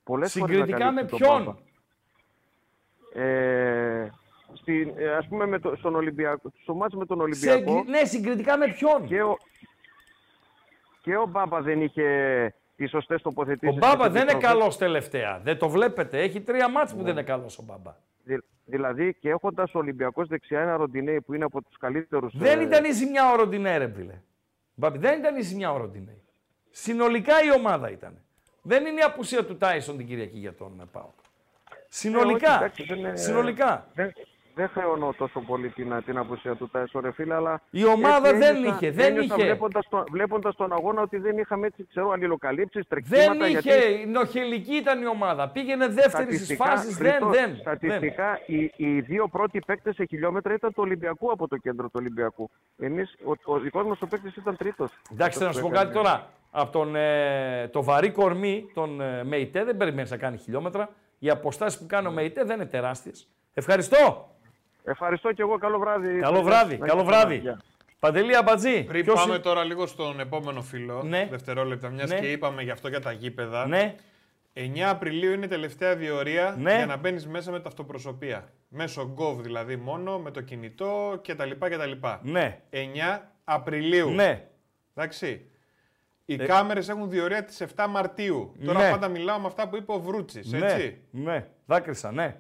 πολλές 0.05 0.33
φορές 0.33 0.59
να 0.59 0.65
Συγκριτικά 0.65 0.93
με 0.93 1.01
καλύψει 1.01 1.19
τον 1.19 1.19
ποιον; 1.19 1.45
Πάπα. 1.45 1.59
Ε, 3.25 4.11
στην, 4.53 4.93
ε, 4.97 5.11
ας 5.11 5.29
πούμε 5.29 5.47
με 5.47 5.59
το, 5.59 5.77
στον 5.77 5.95
Ολυμπιακό, 5.95 6.53
στο 6.63 6.75
μάτς 6.75 6.95
με 6.95 7.07
τον 7.07 7.17
Σε, 7.17 7.23
Ολυμπιακό 7.23 7.85
ναι, 7.87 8.05
συγκριτικά 8.05 8.57
με 8.59 8.67
ποιον; 8.67 9.07
και 9.07 9.23
ο, 9.23 9.37
και 11.03 11.17
ο 11.17 11.27
Μπάμπα 11.27 11.61
δεν 11.61 11.81
είχε 11.81 12.55
τις 12.81 12.91
σωστές 12.91 13.19
Ο 13.21 13.23
τοποθετήσεις. 13.23 13.79
Μπάμπα 13.79 14.05
και 14.07 14.13
δεν 14.13 14.13
τις 14.13 14.21
είναι 14.33 14.41
προφ- 14.41 14.45
καλός 14.55 14.77
τελευταία. 14.77 15.41
Δεν 15.45 15.59
το 15.59 15.69
βλέπετε. 15.69 16.21
Έχει 16.21 16.41
τρία 16.41 16.69
μάτς 16.71 16.93
που 16.95 17.03
δεν 17.03 17.13
είναι 17.13 17.23
καλός 17.23 17.59
ο 17.59 17.63
Μπάμπα. 17.63 17.97
Δη- 18.25 18.45
δηλαδή 18.65 19.15
και 19.21 19.29
έχοντας 19.31 19.75
ο 19.75 19.79
Ολυμπιακός 19.79 20.29
δεξιά 20.29 20.61
ένα 20.61 20.77
ροντινέι 20.77 21.21
που 21.21 21.35
είναι 21.35 21.45
από 21.45 21.63
τους 21.63 21.77
καλύτερους. 21.79 22.33
Δεν 22.37 22.61
ήταν 22.61 22.85
η 22.85 22.91
ζημιά 22.93 23.33
ο 23.33 23.37
Ροντινέ, 23.37 23.79
ρε 23.79 23.93
φίλε. 23.97 24.15
Μπάμπη, 24.75 24.99
δεν 24.99 25.19
ήταν 25.19 25.37
η 25.37 25.41
ζημιά 25.43 25.73
ο 25.73 25.77
Ροντινέ. 25.77 26.17
Συνολικά 26.71 27.43
η 27.45 27.53
ομάδα 27.59 27.91
ήταν. 27.91 28.19
Δεν 28.63 28.87
είναι 28.87 29.01
η 29.01 29.03
απουσία 29.03 29.45
του 29.45 29.57
Τάισον 29.57 29.97
την 29.97 30.07
Κυριακή 30.07 30.39
για 30.39 30.55
τον 30.55 30.89
Πάο. 30.93 31.09
Συνολικά. 31.89 32.71
Συνολικά. 33.15 33.87
Δεν, 33.95 34.13
δεν 34.61 34.69
χρεώνω 34.69 35.15
τόσο 35.19 35.41
πολύ 35.41 35.69
την, 35.69 36.03
την 36.07 36.19
απουσία 36.19 36.55
του 36.55 36.69
Τάισον, 36.73 37.01
ρε 37.03 37.13
φίλε, 37.13 37.35
αλλά. 37.35 37.61
Η 37.71 37.85
ομάδα 37.85 38.29
έτσι 38.29 38.41
δεν 38.41 38.57
ένιωσα- 38.57 38.77
είχε, 38.83 38.91
δεν 38.91 39.07
ένιωσα 39.07 39.35
είχε. 39.35 39.45
Βλέποντας, 39.45 39.89
το, 39.89 40.05
βλέποντας 40.11 40.57
τον 40.57 40.73
αγώνα 40.73 41.03
ότι 41.03 41.19
δεν 41.19 41.39
είχαμε 41.39 41.67
έτσι, 41.67 41.87
ξέρω, 41.89 42.11
αλληλοκαλύψεις, 42.11 42.87
τρεξίματα. 42.89 43.33
Δεν 43.33 43.49
είχε. 43.49 43.59
γιατί 43.61 44.07
Νοχελική 44.07 44.75
ήταν 44.75 45.03
η 45.03 45.07
ομάδα. 45.07 45.49
Πήγαινε 45.49 45.87
δεύτερης 45.89 46.35
στι 46.37 46.45
στατιστικά, 46.45 46.65
φάσει. 46.65 46.87
Δεν, 46.87 46.97
Χρήστο, 47.11 47.27
δεν. 47.27 47.49
δεν. 47.49 47.57
Στατιστικά, 47.57 48.41
οι, 48.47 48.73
οι 48.77 49.01
δύο 49.01 49.29
πρώτοι 49.29 49.59
παίκτες 49.67 49.95
σε 49.95 50.05
χιλιόμετρα 50.05 50.55
ήταν 50.55 50.71
του 50.71 50.83
Ολυμπιακού 50.85 51.31
από 51.33 51.49
το 51.49 51.57
κέντρο 51.57 51.85
του 51.85 51.93
Ολυμπιακού. 51.99 52.51
Εμείς, 52.79 53.15
ο, 53.25 53.53
ο 53.55 53.59
δικός 53.59 53.87
μας 53.87 54.01
ο 54.03 54.07
παίκτης 54.07 54.37
ήταν 54.37 54.57
τρίτος. 54.57 54.91
Εντάξει, 55.13 55.43
να 55.43 55.53
σου 55.53 55.61
πω 55.61 55.69
κάτι 55.69 55.93
τώρα. 55.93 56.27
Από 56.51 56.73
τον, 56.73 56.97
ε, 56.97 57.69
το 57.73 57.83
βαρύ 57.83 58.11
κορμί, 58.11 58.71
τον 58.75 59.01
ε, 59.01 59.25
ΜΕΙΤΕ, 59.25 59.65
δεν 59.65 59.77
περιμένεις 59.77 60.11
να 60.11 60.17
κάνει 60.17 60.37
χιλιόμετρα. 60.37 60.89
Οι 61.19 61.31
αποστάσεις 61.31 61.79
που 61.79 61.87
κάνει 61.87 62.07
ο 62.07 62.11
ΜΕΙΤΕ 62.11 62.45
δεν 62.45 62.57
είναι 62.57 62.67
τεράστιες. 62.67 63.29
Ευχαριστώ. 63.55 64.29
Ευχαριστώ 64.91 65.33
και 65.33 65.43
εγώ. 65.43 65.59
Καλό 65.59 65.79
βράδυ. 65.79 66.19
Καλό 66.21 66.43
βράδυ. 66.43 66.77
Να 66.79 66.87
Καλό 66.87 67.01
έχετε 67.01 67.13
καλά. 67.15 67.27
βράδυ. 67.27 67.37
Γεια. 67.41 67.61
Παντελή 67.99 68.37
Αμπατζή. 68.37 68.85
Πριν 68.85 69.05
ποιος 69.05 69.21
πάμε 69.21 69.33
είναι- 69.33 69.43
τώρα 69.43 69.65
λίγο 69.65 69.87
στον 69.87 70.21
επόμενο 70.21 70.63
φίλο, 70.63 71.03
Ναι. 71.03 71.27
δευτερόλεπτα, 71.31 71.89
μιας 71.89 72.11
Ναι. 72.11 72.19
και 72.21 72.31
είπαμε 72.33 72.63
γι' 72.63 72.71
αυτό 72.71 72.89
για 72.89 73.01
τα 73.01 73.13
γήπεδα. 73.13 73.67
Ναι, 73.67 73.95
9 74.53 74.89
Απριλίου 74.89 75.33
είναι 75.33 75.45
η 75.45 75.49
τελευταία 75.49 75.97
διορία 75.97 76.55
Ναι. 76.59 76.75
για 76.77 76.87
να 76.87 76.97
μπαίνεις 76.97 77.27
μέσα 77.27 77.51
με 77.51 77.61
ταυτοπροσωπεία. 77.61 78.49
Μέσω 78.69 79.15
Gov 79.19 79.37
δηλαδή 79.41 79.77
μόνο, 79.77 80.19
με 80.19 80.31
το 80.31 80.41
κινητό 80.41 81.21
κτλ. 81.29 81.51
κτλ. 81.59 81.91
ναι, 82.23 82.61
9 82.71 83.31
Απριλίου. 83.45 84.11
ναι. 84.11 84.45
Εντάξει. 84.95 85.45
Οι 86.25 86.37
κάμερες 86.37 86.89
έχουν 86.89 87.11
διορία 87.11 87.45
τις 87.45 87.61
7 87.61 87.87
Μαρτίου. 87.89 88.57
Τώρα 88.65 88.83
Ναι. 88.83 88.91
πάντα 88.91 89.09
μιλάω 89.09 89.39
με 89.39 89.47
αυτά 89.47 89.69
που 89.69 89.77
είπε 89.77 89.93
ο 89.93 89.99
Βρούτσης. 90.01 90.53
Ναι, 90.53 90.67
Έτσι. 90.67 90.99
ναι, 91.11 91.47
δάκρυσα, 91.67 92.13
ναι. 92.13 92.37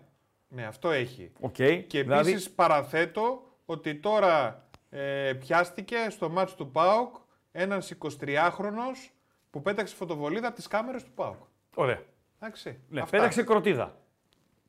Ναι, 0.52 0.64
αυτό 0.66 0.90
έχει. 0.90 1.32
Οκ. 1.40 1.52
Και 1.52 1.62
επίσης 1.72 2.02
Δηλαδή, 2.05 2.48
παραθέτω 2.51 3.43
ότι 3.66 3.94
τώρα 3.94 4.64
ε, 4.90 5.32
πιάστηκε 5.39 5.97
στο 6.10 6.28
ματς 6.28 6.55
του 6.56 6.70
ΠΑΟΚ 6.70 7.14
ένας 7.52 7.93
23χρονο 8.02 9.10
που 9.51 9.62
πέταξε 9.62 9.94
φωτοβολίδα 9.94 10.47
από 10.47 10.56
τις 10.56 10.66
κάμερες 10.66 11.05
του 11.05 11.10
ΠΑΟΚ. 11.14 11.36
ωραία. 11.74 12.01
Εντάξει. 12.40 12.78
Ναι, 12.89 13.01
Αυτά. 13.01 13.16
πέταξε 13.16 13.43
κροτίδα. 13.43 13.97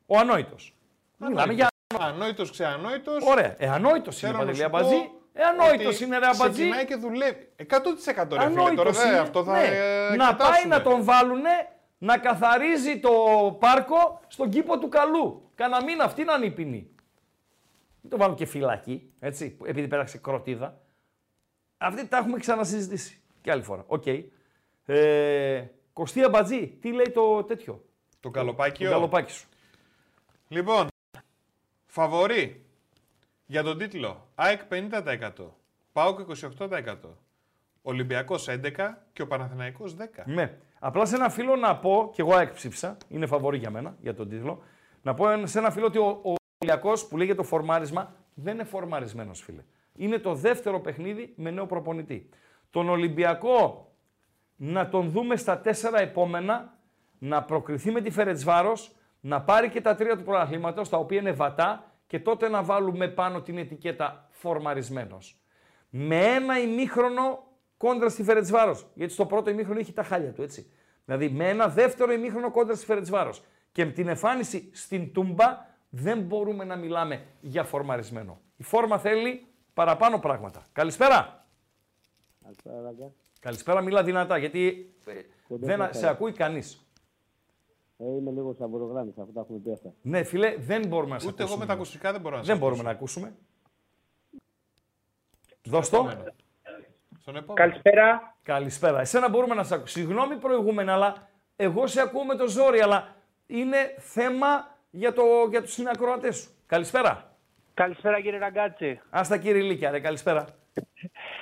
Ο 0.05 0.17
ανόητος. 0.17 0.75
Μιλάμε 1.17 1.53
για... 1.53 1.67
Ανόητος, 1.99 2.51
ξεανόητος. 2.51 3.23
Ωραία. 3.25 3.55
Ε, 3.57 3.67
ανόητος 3.69 4.21
είναι, 4.21 4.31
Θέλω 4.31 4.43
να 4.43 4.51
Παντελή 4.51 4.57
σου 4.57 4.65
Αμπατζή. 4.65 4.95
πω 4.95 5.19
Ε, 5.33 5.43
ανόητος 5.43 5.95
ότι 5.95 6.03
είναι, 6.03 6.17
ρε 6.19 6.25
Αμπατζή. 6.25 6.51
Ξεκινάει 6.61 6.85
και 6.85 6.95
δουλεύει. 6.95 7.49
100% 7.55 7.63
ρε 7.65 7.73
φίλε. 8.15 8.25
Τώρα 8.25 8.43
Ανόητος 8.43 8.97
δεν 8.97 9.07
είναι. 9.07 9.17
αυτό 9.17 9.43
θα 9.43 9.51
Ναι. 9.51 9.59
ε, 9.63 10.15
Να 10.15 10.35
πάει 10.35 10.47
εξετάσουμε. 10.47 10.75
να 10.75 10.81
τον 10.81 11.03
βάλουνε 11.03 11.49
να 11.97 12.17
καθαρίζει 12.17 12.99
το 12.99 13.11
πάρκο 13.59 14.19
στον 14.27 14.49
κήπο 14.49 14.79
του 14.79 14.89
καλού. 14.89 15.40
Κάνα 15.55 15.83
μήνα 15.83 16.03
αυτή 16.03 16.23
να 16.23 16.33
είναι 16.33 16.45
η 16.45 16.51
ποινή. 16.51 16.89
Μην 18.01 18.11
το 18.11 18.17
βάλουν 18.17 18.35
και 18.35 18.45
φυλακή, 18.45 19.11
έτσι, 19.19 19.49
που- 19.49 19.65
επειδή 19.65 19.87
πέραξε 19.87 20.17
κροτίδα. 20.17 20.81
Αυτή 21.77 22.07
τα 22.07 22.17
έχουμε 22.17 22.37
ξανασυζητήσει 22.39 23.21
και 23.41 23.51
άλλη 23.51 23.61
φορά. 23.63 23.83
Οκ. 23.87 24.03
Ε, 24.85 25.65
Κωστή 25.93 26.23
Αμπατζή, 26.23 26.67
τι 26.67 26.91
λέει 26.91 27.09
το 27.13 27.43
τέτοιο, 27.43 27.73
Το 27.73 28.17
το 28.19 28.29
καλοπάκιο. 28.29 28.89
καλοπάκι 28.89 29.31
σου. 29.31 29.47
Λοιπόν, 30.47 30.87
φαβορή 31.85 32.65
για 33.45 33.63
τον 33.63 33.77
τίτλο 33.77 34.27
ΑΕΚ 34.35 34.61
50%, 34.69 35.31
ΠΑΟΚ 35.91 36.19
28%, 36.19 36.95
Ολυμπιακός 37.81 38.47
11% 38.47 38.97
και 39.13 39.21
ο 39.21 39.27
Παναθηναϊκός 39.27 39.95
10%. 39.95 40.23
Ναι. 40.25 40.57
Απλά 40.79 41.05
σε 41.05 41.15
ένα 41.15 41.29
φίλο 41.29 41.55
να 41.55 41.77
πω, 41.77 42.09
και 42.13 42.21
εγώ 42.21 42.33
ΑΕΚ 42.35 42.53
ψήφισα, 42.53 42.97
είναι 43.09 43.25
φαβορή 43.25 43.57
για 43.57 43.69
μένα 43.69 43.95
για 44.01 44.13
τον 44.13 44.29
τίτλο, 44.29 44.63
να 45.01 45.13
πω 45.13 45.45
σε 45.45 45.59
ένα 45.59 45.71
φίλο 45.71 45.85
ότι 45.85 45.97
ο, 45.97 46.19
ο 46.23 46.33
Ολυμπιακός 46.57 47.07
που 47.07 47.17
λέγεται 47.17 47.35
το 47.35 47.43
φορμάρισμα 47.43 48.15
δεν 48.33 48.53
είναι 48.53 48.63
φορμαρισμένος 48.63 49.41
φίλε. 49.41 49.63
Είναι 49.95 50.19
το 50.19 50.33
δεύτερο 50.33 50.79
παιχνίδι 50.79 51.33
με 51.35 51.51
νέο 51.51 51.65
προπονητή. 51.65 52.29
Τον 52.69 52.89
Ολυμπιακό 52.89 53.91
να 54.55 54.89
τον 54.89 55.09
δούμε 55.09 55.35
στα 55.35 55.59
τέσσερα 55.59 56.01
επόμενα, 56.01 56.77
να 57.19 57.43
προκριθεί 57.43 57.91
με 57.91 58.01
τη 58.01 58.09
Φερετσβάρος, 58.09 58.95
να 59.19 59.41
πάρει 59.41 59.69
και 59.69 59.81
τα 59.81 59.95
τρία 59.95 60.17
του 60.17 60.23
πρωταθλήματος, 60.23 60.89
τα 60.89 60.97
οποία 60.97 61.19
είναι 61.19 61.31
βατά, 61.31 61.91
και 62.07 62.19
τότε 62.19 62.49
να 62.49 62.63
βάλουμε 62.63 63.07
πάνω 63.07 63.41
την 63.41 63.57
ετικέτα 63.57 64.27
φορμαρισμένος. 64.29 65.41
Με 65.89 66.23
ένα 66.23 66.59
ημίχρονο 66.59 67.43
κόντρα 67.77 68.09
στη 68.09 68.23
Φερετσβάρος, 68.23 68.87
γιατί 68.93 69.13
στο 69.13 69.25
πρώτο 69.25 69.49
ημίχρονο 69.49 69.79
είχε 69.79 69.91
τα 69.91 70.03
χάλια 70.03 70.31
του, 70.33 70.41
έτσι. 70.41 70.71
Δηλαδή 71.05 71.29
με 71.29 71.49
ένα 71.49 71.67
δεύτερο 71.67 72.11
ημίχρονο 72.11 72.51
κόντρα 72.51 72.75
στη 72.75 72.85
Φερετσβάρος. 72.85 73.43
Και 73.71 73.85
με 73.85 73.91
την 73.91 74.07
εμφάνιση 74.07 74.69
στην 74.73 75.13
Τούμπα 75.13 75.65
δεν 75.89 76.21
μπορούμε 76.21 76.63
να 76.63 76.75
μιλάμε 76.75 77.25
για 77.41 77.63
φορμαρισμένο. 77.63 78.39
Η 78.57 78.63
φόρμα 78.63 78.97
θέλει 78.99 79.45
παραπάνω 79.73 80.19
πράγματα. 80.19 80.65
Καλησπέρα. 80.71 81.45
Καλησπέρα, 83.39 83.81
μιλά 83.81 84.03
δυνατά, 84.03 84.37
γιατί 84.37 84.93
ε, 85.05 85.13
δεν 85.47 85.93
σε 85.93 86.07
ακούει 86.07 86.31
κανείς. 86.31 86.85
Ε, 87.97 88.05
είμαι 88.05 88.31
λίγο 88.31 88.53
σαμπορογράμμιση, 88.53 89.21
αυτό 89.21 89.33
τα 89.33 89.39
έχουμε 89.39 89.59
πει 89.59 89.71
αυτά. 89.71 89.93
Ναι, 90.01 90.23
φίλε, 90.23 90.55
δεν 90.57 90.87
μπορούμε 90.87 91.13
να 91.13 91.19
σε 91.19 91.27
Ούτε 91.27 91.43
εγώ 91.43 91.53
ακούσουμε. 91.53 91.59
με 91.59 91.65
τα 91.65 91.73
ακουστικά 91.73 92.11
δεν 92.11 92.21
μπορώ 92.21 92.35
να 92.37 92.43
σε 92.43 92.51
Δεν 92.51 92.59
μπορούμε 92.59 92.89
ακούσω. 92.89 93.19
να 93.19 93.29
ακούσουμε. 93.29 93.35
Δώσ' 95.63 95.89
το. 95.89 95.97
Επόμενο. 95.97 96.23
Στον 97.19 97.35
επόμενο. 97.35 97.53
Καλησπέρα. 97.67 98.35
Καλησπέρα. 98.43 98.99
Εσένα 98.99 99.29
μπορούμε 99.29 99.55
να 99.55 99.63
σε 99.63 99.73
ακούσουμε. 99.75 100.05
Συγγνώμη 100.05 100.35
προηγούμενα, 100.35 100.93
αλλά 100.93 101.29
εγώ 101.55 101.87
σε 101.87 102.01
ακούω 102.01 102.23
με 102.25 102.35
το 102.35 102.47
ζόρι, 102.47 102.79
αλλά 102.81 103.15
είναι 103.51 103.77
θέμα 103.97 104.77
για, 104.89 105.13
το, 105.13 105.23
για 105.49 105.61
τους 105.61 105.73
συνακροατές 105.73 106.37
σου. 106.37 106.49
Καλησπέρα. 106.67 107.35
Καλησπέρα 107.73 108.21
κύριε 108.21 108.39
Ραγκάτση. 108.39 108.99
Άστα 109.09 109.37
κύριε 109.37 109.61
Λίκια, 109.61 109.91
ρε, 109.91 109.99
καλησπέρα. 109.99 110.45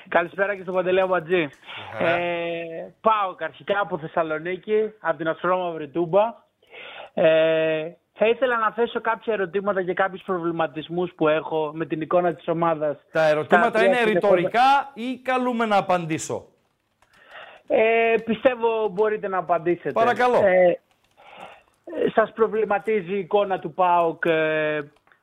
Καλησπέρα 0.08 0.56
και 0.56 0.62
στον 0.62 0.74
Παντελέα 0.74 1.08
Μπατζή. 1.08 1.50
χαρά. 1.98 2.10
Ε, 2.10 2.94
πάω 3.02 3.36
αρχικά 3.40 3.80
από 3.80 3.98
Θεσσαλονίκη, 3.98 4.94
από 5.00 5.18
την 5.18 5.28
Ασφρόμαυρη 5.28 5.88
Τούμπα. 5.88 6.22
Ε, 7.14 7.92
θα 8.14 8.28
ήθελα 8.28 8.58
να 8.58 8.72
θέσω 8.72 9.02
κάποια 9.02 9.34
ερωτήματα 9.34 9.84
και 9.84 9.94
κάποιους 9.94 10.22
προβληματισμούς 10.22 11.14
που 11.16 11.28
έχω 11.28 11.72
με 11.74 11.86
την 11.86 12.02
εικόνα 12.02 12.34
της 12.34 12.48
ομάδας. 12.48 12.98
Τα 13.12 13.28
ερωτήματα 13.28 13.70
Στα 13.70 13.86
είναι 13.86 13.96
τρία 13.96 14.14
ρητορικά 14.14 14.92
ή 14.94 15.18
καλούμε 15.18 15.66
να 15.66 15.78
απαντήσω; 15.78 16.46
Ε, 17.68 18.16
πιστεύω 18.26 18.88
μπορείτε 18.88 19.28
να 19.28 19.38
απαντήσετε. 19.38 19.92
Παρακαλώ. 19.92 20.42
Ε, 20.46 20.70
ε, 20.70 20.80
σας 22.16 22.32
προβληματίζει 22.34 23.14
η 23.16 23.20
εικόνα 23.20 23.60
του 23.60 23.74
ΠΑΟΚ 23.74 24.26
ε, 24.26 24.80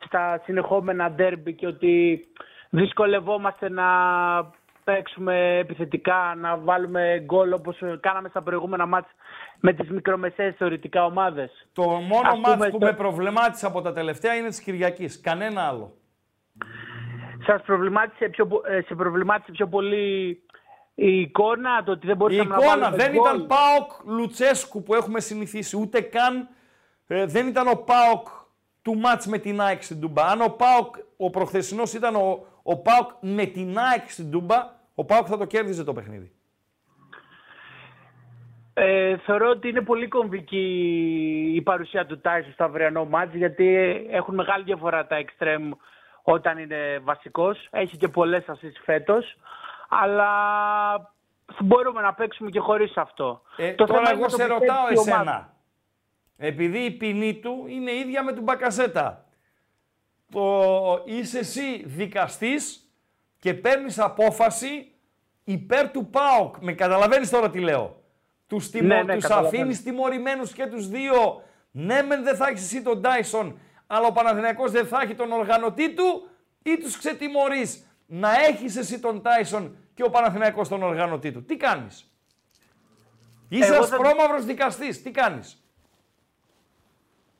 στα 0.06 0.40
συνεχόμενα 0.44 1.10
ντέρμπι 1.10 1.52
και 1.54 1.66
ότι 1.66 2.26
δυσκολευόμαστε 2.70 3.68
να 3.70 3.84
παίξουμε 4.84 5.56
επιθετικά, 5.58 6.34
να 6.36 6.56
βάλουμε 6.56 7.22
γκολ 7.24 7.52
όπως 7.52 7.78
κάναμε 8.00 8.28
στα 8.28 8.42
προηγούμενα 8.42 8.86
μάτς 8.86 9.08
με 9.60 9.72
τις 9.72 9.90
μικρομεσαίες 9.90 10.54
θεωρητικά 10.56 11.04
ομάδες; 11.04 11.66
Το 11.72 11.82
μόνο 11.82 12.28
Ας 12.28 12.38
μάτς 12.38 12.54
πούμε 12.54 12.68
που 12.70 12.76
στο- 12.76 12.86
με 12.86 12.92
προβλημάτισε 12.92 13.66
από 13.66 13.80
τα 13.82 13.92
τελευταία 13.92 14.34
είναι 14.34 14.48
της 14.48 14.60
Κυριακής. 14.62 15.20
Κανένα 15.20 15.62
άλλο. 15.68 15.92
Σας 17.46 17.62
προβλημάτισε 17.62 18.28
πιο, 18.28 18.46
πο- 18.46 18.62
ε, 18.66 18.80
σε 18.86 18.94
προβλημάτισε 18.94 19.50
πιο 19.52 19.66
πολύ 19.66 20.40
η 20.94 21.20
εικόνα, 21.20 21.82
το 21.84 21.90
ότι 21.92 22.06
δεν 22.06 22.14
Η 22.14 22.18
μπορούσαμε 22.18 22.48
να 22.48 22.56
εικόνα 22.56 22.78
βάλουμε 22.80 22.96
δεν 23.02 23.12
γκολ; 23.12 23.26
ήταν 23.26 23.46
ΠΑΟΚ 23.46 23.90
Λουτσέσκου 24.18 24.82
που 24.82 24.94
έχουμε 24.94 25.20
συνηθίσει. 25.20 25.76
Ούτε 25.80 26.00
καν 26.00 26.48
ε, 27.06 27.26
δεν 27.26 27.46
ήταν 27.46 27.68
ο 27.68 27.76
ΠΑΟΚ 27.76 28.28
του 28.82 28.98
μάτς 28.98 29.26
με 29.26 29.38
την 29.38 29.60
ΑΕΚ 29.60 29.82
στην 29.82 30.00
Τούμπα. 30.00 30.26
Αν 30.26 30.40
ο 30.40 30.48
ΠΑΟΚ, 30.48 30.94
ο 31.16 31.30
προχθεσινός 31.30 31.92
ήταν 31.92 32.14
ο, 32.14 32.46
ο 32.62 32.76
ΠΑΟΚ 32.76 33.10
με 33.20 33.46
την 33.46 33.78
ΑΕΚ 33.78 34.10
στην 34.10 34.30
Τούμπα, 34.30 34.74
ο 34.94 35.04
ΠΑΟΚ 35.04 35.26
θα 35.28 35.38
το 35.38 35.44
κέρδιζε 35.44 35.84
το 35.84 35.92
παιχνίδι. 35.92 36.30
Ε, 38.74 39.16
θεωρώ 39.16 39.48
ότι 39.48 39.68
είναι 39.68 39.80
πολύ 39.80 40.08
κομβική 40.08 40.66
η 41.54 41.62
παρουσία 41.62 42.06
του 42.06 42.20
Τάισου 42.20 42.52
στο 42.52 42.64
αυριανό 42.64 43.04
μάτς 43.04 43.34
γιατί 43.34 43.66
έχουν 44.10 44.34
μεγάλη 44.34 44.64
διαφορά 44.64 45.06
τα 45.06 45.16
εξτρέμ 45.16 45.70
όταν 46.22 46.58
είναι 46.58 46.98
βασικός. 47.02 47.68
Έχει 47.70 47.96
και 47.96 48.08
πολλές 48.08 48.44
assists 48.48 48.80
φέτος. 48.84 49.36
Αλλά 49.88 50.30
μπορούμε 51.60 52.00
να 52.00 52.14
παίξουμε 52.14 52.50
και 52.50 52.60
χωρίς 52.60 52.96
αυτό. 52.96 53.42
Ε, 53.56 53.72
Το 53.72 53.84
τώρα 53.84 53.98
θέμα 53.98 54.10
είναι 54.10 54.18
εγώ 54.18 54.30
το 54.30 54.36
σε 54.36 54.36
πιστεύει 54.36 54.66
ρωτάω 54.66 54.88
η 54.90 54.98
ομάδα. 54.98 55.55
Εσένα. 56.36 56.52
Επειδή 56.52 56.78
η 56.78 56.90
ποινή 56.90 57.34
του 57.34 57.64
είναι 57.68 57.92
ίδια 57.92 58.22
με 58.22 58.32
τον 58.32 58.42
Μπακασέτα. 58.42 59.24
Το 60.30 61.02
είσαι 61.04 61.38
εσύ 61.38 61.82
δικαστής 61.86 62.90
και 63.38 63.54
παίρνεις 63.54 63.98
απόφαση 63.98 64.90
υπέρ 65.44 65.90
του 65.90 66.06
ΠΑΟΚ. 66.06 66.56
Με 66.60 66.72
καταλαβαίνεις 66.72 67.30
τώρα 67.30 67.50
τι 67.50 67.60
λέω. 67.60 68.02
Τους, 68.46 68.70
τιμω... 68.70 68.86
Ναι, 68.86 69.02
ναι, 69.02 69.14
τους 69.14 69.22
καταλαβαίνω. 69.22 69.56
αφήνεις 69.62 69.82
τιμωρημένους 69.82 70.52
και 70.52 70.66
τους 70.66 70.88
δύο. 70.88 71.42
Ναι, 71.70 72.02
μεν 72.02 72.22
δεν 72.22 72.36
θα 72.36 72.48
έχεις 72.48 72.62
εσύ 72.62 72.82
τον 72.82 73.02
Τάισον, 73.02 73.58
αλλά 73.86 74.06
ο 74.06 74.12
Παναθηναϊκός 74.12 74.70
δεν 74.70 74.86
θα 74.86 75.00
έχει 75.02 75.14
τον 75.14 75.32
οργανωτή 75.32 75.94
του 75.94 76.28
ή 76.62 76.76
τους 76.78 76.98
ξετιμωρείς. 76.98 77.86
Να 78.06 78.28
έχεις 78.48 78.76
εσύ 78.76 79.00
τον 79.00 79.22
Τάισον 79.22 79.76
και 79.94 80.02
ο 80.02 80.10
Παναθηναϊκός 80.10 80.68
τον 80.68 80.82
οργανωτή 80.82 81.32
του. 81.32 81.44
Τι 81.44 81.56
κάνεις; 81.56 82.12
Είσαι 83.48 83.74
Εγώ 83.74 83.86
θα- 83.86 83.96
ασπρόμαυρος 83.96 84.44
δικαστής. 84.44 85.02
Τι 85.02 85.10
κάνεις; 85.10 85.65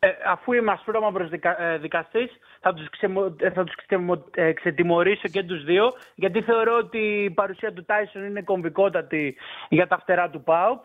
Ε, 0.06 0.16
αφού 0.26 0.52
είμαι 0.52 0.72
ασπρόμαυρος 0.72 1.28
δικα, 1.28 1.62
ε, 1.62 1.78
δικαστής, 1.78 2.30
θα 2.60 2.74
τους, 2.74 2.90
ξεμο, 2.90 3.34
ε, 3.40 3.50
θα 3.50 3.64
τους 3.64 3.74
ξεμο- 3.74 4.24
ε, 4.34 4.52
ξετιμωρήσω 4.52 5.28
και 5.28 5.42
τους 5.42 5.64
δύο, 5.64 5.92
γιατί 6.14 6.42
θεωρώ 6.42 6.76
ότι 6.76 6.98
η 6.98 7.30
παρουσία 7.30 7.72
του 7.72 7.84
Τάισον 7.84 8.24
είναι 8.24 8.42
κομβικότατη 8.42 9.36
για 9.68 9.86
τα 9.86 9.98
φτερά 9.98 10.30
του 10.30 10.42
ΠΑΟΚ. 10.42 10.84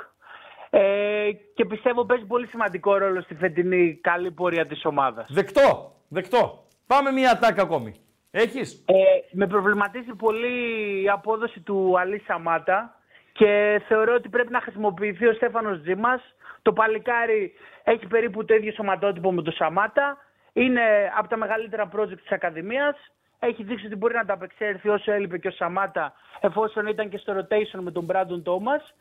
Ε, 0.69 1.30
και 1.53 1.65
πιστεύω 1.65 2.06
παίζει 2.06 2.26
πολύ 2.26 2.48
σημαντικό 2.48 2.98
ρόλο 2.98 3.22
στη 3.22 3.35
φετινή 3.35 3.99
καλή 4.02 4.31
πορεία 4.31 4.65
της 4.65 4.85
ομάδας. 4.85 5.26
Δεκτό. 5.30 5.95
Δεκτό. 6.07 6.64
Πάμε 6.88 7.11
μία 7.11 7.31
ατάκα 7.31 7.61
ακόμη. 7.61 7.93
Έχεις; 8.31 8.84
Ε, 8.88 8.93
με 9.31 9.48
προβληματίζει 9.48 10.15
πολύ 10.15 10.56
η 11.03 11.10
απόδοση 11.10 11.60
του 11.60 11.99
Αλή 11.99 12.22
Σαμάτα 12.27 12.95
και 13.31 13.81
θεωρώ 13.88 14.14
ότι 14.14 14.30
πρέπει 14.30 14.52
να 14.52 14.61
χρησιμοποιηθεί 14.61 15.27
ο 15.27 15.34
Στέφανος 15.34 15.81
Τζίμας. 15.81 16.22
Το 16.61 16.73
παλικάρι 16.73 17.53
έχει 17.83 18.07
περίπου 18.07 18.45
το 18.45 18.53
ίδιο 18.53 18.71
σωματότυπο 18.71 19.31
με 19.31 19.41
το 19.41 19.51
Σαμάτα. 19.51 20.17
Είναι 20.53 21.11
από 21.17 21.27
τα 21.27 21.38
μεγαλύτερα 21.38 21.89
project 21.95 22.17
της 22.17 22.31
Ακαδημίας. 22.31 22.95
Έχει 23.39 23.63
δείξει 23.63 23.85
ότι 23.85 23.95
μπορεί 23.95 24.13
να 24.13 24.25
τα 24.25 24.33
απεξέλθει 24.33 24.89
όσο 24.89 25.11
έλειπε 25.11 25.38
και 25.38 25.47
ο 25.47 25.51
Σαμάτα 25.51 26.13
εφόσον 26.39 26.85
ήταν 26.88 27.09
και 27.09 27.17
στο 27.17 27.33
rotation 27.38 27.79
με 27.79 27.91
τον 27.91 28.03
Μπράντον 28.03 28.43
Τόμας. 28.43 28.93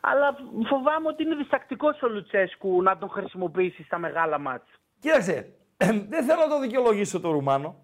Αλλά 0.00 0.36
φοβάμαι 0.68 1.08
ότι 1.08 1.22
είναι 1.22 1.34
διστακτικός 1.34 2.02
ο 2.02 2.08
Λουτσέσκου 2.08 2.82
να 2.82 2.98
τον 2.98 3.08
χρησιμοποιήσει 3.08 3.82
στα 3.82 3.98
μεγάλα 3.98 4.38
μάτς. 4.38 4.70
Κοίταξε, 5.00 5.52
δεν 6.08 6.24
θέλω 6.24 6.40
να 6.40 6.48
το 6.48 6.60
δικαιολογήσω 6.60 7.20
το 7.20 7.30
Ρουμάνο. 7.30 7.76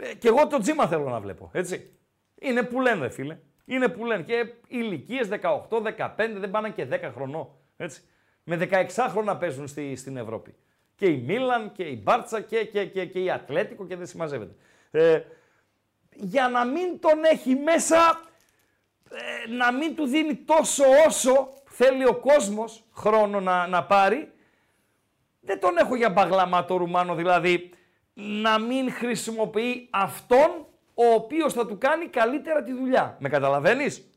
Ε, 0.00 0.14
και 0.14 0.28
εγώ 0.28 0.46
το 0.46 0.58
τζίμα 0.58 0.86
θέλω 0.86 1.08
να 1.08 1.20
βλέπω, 1.20 1.50
έτσι. 1.52 1.98
Είναι 2.40 2.62
που 2.62 2.80
λένε, 2.80 3.00
ρε 3.00 3.08
φίλε. 3.08 3.38
Είναι 3.64 3.88
που 3.88 4.04
λένε 4.04 4.22
και 4.22 4.54
ηλικίες 4.66 5.28
18, 5.28 5.82
15, 5.82 6.08
δεν 6.16 6.50
πάνε 6.50 6.70
και 6.70 6.86
10 6.90 7.10
χρονών. 7.14 7.48
Έτσι. 7.76 8.02
Με 8.48 8.68
16 8.70 9.06
χρόνια 9.10 9.36
παίζουν 9.36 9.66
στη, 9.66 9.96
στην 9.96 10.16
Ευρώπη. 10.16 10.54
Και 10.94 11.06
η 11.06 11.16
Μίλαν 11.16 11.72
και 11.72 11.82
η 11.82 12.00
Μπάρτσα 12.02 12.40
και, 12.40 12.64
και, 12.64 12.84
και, 12.84 13.04
και 13.06 13.22
η 13.22 13.30
Ατλέτικο 13.30 13.86
και 13.86 13.96
δεν 13.96 14.06
συμμαζεύεται. 14.06 14.54
Ε, 14.90 15.20
για 16.10 16.48
να 16.48 16.64
μην 16.64 17.00
τον 17.00 17.24
έχει 17.24 17.54
μέσα, 17.54 18.20
ε, 19.10 19.50
να 19.50 19.72
μην 19.72 19.96
του 19.96 20.06
δίνει 20.06 20.34
τόσο 20.34 20.84
όσο 21.06 21.48
θέλει 21.64 22.06
ο 22.06 22.14
κόσμος 22.14 22.84
χρόνο 22.94 23.40
να, 23.40 23.66
να 23.66 23.84
πάρει, 23.84 24.32
δεν 25.40 25.60
τον 25.60 25.76
έχω 25.76 25.94
για 25.96 26.10
μπαγλαμά 26.10 26.64
το 26.64 26.76
Ρουμάνο, 26.76 27.14
δηλαδή 27.14 27.70
να 28.14 28.58
μην 28.58 28.92
χρησιμοποιεί 28.92 29.88
αυτόν 29.90 30.66
ο 30.94 31.04
οποίος 31.14 31.52
θα 31.52 31.66
του 31.66 31.78
κάνει 31.78 32.06
καλύτερα 32.06 32.62
τη 32.62 32.72
δουλειά. 32.72 33.16
Με 33.20 33.28
καταλαβαίνεις; 33.28 34.08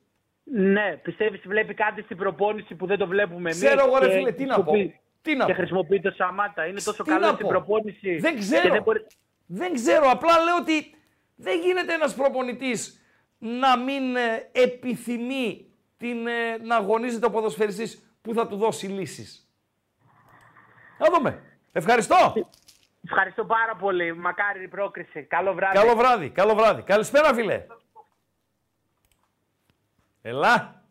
Ναι, 0.52 0.98
πιστεύεις 1.04 1.42
βλέπει 1.46 1.74
κάτι 1.74 2.02
στην 2.02 2.18
προπόνηση 2.18 2.76
που 2.76 2.86
δεν 2.86 2.98
το 2.98 3.08
βλέπουμε 3.08 3.50
εμείς. 3.50 3.64
Ξέρω 3.64 3.86
εγώ 3.86 3.98
ρε 3.98 4.08
και 4.08 4.14
φίλε, 4.14 4.32
τι 4.32 4.46
να 4.46 4.56
πω. 4.56 4.62
χρησιμοποιεί- 4.72 4.96
Τι 5.22 5.36
να 5.36 5.46
και 5.46 5.52
πω. 5.52 5.58
χρησιμοποιεί 5.58 6.02
το 6.02 6.12
Σαμάτα. 6.12 6.66
Είναι 6.66 6.82
τόσο 6.82 7.04
Τι 7.04 7.10
καλό 7.10 7.26
να 7.26 7.32
στην 7.34 7.42
πω. 7.46 7.48
προπόνηση. 7.50 8.18
Δεν 8.18 8.34
και 8.34 8.40
ξέρω. 8.40 8.74
δεν 8.74 8.82
μπορεί- 8.84 9.06
Δεν 9.46 9.74
ξέρω, 9.74 10.10
απλά 10.10 10.40
λέω 10.44 10.56
ότι 10.56 10.96
δεν 11.36 11.60
γίνεται 11.60 11.94
ένας 11.94 12.14
προπονητής 12.16 13.02
να 13.38 13.78
μην 13.78 14.16
ε, 14.16 14.50
επιθυμεί 14.52 15.66
την, 15.98 16.28
ε, 16.28 16.58
να 16.62 16.76
αγωνίζεται 16.76 17.26
ο 17.26 17.30
ποδοσφαιριστής 17.30 18.18
που 18.22 18.34
θα 18.34 18.48
του 18.48 18.56
δώσει 18.58 18.88
λύσεις. 18.88 19.50
Να 21.00 21.10
δούμε. 21.18 21.42
Ευχαριστώ. 21.72 22.34
Ευχαριστώ 23.04 23.46
πάρα 23.46 23.76
πολύ. 23.76 24.16
Μακάρι 24.16 24.64
η 24.64 24.68
πρόκριση. 24.68 25.24
Καλό 25.24 25.54
βράδυ. 25.54 25.78
Καλό 25.78 25.96
βράδυ, 25.96 26.30
καλό 26.30 26.56
βράδυ. 26.56 26.82
Καλησπέρα 26.82 27.34
φίλε. 27.34 27.66
Ελά. 30.30 30.84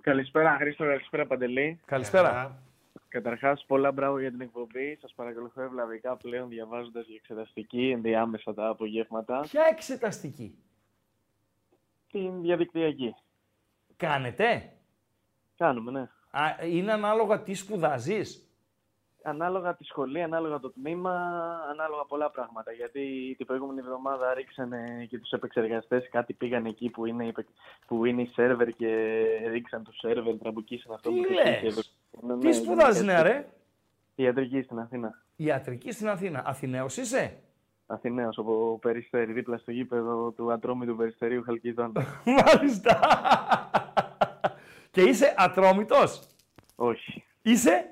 Καλησπέρα 0.00 0.56
Χρήστο, 0.56 0.84
καλησπέρα 0.84 1.26
Παντελή. 1.26 1.80
Καλησπέρα. 1.84 2.62
Καταρχάς, 3.08 3.64
πολλά 3.66 3.92
μπράβο 3.92 4.20
για 4.20 4.30
την 4.30 4.40
εκπομπή. 4.40 4.98
Σας 5.00 5.12
παρακολουθώ 5.14 5.62
ευλαβικά 5.62 6.16
πλέον 6.16 6.48
διαβάζοντας 6.48 7.06
για 7.06 7.16
εξεταστική 7.16 7.90
ενδιάμεσα 7.90 8.54
τα 8.54 8.68
απογεύματα. 8.68 9.40
Ποια 9.40 9.62
εξεταστική; 9.70 10.58
Την 12.10 12.40
διαδικτυακή. 12.40 13.14
Κάνετε; 13.96 14.72
Κάνουμε, 15.56 15.90
ναι. 15.90 16.08
Α, 16.30 16.66
είναι 16.66 16.92
ανάλογα 16.92 17.42
τι 17.42 17.54
σπουδάζεις; 17.54 18.47
Ανάλογα 19.22 19.74
τη 19.74 19.84
σχολή, 19.84 20.22
ανάλογα 20.22 20.58
το 20.60 20.70
τμήμα, 20.70 21.12
ανάλογα 21.70 22.04
πολλά 22.04 22.30
πράγματα. 22.30 22.72
Γιατί 22.72 23.34
την 23.36 23.46
προηγούμενη 23.46 23.78
εβδομάδα 23.78 24.34
ρίξανε 24.34 25.06
και 25.08 25.18
τους 25.18 25.30
επεξεργαστές, 25.30 26.08
κάτι 26.10 26.32
πήγαν 26.32 26.66
εκεί 26.66 26.88
που 26.90 27.06
είναι, 27.06 27.24
οι 27.24 27.28
επε- 27.28 27.46
που 27.86 28.04
είναι 28.04 28.22
οι 28.22 28.30
σερβερ 28.32 28.68
και 28.72 29.24
ρίξαν 29.48 29.84
το 29.84 29.92
σερβερ, 29.92 30.38
τραμπουκίσαν 30.38 30.92
αυτό 30.94 31.10
Τι 31.10 31.20
που 31.20 31.32
λες; 31.32 31.44
είχε 31.56 31.66
εδώ. 31.66 31.80
Ναι, 32.20 32.38
Τι 32.38 32.46
ναι, 32.46 32.52
σπουδάζεις 32.52 33.02
ναι, 33.04 33.12
νέα 33.12 33.22
ρε; 33.22 33.48
Ιατρική 34.14 34.62
στην 34.62 34.78
Αθήνα. 34.78 35.22
Ιατρική 35.36 35.92
στην 35.92 36.08
Αθήνα. 36.08 36.42
Αθηναίος 36.46 36.96
είσαι; 36.96 37.38
Αθηναίος, 37.86 38.38
από 38.38 38.78
Περιστέρι, 38.82 39.32
δίπλα 39.32 39.58
στο 39.58 39.70
γήπεδο 39.70 40.30
του 40.30 40.52
Ατρόμητου 40.52 40.96
Περιστερίου 40.96 41.42
Χαλκιδών. 41.42 41.92
Μάλιστα. 42.46 43.00
και 44.90 45.00
είσαι 45.02 45.34
ατρόμητος; 45.36 46.26
Όχι. 46.76 47.24
Είσαι; 47.42 47.90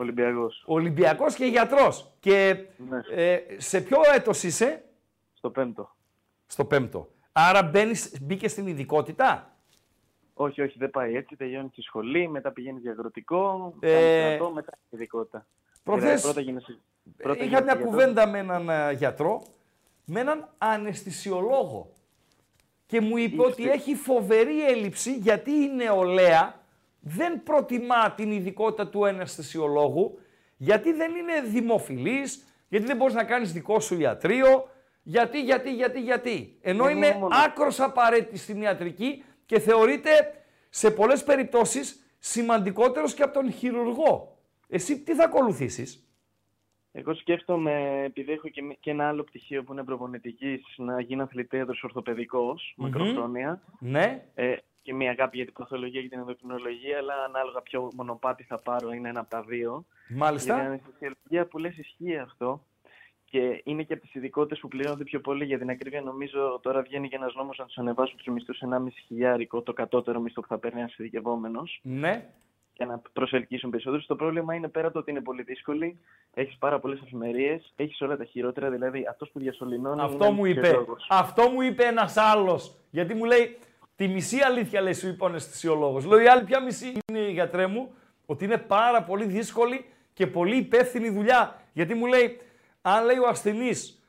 Ολυμπιακός. 0.00 0.62
Ολυμπιακός 0.66 1.34
και 1.34 1.44
γιατρός. 1.44 2.12
Και 2.20 2.56
Ναι. 2.88 3.22
ε, 3.24 3.38
σε 3.56 3.80
ποιο 3.80 3.98
έτος 4.14 4.42
είσαι; 4.42 4.84
Στο 5.32 5.50
πέμπτο. 5.50 5.90
Στο 6.46 6.64
πέμπτο. 6.64 7.08
Άρα 7.32 7.62
μπαίνεις, 7.62 8.16
μπήκες 8.22 8.50
στην 8.50 8.66
ειδικότητα; 8.66 9.52
Όχι, 10.34 10.62
όχι, 10.62 10.78
δεν 10.78 10.90
πάει 10.90 11.16
έτσι. 11.16 11.36
Τελειώνει 11.36 11.68
τη 11.68 11.82
σχολή, 11.82 12.28
μετά 12.28 12.50
πηγαίνεις 12.52 12.82
για 12.82 12.90
αγροτικό, 12.90 13.74
Ε, 13.80 13.90
κάνεις 13.92 14.34
στρατό, 14.34 14.50
μετά 14.54 14.72
ειδικότητα. 14.90 15.46
προχθές, 15.82 16.06
Δηλαδή, 16.08 16.22
πρώτα 16.22 16.40
γίνεσαι- 16.40 16.78
πρώτα 17.16 17.44
Είχα 17.44 17.48
μια 17.48 17.58
γίνεσαι 17.74 17.82
κουβέντα 17.88 18.26
με 18.26 18.38
έναν 18.38 18.68
ε, 18.68 18.92
γιατρό, 18.92 19.42
με 20.04 20.20
έναν 20.20 20.48
αναισθησιολόγο. 20.58 21.92
Και 22.86 23.00
μου 23.00 23.16
είπε 23.16 23.42
ότι 23.42 23.70
έχει 23.70 23.94
φοβερή 23.94 24.66
έλλειψη 24.70 25.14
γιατί 25.16 25.50
η 25.50 25.68
νεολαία 25.74 26.57
δεν 27.00 27.42
προτιμά 27.42 28.12
την 28.16 28.30
ειδικότητα 28.32 28.88
του 28.88 29.06
αναισθησιολόγου, 29.06 30.18
γιατί 30.56 30.92
δεν 30.92 31.14
είναι 31.14 31.40
δημοφιλής, 31.40 32.44
γιατί 32.68 32.86
δεν 32.86 32.96
μπορείς 32.96 33.14
να 33.14 33.24
κάνεις 33.24 33.52
δικό 33.52 33.80
σου 33.80 34.00
ιατρείο, 34.00 34.68
γιατί, 35.02 35.42
γιατί, 35.42 35.74
γιατί, 35.74 36.00
γιατί. 36.00 36.58
Ενώ 36.60 36.84
Δεν 36.84 36.96
είναι 36.96 37.06
είναι 37.06 37.16
μόνο. 37.18 37.34
άκρος 37.46 37.80
απαραίτητη 37.80 38.38
στην 38.38 38.62
ιατρική 38.62 39.24
και 39.46 39.58
θεωρείται 39.58 40.10
σε 40.68 40.90
πολλές 40.90 41.24
περιπτώσεις 41.24 42.02
σημαντικότερος 42.18 43.14
και 43.14 43.22
από 43.22 43.32
τον 43.32 43.52
χειρουργό. 43.52 44.38
Εσύ 44.68 45.00
τι 45.00 45.14
θα 45.14 45.24
ακολουθήσεις; 45.24 46.02
Εγώ 46.92 47.14
σκέφτομαι, 47.14 48.02
επειδή 48.04 48.32
έχω 48.32 48.48
και, 48.48 48.62
και 48.80 48.90
ένα 48.90 49.08
άλλο 49.08 49.24
πτυχίο 49.24 49.62
που 49.62 49.72
είναι 49.72 49.84
προπονητικής, 49.84 50.74
να 50.76 51.00
γίνω 51.00 51.22
αθλητέδρος 51.22 51.82
ορθοπαιδικός, 51.82 52.74
Μμμ. 52.76 52.84
μακροχρόνια. 52.88 53.62
Ναι. 53.78 54.24
Ε, 54.34 54.56
και 54.88 54.94
μια 54.94 55.10
αγάπη 55.10 55.36
για 55.36 55.44
την 55.44 55.54
παθολογία 55.54 56.02
και 56.02 56.08
την 56.08 56.18
ενδοκρινολογία, 56.18 56.98
αλλά 56.98 57.14
ανάλογα 57.26 57.60
ποιο 57.62 57.90
μονοπάτι 57.96 58.42
θα 58.44 58.58
πάρω 58.58 58.90
είναι 58.92 59.08
ένα 59.08 59.20
από 59.20 59.30
τα 59.30 59.42
δύο. 59.42 59.84
Μάλιστα. 60.08 60.54
Για 60.54 60.62
την 60.62 60.72
αναισθησιολογία 60.72 61.46
που 61.50 61.58
λες 61.58 61.78
ισχύει 61.78 62.16
αυτό 62.16 62.64
και 63.24 63.60
είναι 63.64 63.82
και 63.82 63.92
από 63.92 64.02
τις 64.02 64.14
ειδικότητες 64.14 64.58
που 64.58 64.68
πληρώνονται 64.68 65.04
πιο 65.04 65.20
πολύ. 65.20 65.44
Για 65.44 65.58
την 65.58 65.70
ακρίβεια, 65.70 66.00
νομίζω 66.00 66.60
τώρα 66.62 66.82
βγαίνει 66.82 67.08
και 67.08 67.16
ένας 67.16 67.34
νόμος 67.34 67.58
να 67.58 67.64
τους 67.64 67.76
ανεβάσουν 67.76 68.16
τους 68.16 68.26
μισθούς 68.26 68.56
σε 68.56 68.66
1,5 68.66 68.98
χιλιάρικο, 69.06 69.62
το 69.62 69.72
κατώτερο 69.72 70.20
μισθό 70.20 70.40
που 70.40 70.46
θα 70.48 70.58
παίρνει 70.58 70.80
ένας 70.80 70.98
ειδικευόμενος, 70.98 71.80
Ναι. 71.82 72.28
για 72.72 72.86
να 72.86 73.02
προσελκύσουν 73.12 73.70
περισσότερους. 73.70 74.06
Το 74.06 74.16
πρόβλημα 74.16 74.54
είναι 74.54 74.68
πέρα 74.68 74.84
από 74.84 74.94
το 74.94 75.00
ότι 75.00 75.10
είναι 75.10 75.20
πολύ 75.22 75.42
δύσκολη, 75.42 75.98
έχεις 76.34 76.58
πάρα 76.58 76.78
πολλές 76.80 77.00
εφημερίε, 77.00 77.60
έχεις 77.76 78.00
όλα 78.00 78.16
τα 78.16 78.24
χειρότερα. 78.24 78.70
Δηλαδή, 78.70 79.06
αυτός 79.10 79.30
που 79.30 79.38
διασωληνώνει. 79.38 80.00
Αυτό 80.00 80.24
είναι 80.24 80.34
μου 80.34 80.44
είπε. 80.44 80.58
αναισθησιολόγος. 80.58 81.06
Αυτό 81.10 81.48
μου 81.48 81.60
είπε 81.62 81.84
ένας 81.84 82.16
άλλος. 82.16 82.74
Γιατί 82.90 83.14
μου 83.14 83.24
λέει, 83.24 83.58
τη 83.98 84.08
μισή 84.08 84.38
αλήθεια 84.38 84.80
λέει 84.80 84.92
σου 84.92 85.08
είπε 85.08 85.24
ο 85.24 85.26
αναισθησιολόγος. 85.26 86.04
Λέω 86.04 86.20
η 86.20 86.26
άλλη 86.28 86.44
ποια 86.44 86.60
μισή 86.60 86.92
είναι 87.08 87.18
η 87.18 87.32
γιατρέ 87.32 87.66
μου, 87.66 87.94
ότι 88.26 88.44
είναι 88.44 88.58
πάρα 88.58 89.02
πολύ 89.02 89.24
δύσκολη 89.24 89.84
και 90.12 90.26
πολύ 90.26 90.56
υπεύθυνη 90.56 91.10
δουλειά. 91.10 91.62
Γιατί 91.72 91.94
μου 91.94 92.06
λέει, 92.06 92.40
αν 92.82 93.04
λέει 93.04 93.16
ο 93.16 93.28
ασθενής 93.28 94.02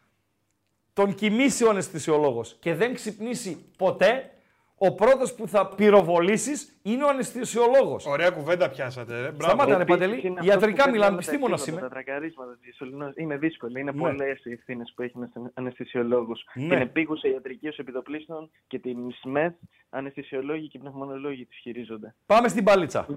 τον 0.93 1.15
κοιμήσει 1.15 1.63
ο 1.63 1.69
αναισθησιολόγος 1.69 2.57
και 2.59 2.73
δεν 2.73 2.93
ξυπνήσει 2.93 3.65
ποτέ, 3.77 4.31
ο 4.79 4.93
πρώτος 4.93 5.33
που 5.33 5.47
θα 5.47 5.67
πυροβολήσεις 5.67 6.79
είναι 6.83 7.03
ο 7.03 7.07
αναισθησιολόγος. 7.07 8.05
Ωραία 8.05 8.29
κουβέντα 8.29 8.69
πιάσατε. 8.69 9.13
Ρε. 9.21 9.31
Μπράβο. 9.31 9.43
Σταμάτα 9.43 9.77
ρε 9.77 9.81
Επίσης, 9.81 9.99
Παντελή, 9.99 10.19
είναι 10.27 10.39
αυτός 10.39 10.45
ιατρικά 10.47 10.83
που 10.83 10.89
μιλάμε, 10.89 10.99
παίρνει 10.99 11.05
όλα 11.05 11.09
τα 11.09 11.15
επιστήμονας 11.15 11.63
κύματα, 11.63 11.85
είμαι. 11.85 11.89
Τα 11.89 12.03
τρακαρίσματα, 12.03 12.51
της 12.51 12.61
διασωληνώσεις. 12.61 13.15
Είναι 13.17 13.37
δύσκολο. 13.37 13.79
Είναι 13.79 13.91
Ναι. 13.91 13.99
πολλές 13.99 14.45
οι 14.45 14.51
ευθύνες 14.51 14.93
που 14.95 15.01
έχει 15.01 15.13
ένας 15.15 15.51
αναισθησιολόγος. 15.53 16.45
Ναι. 16.53 16.67
Την 16.67 16.71
επίγουσα 16.81 17.27
ιατρική 17.27 17.67
ως 17.67 17.77
επιδοπλίστων 17.77 18.49
και 18.67 18.79
την 18.79 18.97
ΣΜΕΘ, 19.21 19.53
αναισθησιολόγοι 19.89 20.67
και 20.67 20.79
πνευμονολόγοι 20.79 21.45
της 21.45 21.57
χειρίζονται. 21.57 22.15
Πάμε 22.25 22.47
στην 22.47 22.63
παλίτσα. 22.63 23.07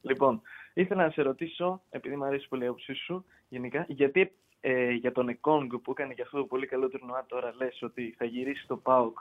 Λοιπόν, 0.00 0.42
ήθελα 0.74 1.04
να 1.04 1.10
σε 1.10 1.22
ρωτήσω, 1.22 1.82
επειδή 1.90 2.16
μου 2.16 2.24
αρέσει 2.24 2.48
πολύ 2.48 2.64
η 2.64 2.66
άποψή 2.66 2.94
σου 2.94 3.24
γενικά, 3.48 3.84
γιατί 3.88 4.32
ε, 4.64 4.90
για 4.90 5.12
τον 5.12 5.28
Εκόνγκ 5.28 5.72
που 5.82 5.90
έκανε 5.90 6.14
και 6.14 6.22
αυτό 6.22 6.38
το 6.38 6.44
πολύ 6.44 6.66
καλό 6.66 6.88
τουρνουά 6.88 7.24
τώρα 7.28 7.54
λες 7.56 7.82
ότι 7.82 8.14
θα 8.18 8.24
γυρίσει 8.24 8.62
στο 8.62 8.76
ΠΑΟΚ 8.76 9.18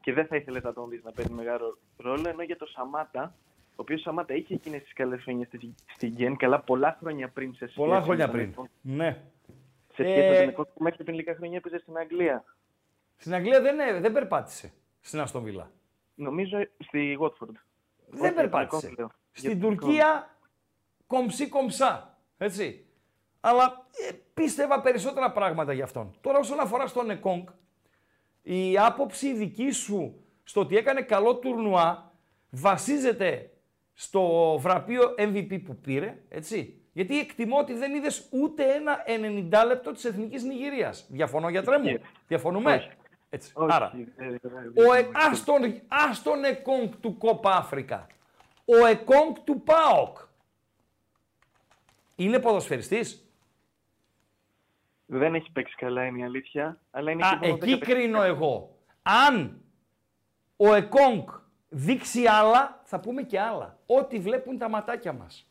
και 0.00 0.12
δεν 0.12 0.26
θα 0.26 0.36
ήθελε 0.36 0.60
να 0.62 0.72
τον 0.72 0.88
δεις 0.88 1.02
να 1.02 1.12
παίρνει 1.12 1.34
μεγάλο 1.34 1.78
ρόλο, 1.96 2.28
ενώ 2.28 2.42
για 2.42 2.56
τον 2.56 2.68
Σαμάτα, 2.68 3.34
ο 3.70 3.74
οποίος 3.76 4.00
Σαμάτα 4.00 4.34
είχε 4.34 4.54
εκείνες 4.54 4.82
τις 4.82 4.92
καλές 4.92 5.22
χρονιές 5.22 5.46
στη- 5.46 5.74
στην 5.94 6.08
Γκέν, 6.12 6.36
καλά 6.36 6.60
πολλά 6.60 6.96
χρόνια 7.00 7.28
πριν 7.28 7.50
σε 7.50 7.56
σχέση 7.56 7.74
Πολλά 7.74 7.98
με 7.98 8.02
χρόνια 8.04 8.24
τον 8.26 8.34
πριν. 8.34 8.48
Εκόνγκ. 8.50 8.66
Ναι. 8.80 9.22
Σε 9.94 10.02
σχέση 10.02 10.18
με 10.18 10.34
Ε, 10.36 10.38
τον 10.40 10.48
Εκόνγκ 10.48 10.66
που 10.74 10.82
μέχρι 10.82 11.04
πριν 11.04 11.16
λίγα 11.16 11.34
χρόνια 11.34 11.56
έπαιζε 11.56 11.78
στην 11.78 11.96
Αγγλία. 11.96 12.44
Στην 13.16 13.34
Αγγλία 13.34 13.60
δεν, 13.60 13.78
ε, 13.80 14.00
δεν 14.00 14.12
περπάτησε. 14.12 14.72
Στην 15.00 15.20
Αστον 15.20 15.42
Βίλα. 15.42 15.70
Νομίζω 16.14 16.58
στη 16.78 17.18
Watford. 17.20 17.54
Δεν 18.08 18.34
περπάτησε. 18.34 18.94
Στην 19.32 19.60
Τουρκία 19.60 20.36
κομψή 21.06 21.48
κομψά. 21.48 22.18
Έτσι. 22.38 22.86
Αλλά 23.46 23.86
ε, 24.08 24.12
πίστευα 24.34 24.80
περισσότερα 24.80 25.32
πράγματα 25.32 25.72
για 25.72 25.84
αυτόν. 25.84 26.14
Τώρα 26.20 26.38
όσον 26.38 26.60
αφορά 26.60 26.86
στον 26.86 27.10
Εκόνγκ, 27.10 27.46
η 28.42 28.78
άποψη 28.78 29.34
δική 29.34 29.70
σου 29.70 30.24
στο 30.44 30.60
ότι 30.60 30.76
έκανε 30.76 31.02
καλό 31.02 31.36
τουρνουά 31.36 32.12
βασίζεται 32.50 33.50
στο 33.92 34.54
βραπείο 34.58 35.14
MVP 35.18 35.62
που 35.64 35.76
πήρε, 35.76 36.22
έτσι; 36.28 36.82
Γιατί 36.92 37.18
εκτιμώ 37.18 37.58
ότι 37.58 37.74
δεν 37.74 37.94
είδες 37.94 38.28
ούτε 38.30 38.64
ένα 38.64 39.04
90 39.62 39.66
λεπτό 39.66 39.92
της 39.92 40.04
εθνικής 40.04 40.42
Νιγηρίας. 40.42 41.06
Διαφωνώ, 41.08 41.48
γιατρέ 41.48 41.78
μου; 41.78 42.00
Διαφωνούμε; 42.26 42.74
Όχι. 42.74 42.90
Έτσι. 43.30 43.52
Όχι, 43.54 43.72
Άρα, 43.72 43.92
ε, 44.16 44.24
ε, 44.24 44.88
ο, 44.88 44.92
ε, 44.94 45.08
ας, 45.12 45.44
τον, 45.44 45.82
ας 45.88 46.22
τον 46.22 46.44
Εκόνγκ 46.44 46.88
του 47.00 47.18
Κόπα 47.18 47.50
Αφρικα. 47.50 48.06
Ο 48.64 48.86
Εκόνγκ 48.86 49.36
του 49.44 49.62
ΠΑΟΚ. 49.62 50.18
Είναι 52.16 52.38
ποδοσφαιριστής; 52.38 53.23
Δεν 55.18 55.34
έχει 55.34 55.50
παίξει 55.52 55.74
καλά, 55.76 56.04
είναι 56.04 56.18
η 56.18 56.22
αλήθεια. 56.24 56.80
Αλλά 56.90 57.10
είναι 57.10 57.26
Α, 57.26 57.28
και 57.40 57.46
μόνο 57.48 57.58
εκεί 57.62 57.74
10 57.74 57.78
κρίνω 57.78 58.22
εγώ. 58.22 58.76
Αν 59.02 59.60
ο 60.56 60.74
Εκόνγκ 60.74 61.28
δείξει 61.68 62.26
άλλα, 62.26 62.80
θα 62.84 63.00
πούμε 63.00 63.22
και 63.22 63.40
άλλα. 63.40 63.78
Ό,τι 63.86 64.18
βλέπουν 64.18 64.58
τα 64.58 64.68
ματάκια 64.68 65.12
μας. 65.12 65.46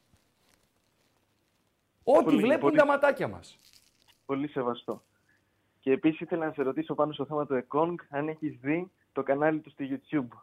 Ό,τι 2.03 2.23
Πολύ- 2.23 2.37
βλέπουν 2.37 2.59
πολύ- 2.59 2.77
τα 2.77 2.85
ματάκια 2.85 3.27
μας. 3.27 3.57
Πολύ 4.25 4.47
σεβαστό. 4.47 5.03
Και 5.79 5.91
επίσης 5.91 6.19
ήθελα 6.19 6.45
να 6.45 6.53
σε 6.53 6.61
ρωτήσω 6.63 6.95
πάνω 6.95 7.11
στο 7.13 7.25
θέμα 7.25 7.45
του 7.45 7.53
Εκόνγκ, 7.55 7.99
αν 8.09 8.27
έχεις 8.27 8.57
δει 8.61 8.91
το 9.11 9.23
κανάλι 9.23 9.59
του 9.59 9.69
στο 9.69 9.85
YouTube. 9.89 10.37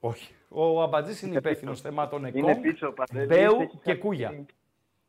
Όχι. 0.00 0.34
Ο 0.48 0.82
Αμπατζής 0.82 1.22
είναι 1.22 1.36
υπεύθυνος 1.36 1.80
θεμάτων 1.80 2.24
Είναι 2.24 2.50
εκόμ, 2.50 2.60
πίσω 2.62 2.88
ο 2.88 2.92
Παντέλης, 2.92 3.28
Μπέου 3.28 3.60
έχει 3.60 3.70
και 3.76 3.78
χάσει- 3.84 3.98
Κούγια. 3.98 4.44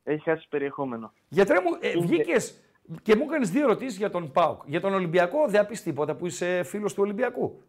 Έχει 0.04 0.24
χάσει 0.24 0.48
περιεχόμενο. 0.50 1.14
Γιατρέ 1.30 1.60
μου, 1.62 1.78
ε, 1.82 1.90
Είναι- 1.90 2.06
βγήκες 2.06 2.62
και 3.02 3.16
μου 3.16 3.24
έκανες 3.24 3.50
δύο 3.50 3.64
ερωτήσεις 3.64 3.98
για 3.98 4.10
τον 4.10 4.32
Πάουκ. 4.32 4.62
Για 4.66 4.82
τον 4.82 4.94
Ολυμπιακό 4.94 5.48
δεν 5.48 5.68
πεις 5.68 5.84
τίποτα 5.84 6.16
που 6.16 6.26
είσαι 6.26 6.64
φίλος 6.64 6.94
του 6.94 7.04
Ολυμπιακού. 7.04 7.62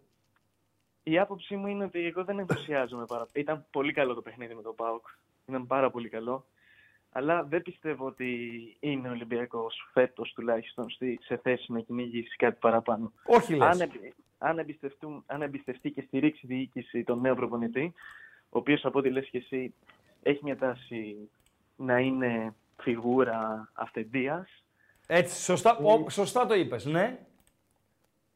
Η 1.03 1.19
άποψή 1.19 1.57
μου 1.57 1.67
είναι 1.67 1.85
ότι 1.85 2.07
εγώ 2.07 2.25
δεν 2.25 2.39
ενθουσιάζομαι 2.39 3.05
πάρα 3.05 3.27
Ήταν 3.33 3.65
πολύ 3.71 3.93
καλό 3.93 4.15
το 4.15 4.23
παιχνίδι 4.23 4.55
με 4.55 4.63
τον 4.63 4.75
ΠΑΟΚ. 4.75 5.07
Ήταν 5.47 5.67
πάρα 5.67 5.91
πολύ 5.91 6.09
καλό. 6.09 6.45
Αλλά 7.13 7.43
δεν 7.45 7.63
πιστεύω 7.63 8.07
ότι 8.07 8.37
είναι 8.81 9.09
ο 9.09 9.11
Ολυμπιακός 9.11 9.89
φέτος 9.93 10.33
τουλάχιστον 10.33 10.91
στη, 10.91 11.19
σε 11.23 11.37
θέση 11.37 11.73
να 11.73 11.81
κυνηγήσει 11.81 12.37
κάτι 12.37 12.57
παραπάνω. 12.61 13.13
Όχι 13.25 13.55
λες. 13.55 13.69
Αν, 13.69 13.81
εμπι- 13.81 14.13
αν, 14.39 14.59
εμπιστευτούν- 14.59 15.23
αν 15.27 15.43
εμπιστευτεί 15.43 15.91
και 15.91 16.03
στηρίξει 16.07 16.41
η 16.47 16.55
διοίκηση 16.55 17.05
τον 17.05 17.21
νέο 17.21 17.35
προπονητή, 17.35 17.93
ο 18.51 18.59
οποίος 18.59 18.85
από 18.85 18.99
ό,τι 18.99 19.11
λες 19.11 19.29
και 19.29 19.39
εσύ 19.39 19.75
έχει 20.23 20.41
μια 20.43 20.57
τάση 20.57 21.31
να 21.77 21.99
είναι 21.99 22.55
φιγούρα 22.81 23.71
αυθεντίας, 23.73 24.65
Έτσι, 25.07 25.43
σωστά, 25.43 25.77
ο- 25.77 26.11
σωστά 26.11 26.47
το 26.47 26.55
είπες, 26.55 26.85
ναι. 26.85 27.19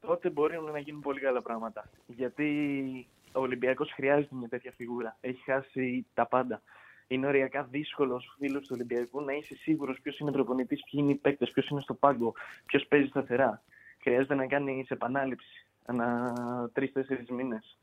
τότε 0.00 0.30
μπορεί 0.30 0.60
να 0.72 0.78
γίνουν 0.78 1.00
πολύ 1.00 1.20
καλά 1.20 1.42
πράγματα. 1.42 1.90
Γιατί 2.06 3.08
ο 3.32 3.40
Ολυμπιακός 3.40 3.92
χρειάζεται 3.92 4.34
μια 4.34 4.48
τέτοια 4.48 4.72
φιγούρα. 4.76 5.16
Έχει 5.20 5.42
χάσει 5.42 6.06
τα 6.14 6.26
πάντα. 6.26 6.62
Είναι 7.06 7.26
οριακά 7.26 7.62
δύσκολο 7.62 8.14
ως 8.14 8.34
φίλος 8.38 8.60
του 8.62 8.70
Ολυμπιακού 8.72 9.20
να 9.20 9.32
είσαι 9.32 9.54
σίγουρος 9.56 10.00
ποιος 10.00 10.18
είναι 10.18 10.30
προπονητής, 10.32 10.82
ποιοι 10.90 11.00
είναι 11.02 11.12
οι 11.12 11.14
παίκτες, 11.14 11.50
ποιος 11.50 11.68
είναι 11.68 11.80
στο 11.80 11.94
πάγκο, 11.94 12.34
ποιος 12.66 12.86
παίζει 12.86 13.08
σταθερά. 13.08 13.62
Χρειάζεται 14.00 14.34
να 14.34 14.46
κάνει 14.46 14.86
επανάληψη 14.88 15.66
ανά 15.84 16.32
τρει-τέσσερι 16.72 17.24
μήνες. 17.30 17.78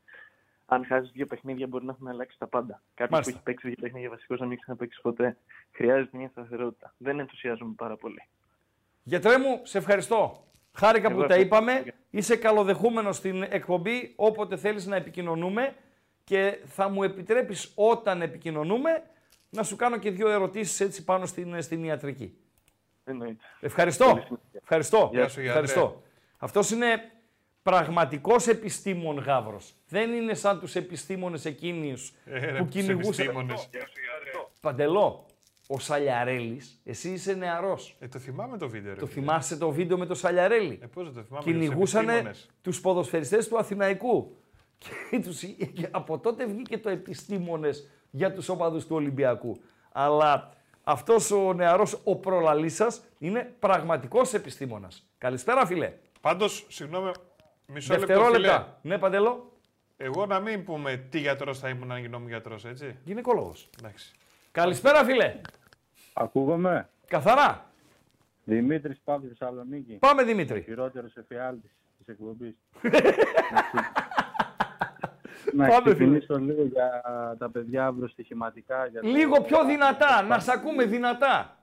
Αν 0.66 0.84
χάσεις 0.86 1.10
δύο 1.12 1.26
παιχνίδια, 1.26 1.66
μπορεί 1.66 1.84
να 1.84 1.92
έχουν 1.92 2.08
αλλάξει 2.08 2.38
τα 2.38 2.46
πάντα. 2.46 2.82
Κάποιος 2.94 3.06
που 3.08 3.12
Μάλιστα. 3.14 3.32
έχει 3.34 3.42
παίξει 3.42 3.66
δύο 3.68 3.76
παιχνίδια 3.80 4.08
βασικό 4.10 4.34
να 4.34 4.46
μην 4.46 4.58
ξαναπέξει 4.60 5.00
ποτέ. 5.00 5.36
Χρειάζεται 5.72 6.16
μια 6.16 6.28
σταθερότητα. 6.28 6.94
Δεν 6.98 7.18
ενθουσιάζομαι 7.18 7.72
πάρα 7.76 7.96
πολύ. 7.96 8.22
Γιατρέ 9.04 9.38
μου, 9.38 9.60
σε 9.62 9.78
ευχαριστώ. 9.78 10.44
Χάρηκα 10.72 11.10
Εγώ 11.10 11.20
που 11.20 11.26
τα 11.26 11.34
ευχαριστώ. 11.34 11.56
είπαμε. 11.56 11.94
Είσαι 12.10 12.36
καλοδεχούμενος 12.36 13.16
στην 13.16 13.42
εκπομπή 13.42 14.12
όποτε 14.16 14.56
θέλεις 14.56 14.86
να 14.86 14.96
επικοινωνούμε 14.96 15.74
και 16.24 16.58
θα 16.64 16.88
μου 16.88 17.02
επιτρέπεις 17.02 17.72
όταν 17.74 18.22
επικοινωνούμε 18.22 19.02
να 19.50 19.62
σου 19.62 19.76
κάνω 19.76 19.96
και 19.98 20.10
δύο 20.10 20.28
ερωτήσεις 20.28 20.80
έτσι 20.80 21.04
πάνω 21.04 21.26
στην, 21.26 21.62
στην 21.62 21.84
ιατρική. 21.84 22.36
Εννοείται. 23.04 23.44
Ευχαριστώ. 23.60 24.24
Ευχαριστώ. 24.52 25.08
Γεια 25.12 25.28
σου, 25.28 25.40
γιατρέ. 25.40 25.60
Ευχαριστώ. 25.60 26.02
Αυτός 26.38 26.70
είναι 26.70 27.10
πραγματικός 27.62 28.46
επιστήμον 28.46 29.18
γάβρος. 29.18 29.74
Δεν 29.88 30.12
είναι 30.12 30.34
σαν 30.34 30.60
τους 30.60 30.74
επιστήμονες 30.74 31.44
εκείνους 31.44 32.12
Ε, 32.26 32.38
ρε, 32.38 32.58
που 32.58 32.64
τους 32.64 32.74
κυνηγούσαν. 32.74 33.04
επιστήμονες. 33.26 33.68
Παντελό, 34.60 35.26
ο 35.68 35.78
Σαλιαρέλης, 35.78 36.80
εσύ 36.84 37.10
είσαι 37.10 37.32
νεαρός. 37.34 37.96
Ε, 37.98 38.08
το 38.08 38.18
θυμάμαι 38.18 38.58
το 38.58 38.68
βίντεο. 38.68 38.94
Ρε, 38.94 39.00
Το 39.00 39.06
φίλε. 39.06 39.20
θυμάσαι 39.20 39.56
το 39.56 39.70
βίντεο 39.70 39.98
με 39.98 40.06
το 40.06 40.14
Σαλιαρέλη; 40.14 40.78
Ε, 40.82 40.86
πώς 40.86 41.04
δεν 41.04 41.14
το 41.14 41.22
θυμάμαι. 41.22 41.44
για 41.44 41.52
τους 41.52 41.62
Κυνηγούσαν 41.62 42.02
επιστήμονες. 42.08 42.48
τους 42.62 42.80
ποδοσφαιριστές 42.80 43.48
του 43.48 43.58
Αθηναϊκού. 43.58 44.36
Και 44.78 45.18
τους, 45.24 45.40
και 45.72 45.88
από 45.90 46.18
τότε 46.18 46.46
βγήκε 46.46 46.78
το 46.78 46.88
επιστήμονες 46.88 47.88
για 48.10 48.32
τους 48.32 48.48
οπαδούς 48.48 48.86
του 48.86 48.96
Ολυμπιακού. 48.96 49.60
Αλλά 49.92 50.52
αυτός 50.84 51.30
ο 51.30 51.52
νεαρός, 51.52 52.00
ο 52.04 52.16
προλαλής 52.16 52.74
σας, 52.74 53.02
είναι 53.18 53.54
πραγματικός 53.58 54.34
επιστήμονας. 54.34 55.08
Καλησπέρα 55.18 55.66
φίλε. 55.66 55.92
Πάντως, 56.20 56.66
συγγνώμη, 56.68 57.10
μισό 57.66 57.92
λεπτό, 57.92 58.06
φίλε. 58.06 58.16
Δευτερόλεπτα. 58.18 58.78
Ναι, 58.82 58.98
Παντελό. 58.98 59.52
Εγώ 59.96 60.26
να 60.26 60.40
μην 60.40 60.64
πούμε 60.64 60.96
τι 60.96 61.18
γιατρός 61.18 61.58
θα 61.58 61.68
ήμουν 61.68 61.92
αν 61.92 62.00
γινόμουν 62.00 62.28
γιατρός, 62.28 62.64
έτσι. 62.64 62.96
Γυναικολόγος. 63.04 63.70
Εντάξει. 63.78 64.12
Καλησπέρα 64.58 65.04
φίλε. 65.04 65.40
Ακούγομαι; 66.12 66.88
Καθαρά. 67.06 67.64
Δημήτρης 68.44 69.00
Παύλου 69.04 69.28
Θεσσαλονίκη. 69.28 69.92
Πάμε 70.00 70.22
Δημήτρη. 70.22 70.62
Χειρότερος 70.62 71.16
εφιάλτης 71.16 71.70
της 71.98 72.08
εκπομπής. 72.08 72.54
Πάμε, 75.56 75.66
να 75.68 75.74
φίλε. 75.74 75.82
ξεκινήσω 75.94 76.38
λίγο 76.38 76.62
για 76.64 77.02
τα 77.38 77.50
παιδιά 77.50 77.86
αύριο 77.86 78.08
στοιχηματικά. 78.08 78.86
Για 78.86 79.00
το- 79.00 79.08
Λίγο 79.08 79.40
πιο 79.42 79.64
δυνατά, 79.64 80.22
να 80.22 80.38
σε 80.38 80.52
ακούμε 80.52 80.84
δυνατά. 80.84 81.56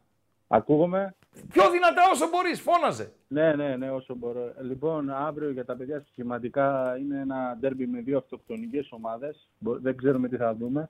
Ακούγομαι; 0.47 1.15
Πιο 1.53 1.69
δυνατά 1.69 2.01
όσο 2.11 2.27
μπορείς, 2.29 2.61
φώναζε. 2.61 3.11
Ναι, 3.27 3.53
ναι, 3.55 3.75
ναι, 3.75 3.91
όσο 3.91 4.15
μπορώ. 4.15 4.53
Λοιπόν, 4.61 5.09
αύριο 5.09 5.49
για 5.51 5.65
τα 5.65 5.75
παιδιά 5.75 5.99
στοιχηματικά 5.99 6.97
είναι 6.99 7.19
ένα 7.19 7.57
ντέρμπι 7.59 7.87
με 7.87 7.99
δύο 8.01 8.17
αυτοκτονικές 8.17 8.87
ομάδες. 8.91 9.49
Μπο- 9.59 9.79
Δεν 9.79 9.97
ξέρουμε 9.97 10.27
τι 10.27 10.35
θα 10.37 10.55
δούμε. 10.55 10.89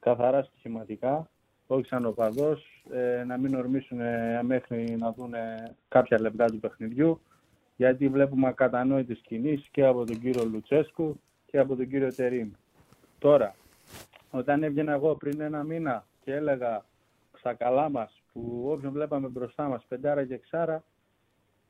Καθαρά 0.00 0.42
στοιχηματικά. 0.42 1.28
Όχι 1.66 1.86
σαν 1.86 2.06
οπαδός. 2.06 2.82
Ε, 2.92 3.24
να 3.26 3.36
μην 3.36 3.54
ορμήσουν 3.54 4.00
ε, 4.00 4.42
μέχρι 4.42 4.96
να 4.98 5.12
δουν 5.12 5.34
κάποια 5.88 6.20
λεπτά 6.20 6.44
του 6.44 6.60
παιχνιδιού. 6.60 7.20
Γιατί 7.76 8.08
βλέπουμε 8.08 8.48
ακατανόητες 8.48 9.20
κινήσεις 9.26 9.68
και 9.68 9.84
από 9.84 10.04
τον 10.04 10.20
κύριο 10.20 10.44
Λουτσέσκου 10.44 11.20
και 11.46 11.58
από 11.58 11.76
τον 11.76 11.88
κύριο 11.88 12.14
Τερίμ. 12.14 12.50
Τώρα, 13.18 13.54
όταν 14.30 14.62
έβγαινα 14.62 14.92
εγώ 14.92 15.14
πριν 15.14 15.40
ένα 15.40 15.62
μήνα 15.62 16.04
και 16.24 16.34
έλεγα 16.34 16.84
στα 17.38 17.54
καλά 17.54 17.90
μας 17.90 18.22
που 18.32 18.64
όποιον 18.68 18.92
βλέπαμε 18.92 19.28
μπροστά 19.28 19.68
μας 19.68 19.84
πεντάρα 19.88 20.24
και 20.24 20.34
εξάρα 20.34 20.84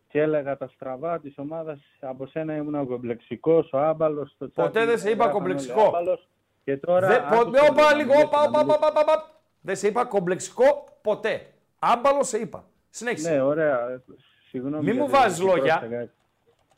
και 0.08 0.20
έλεγα 0.20 0.56
τα 0.56 0.68
στραβά 0.68 1.20
της 1.20 1.38
ομάδας 1.38 1.80
από 2.00 2.26
σένα 2.26 2.56
ήμουν 2.56 2.74
ο 2.74 2.86
κομπλεξικός, 2.86 3.72
ο 3.72 3.78
άμπαλος, 3.78 4.34
το 4.38 4.50
τσάκι. 4.50 4.68
Ποτέ 4.68 4.84
δεν 4.86 4.98
σε 4.98 5.10
είπα 5.10 5.24
γράφανε 5.24 5.38
κομπλεξικό. 5.38 5.80
όλοι 5.80 5.88
άμπαλος. 5.88 6.28
Και 6.68 6.76
τώρα... 6.76 7.06
Δεν, 7.08 7.22
άκουσα 7.22 7.44
ποτέ, 7.44 7.60
όπα, 7.70 7.82
να 7.82 7.94
λίγο, 7.94 8.12
μιλήσει, 8.12 8.24
όπα, 8.26 8.38
να 8.40 8.48
όπα, 8.48 8.58
μιλήσει. 8.58 8.76
όπα, 8.76 8.88
όπα, 8.88 9.00
όπα. 9.00 9.40
Δεν 9.60 9.76
σε 9.76 9.86
είπα 9.86 10.04
κομπλεξικό 10.04 10.84
ποτέ. 11.02 11.46
Άμπαλο 11.78 12.22
σε 12.22 12.38
είπα. 12.38 12.64
Συνέχισε. 12.90 13.30
Ναι, 13.30 13.40
ωραία. 13.40 14.02
Συγγνώμη. 14.48 14.84
Μη 14.84 14.92
μου 14.92 14.96
γιατί 14.96 15.12
βάζεις 15.12 15.38
δεν 15.38 15.46
λόγια. 15.46 15.78
πρόσεξα. 15.78 16.12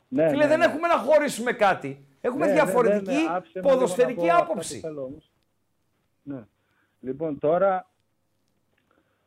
Ναι, 0.07 0.29
Φίλε, 0.29 0.43
ναι, 0.43 0.47
δεν 0.49 0.59
ναι. 0.59 0.65
έχουμε 0.65 0.87
να 0.87 0.97
χωρίσουμε 0.97 1.51
κάτι. 1.51 2.05
Έχουμε 2.21 2.45
Ναι, 2.45 2.51
διαφορετική 2.51 3.11
ναι, 3.13 3.21
ναι, 3.21 3.29
άφησε 3.29 3.59
με 3.59 3.61
λίγο 3.61 3.73
ποδοσφαιρική 3.73 4.25
να 4.25 4.27
πω 4.27 4.31
αυτά 4.31 4.45
που 4.45 4.51
άποψη. 4.51 4.79
θέλω 4.79 5.03
όμως. 5.03 5.31
Ναι. 6.23 6.43
Λοιπόν, 6.99 7.39
τώρα 7.39 7.89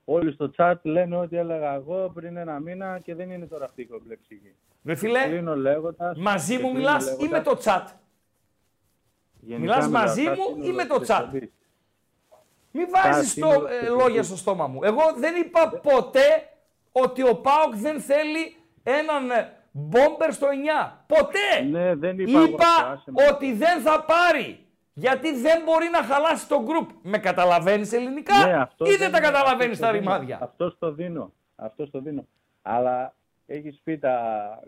όλοι 0.05 0.33
στο 0.33 0.51
chat 0.57 0.75
λένε 0.83 1.17
ότι 1.17 1.37
έλεγα 1.37 1.75
εγώ 1.75 2.11
πριν 2.15 2.37
ένα 2.37 2.61
μήνα 2.61 2.99
και 2.99 3.15
δεν 3.15 3.31
είναι 3.31 3.47
τώρα 3.47 3.65
αυτή 3.65 3.83
η 3.83 3.87
κομπλεξική. 3.87 4.55
Ρε 4.85 4.95
φίλε, 4.95 5.27
Κλείνω 5.27 5.57
λέγοντας, 5.57 6.19
μαζί 6.19 6.57
και 6.57 6.63
μου 6.63 6.73
κλείνω 6.73 6.79
μιλάς 6.79 7.07
ή 7.07 7.09
λέγοντας, 7.09 7.31
με 7.31 7.41
το 7.43 7.61
chat. 7.65 7.85
Γενικά 9.47 9.59
μιλάς 9.75 9.87
με 9.89 9.93
τα 9.93 9.99
μαζί 10.05 10.25
chat 10.29 10.37
μου 10.37 10.57
είναι 10.57 10.67
ή 10.67 10.73
με 10.73 10.85
το 10.85 10.95
όλο 10.95 11.05
chat? 11.09 11.19
εκπομπής. 11.19 11.49
Μην 12.71 12.87
βάζεις 12.91 13.35
Κάτι 13.35 13.41
το, 13.41 13.61
είναι 13.67 13.75
ε, 13.75 13.87
το 13.87 13.91
λόγια 13.95 14.05
εκπομπή. 14.07 14.23
στο 14.27 14.37
στόμα 14.37 14.67
μου. 14.67 14.85
Εγώ 14.85 15.03
δεν 15.17 15.35
είπα 15.37 15.69
ποτέ 15.83 16.49
ότι 16.93 17.23
ο 17.29 17.35
Πάοκ 17.37 17.75
δεν 17.75 18.01
θέλει 18.01 18.57
έναν 18.83 19.31
ε, 19.31 19.53
μπόμπερ 19.71 20.33
στο 20.33 20.47
9. 20.87 20.93
Ποτέ. 21.07 21.63
Ναι, 21.71 21.95
δεν 21.95 22.19
είπα 22.19 22.31
εγώ 22.31 22.45
Είπα 22.45 22.65
αυτό, 22.67 22.87
άσε 22.93 23.11
με. 23.11 23.27
ότι 23.33 23.53
δεν 23.53 23.81
θα 23.81 24.05
πάρει. 24.05 24.59
Γιατί 24.97 25.35
δεν 25.41 25.63
μπορεί 25.65 25.89
να 25.93 26.03
χαλάσει 26.03 26.49
το 26.49 26.63
γκρουπ. 26.63 26.91
Με 27.03 27.19
καταλαβαίνεις 27.19 27.93
ελληνικά 27.93 28.47
Ναι, 28.47 28.57
αυτό 28.61 28.85
ή 28.87 28.89
δεν 28.91 28.99
τα 28.99 29.05
είναι- 29.07 29.21
καταλαβαίνεις 29.21 29.73
αυτό 29.83 29.87
τα 29.87 29.93
το 29.93 29.99
δίνω. 29.99 30.11
ρημάδια; 30.13 30.39
Αυτός 30.43 30.77
το 30.79 30.93
δίνω. 30.93 31.33
Αυτός 31.57 31.91
το 31.91 32.01
δίνω. 32.01 32.27
Αλλά 32.63 33.15
έχεις 33.47 33.81
πει 33.85 33.99
τα 33.99 34.15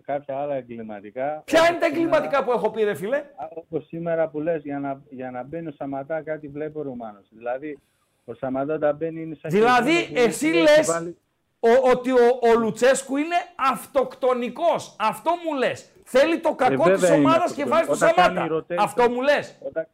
κάποια 0.02 0.36
άλλα 0.36 0.54
εγκληματικά. 0.54 1.42
Ποια 1.46 1.68
είναι 1.70 1.78
τα 1.78 1.86
εγκληματικά 1.86 2.44
που 2.44 2.50
έχω 2.52 2.70
πει 2.70 2.82
ρε 2.82 2.94
φίλε; 2.94 3.24
Όπως 3.54 3.86
σήμερα 3.86 4.28
που 4.28 4.40
λες, 4.40 4.62
για 4.62 4.78
να, 4.78 5.02
για 5.10 5.30
να 5.30 5.42
μπαίνει 5.42 5.66
ο 5.68 5.72
Σαματά 5.76 6.22
κάτι 6.22 6.48
βλέπει 6.48 6.78
ο 6.78 6.82
Ρουμάνος. 6.82 7.26
Δηλαδή, 7.30 7.78
ο 8.24 8.34
Σαματά 8.34 8.74
όταν 8.74 8.96
μπαίνει 8.96 9.22
είναι 9.22 9.36
σαν... 9.40 9.50
Δηλαδή 9.50 9.90
χειρότερο 9.92 10.14
που 10.22 10.28
εσύ 10.28 10.48
έχει 10.48 10.58
λες 10.58 10.86
βάλει- 10.86 11.16
ο- 11.60 11.90
ότι 11.90 12.10
ο, 12.10 12.38
ο 12.54 12.58
Λουτσέσκου 12.58 13.16
είναι 13.16 13.36
αυτοκτονικός. 13.72 14.96
Αυτό 14.98 15.30
μου 15.44 15.58
λες. 15.58 15.90
Θέλει 16.04 16.40
το 16.40 16.54
κακό 16.54 16.88
Ε, 16.88 16.92
της 16.92 17.00
βέβαια 17.00 17.16
είναι 17.16 17.26
ομάδας 17.26 17.52
και 17.54 17.64
βάζει 17.64 17.90
αυτοκτονικός. 17.90 17.98
το 17.98 18.22
Όταν 18.22 18.34
Σαμάτα. 18.34 18.48
κάνει 18.48 18.64
rotation- 18.68 18.84
Αυτό 18.84 19.10
μου 19.10 19.20
λες. 19.22 19.58
Όταν, 19.62 19.86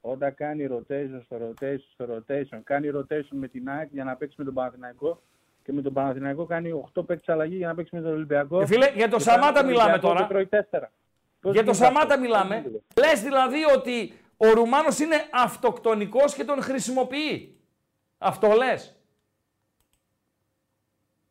όταν 0.00 0.34
κάνει 0.34 0.68
rotation 0.70 1.20
στο 1.24 1.36
rotation 1.36 1.78
στο 1.92 2.04
rotation, 2.16 2.60
κάνει 2.64 2.90
rotation 2.94 3.28
με 3.30 3.48
την 3.48 3.68
ΑΕΚ 3.70 3.88
για 3.92 4.04
να 4.04 4.16
παίξει 4.16 4.34
με 4.38 4.44
τον 4.44 4.54
Παναθηναϊκό 4.54 5.22
και 5.66 5.72
με 5.72 5.82
τον 5.82 5.92
Παναθηναϊκό 5.92 6.44
κάνει 6.46 6.84
8 6.94 7.06
παίκτες 7.06 7.28
αλλαγή 7.28 7.56
για 7.56 7.66
να 7.66 7.74
παίξει 7.74 7.94
με 7.96 8.02
τον 8.02 8.12
Ολυμπιακό. 8.12 8.60
Ε, 8.60 8.66
φίλε, 8.66 8.90
για 8.94 9.08
τον 9.08 9.18
Και 9.18 9.24
πάει 9.24 9.34
Σαμάτα 9.34 9.52
με 9.52 9.58
τον 9.58 9.66
μιλάμε 9.66 9.90
Ολυμπιακό 9.90 10.08
τώρα. 10.14 10.20
και 10.26 10.32
τρώει 10.32 10.46
τέσσερα. 10.46 10.92
Πώς 11.40 11.52
Για 11.52 11.64
τον 11.64 11.74
γίνεται 11.74 11.92
Σαμάτα 11.94 12.14
αυτό; 12.14 12.20
μιλάμε. 12.20 12.54
Πώς 12.54 12.64
γίνεται; 12.64 12.84
Λες 13.00 13.22
δηλαδή 13.22 13.58
ότι 13.76 14.12
ο 14.36 14.50
Ρουμάνος 14.50 14.98
είναι 14.98 15.16
αυτοκτονικός 15.32 16.34
και 16.34 16.44
τον 16.44 16.62
χρησιμοποιεί. 16.62 17.56
Αυτό 18.18 18.48
λες. 18.52 18.96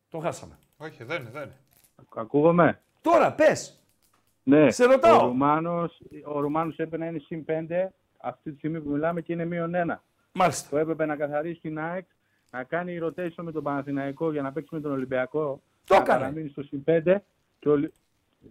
Το 0.08 0.18
χάσαμε. 0.18 0.58
Όχι, 0.76 1.04
δεν 1.04 1.20
είναι, 1.20 1.30
δεν 1.30 1.42
είναι. 1.42 1.56
Ακούγομαι; 2.14 2.80
Τώρα 3.00 3.32
πες. 3.32 3.80
Ναι, 4.42 4.70
Σε 4.70 4.84
ρωτάω. 4.84 5.22
Ο 5.22 5.26
Ρουμάνος, 5.26 6.00
ο 6.24 6.40
Ρουμάνος 6.40 6.72
έπρεπε 6.74 6.96
να 6.96 7.06
είναι 7.06 7.18
συν 7.18 7.44
5, 7.44 7.88
αυτή 8.20 8.50
τη 8.50 8.56
στιγμή 8.56 8.80
που 8.80 8.90
μιλάμε 8.90 9.20
και 9.20 9.32
είναι 9.32 9.44
μείον 9.44 9.74
ένα. 9.74 10.02
Μάλιστα. 10.32 10.68
Το 10.70 10.76
έπρεπε 10.76 11.06
να 11.06 11.16
καθαρίσει 11.16 11.60
την 11.60 11.78
ΑΕΚ, 11.78 12.06
να 12.56 12.62
κάνει 12.64 12.98
rotation 13.02 13.42
με 13.42 13.52
τον 13.52 13.62
Παναθηναϊκό 13.62 14.32
για 14.32 14.42
να 14.42 14.52
παίξει 14.52 14.74
με 14.74 14.80
τον 14.80 14.92
Ολυμπιακό. 14.92 15.60
Το 15.84 15.94
να 15.94 16.00
έκανε. 16.00 16.18
παραμείνει 16.18 16.48
στο 16.48 16.62
συν 16.62 16.84
5. 16.84 17.02
Και 17.58 17.68
ο 17.68 17.72
Ολυ- 17.72 17.92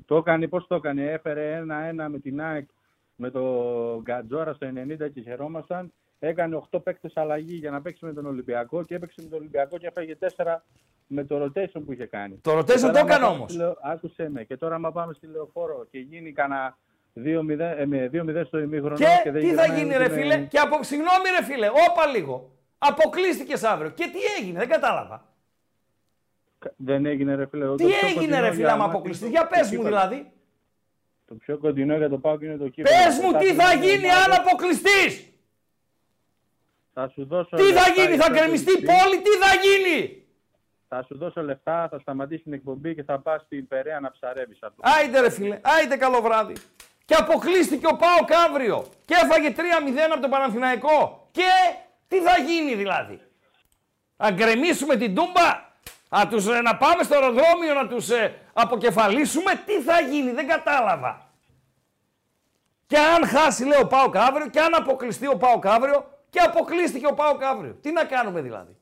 Το 0.06 0.16
έκανε, 0.16 0.48
πώς 0.48 0.68
το 0.68 0.76
έκανε, 0.76 1.04
έφερε 1.12 1.54
ένα-ένα 1.54 2.10
με 2.10 2.20
την 2.20 2.42
ΑΕΚ 2.42 2.68
με 3.16 3.30
τον 3.32 4.02
Γκατζόρα 4.02 4.54
στο 4.54 4.68
90 4.68 5.08
και 5.14 5.22
χαιρόμασταν. 5.22 5.94
Έκανε 6.20 6.56
8 6.56 6.80
παίκτες 6.84 7.18
αλλαγή 7.18 7.56
για 7.56 7.72
να 7.72 7.82
παίξει 7.82 8.06
με 8.06 8.14
τον 8.14 8.26
Ολυμπιακό 8.26 8.84
και 8.84 8.96
έπαιξε 8.96 9.22
με 9.22 9.30
τον 9.30 9.40
Ολυμπιακό 9.40 9.78
και 9.78 9.88
έφαγε 9.88 10.16
4 10.16 10.64
με 11.08 11.24
το 11.24 11.44
rotation 11.44 11.82
που 11.86 11.92
είχε 11.94 12.06
κάνει. 12.06 12.40
Το 12.42 12.58
rotation 12.58 12.66
Και 12.66 12.74
τώρα, 12.80 12.92
το 12.92 13.00
άμα 13.00 13.00
έκανε 13.00 13.24
πάμε 13.24 13.36
όμως. 13.36 13.50
στη 13.52 13.60
Λεω- 13.60 13.78
Άκουσε 13.82 14.30
με. 14.30 14.44
Και 14.44 14.58
τώρα, 14.58 14.76
άμα 14.76 14.92
πάμε 14.92 15.14
στη 15.14 15.28
λεωφόρο 15.28 15.88
και 15.92 16.00
γίνει 16.00 16.32
κανένα 16.32 16.78
2-0 17.14 17.60
ε, 17.78 17.86
με 17.86 18.10
2-0 18.14 18.44
στο 18.46 18.60
ημίχρονο 18.60 18.96
Και, 18.96 19.06
και 19.24 19.32
δεν 19.32 19.42
τι 19.42 19.48
θα 19.54 19.62
γυρνάει 19.66 19.78
γίνει, 19.80 19.90
ούτε 19.96 19.98
ρε 19.98 20.10
με- 20.10 20.16
φίλε, 20.22 20.38
και 20.46 20.58
από. 20.60 20.84
Συγγνώμη, 20.84 21.30
ρε 21.40 21.46
φίλε, 21.46 21.68
όπα 21.68 22.06
λίγο. 22.16 22.52
Αποκλείστηκες 22.88 23.64
αύριο. 23.64 23.90
Και 23.90 24.04
τι 24.08 24.20
έγινε, 24.40 24.60
δεν 24.60 24.68
κατάλαβα. 24.68 25.26
Δεν 26.76 27.06
έγινε, 27.06 27.36
ρε 27.36 27.46
φίλε. 27.48 27.66
Το 27.66 27.76
Τι 27.76 27.86
πιο 27.86 27.96
έγινε, 28.08 28.14
κοντινό 28.14 28.40
ρε 28.40 28.50
φίλε, 28.52 28.62
για 28.64 28.72
άμα 28.74 28.84
εμάς 28.84 28.96
αποκλειστεί; 28.96 29.26
είναι 29.26 29.34
το- 29.36 29.40
Για 29.40 29.50
πες 29.50 29.60
το 29.70 29.76
μου 29.76 29.84
κύπελλο. 29.84 29.96
δηλαδή. 30.08 30.32
Το 31.28 31.36
πιο 31.36 31.58
κοντινό 31.58 31.98
για 31.98 32.10
το 32.10 32.18
Πάοκ 32.18 32.42
είναι 32.42 32.58
το 32.58 32.68
κύπελο. 32.70 32.96
Πες 33.06 33.20
μου 33.20 33.32
τι 33.40 33.54
θα 33.54 33.74
γίνει 33.74 34.10
αν 34.10 34.32
αποκλειστείς; 34.34 35.30
Θα 36.94 37.10
σου 37.14 37.26
δώσω 37.26 37.56
Τι 37.56 37.64
θα 37.64 37.70
λεφτά 37.72 37.92
γίνει, 37.96 38.14
για 38.16 38.24
θα 38.24 38.28
το 38.30 38.34
γκρεμιστεί 38.34 38.72
η 38.72 38.76
διαιτητή. 38.76 39.04
πόλη, 39.04 39.22
τι 39.22 39.30
θα 39.30 39.52
γίνει; 39.64 40.26
Θα 40.88 41.04
σου 41.04 41.18
δώσω 41.18 41.42
λεφτά, 41.42 41.88
θα 41.92 42.00
σταματήσει 42.00 42.44
την 42.44 42.54
εκπομπή 42.54 42.96
και 42.96 43.04
θα 43.04 43.20
πας 43.20 43.42
στην 43.42 43.68
Περαία 43.68 44.00
να 44.00 44.12
ψαρεύεις. 44.12 44.60
Άιντε 44.80 45.20
ρε 45.20 45.30
φίλε, 45.30 45.60
άιντε 45.64 45.96
καλό 45.98 46.22
βράδυ. 46.22 46.54
Και 47.06 47.16
αποκλείστηκε 47.16 47.88
ο 47.88 47.96
Πάοκ 47.96 48.30
αύριο. 48.48 48.86
Και 49.06 49.16
έφαγε 49.24 49.50
3-0 49.58 50.12
από 50.12 50.22
τον 50.22 50.30
Παναθηναϊκό. 50.30 51.28
Και 51.32 51.50
τι 52.08 52.22
θα 52.22 52.38
γίνει 52.38 52.76
δηλαδή; 52.76 53.22
Να 54.18 54.32
γκρεμίσουμε 54.32 54.96
την 54.96 55.16
τούμπα. 55.16 55.64
Να, 56.10 56.28
τους, 56.28 56.48
ε, 56.48 56.62
να 56.62 56.78
πάμε 56.78 57.04
στο 57.04 57.14
αεροδρόμιο 57.14 57.74
να 57.74 57.88
τους 57.88 58.10
ε, 58.10 58.40
αποκεφαλίσουμε; 58.54 59.64
Τι 59.66 59.82
θα 59.82 60.00
γίνει, 60.00 60.32
δεν 60.32 60.48
κατάλαβα. 60.48 61.30
Και 62.88 62.98
αν 62.98 63.28
χάσει 63.28 63.66
λέει 63.66 63.80
ο 63.82 63.88
Πάοκ 63.88 64.18
αύριο 64.18 64.48
και 64.48 64.60
αν 64.60 64.76
αποκλειστεί 64.76 65.28
ο 65.28 65.38
Πάοκ 65.38 65.66
αύριο 65.66 66.10
και 66.30 66.40
αποκλείστηκε 66.40 67.08
ο 67.08 67.14
Πάοκ 67.14 67.44
αύριο. 67.44 67.74
Τι 67.82 67.92
να 67.92 68.04
κάνουμε 68.04 68.42
δηλαδή; 68.42 68.78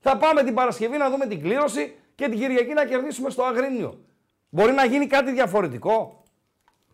Θα 0.00 0.16
πάμε 0.16 0.42
την 0.42 0.54
Παρασκευή 0.54 0.96
να 0.96 1.10
δούμε 1.10 1.26
την 1.26 1.40
κλήρωση 1.42 1.96
και 2.14 2.28
την 2.28 2.38
Κυριακή 2.38 2.72
να 2.72 2.84
κερδίσουμε 2.84 3.30
στο 3.30 3.42
Αγρίνιο. 3.42 4.04
Μπορεί 4.48 4.72
να 4.72 4.84
γίνει 4.84 5.06
κάτι 5.06 5.32
διαφορετικό; 5.32 6.22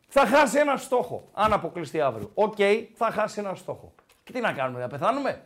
Θα 0.09 0.27
χάσει 0.27 0.59
ένα 0.59 0.77
στόχο 0.77 1.31
αν 1.33 1.53
αποκλειστεί 1.53 2.01
αύριο. 2.01 2.31
Οκ, 2.35 2.57
θα 2.95 3.11
χάσει 3.11 3.41
ένα 3.41 3.55
στόχο. 3.55 3.95
Και 4.29 4.35
τι 4.35 4.41
να 4.41 4.53
κάνουμε, 4.53 4.81
να 4.81 4.87
πεθάνουμε; 4.87 5.43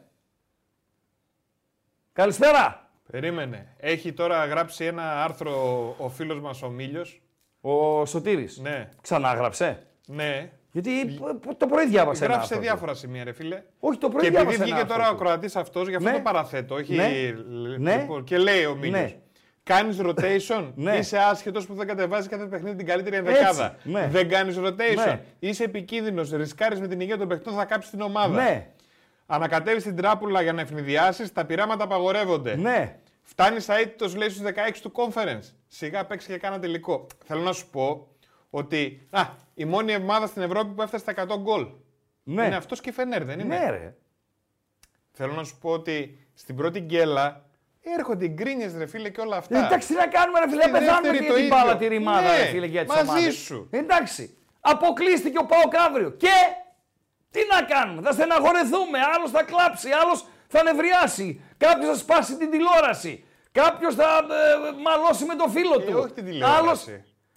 Καλησπέρα. 2.12 2.90
Περίμενε. 3.10 3.74
Έχει 3.76 4.12
τώρα 4.12 4.44
γράψει 4.44 4.84
ένα 4.84 5.24
άρθρο 5.24 5.54
ο 5.98 6.09
φίλος 6.09 6.40
μας 6.40 6.62
ο 6.62 6.68
Μίλιος. 6.70 7.22
Ο 7.60 8.04
Σωτήρης. 8.06 8.59
Ναι. 8.59 8.88
Ξανάγραψε. 9.02 9.86
Ναι. 10.06 10.50
Γιατί 10.72 10.90
π- 11.40 11.56
το 11.56 11.66
πρωί 11.66 11.86
διάβασα 11.86 12.24
ένα 12.24 12.32
Γράφει 12.34 12.46
σε 12.48 12.54
άρθρο 12.54 12.56
του. 12.56 12.62
διάφορα 12.62 12.94
σημεία, 12.94 13.24
ρε 13.24 13.32
φίλε. 13.32 13.62
Όχι, 13.80 13.98
το 13.98 14.09
πρωί 14.09 14.20
Και 14.20 14.26
επειδή 14.26 14.42
διάβασα 14.44 14.64
ένα 14.64 14.74
βγήκε 14.74 14.88
τώρα 14.88 15.00
άρθρο 15.02 15.14
ο 15.16 15.18
του. 15.18 15.24
Κροατής 15.24 15.56
αυτός, 15.56 15.88
γι' 15.88 15.94
αυτό 15.94 16.09
Ναι. 16.09 16.14
το 16.16 16.20
παραθέτω. 16.22 16.76
Έχει... 16.76 16.94
Ναι. 16.94 17.09
λ- 17.48 17.78
Ναι. 17.78 17.96
λοιπόν, 17.96 18.24
Και 18.24 18.38
λέει 18.38 18.64
ο 18.64 18.74
Μίλιος. 18.74 19.00
Ναι. 19.00 19.20
Κάνεις 19.64 19.98
rotation, 20.01 20.72
Ναι. 20.74 20.97
είσαι 20.97 21.18
άσχετος 21.18 21.66
που 21.66 21.74
δεν 21.74 21.86
κατεβάζει 21.86 22.28
κάθε 22.28 22.47
παιχνίδι 22.47 22.76
την 22.76 22.86
καλύτερη 22.86 23.16
ενδεκάδα. 23.16 23.76
ναι. 23.82 24.09
Δεν 24.10 24.28
κάνεις 24.28 24.56
rotation. 24.59 25.05
Ναι. 25.06 25.24
Είσαι 25.39 25.64
επικίνδυνος, 25.64 26.30
ρισκάρεις 26.30 26.80
με 26.80 26.89
την 26.89 27.01
υγεία 27.01 27.18
των 27.18 27.28
παιχτών, 27.28 27.55
θα 27.55 27.64
κάψεις 27.64 27.90
την 27.90 28.01
ομάδα. 28.01 28.43
Ναι. 28.43 28.66
Ανακατεύεις 29.26 29.82
την 29.82 29.97
τράπουλα 29.97 30.43
για 30.43 30.52
να 30.52 30.60
ευνηδιάσεις, 30.60 31.32
τα 31.32 31.44
πειράματα 31.44 31.84
απαγορεύονται. 31.84 32.56
Ναι. 32.56 32.97
Φτάνεις 33.22 33.68
αίτητος, 33.68 34.14
λέει, 34.16 34.28
στους 34.28 34.43
16 34.43 34.80
του 34.82 34.93
conference. 34.94 35.52
Σιγά 35.66 36.05
παίξει 36.06 36.26
και 36.28 36.39
κάνα 36.39 36.59
τελικό. 36.59 37.06
Θέλω 37.24 37.40
να 37.43 37.52
σου 37.52 37.70
πω 37.70 38.06
ότι 38.51 39.06
α, 39.10 39.22
η 39.55 39.64
μόνη 39.64 39.97
ομάδα 39.97 40.26
στην 40.26 40.43
Ευρώπη 40.43 40.74
που 40.74 40.82
έφτασε 40.82 41.05
στα 41.12 41.26
100 41.26 41.39
γκολ. 41.40 41.66
Ναι. 42.22 42.44
Είναι 42.47 42.56
αυτός 42.56 42.80
και 42.80 42.89
η 42.89 42.93
Φενέρ, 42.93 43.24
δεν 43.24 43.39
είναι; 43.40 43.59
Ναι, 43.59 43.70
ρε. 43.70 43.94
Θέλω 45.12 45.32
να 45.32 45.44
σου 45.44 45.59
πω 45.59 45.70
ότι 45.70 46.26
στην 46.34 46.56
πρώτη 46.56 46.80
γκέλα 46.80 47.44
έρχονται 47.82 48.24
οι 48.24 48.28
γκρίνιες, 48.28 48.74
ρε 48.76 48.86
φίλε, 48.86 49.09
και 49.09 49.20
όλα 49.20 49.36
αυτά. 49.36 49.59
Ε, 49.59 49.64
Εντάξει, 49.66 49.88
τι 49.88 49.94
να 49.94 50.06
κάνουμε, 50.06 50.38
ρε 50.38 50.48
φίλε. 50.48 50.62
Στη 50.62 50.70
Δεν 50.70 50.80
πεθάνουμε 50.80 51.09
δεύτερη 51.10 51.24
για 51.24 51.32
το 51.32 51.34
την 51.34 51.44
ίδιο. 51.44 51.56
μπάλα 51.56 51.76
τη 51.76 51.86
ρημάδα, 51.86 52.30
Ναι, 52.30 52.36
ρε 52.36 52.44
φίλε, 52.44 52.66
για 52.66 52.84
τις 52.84 52.94
μαζί 52.94 53.09
ομάδες. 53.10 53.34
σου. 53.34 53.68
Εντάξει. 53.70 54.36
Αποκλείστηκε 54.60 55.38
ο 55.38 55.44
Πάοκ 55.46 55.76
αύριο. 55.76 56.10
Και 56.10 56.32
τι 57.30 57.40
να 57.52 57.62
κάνουμε. 57.62 58.02
Θα 58.02 58.12
στεναχωρεθούμε. 58.12 58.98
Άλλος 59.14 59.30
θα 59.30 59.42
κλάψει, 59.42 59.90
άλλος 59.90 60.26
θα 60.48 60.62
νευριάσει. 60.62 61.40
Κάποιος 61.56 61.86
θα 61.88 61.94
σπάσει 61.94 62.36
την 62.36 62.50
τηλεόραση. 62.50 63.24
Κάποιος 63.52 63.94
θα 63.94 64.04
ε, 64.04 64.82
μαλώσει 64.82 65.24
με 65.24 65.34
το 65.34 65.48
φίλο 65.48 65.80
του. 65.80 65.90
Ε, 65.90 65.94
όχι 65.94 66.12
την 66.12 66.24
τηλεόραση. 66.24 66.59
Άλλος- 66.59 66.86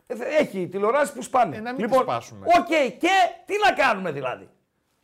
Ε, 0.08 0.16
θε- 0.16 0.40
έχει 0.40 0.68
τηλεοράσεις 0.68 1.14
που 1.14 1.22
σπάνε. 1.22 1.56
Ε, 1.56 1.60
να 1.60 1.72
μην 1.72 1.80
λοιπόν, 1.82 1.98
τις 1.98 2.08
σπάσουμε. 2.08 2.46
Οκ, 2.60 2.66
και 2.98 3.10
τι 3.46 3.54
να 3.66 3.72
κάνουμε 3.74 4.12
δηλαδή. 4.12 4.50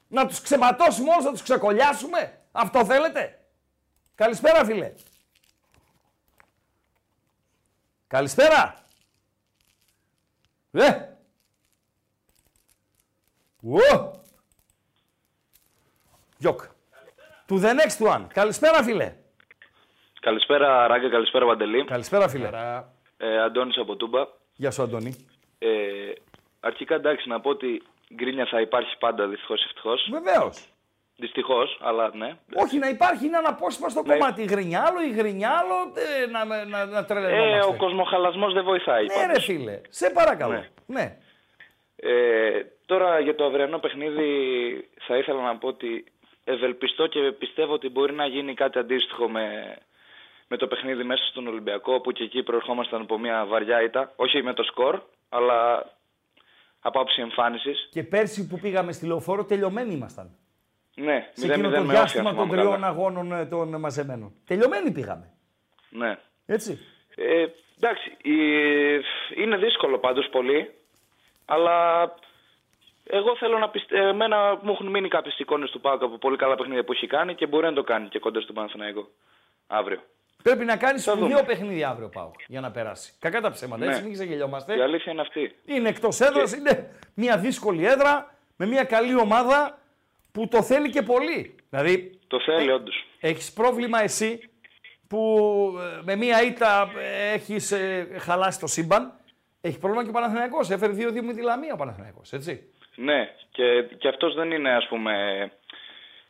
Να 0.07 0.25
τους 0.25 0.41
ξεματώσουμε 0.41 1.11
όλους, 1.11 1.23
να 1.25 1.31
τους 1.31 1.41
ξεκωλιάσουμε. 1.43 2.39
Αυτό 2.51 2.85
θέλετε. 2.85 3.39
Καλησπέρα, 4.15 4.65
φίλε. 4.65 4.91
Καλησπέρα. 8.11 8.83
Ε. 10.71 10.89
Ου. 13.61 13.77
Γιοκ. 16.37 16.61
To 17.49 17.53
the 17.53 17.69
next 17.79 18.07
one. 18.13 18.25
Καλησπέρα, 18.33 18.83
φίλε. 18.83 19.15
Καλησπέρα 20.19 20.87
Ράγκα, 20.87 21.09
καλησπέρα 21.09 21.45
Παντελή. 21.45 21.85
Καλησπέρα, 21.85 22.27
φίλε. 22.27 22.49
Ε, 23.17 23.41
Αντώνης 23.41 23.77
από 23.77 23.95
Τούμπα. 23.95 24.27
Γεια 24.55 24.71
σου, 24.71 24.81
Αντώνη. 24.81 25.27
Ε, 25.59 25.69
αρχικά 26.59 26.95
εντάξει 26.95 27.27
να 27.27 27.41
πω 27.41 27.49
ότι 27.49 27.83
γκρίνια 28.13 28.45
θα 28.45 28.61
υπάρχει 28.61 28.97
πάντα 28.97 29.27
δυστυχώς 29.27 29.63
ευτυχώς. 29.65 30.09
Βεβαίως. 30.11 30.70
Δυστυχώς, 31.21 31.77
αλλά 31.81 32.11
ναι. 32.15 32.33
Όχι, 32.55 32.77
να 32.77 32.89
υπάρχει 32.89 33.25
είναι 33.25 33.37
αναπόσπαστο 33.37 34.01
Ναι. 34.03 34.13
κομμάτι. 34.17 34.41
Η 34.41 34.45
γκρίνια 34.45 34.83
άλλο, 34.87 35.01
η 35.01 35.09
γκρίνια 35.11 35.49
άλλο. 35.61 35.75
ε, 36.23 36.25
να, 36.25 36.45
να, 36.45 36.65
να, 36.65 36.85
να 36.85 36.97
Ε, 36.99 37.03
τρελαινόμαστε. 37.03 37.65
ο 37.71 37.75
κοσμοχαλασμός 37.77 38.53
δεν 38.53 38.63
βοηθάει. 38.63 39.05
Ναι, 39.05 39.13
πάντως. 39.13 39.35
ρε 39.35 39.41
φίλε. 39.41 39.81
Σε 39.89 40.09
παρακαλώ. 40.09 40.51
Ναι. 40.53 40.69
Ναι. 40.85 41.17
Ε, 41.95 42.61
τώρα 42.85 43.19
για 43.19 43.35
το 43.35 43.45
αυριανό 43.45 43.77
παιχνίδι 43.79 44.29
θα 45.07 45.17
ήθελα 45.17 45.41
να 45.41 45.57
πω 45.57 45.67
ότι 45.67 46.03
ευελπιστώ 46.43 47.07
και 47.07 47.19
πιστεύω 47.31 47.73
ότι 47.73 47.89
μπορεί 47.89 48.13
να 48.13 48.25
γίνει 48.25 48.53
κάτι 48.53 48.79
αντίστοιχο 48.79 49.29
με, 49.29 49.75
με 50.47 50.57
το 50.57 50.67
παιχνίδι 50.67 51.03
μέσα 51.03 51.23
στον 51.25 51.47
Ολυμπιακό 51.47 51.99
που 52.01 52.11
και 52.11 52.23
εκεί 52.23 52.43
προερχόμασταν 52.43 53.01
από 53.01 53.17
μια 53.19 53.45
βαριά 53.45 53.81
ήττα. 53.83 54.13
Όχι 54.15 54.43
με 54.43 54.53
το 54.53 54.63
σκορ, 54.63 55.01
αλλά 55.29 55.89
από 56.79 56.99
άψη 57.01 57.21
εμφάνισης. 57.21 57.89
Και 57.91 58.03
πέρσι 58.03 58.47
που 58.47 58.59
πήγαμε 58.59 58.91
στη 58.91 59.05
λεωφόρο, 59.05 59.45
τελειωμένοι 59.45 59.93
ήμασταν. 59.93 60.35
Ναι, 61.03 61.29
Σε 61.33 61.45
0-0 61.47 61.49
εκείνο 61.51 61.69
το 61.69 61.75
με 61.75 61.79
όφια, 61.81 61.91
διάστημα 61.93 62.23
των 62.23 62.33
θυμάμαι 62.33 62.51
τριών 62.55 62.71
καλά. 62.73 62.87
αγώνων 62.87 63.31
ε, 63.31 63.45
των 63.45 63.79
μαζεμένων. 63.79 64.33
Τελειωμένοι 64.45 64.91
πήγαμε. 64.91 65.29
Ναι. 65.89 66.17
Έτσι. 66.45 66.79
Ε, 67.15 67.45
εντάξει, 67.77 68.09
η- 68.21 69.41
είναι 69.43 69.57
δύσκολο 69.57 69.97
πάντως 69.99 70.27
πολύ, 70.31 70.71
αλλά 71.45 72.01
εγώ 73.03 73.35
θέλω 73.37 73.57
να 73.57 73.69
πιστεύω, 73.69 74.07
εμένα 74.07 74.59
μου 74.61 74.71
έχουν 74.71 74.87
μείνει 74.87 75.07
κάποιες 75.07 75.39
εικόνες 75.39 75.69
του 75.69 75.81
Πάουκ 75.81 76.03
από 76.03 76.17
πολύ 76.17 76.37
καλά 76.37 76.55
παιχνίδια 76.55 76.83
που 76.83 76.91
έχει 76.91 77.07
κάνει 77.07 77.35
και 77.35 77.47
μπορεί 77.47 77.65
να 77.65 77.73
το 77.73 77.83
κάνει 77.83 78.07
και 78.07 78.19
κοντά 78.19 78.41
στον 78.41 78.55
Παναθηναϊκό 78.55 79.07
αύριο. 79.67 79.99
Πρέπει 80.43 80.65
να 80.65 80.77
κάνεις 80.77 81.03
Θα 81.03 81.11
σπουδαίο 81.11 81.29
δούμε. 81.29 81.43
παιχνίδι 81.43 81.83
αύριο, 81.83 82.09
Πάουκ, 82.09 82.35
για 82.47 82.61
να 82.61 82.71
περάσει. 82.71 83.13
Κακά 83.19 83.41
τα 83.41 83.51
ψέματα, 83.51 83.85
Ναι. 83.85 83.91
έτσι, 83.91 84.03
μην 84.03 84.13
ξεγελιόμαστε. 84.13 84.75
Η 84.77 84.81
αλήθεια 84.81 85.11
είναι 85.11 85.21
αυτή. 85.21 85.55
Είναι 85.65 85.89
εκτός 85.89 86.19
έδρας, 86.19 86.53
είναι 86.53 86.89
μια 87.15 87.37
δύσκολη 87.37 87.85
έδρα 87.85 88.35
με 88.55 88.65
μια 88.65 88.83
καλή 88.83 89.15
ομάδα 89.15 89.79
που 90.31 90.47
το 90.47 90.63
θέλει 90.63 90.89
και 90.89 91.01
πολύ. 91.01 91.55
Δηλαδή, 91.69 92.19
Το 92.27 92.39
θέλει 92.39 92.71
όντως. 92.71 93.05
έχεις 93.19 93.53
πρόβλημα 93.53 94.01
εσύ 94.03 94.49
που 95.07 95.19
ε, 95.97 96.01
με 96.03 96.15
μια 96.15 96.43
ήττα 96.43 96.89
έχεις 97.33 97.73
χαλάσει 98.19 98.59
το 98.59 98.67
σύμπαν. 98.67 99.13
Έχει 99.61 99.79
πρόβλημα 99.79 100.03
και 100.03 100.09
ο 100.09 100.13
Παναθηναϊκός. 100.13 100.69
Έφερε 100.69 100.93
2-2 100.93 101.21
με 101.21 101.33
τη 101.33 101.41
Λαμία 101.41 101.73
ο 101.73 101.77
Παναθηναϊκός, 101.77 102.31
έτσι. 102.33 102.69
Ναι, 102.95 103.29
και, 103.51 103.83
και 103.97 104.07
αυτός 104.07 104.33
δεν 104.35 104.51
είναι 104.51 104.71
ας 104.75 104.87
πούμε... 104.87 105.13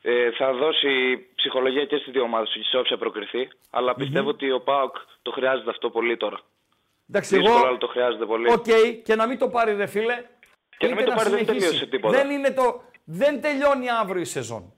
Ε, 0.04 0.32
θα 0.32 0.54
δώσει 0.54 0.90
ψυχολογία 1.36 1.86
και 1.86 1.98
στις 1.98 2.12
δύο 2.12 2.22
ομάδες 2.22 2.50
και 2.54 2.60
σε 2.64 2.78
όποια 2.78 2.98
προκριθεί, 2.98 3.48
αλλά 3.70 3.96
πιστεύω 3.96 4.30
ότι 4.30 4.52
ο 4.52 4.60
ΠΑΟΚ 4.62 4.96
το 5.22 5.32
χρειάζεται 5.32 5.70
αυτό 5.70 5.90
πολύ 5.90 6.18
τώρα. 6.18 6.40
Εντάξει, 7.10 7.36
Δύσκολο, 7.36 7.58
εγώ. 7.58 7.68
αλλά 7.68 7.78
το 7.78 7.88
χρειάζεται 7.88 8.26
πολύ. 8.26 8.52
Οκ, 8.52 8.66
και 9.04 9.16
να 9.16 9.28
μην 9.28 9.38
το 9.38 9.50
πάρει 9.50 9.76
ρε 9.76 9.86
φίλε. 9.86 10.24
Και 10.78 10.88
να 10.88 10.96
μην 10.96 11.04
είτε 11.04 11.10
το 11.10 11.16
πάρει, 11.16 11.30
δεν 11.30 11.40
συνεχίσει. 11.40 11.66
τελείωσε 11.66 11.86
τίποτα. 11.86 12.18
Δεν, 12.18 12.30
είναι 12.30 12.52
το, 12.52 12.84
δεν 13.12 13.42
τελειώνει 13.42 13.90
αύριο 14.02 14.22
η 14.22 14.26
σεζόν. 14.26 14.74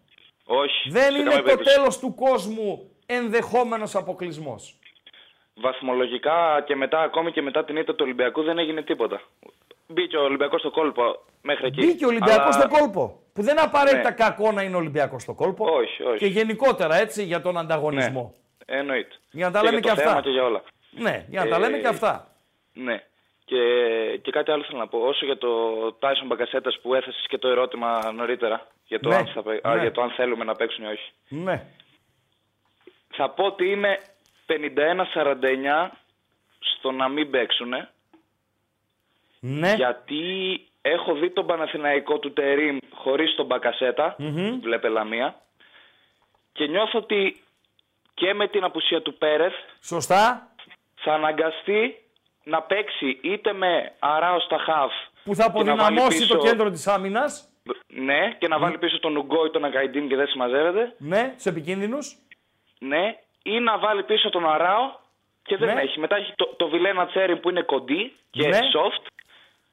Όχι. 0.45 0.89
Δεν 0.89 1.01
σε 1.01 1.07
είναι 1.19 1.23
καμία 1.23 1.38
το 1.38 1.43
περίπτωση. 1.43 1.76
τέλος 1.76 1.99
του 1.99 2.14
κόσμου 2.15 2.89
ενδεχόμενος 3.05 3.95
αποκλεισμός. 3.95 4.77
Βαθμολογικά 5.55 6.64
και 6.65 6.76
μετά, 6.76 7.01
ακόμη 7.01 7.31
και 7.31 7.41
μετά 7.41 7.65
την 7.65 7.76
ήττα 7.77 7.91
του 7.91 7.99
Ολυμπιακού 8.01 8.43
δεν 8.43 8.57
έγινε 8.57 8.81
τίποτα. 8.81 9.22
μπήκε 9.88 10.18
ο 10.18 10.23
Ολυμπιακός 10.23 10.60
στο 10.60 10.72
κόλπο 10.72 11.03
μέχρι 11.41 11.68
εκεί. 11.68 11.85
Μπήκε 11.85 12.05
ο 12.05 12.07
Ολυμπιακός 12.07 12.38
Αλλά- 12.39 12.51
στο 12.51 12.68
κόλπο. 12.68 13.19
Που 13.34 13.41
δεν 13.41 13.51
είναι 13.51 13.65
απαραίτητα 13.65 14.10
Ναι. 14.10 14.15
κακό 14.15 14.51
να 14.51 14.61
είναι 14.61 14.76
Ολυμπιακός 14.76 15.22
στο 15.22 15.34
κόλπο. 15.34 15.65
Όχι, 15.65 16.03
όχι. 16.03 16.18
Και 16.18 16.26
γενικότερα 16.26 16.95
έτσι 16.95 17.23
για 17.23 17.41
τον 17.41 17.57
ανταγωνισμό. 17.57 18.34
Εννοείται. 18.65 19.15
Για 19.31 19.45
να 19.45 19.51
τα 19.51 19.60
Και 19.60 19.65
λέμε 19.65 19.80
για 19.80 19.89
και 19.89 19.95
το 19.95 20.01
θέμα 20.01 20.11
αυτά. 20.11 20.23
και 20.23 20.30
για 20.30 20.43
όλα. 20.43 20.64
Ναι, 20.91 21.26
για 21.30 21.43
να 21.43 21.49
τα 21.49 21.55
Ε, 21.55 21.60
λέμε 21.60 21.77
και 21.77 21.88
αυτά. 21.88 22.35
Ναι. 22.73 23.03
Και, 23.45 23.60
και 24.22 24.32
κάτι 24.32 24.52
άλλο 24.52 24.64
θέλω 24.64 24.78
να 24.80 24.88
πω. 24.88 24.99
Όσο 24.99 25.26
για 25.26 25.38
το 25.38 25.49
Tyson 25.99 26.26
Μπαγκασέτας 26.26 26.80
που 26.82 26.94
έθεσες 26.94 27.26
και 27.28 27.38
το 27.38 27.48
ερώτημα 27.48 28.11
νωρίτερα 28.11 28.68
για 28.86 28.99
το, 28.99 29.10
Ναι, 29.10 29.15
αν, 29.15 29.28
θα, 29.28 29.41
παί- 29.44 29.65
α, 29.68 29.76
ναι. 29.76 29.82
για 29.82 29.91
το 29.91 30.02
αν 30.02 30.10
θέλουμε 30.10 30.44
να 30.44 30.56
παίξουν 30.56 30.84
ή 30.84 30.88
όχι. 30.88 31.11
Ναι. 31.28 31.65
Θα 33.15 33.30
πω 33.30 33.45
ότι 33.45 33.65
είμαι 33.70 33.99
51-49 34.48 35.90
στο 36.60 36.91
να 36.91 37.07
μην 37.10 37.30
παίξουν. 37.30 37.74
Ναι. 39.40 39.74
Γιατί 39.74 40.61
έχω 40.82 41.14
δει 41.14 41.30
τον 41.30 41.45
Παναθηναϊκό 41.45 42.20
του 42.20 42.34
Τερίμ 42.34 42.78
χωρίς 42.94 43.36
τον 43.36 43.45
Μπακασέτα, 43.45 44.15
Μμμ. 44.18 44.60
βλέπε 44.61 44.88
Λαμία, 44.90 45.41
και 46.53 46.68
νιώθω 46.68 46.99
ότι 46.99 47.44
και 48.14 48.34
με 48.34 48.48
την 48.48 48.64
απουσία 48.64 49.02
του 49.02 49.14
Πέρεθ 49.18 49.53
Σωστά. 49.82 50.48
θα 50.95 51.14
αναγκαστεί 51.14 52.03
να 52.44 52.61
παίξει 52.61 53.20
είτε 53.22 53.53
με 53.53 53.91
Αράο 53.99 54.40
στα 54.40 54.57
χαφ 54.57 54.91
Που 55.24 55.36
θα 55.36 55.44
και 55.44 55.49
να 55.64 55.64
βάλει 55.64 55.70
αποδυναμώσει 55.82 56.28
το 56.28 56.36
πίσω- 56.38 56.49
κέντρο 56.49 56.70
της 56.70 56.88
άμυνας. 56.88 57.48
Ναι, 57.88 58.36
και 58.40 58.48
να 58.48 58.60
βάλει 58.60 58.78
πίσω 58.78 58.99
τον 58.99 59.15
Ουγκό 59.18 59.45
ή 59.45 59.49
τον 59.52 59.65
Αγκαϊντίν 59.65 60.07
και 60.07 60.15
δεν 60.15 60.28
συμμαζεύεται. 60.28 60.95
Ναι, 60.98 61.34
τους 61.36 61.45
επικίνδυνους. 61.45 62.15
Ναι, 62.80 63.18
ή 63.44 63.60
να 63.60 63.78
βάλει 63.78 64.03
πίσω 64.03 64.30
τον 64.30 64.49
Αράο 64.49 64.91
και 65.44 65.57
δεν 65.57 65.76
Ναι. 65.76 65.82
έχει. 65.82 65.99
Μετά 65.99 66.15
έχει 66.15 66.34
το, 66.36 66.53
το 66.57 66.68
Βιλένα 66.68 67.06
Τσέρι 67.07 67.36
που 67.38 67.49
είναι 67.49 67.61
κοντή 67.61 68.15
και 68.30 68.48
Ναι. 68.48 68.57
soft 68.57 69.06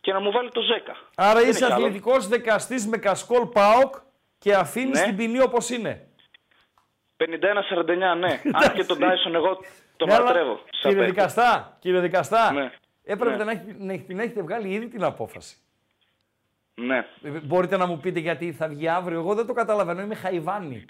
και 0.00 0.12
να 0.12 0.20
μου 0.20 0.30
βάλει 0.30 0.50
το 0.50 0.60
Ζέκα. 0.60 0.96
Άρα 1.16 1.40
Δεν 1.40 1.48
είσαι 1.48 1.64
έχει 1.64 1.72
άλλο. 1.72 1.84
αθλητικός 1.84 2.28
δικαστής 2.28 2.86
με 2.86 2.96
κασκόλ 2.96 3.46
ΠΑΟΚ 3.46 3.94
και 4.38 4.54
αφήνεις 4.54 4.98
Ναι. 5.00 5.06
την 5.06 5.16
ποινή 5.16 5.40
όπως 5.42 5.70
είναι. 5.70 6.04
51-49, 7.16 8.14
ναι. 8.14 8.40
Αν 8.60 8.72
και 8.74 8.84
τον 8.84 8.98
Τάισον 8.98 9.34
εγώ 9.34 9.58
τον 10.00 10.08
Ναι, 10.08 10.14
αλλά, 10.14 10.24
λατρεύω. 10.24 10.54
σαν 10.70 10.90
Κύριε 10.90 10.96
παίκτη. 10.96 11.10
δικαστά, 11.10 11.76
κύριε 11.80 12.00
δικαστά, 12.00 12.52
Ναι. 12.52 12.70
έπρεπε 13.04 13.36
Ναι. 13.36 13.44
να, 13.44 13.50
έχει, 13.50 13.74
να 13.78 13.92
έχει- 13.92 14.02
την 14.04 14.18
έχετε 14.18 14.42
βγάλει 14.42 14.68
ήδη 14.68 14.88
την 14.88 15.04
απόφαση. 15.04 15.56
Ναι. 16.74 16.96
Ε, 17.22 17.28
Μπορείτε 17.30 17.76
να 17.76 17.86
μου 17.86 17.98
πείτε 17.98 18.18
γιατί 18.20 18.52
θα 18.52 18.68
βγει 18.68 18.88
αύριο. 18.88 19.18
Εγώ 19.18 19.34
δεν 19.34 19.46
το 19.46 19.52
καταλαβαίνω. 19.52 20.00
Είμαι 20.02 20.14
χαϊβάνι. 20.14 20.84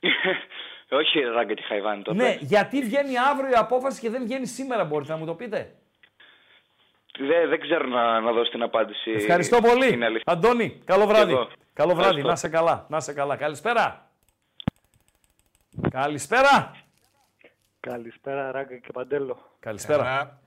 Όχι 1.00 1.20
ράγκα 1.20 1.54
και 1.54 1.62
χαϊβάνι 1.62 2.02
τότε. 2.02 2.22
Ναι, 2.22 2.36
γιατί 2.40 2.82
βγαίνει 2.82 3.18
αύριο 3.18 3.50
η 3.50 3.54
απόφαση 3.54 4.00
και 4.00 4.10
δεν 4.10 4.22
βγαίνει 4.24 4.46
σήμερα. 4.46 4.84
Μπορείτε 4.84 5.12
να 5.12 5.18
μου 5.18 5.26
το 5.26 5.34
πείτε; 5.34 5.74
Δεν, 7.18 7.48
δεν 7.48 7.60
ξέρω 7.60 7.86
να, 7.88 8.20
να 8.20 8.32
δώσω 8.32 8.50
την 8.50 8.62
απάντηση. 8.62 9.10
Ευχαριστώ 9.10 9.60
πολύ. 9.60 9.92
Είναι 9.92 10.04
αλήθεια. 10.04 10.32
Αντώνη, 10.32 10.80
καλό 10.84 11.06
Και 11.06 11.12
βράδυ. 11.12 11.32
εγώ. 11.32 11.48
Καλό 11.72 11.94
βράδυ. 11.94 12.18
Ευχαριστώ. 12.18 12.28
Να 12.28 12.36
σε 12.36 12.48
καλά. 12.48 12.86
Να 12.88 13.00
σε 13.00 13.12
καλά. 13.12 13.36
Καλησπέρα. 13.36 14.10
Καλησπέρα. 15.90 16.76
Καλησπέρα 17.80 18.50
Ράγκα 18.52 18.76
και 18.76 18.88
Παντέλο. 18.92 19.36
Καλησπέρα. 19.60 20.38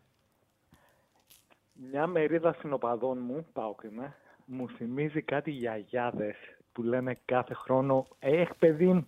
Μια 1.91 2.07
μερίδα 2.07 2.55
συνοπαδών 2.59 3.17
μου, 3.21 3.45
πάω 3.53 3.75
και 3.81 3.87
είμαι, 3.91 4.15
μου 4.45 4.69
θυμίζει 4.69 5.21
κάτι 5.21 5.51
γιαγιάδες 5.51 6.35
που 6.71 6.83
λένε 6.83 7.17
κάθε 7.25 7.53
χρόνο 7.53 8.07
«Έχ 8.19 8.49
παιδί 8.59 8.85
μου, 8.85 9.07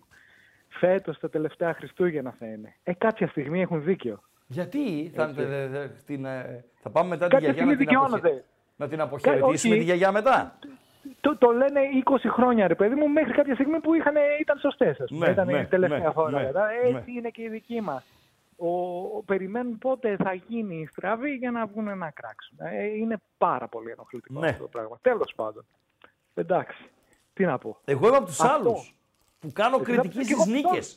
φέτος 0.68 1.18
τα 1.18 1.30
τελευταία 1.30 1.74
Χριστούγεννα 1.74 2.34
θα 2.38 2.46
είναι». 2.46 2.74
Ε, 2.84 2.92
κάποια 2.92 3.28
στιγμή 3.28 3.60
έχουν 3.60 3.82
δίκιο. 3.82 4.20
Γιατί 4.46 5.12
θα, 5.14 5.22
Έτσι. 5.22 5.34
δε- 5.34 5.46
δε- 5.46 5.66
δε- 5.66 5.88
την, 6.06 6.24
ε, 6.24 6.64
θα 6.82 6.90
πάμε 6.90 7.08
μετά 7.08 7.26
τη 7.26 7.32
Κάποια 7.34 7.50
γιαγιά 7.50 7.64
να 7.64 7.72
στιγμή 7.72 7.86
την, 7.86 7.96
αποχε... 7.96 8.16
δικαιώνονται. 8.16 8.44
να 8.76 8.88
την 8.88 9.00
αποχαιρετήσουμε 9.00 9.74
όχι. 9.74 9.78
τη 9.78 9.84
γιαγιά 9.84 10.12
μετά; 10.12 10.58
Το, 11.20 11.36
το 11.36 11.50
λένε 11.50 11.80
20 12.04 12.16
χρόνια, 12.30 12.66
ρε 12.66 12.74
παιδί 12.74 12.94
μου, 12.94 13.08
μέχρι 13.08 13.32
κάποια 13.32 13.54
στιγμή 13.54 13.80
που 13.80 13.94
είχαν, 13.94 14.14
ήταν 14.40 14.58
σωστές, 14.58 15.00
ας 15.00 15.08
πούμε. 15.10 15.26
Ναι, 15.26 15.32
ήταν 15.32 15.46
ναι, 15.46 15.58
η 15.60 15.64
τελευταία 15.66 15.98
ναι, 16.06 16.10
φορά. 16.12 16.30
ναι, 16.40 16.46
μετά. 16.46 16.70
Έτσι 16.70 17.10
ναι. 17.12 17.18
είναι 17.18 17.28
και 17.28 17.42
η 17.42 17.48
δική 17.48 17.80
μας. 17.80 18.04
Ο, 18.56 18.68
ο- 19.16 19.22
περιμένουν 19.26 19.78
πότε 19.78 20.16
θα 20.16 20.32
γίνει 20.34 20.76
η 20.80 20.86
στραβή 20.86 21.30
για 21.34 21.50
να 21.50 21.66
βγουν 21.66 21.98
να 21.98 22.10
κράξουν. 22.10 22.58
Ε, 22.60 22.84
είναι 22.84 23.16
πάρα 23.38 23.68
πολύ 23.68 23.90
ενοχλητικό 23.90 24.40
Ναι. 24.40 24.48
αυτό 24.48 24.62
το 24.62 24.68
πράγμα. 24.68 24.98
Τέλος 25.02 25.32
πάντων. 25.36 25.66
Εντάξει. 26.34 26.84
Τι 27.32 27.44
να 27.44 27.58
πω. 27.58 27.80
Εγώ 27.84 28.06
είμαι 28.08 28.16
από 28.16 28.26
τους 28.26 28.40
Αυτό. 28.40 28.54
άλλους 28.54 28.94
που 29.38 29.52
κάνω 29.52 29.76
Εσύ 29.76 29.84
κριτική 29.84 30.16
και 30.18 30.22
στις 30.24 30.30
εγώ 30.32 30.42
από 30.42 30.50
τους 30.50 30.60
νίκε. 30.62 30.68
άλλους. 30.74 30.96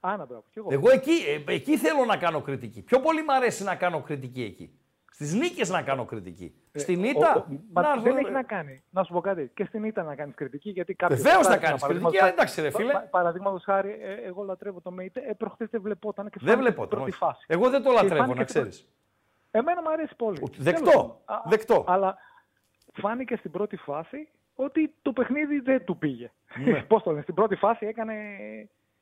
Άνα, 0.00 0.26
μπράβο. 0.26 0.44
κι 0.50 0.58
εγώ. 0.58 0.68
Εγώ 0.72 0.90
εκεί, 0.90 1.12
ε, 1.46 1.52
εκεί 1.52 1.76
θέλω 1.76 2.04
να 2.04 2.16
κάνω 2.16 2.40
κριτική. 2.40 2.82
Πιο 2.82 3.00
πολύ 3.00 3.22
μου 3.22 3.32
αρέσει 3.34 3.64
να 3.64 3.74
κάνω 3.76 4.00
κριτική 4.02 4.42
εκεί. 4.42 4.78
Στις 5.12 5.34
νίκες 5.34 5.68
να 5.68 5.82
κάνω 5.82 6.04
κριτική. 6.04 6.54
Στην 6.78 7.04
Ε, 7.04 7.08
ήττα. 7.08 7.34
ο- 7.36 7.38
ο- 7.38 7.58
μα 7.72 7.82
να 7.82 7.88
δεν 7.96 8.06
έρθω- 8.06 8.16
έχει 8.18 8.30
να 8.30 8.42
κάνει. 8.42 8.82
Να 8.90 9.02
σου 9.04 9.12
πω 9.12 9.20
κάτι. 9.20 9.50
Και 9.54 9.64
στην 9.64 9.84
ήττα 9.84 10.02
να 10.02 10.14
κάνεις 10.14 10.34
κριτική. 10.34 10.70
Γιατί 10.70 10.94
κάποιος 10.94 11.20
Βεβαίως 11.22 11.46
θα 11.46 11.50
να 11.52 11.56
κάνεις 11.58 11.82
κριτική, 11.82 12.00
παραδείγματος 12.04 12.32
εντάξει, 12.32 12.60
ρε 12.60 12.70
χάρη- 12.70 12.84
φίλε. 12.86 12.92
πα- 12.92 13.08
Παραδείγματος 13.10 13.62
χάρη, 13.64 13.98
ε, 14.02 14.12
εγώ 14.26 14.42
λατρεύω 14.42 14.80
το 14.80 14.90
ΜΕΙΤΕ. 14.90 15.20
Ε, 15.28 15.32
προχθές 15.32 15.68
δεν 15.70 15.80
βλεπόταν 15.82 16.24
και 16.24 16.30
Δεν 16.38 16.48
φάνηκε 16.48 16.60
βλέπω 16.62 16.76
στην 16.84 16.88
τον. 16.88 16.98
πρώτη 16.98 17.10
όχι. 17.10 17.18
φάση. 17.18 17.44
Εγώ 17.48 17.70
δεν 17.70 17.82
το 17.82 17.88
Και 17.88 17.94
λατρεύω, 17.94 18.16
φάνηκε 18.22 18.38
να 18.40 18.46
στην 18.46 18.60
ξέρεις. 18.62 18.88
Εμένα 19.50 19.82
μου 19.82 19.90
αρέσει 19.90 20.14
πολύ. 20.16 20.38
Δεκτό, 20.56 20.82
Τέλος 20.90 20.94
πάντων. 20.94 21.16
Α, 21.24 21.42
δεκτό. 21.48 21.84
Αλλά 21.86 22.16
φάνηκε 22.92 23.36
στην 23.36 23.50
πρώτη 23.50 23.76
φάση 23.76 24.28
ότι 24.54 24.94
το 25.02 25.12
παιχνίδι 25.12 25.58
δεν 25.60 25.84
του 25.84 25.98
πήγε. 25.98 26.30
Ναι. 26.64 26.82
Πώς 26.88 27.02
το 27.02 27.10
λένε, 27.10 27.22
στην 27.22 27.34
πρώτη 27.34 27.56
φάση 27.56 27.86
έκανε 27.86 28.14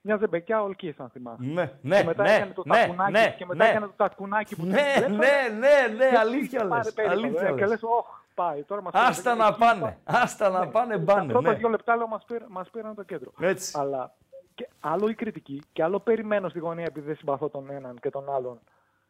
μια 0.07 0.17
ζεμπεκιά 0.17 0.63
ολκής, 0.63 1.01
αν 1.01 1.09
θυμάσαι. 1.11 1.43
Ναι, 1.45 1.73
ναι, 1.83 1.99
και 2.01 2.05
μετά 2.07 2.23
ναι, 2.23 2.35
έκανε 2.35 2.53
το 2.53 2.63
ναι, 2.67 2.75
τακουνάκι, 2.75 3.13
ναι, 3.13 3.35
και 3.39 3.47
μετά 3.47 3.65
ναι. 3.65 3.71
έκανε 3.71 3.87
το 3.87 3.93
τακουνάκι 3.97 4.57
που 4.57 4.65
Ναι, 4.65 4.73
του 4.73 4.79
έδωσε. 5.03 5.09
ναι, 5.09 5.57
ναι, 5.59 5.95
ναι, 5.97 6.09
Και 6.11 6.17
αλήθεια 6.19 6.67
πάρε 6.67 6.83
λες, 6.83 6.93
περίπατο, 6.95 7.21
αλήθεια 7.21 7.41
ε, 7.49 7.53
Και 7.53 7.61
λες. 7.61 7.69
λες, 7.69 7.83
όχ, 7.83 8.07
πάει. 8.35 8.63
Τώρα 8.63 8.83
μας 8.83 8.93
Άστα 8.95 9.33
πήραν 9.33 9.39
το 9.39 9.45
να 9.45 9.51
κέντρο. 9.51 9.67
πάνε, 9.81 9.99
άστα 10.05 10.49
να 10.49 10.69
πάνε, 10.69 10.95
Τα 10.95 11.01
μπάνε. 11.03 11.33
πρώτα 11.33 11.51
ναι. 11.51 11.57
δύο 11.57 11.69
λεπτά 11.69 11.97
λέω 11.97 12.07
μας, 12.07 12.25
πήρα, 12.25 12.47
μας 12.49 12.71
πήραν 12.71 12.95
το 12.95 13.03
κέντρο. 13.03 13.33
Έτσι. 13.41 13.79
Αλλά 13.79 14.15
και 14.55 14.69
άλλο 14.81 15.09
η 15.09 15.15
κριτική 15.15 15.63
και 15.73 15.83
άλλο 15.83 16.01
περιμένω 16.01 16.49
στη 16.49 16.59
γωνία 16.59 16.85
επειδή 16.85 17.07
δεν 17.07 17.17
συμπαθώ 17.17 17.49
τον 17.49 17.71
έναν 17.71 17.99
και 18.01 18.11
τον 18.11 18.31
άλλον 18.35 18.61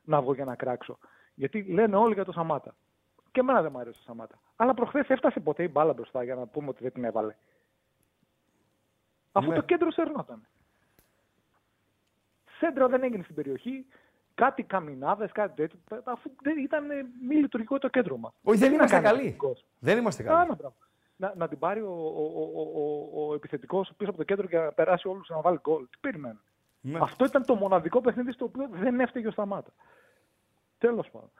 να 0.03 0.21
βγω 0.21 0.35
για 0.35 0.45
να 0.45 0.55
κράξω. 0.55 0.99
Γιατί 1.35 1.63
λένε 1.73 1.97
όλοι 1.97 2.15
για 2.15 2.25
το 2.25 2.33
Σαμάτα. 2.33 2.75
Και 3.33 3.41
εμένα 3.41 3.63
δεν 3.63 3.71
μου 3.75 3.79
αρέσει 3.79 3.99
ο 4.01 4.03
Σαμάτα. 4.07 4.35
Αλλά 4.57 4.75
προχθές 4.75 5.09
έφτασε 5.09 5.41
ποτέ 5.41 5.63
η 5.63 5.69
μπάλα 5.73 5.93
μπροστά 5.93 6.23
για 6.23 6.35
να 6.35 6.47
πούμε 6.47 6.69
ότι 6.69 6.83
δεν 6.83 6.93
την 6.93 7.05
έβαλε. 7.05 7.35
Αφού 9.33 9.49
Ναι. 9.49 9.55
το 9.55 9.61
κέντρο 9.63 9.91
σερνόταν. 9.91 10.47
Σέντρα 12.59 12.89
δεν 12.89 13.03
έγινε 13.03 13.23
στην 13.23 13.35
περιοχή. 13.35 13.87
Κάτι 14.35 14.63
καμινάδες, 14.63 15.33
κάτι 15.33 15.55
τέτοιο. 15.57 15.79
Αφού 16.05 16.31
δεν 16.43 16.59
ήταν 16.59 16.91
ε, 16.91 16.95
μη 17.29 17.35
λειτουργικό 17.35 17.79
το 17.79 17.89
κέντρο 17.89 18.17
μας. 18.17 18.33
Όχι, 18.43 18.59
δεν 18.59 18.73
είμαστε 18.73 19.01
καλοί. 19.01 19.37
Δεν 19.79 19.99
είμαστε 19.99 20.23
καλοί. 20.23 20.37
Άνα, 20.41 20.55
μπράβο. 20.55 20.75
Να, 21.17 21.33
να 21.37 21.49
την 21.49 21.59
πάρει 21.59 21.81
ο, 21.81 21.93
ο, 21.93 22.43
ο, 22.55 22.61
ο, 23.15 23.29
ο 23.29 23.35
επιθετικός 23.35 23.93
πίσω 23.97 24.11
από 24.11 24.19
το 24.19 24.25
κέντρο 24.25 24.47
και 24.47 24.59
να 24.59 24.73
περάσει 24.73 25.09
όλους 25.09 25.29
να 25.29 25.41
βάλει 25.41 25.59
γκολ. 25.63 25.83
Τι 25.83 25.99
περιμένουν; 26.01 26.41
Ναι. 26.81 26.99
Αυτό 27.03 27.25
ήταν 27.25 27.45
το 27.45 27.55
μοναδικό 27.55 28.01
παιχνίδι 28.01 28.33
στο 28.33 28.45
οποίο 28.45 28.69
δεν 28.71 29.01
έφταιγε 29.01 29.27
ο 29.29 29.31
Σταμάτα. 29.31 29.71
Τέλος 30.79 31.11
πάντων. 31.11 31.31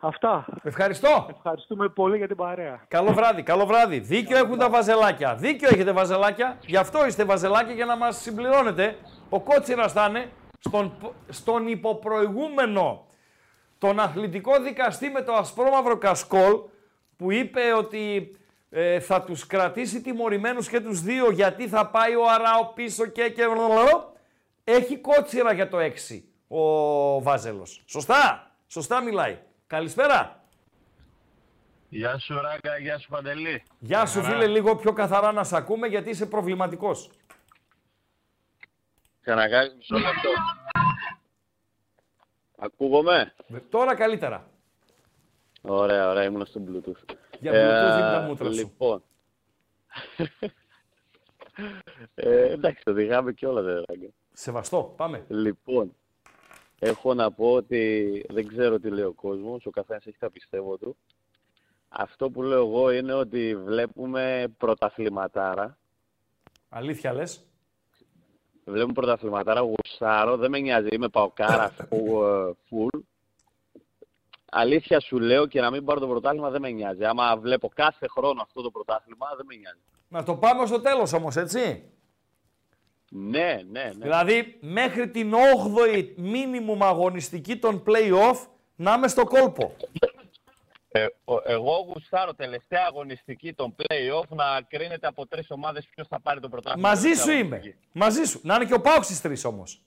Αυτά. 0.00 0.46
Ευχαριστώ. 0.62 1.26
Ευχαριστούμε 1.30 1.88
πολύ 1.88 2.16
για 2.16 2.26
την 2.26 2.36
παρέα. 2.36 2.84
Καλό 2.88 3.12
βράδυ, 3.12 3.42
καλό 3.42 3.66
βράδυ. 3.66 3.98
Δίκιο 3.98 4.36
έχουν 4.36 4.58
τα 4.58 4.70
βαζελάκια. 4.70 5.34
Δίκιο 5.34 5.68
έχετε 5.72 5.92
βαζελάκια. 5.92 6.58
Γι' 6.66 6.76
αυτό 6.76 7.06
είστε 7.06 7.24
βαζελάκια 7.24 7.74
για 7.74 7.84
να 7.84 7.96
μας 7.96 8.16
συμπληρώνετε. 8.16 8.96
Ο 9.28 9.40
Κότσιρας 9.40 9.92
θα 9.92 10.06
είναι 10.08 10.30
στον, 10.64 11.14
στον 11.28 11.66
υποπροηγούμενο 11.66 13.06
τον 13.78 14.00
αθλητικό 14.00 14.60
δικαστή 14.60 15.08
με 15.08 15.22
το 15.22 15.32
ασπρόμαυρο 15.32 15.98
κασκόλ 15.98 16.60
που 17.16 17.32
είπε 17.32 17.60
ότι 17.76 18.36
ε, 18.70 19.00
θα 19.00 19.22
τους 19.22 19.46
κρατήσει 19.46 20.00
τιμωρημένους 20.00 20.68
και 20.68 20.80
τους 20.80 21.00
δύο 21.00 21.30
γιατί 21.30 21.68
θα 21.68 21.86
πάει 21.86 22.14
ο 22.14 22.28
Αράο 22.28 22.72
πίσω 22.74 23.06
και 23.06 23.28
και 23.28 23.42
έχει 24.64 24.98
κότσιρα 24.98 25.52
για 25.52 25.68
το 25.68 25.78
6 26.08 26.22
ο 26.48 27.22
Βάζελος. 27.22 27.82
Σωστά, 27.86 28.50
σωστά 28.66 29.02
μιλάει. 29.02 29.38
Καλησπέρα. 29.66 30.42
Γεια 31.88 32.18
σου 32.18 32.34
Ράγκα, 32.34 32.78
γεια 32.78 32.98
σου 32.98 33.08
Παντελή. 33.08 33.62
Γεια 33.78 34.06
σου 34.06 34.22
φίλε, 34.22 34.46
λίγο 34.46 34.76
πιο 34.76 34.92
καθαρά 34.92 35.32
να 35.32 35.44
σε 35.44 35.56
ακούμε 35.56 35.86
γιατί 35.86 36.10
είσαι 36.10 36.26
προβληματικός. 36.26 37.10
Ξανακάνει 39.22 39.74
μισό 39.76 39.94
λεπτό. 39.96 40.30
Ακούγομαι; 42.56 43.34
Τώρα 43.68 43.94
καλύτερα. 43.94 44.50
Ωραία, 45.62 46.08
ωραία, 46.08 46.24
ήμουν 46.24 46.46
στο 46.46 46.60
Bluetooth. 46.68 47.14
Για 47.40 47.52
Bluetooth 47.52 47.98
είναι 48.00 48.12
τα 48.12 48.24
μούτρα 48.26 48.52
σου. 48.52 48.58
Λοιπόν. 48.58 49.02
ε, 52.14 52.52
εντάξει, 52.52 52.82
οδηγάμε 52.86 53.32
και 53.32 53.46
όλα, 53.46 53.62
δε 53.62 53.72
Ράγκα. 53.72 54.08
Σεβαστό, 54.32 54.94
πάμε. 54.96 55.24
Λοιπόν, 55.28 55.96
έχω 56.78 57.14
να 57.14 57.32
πω 57.32 57.52
ότι 57.52 58.24
δεν 58.28 58.46
ξέρω 58.48 58.78
τι 58.78 58.90
λέει 58.90 59.04
ο 59.04 59.12
κόσμος, 59.12 59.66
ο 59.66 59.70
καθένας 59.70 60.06
έχει 60.06 60.18
τα 60.18 60.30
πιστεύω 60.30 60.76
του. 60.76 60.96
Αυτό 61.88 62.30
που 62.30 62.42
λέω 62.42 62.66
εγώ 62.66 62.90
είναι 62.90 63.12
ότι 63.12 63.56
βλέπουμε 63.56 64.46
πρωταθληματάρα. 64.58 65.78
Αλήθεια 66.68 67.12
λες; 67.12 67.46
Βλέπουμε 68.64 68.92
πρωταθληματάρα, 68.92 69.60
γουσάρω, 69.60 70.36
δεν 70.36 70.50
με 70.50 70.58
νοιάζει, 70.58 70.88
είμαι 70.90 71.08
παοκάρα 71.08 71.68
φου- 71.88 72.22
ε, 72.22 72.52
full. 72.70 73.00
αλήθεια 74.50 75.00
σου 75.00 75.18
λέω 75.18 75.46
και 75.46 75.60
να 75.60 75.70
μην 75.70 75.84
πάρω 75.84 76.00
το 76.00 76.06
πρωτάθλημα 76.06 76.50
δεν 76.50 76.60
με 76.60 76.70
νοιάζει. 76.70 77.04
Άμα 77.04 77.36
βλέπω 77.36 77.70
κάθε 77.74 78.06
χρόνο 78.08 78.42
αυτό 78.42 78.62
το 78.62 78.70
πρωτάθλημα 78.70 79.26
δεν 79.36 79.46
με 79.48 79.54
νοιάζει. 79.54 79.80
Να 80.08 80.22
το 80.22 80.34
πάμε 80.36 80.66
στο 80.66 80.80
τέλος 80.80 81.12
όμως, 81.12 81.36
έτσι. 81.36 81.84
Ναι, 83.10 83.60
ναι, 83.70 83.82
ναι. 83.82 83.90
Δηλαδή, 83.98 84.58
μέχρι 84.60 85.08
την 85.10 85.32
8η 85.34 86.12
μίνιμουμ 86.16 86.84
αγωνιστική 86.84 87.56
των 87.56 87.82
play-off 87.86 88.46
να 88.76 88.92
είμαι 88.94 89.08
στο 89.08 89.24
κόλπο. 89.24 89.74
Ε, 90.94 91.06
ο- 91.24 91.42
εγώ 91.44 91.76
γουστάρω 91.76 92.34
τελευταία 92.34 92.84
αγωνιστική 92.88 93.52
των 93.54 93.74
play-off 93.78 94.28
να 94.28 94.62
κρίνεται 94.68 95.06
από 95.06 95.26
τρεις 95.26 95.50
ομάδες 95.50 95.86
ποιος 95.86 96.08
θα 96.08 96.20
πάρει 96.20 96.40
το 96.40 96.48
πρωτάθλημα. 96.48 96.88
Μαζί 96.88 97.00
σου 97.08 97.14
τελευταία 97.14 97.34
είμαι. 97.38 97.56
αγωνιστική. 97.56 97.88
Μαζί 97.92 98.24
σου. 98.24 98.40
Να 98.42 98.54
είναι 98.54 98.64
και 98.64 98.74
ο 98.74 98.80
ΠΑΟΚ 98.80 99.06
στις 99.06 99.20
τρεις 99.20 99.44
όμως. 99.44 99.82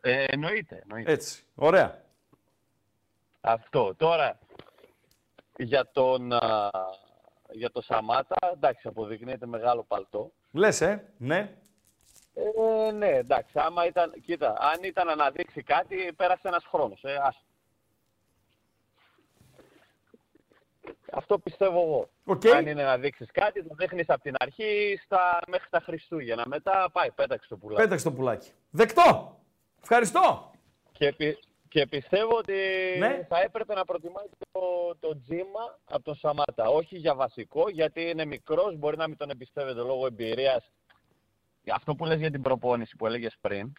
Ε, 0.00 0.24
εννοείται, 0.28 0.78
εννοείται. 0.82 1.12
Έτσι. 1.12 1.44
Ωραία. 1.54 2.02
Αυτό. 3.40 3.94
Τώρα, 3.96 4.38
για 5.56 5.90
τον, 5.92 6.32
α, 6.32 6.70
για 7.52 7.70
το 7.70 7.80
Σαμάτα, 7.80 8.36
εντάξει, 8.52 8.88
αποδεικνύεται 8.88 9.46
μεγάλο 9.46 9.84
παλτό. 9.88 10.32
Λες, 10.52 10.80
ε. 10.80 11.12
Ναι. 11.18 11.54
Ε, 12.34 12.90
ναι, 12.92 13.08
εντάξει, 13.08 13.52
άμα 13.58 13.86
ήταν, 13.86 14.12
κοίτα, 14.24 14.56
αν 14.60 14.82
ήταν 14.82 15.16
να 15.16 15.30
δείξει 15.30 15.62
κάτι, 15.62 16.12
πέρασε 16.16 16.48
ένας 16.48 16.64
χρόνος, 16.64 17.02
ε, 17.04 17.14
άστο. 17.22 17.43
Αυτό 21.16 21.38
πιστεύω 21.38 21.80
εγώ. 21.82 22.08
Οκ. 22.24 22.46
Αν 22.46 22.66
είναι 22.66 22.82
να 22.82 22.98
δείξεις 22.98 23.28
κάτι, 23.32 23.64
το 23.64 23.74
δείχνεις 23.78 24.08
από 24.08 24.22
την 24.22 24.34
αρχή 24.38 24.98
στα, 25.04 25.38
μέχρι 25.46 25.66
τα 25.70 25.80
Χριστούγεννα. 25.80 26.42
Μετά 26.46 26.88
πάει, 26.92 27.10
πέταξε 27.10 27.48
το 27.48 27.56
πουλάκι. 27.56 27.82
Πέταξε 27.82 28.04
το 28.04 28.12
πουλάκι. 28.12 28.50
Δεκτό. 28.70 29.38
Ευχαριστώ. 29.82 30.50
Και, 30.92 31.12
πι- 31.12 31.38
και 31.68 31.86
πιστεύω 31.86 32.36
ότι 32.36 32.54
Ναι. 32.98 33.26
θα 33.28 33.40
έπρεπε 33.40 33.74
να 33.74 33.84
προτιμάει 33.84 34.24
το, 34.52 34.60
το 35.00 35.20
Τζίμα 35.20 35.78
από 35.84 36.02
τον 36.04 36.14
Σαμάτα. 36.14 36.68
Όχι 36.68 36.96
για 36.96 37.14
βασικό, 37.14 37.68
γιατί 37.68 38.10
είναι 38.10 38.24
μικρός, 38.24 38.76
μπορεί 38.76 38.96
να 38.96 39.08
μην 39.08 39.16
τον 39.16 39.30
εμπιστεύεται 39.30 39.80
λόγω 39.80 40.06
εμπειρίας. 40.06 40.70
Αυτό 41.72 41.94
που 41.94 42.04
λες 42.04 42.18
για 42.18 42.30
την 42.30 42.42
προπόνηση 42.42 42.96
που 42.96 43.06
έλεγες 43.06 43.36
πριν, 43.40 43.60
ε, 43.66 43.72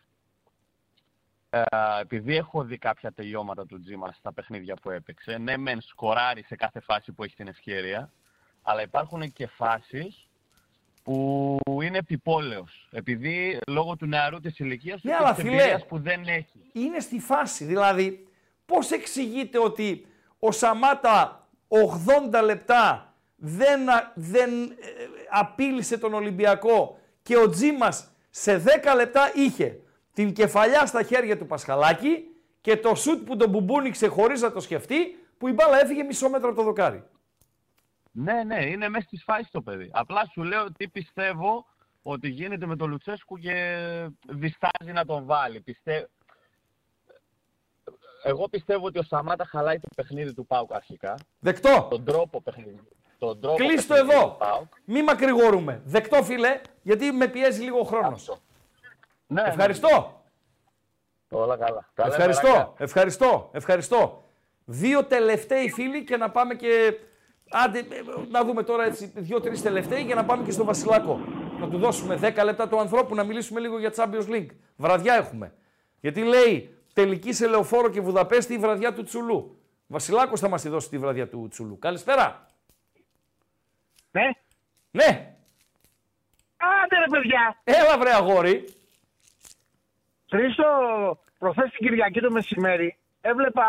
επειδή 2.02 2.36
έχω 2.36 2.64
δει 2.64 2.78
κάποια 2.78 3.12
τελειώματα 3.12 3.66
του 3.66 3.80
Τζίμα 3.80 4.12
στα 4.12 4.34
παιχνίδια 4.34 4.76
που 4.82 4.90
έπαιξε, 4.90 5.38
ναι 5.38 5.58
μεν 5.58 5.82
σκοράρει 5.82 6.44
σε 6.44 6.56
κάθε 6.56 6.80
φάση 6.80 7.12
που 7.12 7.24
έχει 7.24 7.36
την 7.36 7.48
ευκαιρία, 7.48 8.12
αλλά 8.62 8.82
υπάρχουν 8.82 9.32
και 9.34 9.48
φάσεις 9.48 10.28
που 11.04 11.58
είναι 11.84 11.98
επιπόλαιος. 11.98 12.88
Επειδή 12.92 13.60
λόγω 13.68 13.96
του 13.96 14.06
νεαρού 14.06 14.40
της 14.40 14.60
ηλικίας 14.60 15.02
του 15.02 15.08
Ναι, 15.08 15.14
και 15.14 15.20
αλλά 15.24 15.34
της 15.34 15.44
φιλέ, 15.44 15.56
εμπειρίας 15.56 15.86
που 15.86 16.00
δεν 16.00 16.24
έχει. 16.28 16.70
είναι 16.74 17.00
στη 17.00 17.20
φάση. 17.20 17.66
Δηλαδή, 17.66 18.28
πώς 18.66 18.92
εξηγείται 18.92 19.60
ότι 19.60 20.08
ο 20.40 20.52
Σαμάτα 20.52 21.48
80 21.68 22.42
λεπτά 22.44 23.14
δεν, 23.36 23.90
α- 23.90 24.12
δεν 24.16 24.50
ε, 24.64 24.76
απείλησε 25.30 25.98
τον 25.98 26.14
Ολυμπιακό 26.14 27.00
και 27.24 27.38
ο 27.38 27.50
Τζίμας 27.50 28.12
σε 28.30 28.64
10 28.66 28.96
λεπτά 28.96 29.32
είχε; 29.36 29.80
Την 30.16 30.34
κεφαλιά 30.34 30.86
στα 30.86 31.04
χέρια 31.04 31.38
του 31.38 31.46
Πασχαλάκη 31.46 32.24
και 32.62 32.78
το 32.78 32.96
σουτ 32.96 33.26
που 33.26 33.36
τον 33.38 33.50
μπουμπούνιξε 33.50 34.08
χωρίς 34.08 34.42
να 34.42 34.52
το 34.52 34.60
σκεφτεί 34.60 34.98
που 35.38 35.48
η 35.48 35.52
μπάλα 35.52 35.82
έφυγε 35.82 36.04
μισό 36.04 36.30
μέτρο 36.30 36.48
από 36.48 36.58
το 36.58 36.64
δοκάρι. 36.64 37.04
Ναι, 38.12 38.44
ναι, 38.44 38.66
είναι 38.66 38.90
μέσα 38.90 39.06
στη 39.08 39.18
φάση 39.18 39.52
το 39.52 39.62
παιδί. 39.62 39.90
Απλά 39.94 40.26
σου 40.32 40.44
λέω 40.44 40.72
τι 40.72 40.88
πιστεύω 40.88 41.66
ότι 42.02 42.30
γίνεται 42.30 42.66
με 42.66 42.76
τον 42.76 42.90
Λουτσέσκου 42.90 43.38
και 43.38 43.78
διστάζει 44.28 44.92
να 44.94 45.06
τον 45.06 45.26
βάλει. 45.26 45.62
Πιστε... 45.62 46.10
Εγώ 48.24 48.50
πιστεύω 48.50 48.86
ότι 48.86 49.00
ο 49.00 49.04
Σαμάτα 49.04 49.46
χαλάει 49.46 49.80
το 49.80 49.88
παιχνίδι 49.96 50.34
του 50.34 50.46
Πάουκ 50.46 50.74
αρχικά. 50.74 51.16
Δεκτό. 51.40 51.88
Τον 51.90 52.06
τρόπο 52.06 52.42
παιχνίδι. 52.42 52.80
Τον 53.18 53.42
τρόπο 53.42 53.58
Κλείστο 53.58 53.94
παιχνίδι 53.94 54.18
εδώ. 54.18 54.30
του 54.30 54.36
ΠΑΟΚ. 54.38 54.74
Μη 54.86 55.04
μακρηγορούμε. 55.04 55.82
Δεκτό 55.86 56.24
φίλε, 56.24 56.62
γιατί 56.82 57.12
με 57.12 57.28
πιέζει 57.28 57.62
λίγο 57.64 57.80
ο 57.80 57.84
χρόνος. 57.84 58.40
Ναι, 59.28 59.42
Ευχαριστώ. 59.46 60.24
Όλα 61.30 61.58
καλά. 61.58 61.90
Καλά 61.94 62.10
Ευχαριστώ, 62.10 62.48
μεράκια. 62.48 62.74
ευχαριστώ, 62.78 63.50
ευχαριστώ. 63.54 64.24
Δύο 64.66 65.04
τελευταίοι 65.06 65.70
φίλοι 65.72 66.04
και 66.04 66.18
να 66.18 66.30
πάμε 66.32 66.54
και... 66.56 67.00
Άντε, 67.50 67.80
ε, 67.80 67.86
να 68.30 68.44
δούμε 68.44 68.64
τώρα 68.64 68.84
έτσι 68.86 69.12
δύο-τρεις 69.16 69.62
τελευταίοι 69.62 70.04
για 70.04 70.16
να 70.16 70.26
πάμε 70.26 70.44
και 70.44 70.52
στο 70.52 70.64
Βασιλάκο. 70.64 71.20
Να 71.60 71.70
του 71.70 71.78
δώσουμε 71.78 72.20
10 72.38 72.44
λεπτά 72.44 72.68
του 72.68 72.80
ανθρώπου 72.80 73.16
να 73.16 73.24
μιλήσουμε 73.24 73.60
λίγο 73.60 73.80
για 73.80 73.94
Champions 73.96 74.30
League. 74.30 74.50
Βραδιά 74.76 75.14
έχουμε. 75.14 75.54
Γιατί 76.00 76.24
λέει 76.24 76.78
τελική 76.94 77.34
σε 77.34 77.48
Λεωφόρο 77.48 77.90
και 77.90 78.02
Βουδαπέστη 78.02 78.54
η 78.54 78.58
βραδιά 78.58 78.94
του 78.94 79.04
Τσουλού. 79.04 79.60
Βασιλάκος 79.88 80.40
θα 80.40 80.50
μας 80.50 80.62
τη 80.62 80.70
δώσει 80.70 80.90
τη 80.90 80.98
βραδιά 80.98 81.28
του 81.30 81.48
Τσουλού. 81.50 81.80
Καλησπέρα. 81.80 82.46
Ναι. 84.12 84.30
Ναι. 84.92 85.36
Άντε 86.58 86.98
ρε 87.00 87.06
παιδιά. 87.12 87.62
Έλα 87.64 87.98
βρε 87.98 88.14
αγόρι. 88.14 88.66
Χρήστο, 90.36 90.66
προχθές 91.40 91.70
την 91.72 91.88
Κυριακή 91.88 92.20
το 92.22 92.32
μεσημέρι 92.32 92.98
έβλεπα 93.22 93.66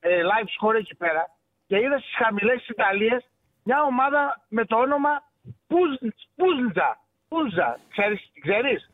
ε, 0.00 0.20
live 0.30 0.48
score 0.56 0.74
εκεί 0.74 0.94
πέρα 0.96 1.26
και 1.66 1.76
είδα 1.78 1.98
στις 1.98 2.14
χαμηλές 2.16 2.58
της 2.58 2.68
Ιταλίας 2.68 3.24
μια 3.62 3.82
ομάδα 3.82 4.44
με 4.48 4.64
το 4.64 4.76
όνομα 4.76 5.22
Πουζ- 5.66 6.14
Πούζλτζα. 6.36 6.98
Πούζα. 7.28 7.78
Ξέρεις, 7.90 8.30
την 8.32 8.42
ξέρεις; 8.42 8.90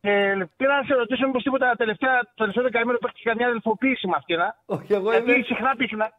Και 0.00 0.12
πήρα 0.56 0.76
να 0.76 0.82
σε 0.84 0.94
ρωτήσω 0.94 1.26
μήπως 1.26 1.42
τίποτα 1.42 1.74
τελευταία, 1.76 2.18
το 2.20 2.30
τελευταίο 2.34 2.62
δεκαήμερο 2.62 2.96
υπάρχει 3.00 3.22
καμιά 3.22 3.46
αδελφοποίηση 3.46 4.06
με 4.06 4.14
αυτήν. 4.16 4.40
α; 4.40 4.56
Όχι, 4.66 4.92
εγώ 4.92 5.10
Γιατί 5.10 5.30
είμαι- 5.32 5.44
συχνά 5.44 5.76
πυκνά, 5.76 6.12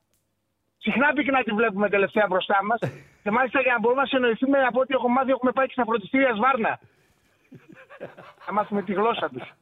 συχνά 0.78 1.14
πυκνά 1.14 1.44
τη 1.44 1.52
βλέπουμε 1.52 1.90
τελευταία 1.90 2.26
μπροστά 2.30 2.64
μας. 2.64 2.80
και 3.24 3.32
μάλιστα 3.32 3.62
για 3.62 3.74
να 3.74 3.80
μπορούμε 3.80 4.02
να 4.02 4.08
συνοηθούμε 4.08 4.60
από 4.64 4.80
ό,τι 4.80 4.94
έχω 4.94 5.10
μάθει, 5.10 5.32
έχουμε 5.32 5.52
πάει 5.52 5.66
και 5.66 5.72
στα 5.76 5.84
φροντιστήρια 5.86 6.34
Σβάρνα. 6.36 6.80
Να 8.48 8.54
μάθουμε 8.54 8.82
τη 8.84 8.94
γλώσσα 8.94 9.30
τους. 9.30 9.54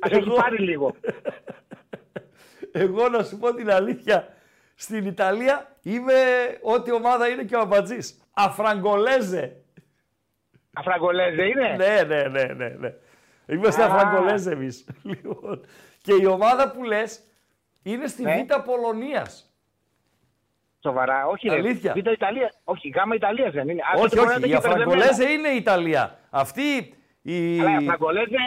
Μα 0.00 0.08
έχει 0.10 0.16
Εγώ- 0.28 0.34
πάρει 0.34 0.58
λίγο. 0.58 0.94
Εγώ 2.72 3.08
να 3.08 3.22
σου 3.22 3.38
πω 3.38 3.54
την 3.54 3.70
αλήθεια, 3.70 4.28
στην 4.74 5.06
Ιταλία 5.06 5.76
είμαι 5.82 6.14
ό,τι 6.62 6.92
ομάδα 6.92 7.28
είναι 7.28 7.44
και 7.44 7.56
ο 7.56 7.60
Αμπατζής. 7.60 8.20
Αφραγκολέζε. 8.32 9.56
Αφραγκολέζε 10.72 11.42
είναι; 11.44 11.68
Ναι, 11.76 12.02
ναι, 12.02 12.22
ναι, 12.28 12.44
ναι. 12.44 12.68
ναι. 12.68 12.94
Είμαστε 13.46 13.82
Α. 13.82 13.86
Αφραγκολέζε 13.86 14.50
εμείς. 14.52 14.86
Λοιπόν, 15.02 15.64
και 16.02 16.12
η 16.20 16.26
ομάδα 16.26 16.70
που 16.70 16.84
λες 16.84 17.20
είναι 17.82 18.06
στη 18.06 18.22
Ναι. 18.22 18.44
Β' 18.48 18.60
Πολωνίας. 18.64 19.51
Σοβαρά, 20.82 21.26
όχι 21.26 21.48
ρε. 21.48 21.54
Αλήθεια. 21.54 21.92
Β' 21.92 22.10
Ιταλία. 22.12 22.52
Όχι, 22.64 22.88
γάμα 22.88 23.14
Ιταλίας 23.14 23.52
δεν 23.52 23.68
είναι. 23.68 23.82
Α, 23.82 24.00
όχι, 24.00 24.02
τότε 24.02 24.16
μπορεί 24.16 24.28
να 24.28 24.34
όχι, 24.34 24.42
τα 24.42 24.48
η 24.48 24.52
έχει 24.52 24.60
μπερδεμένα. 24.68 25.02
Αφραγκολέζε 25.02 25.32
είναι 25.32 25.48
η 25.48 25.56
Ιταλία. 25.56 26.18
Αυτή 26.30 26.94
η... 27.22 27.60
Αλλά 27.60 27.70
η 27.70 27.76
Αφραγκολέζε 27.76 28.42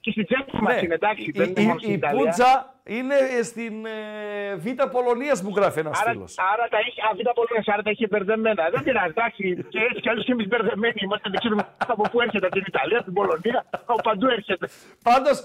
και 0.00 0.10
στη 0.10 0.24
τσέπη 0.24 0.56
μας 0.64 0.74
Ναι, 0.74 0.80
είναι 0.84 0.94
εντάξει. 0.94 1.24
η, 1.28 1.32
δεν 1.40 1.48
είναι 1.48 1.60
η, 1.60 1.66
μόνο 1.66 1.78
στην 1.78 1.90
η 1.90 1.96
Ιταλία. 2.00 2.18
Πούτζα 2.18 2.50
είναι 2.96 3.16
στην 3.50 3.74
ε, 3.86 4.54
Β' 4.64 4.82
Πολωνίας 4.96 5.42
μου 5.42 5.52
γράφει 5.56 5.78
ένας 5.84 6.00
Άρα, 6.00 6.10
φίλος. 6.10 6.34
άρα 6.52 6.64
τα 6.72 6.78
έχει, 6.86 7.00
α, 7.06 7.10
β' 7.18 7.30
Πολωνίας, 7.38 7.66
άρα 7.72 7.82
τα 7.86 7.90
έχει 7.90 8.06
μπερδεμένα. 8.10 8.62
Δεν 8.72 8.82
πειράζει, 8.86 9.12
εντάξει. 9.16 9.42
Και 9.72 9.78
έτσι 9.88 10.00
κι 10.04 10.08
αλλιώς 10.08 10.26
εμείς 10.34 10.46
μπερδεμένοι 10.48 10.98
είμαστε. 11.04 11.26
Δεν 11.32 11.38
ξέρουμε 11.42 11.62
από 11.94 12.02
πού 12.10 12.20
έρχεται 12.20 12.46
από 12.46 12.54
την 12.58 12.64
Ιταλία, 12.72 12.96
από 13.02 13.06
την 13.10 13.16
Πολωνία, 13.20 13.58
από 13.70 14.00
παντού 14.08 14.26
έρχεται. 14.26 14.66
Πάντως 15.08 15.36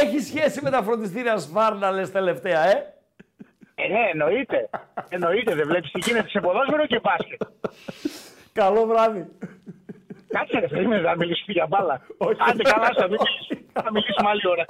έχει 0.00 0.18
σχέση 0.30 0.58
με 0.64 0.70
τα 0.70 0.80
φροντιστήρια 0.82 1.36
Σβάρνα 1.36 1.90
λες 1.90 2.10
τελευταία, 2.12 2.60
ε; 2.72 2.76
Ε, 3.78 3.88
ναι, 3.88 4.08
εννοείται. 4.12 4.70
Εννοείται, 5.08 5.54
δεν 5.54 5.66
βλέπεις 5.66 5.90
τι 5.90 5.98
γίνεται 5.98 6.28
σε 6.28 6.40
ποδόσφαιρο 6.40 6.86
και 6.86 7.00
μπάσκετ. 7.00 7.40
Καλό 8.52 8.86
βράδυ. 8.86 9.26
Κάτσε 10.28 10.58
ρε, 10.58 10.68
περίμενε 10.68 11.00
να 11.00 11.16
μιλήσουμε 11.16 11.52
για 11.52 11.66
μπάλα. 11.66 12.00
Όχι. 12.16 12.40
Άντε 12.48 12.62
καλά, 12.62 12.88
θα 12.96 13.08
μιλήσουμε, 13.08 13.60
θα 13.72 13.90
μιλήσουμε 13.92 14.28
άλλη 14.28 14.48
ώρα. 14.48 14.64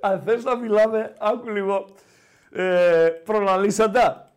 Αν 0.00 0.22
θες 0.22 0.44
να 0.44 0.56
μιλάμε, 0.56 1.14
άκου 1.18 1.50
λίγο, 1.50 1.86
ε, 2.52 3.08
προλαλήσαντα. 3.24 4.32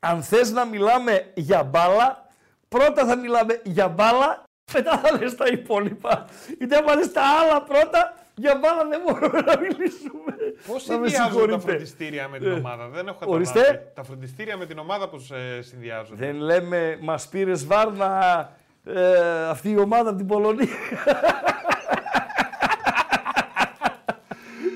Αν 0.00 0.22
θες 0.22 0.50
να 0.50 0.64
μιλάμε 0.64 1.32
για 1.34 1.62
μπάλα, 1.62 2.28
πρώτα 2.68 3.06
θα 3.06 3.16
μιλάμε 3.16 3.60
για 3.64 3.88
μπάλα, 3.88 4.42
μετά 4.74 4.98
θα 4.98 5.18
λες 5.18 5.34
τα 5.34 5.46
υπόλοιπα. 5.46 6.24
Γιατί 6.58 6.74
άμα 6.74 6.94
λες 6.94 7.12
τα 7.12 7.22
άλλα 7.40 7.62
πρώτα, 7.62 8.14
για 8.36 8.58
μπάλα 8.62 8.88
δεν 8.88 9.00
μπορούμε 9.06 9.40
να 9.40 9.58
μιλήσουμε. 9.60 10.32
Πώς 10.66 10.86
Να 10.86 10.98
με 10.98 11.08
συνδυάζουν 11.08 11.32
τα 11.34 11.40
συγχωρείτε. 11.40 11.58
φροντιστήρια 11.70 12.28
με 12.28 12.38
την 12.38 12.48
Ε, 12.48 12.52
ομάδα; 12.52 12.88
Δεν 12.88 13.08
έχω 13.08 13.18
ορίστε. 13.26 13.60
καταλάβει. 13.60 13.90
Τα 13.94 14.02
φροντιστήρια 14.02 14.56
με 14.56 14.66
την 14.66 14.78
ομάδα 14.78 15.08
πώς 15.08 15.32
συνδυάζονται; 15.60 16.26
Δεν 16.26 16.36
λέμε, 16.36 16.98
μας 17.00 17.28
πήρες 17.28 17.66
Βάρνα 17.66 18.50
ε, 18.84 19.44
αυτή 19.48 19.70
η 19.70 19.78
ομάδα 19.78 20.08
από 20.08 20.18
την 20.18 20.26
Πολωνία. 20.26 20.66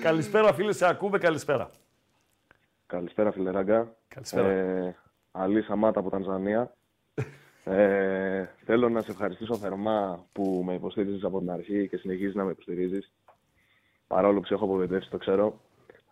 καλησπέρα 0.03 0.53
φίλε, 0.55 0.73
σε 0.73 0.87
ακούμε, 0.89 1.19
καλησπέρα. 1.19 1.71
Καλησπέρα, 2.87 3.33
φίλε 3.33 3.51
Ράγκα. 3.51 3.95
Καλησπέρα. 4.09 4.49
Ε, 4.49 4.97
Αλή 5.33 5.63
Σαμάτα 5.63 6.01
από 6.01 6.11
Τανζανία. 6.11 6.75
Ε, 7.65 8.45
θέλω 8.65 8.89
να 8.89 9.01
σε 9.03 9.11
ευχαριστήσω 9.11 9.57
θερμά 9.57 10.27
που 10.33 10.63
με 10.67 10.75
υποστήριζες 10.75 11.25
από 11.25 11.39
την 11.39 11.51
αρχή 11.51 11.89
και 11.89 11.97
συνεχίζεις 11.97 12.35
να 12.35 12.45
με 12.45 12.51
υποστηρίζεις. 12.51 13.13
Παρόλο 14.11 14.41
που 14.41 14.47
σε 14.47 14.55
έχω 14.55 14.65
απογοητεύσει, 14.65 15.11
το 15.11 15.19
ξέρω. 15.19 15.61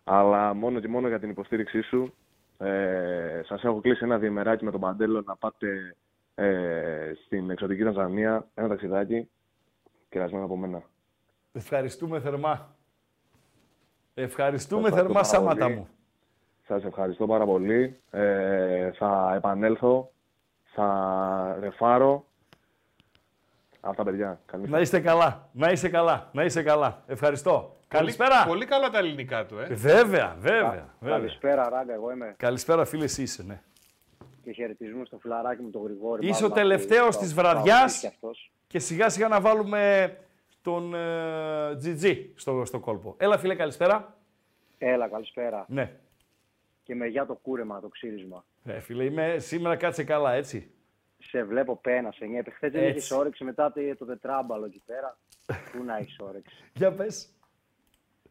Αλλά 0.03 0.53
μόνο 0.53 0.79
και 0.79 0.87
μόνο 0.87 1.07
για 1.07 1.19
την 1.19 1.29
υποστήριξή 1.29 1.81
σου. 1.81 2.13
Ε, 2.57 3.41
σας 3.45 3.63
έχω 3.63 3.81
κλείσει 3.81 4.03
ένα 4.03 4.17
διημεράκι 4.17 4.65
με 4.65 4.71
τον 4.71 4.79
Παντέλο 4.79 5.21
να 5.21 5.35
πάτε 5.35 5.95
ε, 6.35 7.11
στην 7.25 7.49
εξωτική 7.49 7.83
Τανζανία, 7.83 8.47
ένα 8.53 8.67
ταξιδάκι, 8.67 9.29
κερασμένο 10.09 10.45
από 10.45 10.57
μένα. 10.57 10.81
Ευχαριστούμε 11.51 12.19
θερμά. 12.19 12.75
Ευχαριστούμε 14.13 14.89
Σας 14.89 14.97
θερμά, 14.97 15.09
ευχαριστώ 15.19 15.37
πάρα 15.37 15.45
Σάματα 15.53 15.65
πολύ. 15.65 15.75
μου. 15.75 15.87
Σας 16.67 16.83
ευχαριστώ 16.83 17.25
πάρα 17.27 17.45
πολύ. 17.45 17.99
Ε, 18.11 18.91
θα 18.91 19.33
επανέλθω, 19.35 20.11
θα 20.73 21.57
ρεφάρω. 21.59 22.25
Αυτά, 23.81 24.03
παιδιά. 24.03 24.39
Καλή 24.45 24.69
Να 24.69 24.79
είστε 24.79 24.99
καλά, 24.99 25.49
να 25.51 25.71
είστε 25.71 25.89
καλά, 25.89 26.29
να 26.33 26.43
είστε 26.43 26.63
καλά. 26.63 27.03
Ευχαριστώ. 27.07 27.77
Καλησπέρα. 27.87 28.45
Πολύ 28.47 28.65
καλά 28.65 28.89
τα 28.89 28.97
ελληνικά 28.97 29.45
του, 29.45 29.57
ε. 29.57 29.63
Βέβαια, 29.65 30.35
βέβαια. 30.39 30.89
βέβαια. 30.99 31.17
Καλησπέρα, 31.17 31.69
Ράγκα, 31.69 31.93
εγώ 31.93 32.11
είμαι. 32.11 32.33
Καλησπέρα, 32.37 32.85
φίλε, 32.85 33.03
εσύ 33.03 33.21
είσαι, 33.21 33.43
ναι. 33.43 33.61
Και 34.43 34.51
χαιρετισμού 34.51 35.05
στο 35.05 35.17
φιλαράκι 35.17 35.61
μου 35.61 35.69
τον 35.69 35.83
Γρηγόρη. 35.83 36.27
Είσαι 36.27 36.33
μάλλον 36.41 36.51
ο 36.51 36.61
τελευταίος 36.61 37.07
αυτό- 37.07 37.21
της 37.21 37.33
το- 37.33 37.41
βραδιάς 37.41 37.99
και 37.99 38.07
αυτός. 38.07 38.51
και 38.67 38.79
σιγά 38.79 39.09
σιγά 39.09 39.27
να 39.27 39.41
βάλουμε 39.41 40.13
τον 40.61 40.93
ε, 40.93 41.75
Τζιτζί 41.77 42.31
στο, 42.35 42.65
στο 42.65 42.79
κόλπο. 42.79 43.15
Έλα, 43.17 43.37
φίλε, 43.37 43.55
καλησπέρα. 43.55 44.13
Έλα, 44.77 45.07
καλησπέρα. 45.07 45.65
Ναι. 45.67 45.91
Και 46.83 46.95
με 46.95 47.05
για 47.07 47.25
το 47.25 47.33
κούρεμα, 47.33 47.79
το 47.79 47.87
ξύρισμα. 47.87 48.45
Ε, 48.65 48.79
φίλε, 48.79 49.03
είμαι, 49.03 49.35
σήμερα 49.37 49.75
κάτσε 49.75 50.03
καλά, 50.03 50.33
έτσι. 50.33 50.71
Σε 51.21 51.43
βλέπω 51.43 51.75
πένα, 51.75 52.11
σε 52.11 52.25
νιέπε. 52.25 52.49
Χθες 52.51 52.71
δεν 52.71 52.83
Έτσι. 52.83 52.97
έχει 52.97 53.13
όρεξη 53.13 53.43
μετά 53.43 53.71
το, 53.71 53.95
το 53.97 54.05
τετράμπαλο 54.05 54.65
εκεί 54.65 54.81
πέρα. 54.85 55.17
Πού 55.71 55.83
να 55.83 55.97
έχεις 55.97 56.19
όρεξη. 56.19 56.63
Για 56.79 56.91
πες. 56.91 57.33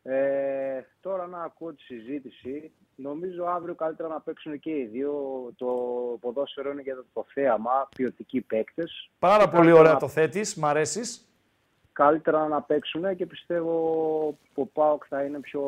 Ε, 0.02 0.81
τώρα 1.01 1.27
να 1.27 1.43
ακούω 1.43 1.74
τη 1.74 1.82
συζήτηση. 1.82 2.73
Νομίζω 2.94 3.44
αύριο 3.44 3.74
καλύτερα 3.74 4.09
να 4.09 4.20
παίξουν 4.20 4.59
και 4.59 4.70
οι 4.70 4.85
δύο. 4.85 5.12
Το 5.56 5.66
ποδόσφαιρο 6.20 6.70
είναι 6.70 6.82
για 6.82 6.94
το, 6.94 7.05
το 7.12 7.27
θέαμα, 7.32 7.89
ποιοτικοί 7.97 8.40
παίκτες. 8.40 9.10
Πάρα 9.19 9.48
πολύ 9.48 9.73
ωραία 9.73 9.97
το 9.97 10.09
θέτεις, 10.09 10.55
μ' 10.55 10.65
αρέσεις; 10.66 11.28
Καλύτερα 11.93 12.48
να 12.48 12.62
παίξουν 12.62 13.16
και 13.16 13.27
πιστεύω 13.27 13.73
που 14.55 14.62
ο 14.62 14.66
ΠΑΟΚ 14.66 15.05
θα 15.09 15.23
είναι 15.23 15.40
πιο 15.40 15.62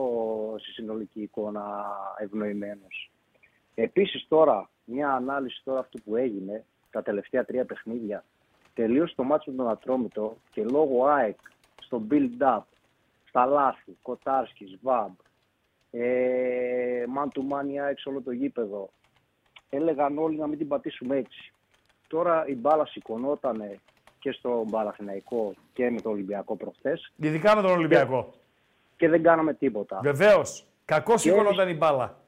στη 0.59 0.71
συνολική 0.71 1.21
εικόνα 1.21 1.87
ευνοημένος. 2.19 3.11
Επίσης 3.75 4.27
τώρα, 4.29 4.71
μια 4.85 5.13
ανάλυση 5.13 5.61
τώρα 5.65 5.79
αυτού 5.79 6.03
που 6.03 6.17
έγινε 6.17 6.65
τα 6.91 7.03
τελευταία 7.03 7.45
τρία 7.45 7.65
παιχνίδια. 7.65 8.25
Τελείωσε 8.75 9.15
το 9.15 9.23
μάτσο 9.23 9.51
με 9.51 9.57
τον 9.57 9.69
Ατρόμητο 9.69 10.37
και 10.51 10.65
λόγω 10.65 11.05
ΑΕΚ 11.07 11.37
στο 11.83 12.03
build-up, 12.11 12.61
στα 13.29 13.45
λάθη, 13.47 13.97
Κοτάρσκι, 14.03 14.79
Βαμπ, 14.83 15.13
ε, 15.91 17.05
man 17.17 17.25
to 17.25 17.41
man 17.53 17.69
η 17.73 17.81
ΑΕΚ 17.81 17.99
σε 17.99 18.09
όλο 18.09 18.21
το 18.23 18.31
γήπεδο. 18.31 18.91
Έλεγαν 19.71 20.19
όλοι 20.19 20.37
να 20.37 20.47
μην 20.47 20.59
την 20.59 20.69
πατήσουμε 20.69 21.17
έτσι. 21.17 21.53
Τώρα 22.09 22.45
η 22.47 22.55
μπάλα 22.55 22.87
σηκωνότανε 22.87 23.79
και 24.19 24.33
στο 24.33 24.65
Παναθηναϊκό 24.71 25.55
και 25.73 25.91
με 25.91 26.01
το 26.01 26.09
Ολυμπιακό 26.11 26.57
προχθές 26.57 27.13
Ειδικά 27.17 27.57
με 27.57 27.63
τον 27.63 27.71
Ολυμπιακό. 27.71 28.33
και 28.97 29.09
δεν 29.09 29.23
κάναμε 29.23 29.55
τίποτα. 29.55 30.01
Βεβαίως. 30.03 30.65
Κακό 30.85 31.13
Και- 31.13 31.19
σηκωνόταν 31.19 31.69
η 31.69 31.75
μπάλα. 31.75 32.19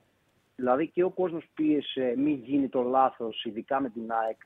Δηλαδή 0.57 0.89
και 0.89 1.03
ο 1.03 1.11
κόσμος 1.11 1.45
πίεσε 1.55 2.15
μην 2.17 2.35
γίνει 2.45 2.69
το 2.69 2.83
λάθος, 2.83 3.45
ειδικά 3.45 3.81
με 3.81 3.89
την 3.91 4.13
ΑΕΚ, 4.13 4.37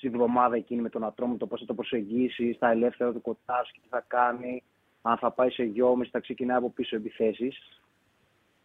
στη 0.00 0.08
βδομάδα 0.08 0.56
εκείνη 0.56 0.80
με 0.80 0.88
τον 0.88 1.04
Ατρόμητο, 1.04 1.46
πώς 1.46 1.60
θα 1.60 1.66
το 1.66 1.74
προσεγγίσει, 1.74 2.52
στα 2.52 2.70
ελεύθερα 2.70 3.12
του 3.12 3.20
Κοτάσκι, 3.20 3.80
τι 3.80 3.88
θα 3.88 4.04
κάνει, 4.06 4.62
αν 5.02 5.16
θα 5.16 5.30
πάει 5.30 5.50
σε 5.50 5.62
γιόμις, 5.62 6.10
θα 6.10 6.20
ξεκινάει 6.20 6.56
από 6.56 6.70
πίσω 6.70 6.96
επιθέσεις. 6.96 7.80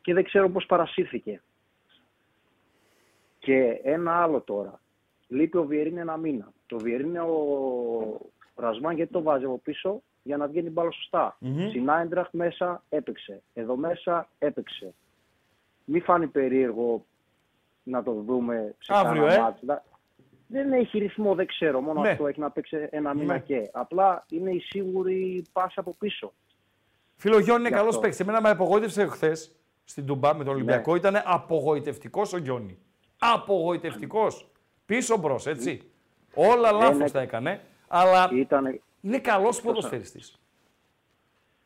Και 0.02 0.14
δεν 0.14 0.24
ξέρω 0.24 0.50
πώς 0.50 0.66
παρασύρθηκε. 0.66 1.42
Και 3.40 3.80
ένα 3.84 4.22
άλλο 4.22 4.42
τώρα. 4.42 4.80
Λείπει 5.28 5.58
ο 5.58 5.66
Βιερίνη 5.66 6.00
ένα 6.00 6.18
μήνα. 6.18 6.54
Το 6.66 6.78
Βιερίνη 6.78 7.18
ο 7.18 8.32
Ρασμάν 8.56 8.96
γιατί 8.96 9.12
το 9.12 9.22
βάζει 9.22 9.46
από 9.46 9.58
πίσω 9.58 10.02
για 10.24 10.38
να 10.38 10.48
βγαίνει 10.48 10.68
η 10.68 10.72
μπάλα 10.72 10.92
σωστά. 10.92 11.38
Μμμ. 11.40 11.70
Στην 11.70 11.90
Άιντραχτ 11.90 12.34
μέσα 12.34 12.84
έπαιξε. 12.90 13.42
Εδώ 13.54 13.76
μέσα 13.76 14.28
έπαιξε. 14.40 14.94
Μη 15.86 16.00
φάνει 16.00 16.28
περίεργο 16.28 17.06
να 17.84 18.04
το 18.04 18.12
δούμε 18.14 18.76
σε 18.80 18.94
Αύριο, 18.96 19.22
κάνα 19.22 19.34
ε. 19.34 19.40
μάτς. 19.40 19.60
Δα- 20.48 20.62
Δεν 20.62 20.74
έχει 20.74 20.98
ρυθμό, 20.98 21.36
δεν 21.36 21.46
ξέρω. 21.48 21.82
Μόνο 21.82 22.02
Ναι. 22.02 22.10
αυτό 22.10 22.28
έχει 22.28 22.40
να 22.40 22.52
παίξει 22.52 22.88
ένα 22.90 23.14
μήνα 23.14 23.34
Ναι. 23.34 23.40
και. 23.40 23.70
Απλά 23.74 24.26
είναι 24.30 24.52
η 24.52 24.60
σίγουρη 24.60 25.44
πάσα 25.52 25.80
από 25.80 25.94
πίσω. 26.00 26.34
Φίλο 27.16 27.34
Γιώργος 27.40 27.58
είναι 27.60 27.68
Γι' 27.68 27.74
καλός 27.76 27.90
αυτό. 27.90 28.02
παίκτης. 28.02 28.20
Εμένα 28.20 28.42
με 28.42 28.50
απογοήτευσε 28.50 29.06
χθες 29.08 29.56
στην 29.84 30.06
Τουμπά 30.06 30.30
με 30.36 30.38
τον 30.38 30.46
Ναι. 30.46 30.52
Ολυμπιακό. 30.54 30.96
Ήταν 30.96 31.22
απογοητευτικός 31.26 32.34
ο 32.34 32.38
Γιώργη. 32.38 32.78
Απογοητευτικός. 33.20 34.48
Πίσω 34.86 35.18
μπρος, 35.18 35.46
έτσι. 35.48 35.92
Όλα 36.34 36.70
Δεν 36.70 36.80
λάθος 36.80 36.96
είναι- 36.96 37.10
τα 37.10 37.22
έκανε. 37.22 37.62
Αλλά 37.88 38.30
Ήτανε... 38.34 38.82
είναι 39.02 39.20
καλός 39.20 39.62
ποδοσφαιριστής. 39.62 40.36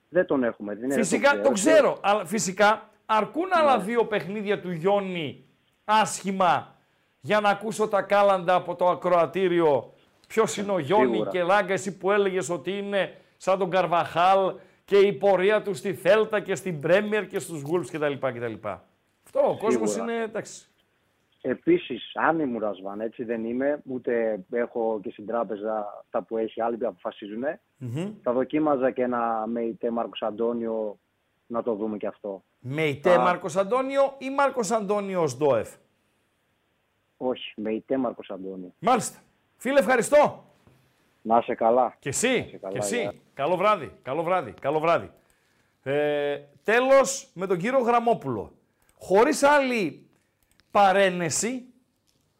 Δεν 0.10 0.26
τον 0.26 0.44
έχουμε. 0.44 0.76
Δεν 0.76 0.84
είναι, 0.84 0.94
Φυσικά 0.94 1.32
δεν 1.34 1.44
το 1.44 1.52
ξέρω. 1.52 1.98
Αλλά 2.02 2.26
φυσικά 2.26 2.90
αρκούν 3.06 3.48
άλλα 3.54 3.80
δύο 3.80 4.06
παιχνίδια 4.06 4.62
του 4.62 4.72
Γιόνι 4.72 5.46
άσχημα 5.86 6.76
για 7.22 7.40
να 7.40 7.50
ακούσω 7.50 7.88
τα 7.88 8.02
κάλαντα 8.02 8.56
από 8.56 8.76
το 8.76 8.88
ακροατήριο. 8.90 9.94
Ποιος 10.28 10.58
είναι 10.58 10.72
ο 10.72 10.80
Γιόνι 10.80 11.12
Σίγουρα. 11.12 11.30
και 11.30 11.44
Λάγκα, 11.44 11.74
εσύ 11.74 11.98
που 11.98 12.12
έλεγες 12.12 12.50
ότι 12.50 12.78
είναι 12.78 13.16
σαν 13.38 13.60
τον 13.60 13.70
Καρβαχάλ 13.70 14.54
και 14.86 14.98
η 14.98 15.14
πορεία 15.14 15.62
του 15.62 15.74
στη 15.74 15.94
Θέλτα 15.94 16.40
και 16.40 16.56
στην 16.56 16.80
Πρέμιερ 16.80 17.28
και 17.28 17.40
στους 17.40 17.62
Γουλφς 17.62 17.91
κτλ. 17.91 18.14
κτλ. 18.14 18.68
Αυτό 19.26 19.50
ο 19.50 19.58
κόσμος 19.58 19.91
Σίγουρα. 19.91 20.14
είναι 20.14 20.24
εντάξει. 20.24 20.64
Επίσης, 21.41 22.12
αν 22.14 22.40
ήμουν 22.40 22.60
Ρασβάν, 22.60 23.02
έτσι 23.02 23.24
δεν 23.24 23.44
είμαι, 23.46 23.82
ούτε 23.86 24.40
έχω 24.52 25.00
και 25.04 25.10
στην 25.12 25.26
τράπεζα 25.26 25.88
αυτά 26.02 26.22
που 26.24 26.38
έχει, 26.38 26.62
άλλοι 26.62 26.78
που 26.78 26.88
αποφασίζουν. 26.88 27.44
Θα 28.24 28.32
δοκίμαζα 28.34 28.91
και 28.91 29.02
ένα 29.02 29.46
ΜΕΙΤΕ 29.48 29.91
Μάρκος 29.91 30.22
Αντώνιο 30.22 30.98
να 31.48 31.64
το 31.64 31.74
δούμε 31.74 31.98
και 31.98 32.08
αυτό. 32.08 32.44
Με 32.60 32.84
ητέ 32.84 33.14
Α. 33.14 33.20
Μάρκος 33.20 33.56
Αντώνιο 33.56 34.14
ή 34.18 34.30
Μάρκος 34.30 34.72
Αντώνιος 34.72 35.24
ως 35.24 35.38
Ντόεφ; 35.38 35.70
Όχι, 37.22 37.54
ΜΕΙΤΕ 37.56 37.98
Μάρκο 37.98 38.22
Αντώνιο. 38.28 38.74
Μάλιστα. 38.80 39.18
Φίλε, 39.58 39.80
ευχαριστώ. 39.80 40.44
Να 41.22 41.38
είσαι 41.38 41.56
καλά. 41.56 41.96
Και 42.00 42.10
εσύ, 42.10 42.58
καλά, 42.62 42.74
και 42.74 42.78
εσύ. 42.80 43.00
γεια. 43.00 43.14
Καλό 43.34 43.56
βράδυ, 43.58 43.91
καλό 44.02 44.24
βράδυ, 44.24 44.54
καλό 44.62 44.80
βράδυ. 44.80 45.12
Ε, 45.84 46.40
τέλος 46.64 47.30
με 47.34 47.48
τον 47.48 47.58
κύριο 47.58 47.80
Γραμμόπουλο. 47.80 48.52
Χωρίς 49.00 49.44
άλλη 49.44 50.10
παρένεση, 50.72 51.66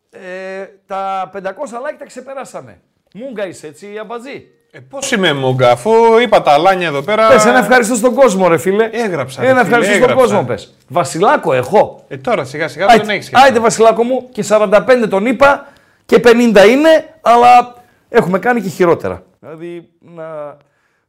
ε, 0.10 0.65
τα 0.85 1.30
500 1.34 1.41
like 1.41 1.95
τα 1.97 2.06
ξεπεράσαμε. 2.06 2.81
Μούγκα 3.14 3.47
είσαι 3.47 3.68
έτσι, 3.68 3.97
αμπατζή. 3.97 4.51
Ε, 4.71 4.79
Πώς 4.79 5.11
είμαι 5.11 5.33
μόγκα, 5.33 5.71
αφού 5.71 5.91
είπα 6.21 6.41
τα 6.41 6.57
λάνια 6.57 6.87
εδώ 6.87 7.01
πέρα. 7.01 7.27
Πες 7.27 7.45
ένα 7.45 7.57
ευχαριστώ 7.57 7.95
στον 7.95 8.13
κόσμο, 8.13 8.47
ρε 8.47 8.57
φίλε. 8.57 8.89
Έγραψα. 8.91 9.41
ρε 9.41 9.47
Ένα 9.47 9.63
φίλε, 9.63 9.75
ευχαριστώ 9.75 9.93
στον 9.95 10.09
έγραψα. 10.09 10.35
κόσμο, 10.35 10.47
πες. 10.47 10.73
Βασιλάκο, 10.87 11.53
έχω. 11.53 12.03
Ε, 12.07 12.17
τώρα 12.17 12.43
σιγά 12.43 12.67
σιγά 12.67 12.85
Άιτε, 12.85 13.03
δεν 13.05 13.15
έχεις 13.15 13.33
άιτε, 13.33 13.59
Βασιλάκο 13.59 14.03
μου, 14.03 14.29
και 14.31 14.43
45 14.49 15.07
τον 15.09 15.25
είπα 15.25 15.67
και 16.05 16.21
50 16.23 16.65
είναι, 16.69 17.15
αλλά 17.21 17.75
έχουμε 18.09 18.39
κάνει 18.39 18.61
και 18.61 18.69
χειρότερα. 18.69 19.23
Δηλαδή, 19.39 19.89
να, 19.99 20.57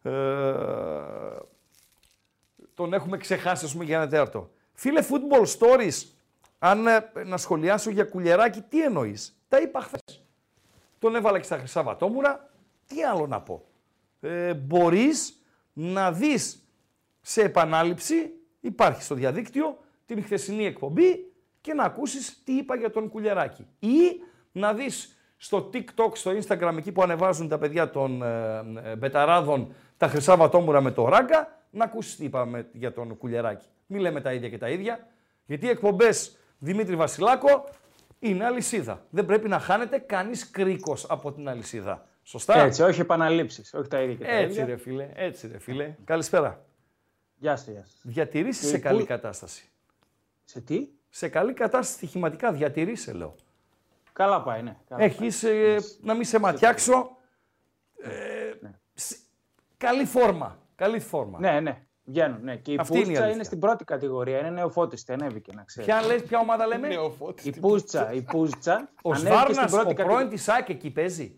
ε, 0.02 0.10
τον 2.74 2.92
έχουμε 2.92 3.16
ξεχάσει, 3.16 3.64
ας 3.64 3.72
πούμε, 3.72 3.84
για 3.84 3.96
ένα 3.96 4.08
τέταρτο. 4.08 4.50
Φίλε, 4.74 5.00
football 5.02 5.44
stories, 5.58 6.02
αν 6.58 6.86
ε, 6.86 7.04
να 7.24 7.36
σχολιάσω 7.36 7.90
για 7.90 8.04
κουλιαράκι, 8.04 8.60
τι 8.68 8.82
εννοείς; 8.82 9.36
Τα 9.48 9.58
είπα 9.60 9.80
χθες. 9.80 10.22
Τον 10.98 11.14
έβαλα 11.16 11.38
και 11.38 11.44
στα 11.44 11.56
Χρυσά 11.56 11.82
Βατόμουρα. 11.82 12.48
Τι 12.94 13.02
άλλο 13.02 13.26
να 13.26 13.40
πω. 13.40 13.64
Ε, 14.20 14.54
μπορείς 14.54 15.42
να 15.72 16.12
δεις 16.12 16.68
σε 17.20 17.42
επανάληψη, 17.42 18.32
υπάρχει 18.60 19.02
στο 19.02 19.14
διαδίκτυο, 19.14 19.78
την 20.06 20.22
χθεσινή 20.22 20.66
εκπομπή 20.66 21.32
και 21.60 21.74
να 21.74 21.84
ακούσεις 21.84 22.42
τι 22.44 22.52
είπα 22.52 22.76
για 22.76 22.90
τον 22.90 23.08
Κουλιαράκη. 23.08 23.66
Ή 23.78 24.20
να 24.52 24.74
δεις 24.74 25.16
στο 25.36 25.70
TikTok, 25.72 26.10
στο 26.12 26.30
Instagram, 26.30 26.74
εκεί 26.76 26.92
που 26.92 27.02
ανεβάζουν 27.02 27.48
τα 27.48 27.58
παιδιά 27.58 27.90
των 27.90 28.22
ε, 28.22 28.64
ε, 28.84 28.96
μπεταράδων 28.96 29.74
τα 29.96 30.08
χρυσά 30.08 30.36
βατόμουρα 30.36 30.80
με 30.80 30.90
το 30.90 31.08
ράγκα, 31.08 31.62
να 31.70 31.84
ακούσεις 31.84 32.16
τι 32.16 32.24
είπαμε 32.24 32.68
για 32.72 32.92
τον 32.92 33.16
Κουλιαράκη. 33.16 33.66
Μην 33.86 34.00
λέμε 34.00 34.20
τα 34.20 34.32
ίδια 34.32 34.48
και 34.48 34.58
τα 34.58 34.68
ίδια, 34.68 35.06
γιατί 35.46 35.66
οι 35.66 35.68
εκπομπές 35.68 36.36
Δημήτρη 36.58 36.96
Βασιλάκο 36.96 37.64
είναι 38.18 38.44
αλυσίδα. 38.44 39.06
Δεν 39.10 39.26
πρέπει 39.26 39.48
να 39.48 39.58
χάνεται 39.58 39.98
κανείς 39.98 40.50
κρίκος 40.50 41.06
από 41.08 41.32
την 41.32 41.48
αλυσίδα. 41.48 42.06
Σωστά. 42.30 42.58
Έτσι, 42.58 42.82
όχι 42.82 43.00
επαναλήψεις. 43.00 43.74
Όχι 43.74 43.88
τα 43.88 44.00
ίδια 44.00 44.14
και 44.14 44.24
τα 44.24 44.30
Έτσι 44.30 44.50
ίδια. 44.60 44.64
ρε 44.64 44.76
φίλε, 44.76 45.10
έτσι 45.14 45.48
ρε 45.48 45.58
φίλε. 45.58 45.94
Καλησπέρα. 46.04 46.64
Γεια 47.36 47.56
σου, 47.56 47.70
γεια 47.70 47.84
σου. 47.84 47.96
Διατηρήσεις 48.02 48.60
Και 48.62 48.66
σε 48.68 48.74
πού- 48.76 48.82
καλή 48.82 49.04
κατάσταση. 49.04 49.68
Σε 50.44 50.60
τι; 50.60 50.88
Σε 51.08 51.28
καλή 51.28 51.52
κατάσταση 51.52 51.92
στοιχηματικά 51.92 52.52
διατηρήσει, 52.52 53.12
λέω. 53.12 53.34
Καλά 54.12 54.42
πάει, 54.42 54.62
ναι. 54.62 54.76
Καλά 54.88 55.02
Έχεις, 55.04 55.42
ε, 55.42 55.76
να 56.02 56.14
μην 56.14 56.24
σε 56.24 56.38
ματιάξω, 56.38 57.16
ε, 58.02 58.10
σ- 58.94 59.18
καλή 59.76 60.04
φόρμα. 60.04 60.58
Καλή 60.74 61.00
φόρμα. 61.00 61.38
Ναι, 61.38 61.60
ναι. 61.60 61.82
Βγαίνουν, 62.04 62.38
ναι. 62.42 62.56
Και 62.56 62.72
η 62.72 62.76
Αυτή 62.80 62.92
είναι 62.92 63.02
η 63.02 63.04
Πούστσα 63.04 63.18
αλήθεια. 63.22 63.34
είναι 63.34 63.44
στην 63.44 63.58
πρώτη 63.58 63.84
κατηγορία. 63.84 64.38
Είναι 64.38 64.50
νεοφώτιστη, 64.50 65.12
ανέβηκε 65.12 65.52
να 65.54 65.62
ξέρεις. 65.64 65.88
Ποια, 65.94 66.06
λες, 66.06 66.22
ποια 66.22 66.38
ομάδα 66.38 66.66
λέμε; 66.66 66.88
Η 67.42 67.50
Πούστσα, 67.60 68.12
η 68.12 68.22
Πούστσα 68.22 68.90
Ο 69.02 69.10
ανέβηκε 69.12 69.30
στην 69.30 69.38
Σβάρνας, 69.38 69.70
πρώτη 69.70 69.90
ο 69.90 69.94
πρώην 69.94 69.96
κατηγορία. 69.96 70.28
της 70.28 70.48
ΑΕΚ 70.48 70.68
εκεί 70.68 70.90
παίζει; 70.90 71.36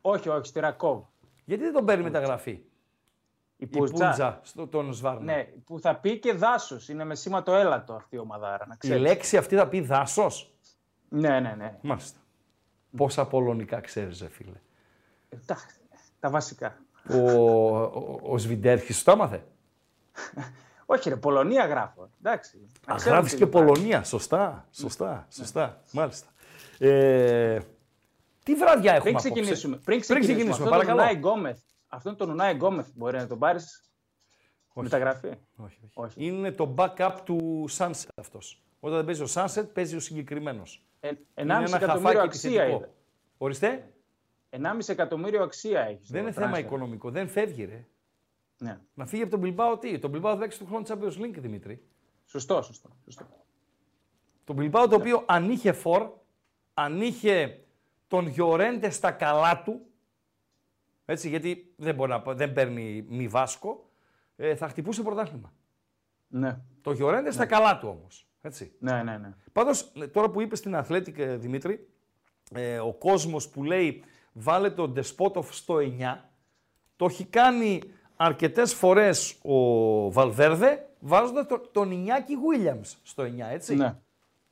Όχι, 0.00 0.28
όχι, 0.28 0.46
στη 0.46 0.60
Ρακόβ. 0.60 1.02
Γιατί 1.44 1.62
δεν 1.62 1.72
τον 1.72 1.84
παίρνει 1.84 2.02
μεταγραφή; 2.02 2.50
Η 2.50 2.62
Η 3.56 3.66
Πούστσα. 3.66 4.06
Πούτζα 4.08 4.40
στο, 4.42 4.66
τον 4.66 4.92
Σβάρνα. 4.92 5.20
Ναι, 5.20 5.42
που 5.42 5.80
θα 5.80 5.96
πει 5.96 6.18
και 6.18 6.32
δάσος. 6.32 6.88
Είναι 6.88 7.04
με 7.04 7.14
σήμα 7.14 7.42
το 7.42 7.54
έλατο 7.54 7.92
αυτή 7.94 8.16
η 8.16 8.18
ομαδάρα. 8.18 8.66
Να 8.66 8.74
Η 8.74 8.78
ξέρεις. 8.78 9.02
λέξη 9.02 9.36
αυτή 9.36 9.56
θα 9.56 9.68
πει 9.68 9.80
δάσος; 9.80 10.54
Ναι, 11.08 11.40
ναι, 11.40 11.54
ναι. 11.56 11.78
Μάλιστα. 11.82 12.18
Πόσα 12.96 13.26
πολωνικά 13.26 13.80
ξέρεις, 13.80 14.20
ρε 14.20 14.28
φίλε. 14.28 14.60
Εντάξει, 15.28 15.76
τα 16.20 16.30
βασικά. 16.30 16.78
Ο, 17.10 17.16
ο, 17.16 18.20
ο 18.22 18.38
Σβιντέρχης 18.38 19.02
το 19.02 19.10
έμαθε. 19.10 19.44
Όχι, 20.86 21.08
ρε, 21.08 21.16
Πολωνία 21.16 21.66
γράφω. 21.66 22.08
Εντάξει. 22.22 22.68
να 22.86 22.92
Α, 22.92 22.96
ξέρουμε 22.96 23.16
γράφεις 23.16 23.32
τι 23.32 23.38
και 23.38 23.44
υπάρχει. 23.44 23.66
Πολωνία. 23.72 24.02
Σωστά, 24.04 24.66
σωστά, 24.72 25.26
σωστά. 25.30 25.82
Μάλιστα. 25.92 26.28
Ε, 26.78 27.58
τι 28.50 28.56
βραδιά 28.56 28.94
έχουμε 28.94 29.02
Πριν 29.02 29.16
απόψε; 29.16 29.30
ξεκινήσουμε, 29.30 29.76
πριν 29.76 30.00
ξεκινήσουμε, 30.00 30.34
ξεκινήσουμε, 30.34 30.50
αυτόν 30.50 30.68
τον 30.68 30.78
παρακαλώ. 30.86 31.00
Ουνάι 31.00 31.14
Γκόμεθ, 31.14 31.58
αυτόν 31.88 32.16
τον 32.16 32.30
Ουνάι 32.30 32.52
Γκόμεθ 32.54 32.88
μπορεί 32.94 33.16
να 33.16 33.26
τον 33.26 33.38
πάρεις 33.38 33.84
μεταγραφή; 34.74 35.28
Όχι, 35.56 35.90
όχι. 35.94 36.26
Είναι 36.26 36.50
το 36.52 36.74
backup 36.78 37.16
του 37.24 37.66
Sunset 37.78 38.08
αυτός. 38.14 38.62
Όταν 38.80 38.96
δεν 38.96 39.04
παίζει 39.04 39.22
ο 39.22 39.26
Sunset, 39.34 39.74
παίζει 39.74 39.96
ο 39.96 40.00
συγκεκριμένος. 40.00 40.86
Ε, 41.00 41.08
Είναι 41.08 41.18
1,5 41.34 41.40
ένα 41.40 41.76
εκατομμύριο 41.76 41.86
χαφάκι 41.86 42.18
αξία 42.18 42.50
επιθετικό. 42.50 42.76
είδα. 42.76 42.92
Ορίστε. 43.38 43.92
1,5 44.50 44.88
εκατομμύριο 44.88 45.42
αξία 45.42 45.80
έχεις. 45.80 46.10
Δεν 46.10 46.22
είναι 46.22 46.32
θέμα 46.32 46.58
οικονομικό. 46.58 47.10
Δεν 47.10 47.28
φεύγει, 47.28 47.64
ρε. 47.64 47.86
Ναι. 48.58 48.80
Να 48.94 49.06
φύγει 49.06 49.22
από 49.22 49.38
τον 49.38 49.42
Bilbao 49.44 49.80
τι; 49.80 49.98
Τον 49.98 50.12
Bilbao 50.14 50.20
θα 50.22 50.36
παίξει 50.38 50.58
του 50.58 50.66
χρόνου 50.66 50.84
Champions 50.88 51.22
League, 51.22 51.38
Δημήτρη. 51.38 51.82
Σωστό, 52.26 52.62
σωστό. 52.62 52.88
σωστό. 53.04 53.26
Το 54.44 54.54
Bilbao 54.58 54.86
το 54.90 54.96
οποίο 54.96 55.22
αν 55.26 55.50
είχε 55.50 55.72
φορ, 55.72 56.10
αν 56.74 57.00
είχε 57.00 57.64
τον 58.10 58.26
Γιορέντε 58.26 58.90
στα 58.90 59.10
καλά 59.10 59.62
του, 59.62 59.80
έτσι, 61.04 61.28
γιατί 61.28 61.72
δεν, 61.76 61.94
μπορεί 61.94 62.10
να, 62.10 62.34
δεν 62.34 62.52
παίρνει 62.52 63.04
μη 63.08 63.28
Βάσκο, 63.28 63.90
ε, 64.36 64.54
θα 64.54 64.68
χτυπούσε 64.68 65.02
πρωτάθλημα. 65.02 65.52
Ναι. 66.28 66.58
Το 66.82 66.92
Γιορέντε 66.92 67.30
στα 67.30 67.46
καλά 67.46 67.78
του 67.78 67.88
όμως. 67.88 68.26
Έτσι. 68.40 68.72
Ναι, 68.78 69.02
ναι, 69.02 69.18
ναι. 69.18 69.34
Πάντως, 69.52 69.92
ε, 70.00 70.06
τώρα 70.06 70.30
που 70.30 70.40
είπες 70.40 70.58
στην 70.58 70.76
Αθλέτικ, 70.76 71.18
ε, 71.18 71.36
Δημήτρη, 71.36 71.88
ε, 72.54 72.78
ο 72.78 72.92
κόσμος 72.92 73.48
που 73.48 73.64
λέει 73.64 74.04
βάλε 74.32 74.70
τον 74.70 74.92
Ντεσπότοφ 74.92 75.54
στο 75.54 75.76
9, 75.76 76.16
το 76.96 77.04
έχει 77.04 77.24
κάνει 77.24 77.80
αρκετές 78.16 78.74
φορές 78.74 79.38
ο 79.42 80.10
Βαλβέρδε, 80.10 80.88
βάζοντας 81.00 81.46
το, 81.46 81.58
τον 81.58 81.90
Ινιάκη 81.90 82.34
Williams 82.34 82.96
στο 83.02 83.22
9, 83.22 83.26
έτσι. 83.50 83.74
Ναι. 83.74 83.96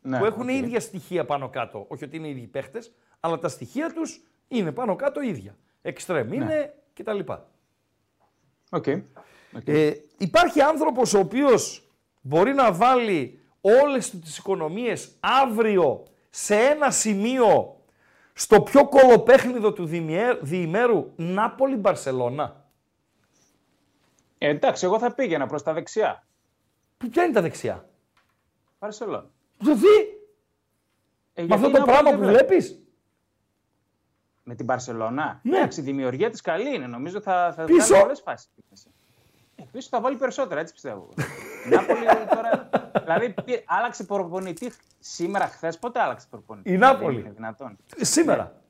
Ναι, 0.01 0.19
που 0.19 0.25
έχουν 0.25 0.49
οκ. 0.49 0.55
ίδια 0.55 0.81
στοιχεία 0.81 1.25
πάνω 1.25 1.49
κάτω. 1.49 1.85
Όχι 1.89 2.05
ότι 2.05 2.17
είναι 2.17 2.29
ίδιοι 2.29 2.47
παίχτες, 2.47 2.93
αλλά 3.21 3.39
τα 3.39 3.49
στοιχεία 3.49 3.93
τους 3.93 4.23
είναι 4.49 4.73
πάνω 4.73 4.97
κάτω 4.97 5.21
ίδια. 5.21 5.57
Εξτρέμ 5.83 6.33
είναι 6.33 6.75
κτλ. 6.95 7.19
Οκ. 8.71 8.87
Ε, 9.65 9.93
υπάρχει 10.19 10.61
άνθρωπος 10.61 11.15
ο 11.15 11.19
οποίος 11.19 11.89
μπορεί 12.21 12.55
να 12.55 12.73
βάλει 12.73 13.41
όλες 13.61 14.11
του 14.11 14.19
τις 14.19 14.39
οικονομίες 14.39 15.17
αύριο 15.21 16.03
σε 16.31 16.55
ένα 16.57 16.91
σημείο 16.91 17.81
στο 18.33 18.61
πιο 18.63 18.89
κωλοπαίχνιδο 18.89 19.73
του 19.73 19.87
διημιέ- 19.87 20.39
διημέρου 20.43 21.13
Νάπολη-Μπαρσελώνα. 21.17 22.67
Ε, 24.39 24.49
εντάξει, 24.49 24.85
εγώ 24.85 24.99
θα 24.99 25.13
πήγαινα 25.15 25.47
προς 25.47 25.63
τα 25.63 25.73
δεξιά. 25.73 26.27
Που 26.99 27.09
ποια 27.09 27.25
είναι 27.25 27.33
τα 27.33 27.41
δεξιά; 27.41 27.89
Παρσελόνα. 28.79 29.31
Δηλαδή, 29.59 29.87
Ε, 31.35 31.43
με 31.43 31.47
γιατί 31.47 31.53
αυτό 31.55 31.71
το 31.71 31.79
να 31.79 31.85
πράγμα 31.85 32.03
πάτε, 32.03 32.17
που 32.17 32.23
βρε. 32.23 32.33
βλέπεις; 32.33 32.79
Με 34.49 34.55
την 34.55 34.67
Παρσελώνα. 34.67 35.41
Ναι. 35.43 35.57
Εντάξει, 35.57 35.81
η 35.81 35.83
δημιουργία 35.83 36.31
της 36.31 36.41
καλή 36.41 36.75
είναι. 36.75 36.87
Νομίζω 36.87 37.21
θα, 37.21 37.53
θα 37.57 37.65
Πίσω. 37.65 37.87
βγάλει 37.87 38.03
πολλές 38.03 38.21
φάσεις. 38.21 38.49
Ε, 39.57 39.63
πίσω 39.73 39.89
θα 39.91 40.01
βάλει 40.01 40.17
περισσότερα, 40.17 40.61
έτσι 40.61 40.73
πιστεύω. 40.73 41.09
Η 41.67 41.69
Νάπολη 41.69 42.05
τώρα. 42.35 42.69
δηλαδή, 43.03 43.35
πή- 43.45 43.65
άλλαξε 43.67 44.05
προπονητή 44.05 44.73
σήμερα, 44.99 45.47
χθες. 45.47 45.79
Πότε 45.79 46.01
άλλαξε 46.01 46.27
προπονητή; 46.31 46.73
Η 46.73 46.77
Νάπολη. 46.77 47.15
Δεν 47.17 47.25
είναι 47.25 47.35
δυνατόν. 47.35 47.77
Σήμερα. 47.97 48.61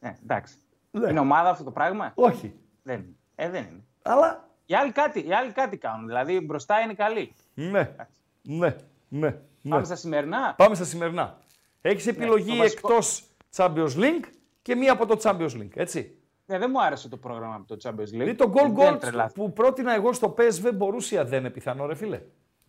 Ναι, 0.00 0.16
εντάξει. 0.22 0.54
Ναι. 0.90 1.10
Είναι 1.10 1.20
ομάδα 1.20 1.50
αυτό 1.50 1.64
το 1.64 1.70
πράγμα; 1.70 2.12
Όχι. 2.14 2.54
Δεν 2.82 2.98
είναι. 2.98 3.14
Ε, 3.34 3.48
δεν 3.50 3.64
είναι. 3.70 3.84
Αλλά. 4.02 4.48
Οι 4.66 4.74
άλλοι 4.74 4.92
κάτι, 4.92 5.26
οι 5.26 5.32
άλλοι 5.34 5.52
κάτι 5.52 5.76
κάνουν. 5.76 6.06
Δηλαδή 6.06 6.40
μπροστά 6.40 6.80
είναι 6.80 6.94
καλοί. 6.94 7.32
Ναι. 7.54 7.94
Ναι. 8.42 8.76
Ναι. 9.08 9.30
Πάμε 9.62 9.78
ναι. 9.78 9.84
στα 9.84 9.94
σημερινά. 9.96 10.54
Πάμε 10.56 10.74
στα 10.74 10.84
σημερινά. 10.84 11.38
Έχεις 11.80 12.06
επιλογή 12.06 12.50
το 12.50 12.56
βασικό- 12.56 12.90
εκτός 12.90 13.24
Champions 13.56 13.94
League 13.96 14.24
και 14.62 14.74
μία 14.74 14.92
από 14.92 15.06
το 15.06 15.20
Champions 15.22 15.50
League, 15.60 15.70
έτσι. 15.76 16.16
Ναι, 16.46 16.58
δεν 16.58 16.70
μου 16.72 16.82
άρεσε 16.82 17.08
το 17.08 17.16
πρόγραμμα 17.16 17.54
από 17.54 17.66
το 17.66 17.76
Champions 17.82 18.02
League. 18.02 18.06
Δηλαδή 18.06 18.34
το 18.34 18.50
goal 18.54 18.72
Δεν 18.74 18.74
goal 18.94 19.00
τρελάθηκα. 19.00 19.42
που 19.42 19.52
πρότεινα 19.52 19.94
εγώ 19.94 20.12
στο 20.12 20.34
PSV 20.38 20.70
Μπορούσια 20.74 21.24
δεν 21.24 21.40
είναι 21.40 21.50
πιθανό, 21.50 21.86
ρε 21.86 21.94
φίλε. 21.94 22.22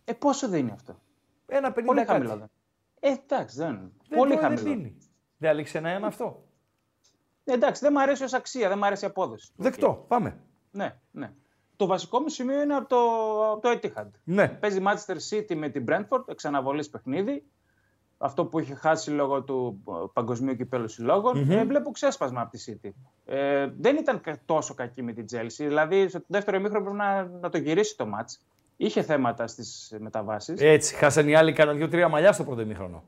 Ε, 0.04 0.12
πόσο 0.12 0.48
δίνει 0.48 0.70
αυτό; 0.70 0.98
Ένα 1.46 1.68
50 1.72 1.82
Πολύ 1.86 1.98
κάτι. 2.04 2.10
χαμηλό. 2.12 2.36
δεν. 2.36 2.50
Ε, 3.00 3.10
εντάξει, 3.12 3.56
δεν 3.56 3.68
είναι. 3.68 3.90
Δεν 4.08 4.18
Πολύ 4.18 4.34
το- 4.34 4.40
δεν 4.40 4.48
χαμηλό. 4.48 4.62
δίνει. 4.74 4.98
Δεν 5.36 5.50
αλήξει 5.50 5.76
ένα 5.76 5.88
ένα 5.90 6.06
αυτό. 6.06 6.44
Ε, 7.44 7.52
εντάξει, 7.52 7.82
δεν 7.84 7.92
μου 7.96 8.00
αρέσει 8.02 8.24
ως 8.24 8.32
αξία, 8.32 8.68
δεν 8.68 8.78
μου 8.78 8.86
αρέσει 8.86 9.04
η 9.04 9.08
απόδοση. 9.08 9.52
Δεκτό. 9.56 10.04
Πάμε. 10.08 10.40
Ναι, 10.70 10.96
ναι. 11.10 11.32
Το 11.76 11.86
βασικό 11.86 12.20
μου 12.20 12.28
σημείο 12.28 12.62
είναι 12.62 12.74
από 12.74 12.88
το, 12.88 12.98
από 13.52 13.60
το 13.60 13.78
Etihad. 13.82 14.10
Ναι. 14.24 14.48
Παίζει 14.48 14.82
Manchester 14.86 15.16
City 15.30 15.54
με 15.54 15.68
την 15.68 15.84
Brentford, 15.88 16.24
εξαναβολής 16.28 16.90
παιχνίδι. 16.90 17.44
Αυτό 18.24 18.44
που 18.44 18.58
είχε 18.58 18.74
χάσει 18.74 19.10
λόγω 19.10 19.42
του 19.42 19.82
ε, 19.88 19.92
παγκοσμίου 20.12 20.56
κυπέλου 20.56 20.88
συλλόγων. 20.88 21.38
Μμμ. 21.38 21.50
Ε, 21.50 21.64
βλέπω 21.64 21.90
ξέσπασμα 21.90 22.40
από 22.40 22.50
τη 22.50 22.64
City. 22.66 22.90
Ε, 23.24 23.66
δεν 23.78 23.96
ήταν 23.96 24.20
κα- 24.20 24.38
τόσο 24.44 24.74
κακή 24.74 25.02
με 25.02 25.12
την 25.12 25.24
Chelsea. 25.32 25.46
Δηλαδή, 25.56 26.08
στο 26.08 26.20
δεύτερο 26.26 26.56
ημίχρονο 26.56 26.84
πρέπει 26.84 26.96
να, 26.98 27.24
να 27.40 27.48
το 27.48 27.58
γυρίσει 27.58 27.96
το 27.96 28.06
μάτς. 28.06 28.40
Είχε 28.76 29.02
θέματα 29.02 29.46
στις 29.46 29.96
μεταβάσεις. 29.98 30.60
Έτσι, 30.60 30.94
χάσαν 30.94 31.28
οι 31.28 31.34
άλλοι 31.34 31.52
κανένα 31.52 31.76
δύο-τρία 31.76 32.08
μαλλιά 32.08 32.32
στο 32.32 32.44
πρώτο 32.44 32.60
ημίχρονο. 32.60 33.02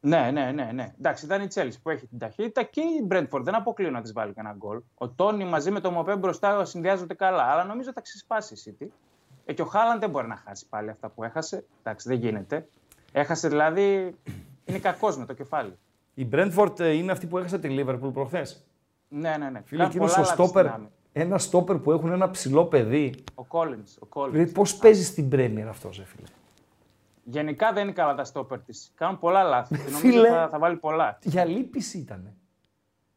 Ναι, 0.00 0.30
ναι, 0.32 0.50
ναι, 0.52 0.70
ναι. 0.74 0.94
Εντάξει, 0.98 1.24
ήταν 1.24 1.42
η 1.42 1.48
Chelsea 1.54 1.76
που 1.82 1.90
έχει 1.90 2.06
την 2.06 2.18
ταχύτητα 2.18 2.62
και 2.62 2.80
η 2.80 3.06
Brentford. 3.10 3.40
Δεν 3.42 3.54
αποκλείω 3.54 3.90
να 3.90 4.02
της 4.02 4.12
βάλει 4.12 4.32
κανένα 4.32 4.54
γκολ. 4.58 4.80
Ο 4.94 5.08
Τόνι 5.08 5.44
μαζί 5.44 5.70
με 5.70 5.80
το 5.80 5.90
Μοπέ 5.90 6.16
μπροστά 6.16 6.64
συνδυάζονται 6.64 7.14
καλά. 7.14 7.42
Αλλά 7.42 7.64
νομίζω 7.64 7.92
θα 7.92 8.00
ξεσπάσει 8.00 8.54
η 8.54 8.76
City. 8.80 8.86
Ε, 9.44 9.52
και 9.52 9.62
ο 9.62 9.64
Χάλαντ 9.64 10.00
δεν 10.00 10.10
μπορεί 10.10 10.26
να 10.26 10.36
χάσει 10.36 10.66
πάλι 10.68 10.90
αυτά 10.90 11.08
που 11.08 11.24
έχασε. 11.24 11.64
Εντάξει, 11.82 12.08
δεν 12.08 12.18
γίνεται. 12.18 12.66
Έχασε 13.16 13.48
δηλαδή. 13.48 14.14
Είναι 14.64 14.78
κακός 14.78 15.16
με 15.18 15.26
το 15.26 15.32
κεφάλι. 15.32 15.78
Η 16.14 16.28
Brentford 16.32 16.80
ε, 16.80 16.90
είναι 16.90 17.12
αυτή 17.12 17.26
που 17.26 17.38
έχασε 17.38 17.58
τη 17.58 17.68
Liverpool 17.78 18.10
προχθές. 18.12 18.64
Ναι, 19.08 19.36
ναι, 19.36 19.50
ναι. 19.50 19.60
Φίλε, 19.64 19.78
Κάνει 19.82 19.90
εκείνος 19.94 20.12
πολλά 20.14 20.26
ο 20.26 20.30
λάθη 20.30 20.42
στόπερ, 20.42 20.62
στην 20.64 20.74
άμυνα. 20.74 20.90
ένα 21.12 21.38
στόπερ 21.38 21.76
που 21.76 21.92
έχουν 21.92 22.12
ένα 22.12 22.30
ψηλό 22.30 22.64
παιδί. 22.66 23.14
Ο 23.34 23.44
Collins. 23.48 24.02
Ο 24.02 24.06
Collins. 24.12 24.30
Δηλαδή, 24.30 24.52
πώς 24.52 24.76
παίζει 24.76 25.04
στην 25.04 25.28
Premier 25.32 25.66
αυτός, 25.68 25.98
ρε 25.98 26.04
φίλε. 26.04 26.26
Γενικά 27.24 27.72
δεν 27.72 27.82
είναι 27.82 27.92
καλά 27.92 28.14
τα 28.14 28.24
στόπερ 28.24 28.60
της. 28.62 28.92
Κάνουν 28.94 29.18
πολλά 29.18 29.42
λάθη. 29.42 29.74
και 29.76 29.82
νομίζω 29.90 29.98
Φίλε. 29.98 30.28
θα, 30.28 30.48
θα 30.50 30.58
βάλει 30.58 30.76
πολλά. 30.76 31.18
Για 31.22 31.44
λύπηση 31.44 31.98
ήτανε. 31.98 32.34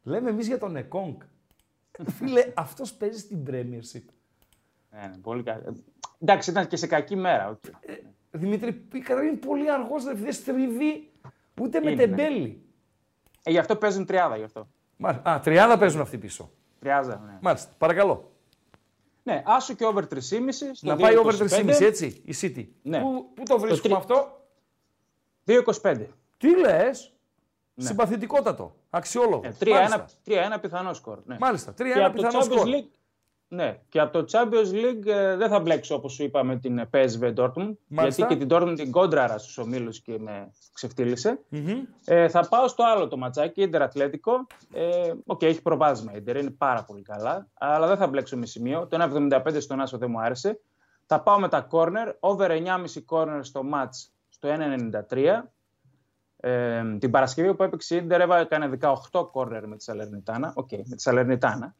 Λέμε 0.02 0.30
εμείς 0.30 0.46
για 0.46 0.58
τον 0.58 0.76
Εκόνγκ. 0.76 1.16
φίλε, 2.10 2.52
αυτός 2.54 2.92
παίζει 2.94 3.18
στην 3.18 3.42
Premiership. 3.46 4.02
Ναι, 4.90 5.00
ναι, 5.06 5.16
πολύ 5.22 5.42
καλά. 5.42 5.62
Εντάξει, 6.18 6.50
ήταν 6.50 6.66
και 6.66 6.76
σε 6.76 6.86
κακή 6.86 7.16
μέρα. 7.16 7.48
οκ. 7.48 7.58
Δημήτρη, 8.38 8.72
καταρχήν 8.72 9.28
είναι 9.28 9.36
πολύ 9.36 9.70
αργός, 9.70 10.04
ρε, 10.04 10.12
δεν 10.14 10.32
στριβεί 10.32 11.10
ούτε 11.60 11.80
με 11.80 11.90
Είναι, 11.90 12.06
ναι. 12.06 12.16
τεμπέλη. 12.16 12.62
Ε, 13.42 13.50
γι' 13.50 13.58
αυτό 13.58 13.76
παίζουν 13.76 14.04
τριάδα 14.06 14.36
γι' 14.36 14.42
αυτό. 14.44 14.68
Μάλιστα. 14.96 15.30
Α, 15.32 15.40
τριάδα 15.40 15.78
παίζουν 15.78 16.00
αυτοί 16.00 16.18
πίσω. 16.18 16.50
Τριάδα, 16.80 17.22
ναι. 17.26 17.38
Μάλιστα, 17.40 17.70
παρακαλώ. 17.78 18.32
Ναι, 19.22 19.42
άσο 19.46 19.74
και 19.74 19.84
over 19.84 20.02
3,5. 20.04 20.18
στο 20.72 20.86
Να 20.86 20.96
πάει 20.96 21.16
over 21.16 21.34
2,25. 21.34 21.48
3,5 21.48 21.80
έτσι, 21.80 22.22
η 22.24 22.34
City. 22.40 22.66
Ναι. 22.82 23.00
Πού, 23.00 23.30
πού 23.34 23.42
το 23.42 23.58
βρίσκουμε 23.58 23.94
τρι- 23.94 24.06
αυτό; 24.10 24.40
2,25. 25.44 26.06
Τι 26.36 26.58
λες; 26.58 27.12
Ναι. 27.74 27.84
Συμπαθητικότατο. 27.86 28.76
Αξιόλογο. 28.90 29.40
Ε, 29.44 29.52
3-1 29.58 30.04
3-1 30.24 30.58
πιθανό 30.60 30.94
σκορ. 30.94 31.18
Ναι. 31.24 31.36
Μάλιστα, 31.40 31.72
3-1 31.72 31.92
Και 31.94 32.04
από 32.04 32.16
το 32.16 32.22
πιθανό 32.22 32.44
Champions 32.44 32.52
σκορ. 32.56 32.66
League- 32.68 32.90
Ναι, 33.50 33.78
και 33.88 34.00
από 34.00 34.12
το 34.12 34.24
Champions 34.32 34.72
League 34.72 35.06
ε, 35.06 35.36
δεν 35.36 35.48
θα 35.48 35.60
μπλέξω 35.60 35.94
όπως 35.94 36.12
σου 36.12 36.22
είπα 36.22 36.44
με 36.44 36.56
την 36.56 36.78
ε, 36.78 36.88
PSV 36.92 37.34
Dortmund. 37.34 37.72
Μάλιστα. 37.86 38.26
Γιατί 38.26 38.36
και 38.36 38.46
την 38.46 38.48
Dortmund 38.50 38.74
την 38.76 38.90
κόντραρα 38.90 39.38
στους 39.38 39.58
ομίλους 39.58 40.00
και 40.00 40.18
με 40.18 40.50
ξεφτύλισε. 40.72 41.38
Μμμ. 41.48 41.82
Ε, 42.04 42.28
θα 42.28 42.48
πάω 42.48 42.68
στο 42.68 42.84
άλλο 42.84 43.08
το 43.08 43.16
ματσάκι, 43.16 43.62
Ιντερ 43.62 43.82
Ατλέτικο. 43.82 44.46
Ε, 44.72 45.12
Οκ, 45.26 45.42
έχει 45.42 45.62
προβάδισμα 45.62 46.12
η 46.12 46.16
Ιντερ, 46.18 46.36
είναι 46.36 46.50
πάρα 46.50 46.84
πολύ 46.84 47.02
καλά. 47.02 47.48
Αλλά 47.54 47.86
δεν 47.86 47.96
θα 47.96 48.06
μπλέξω 48.06 48.36
με 48.36 48.46
σημείο. 48.46 48.86
Το 48.86 48.96
1,75 49.30 49.56
στον 49.60 49.80
Άσο 49.80 49.98
δεν 49.98 50.10
μου 50.10 50.20
άρεσε. 50.20 50.60
Θα 51.06 51.20
πάω 51.20 51.38
με 51.38 51.48
τα 51.48 51.66
corner, 51.70 52.12
over 52.20 52.50
9,5 52.50 52.58
corner 53.08 53.40
στο 53.40 53.62
match 53.74 54.08
στο 54.28 54.48
1,93. 55.10 55.42
Ε, 56.40 56.82
την 56.98 57.10
Παρασκευή 57.10 57.54
που 57.54 57.62
έπαιξε 57.62 57.94
η 57.94 58.00
Ίντερ 58.04 58.20
έκανε 58.20 58.78
18 59.12 59.28
κόρνερ 59.30 59.68
με 59.68 59.76
τη 59.76 59.82
Σαλερνιτάνα. 59.82 60.52
Οκ, 60.54 60.70
με 60.70 60.94
τη 60.96 61.02
Σαλερνιτάνα. 61.02 61.74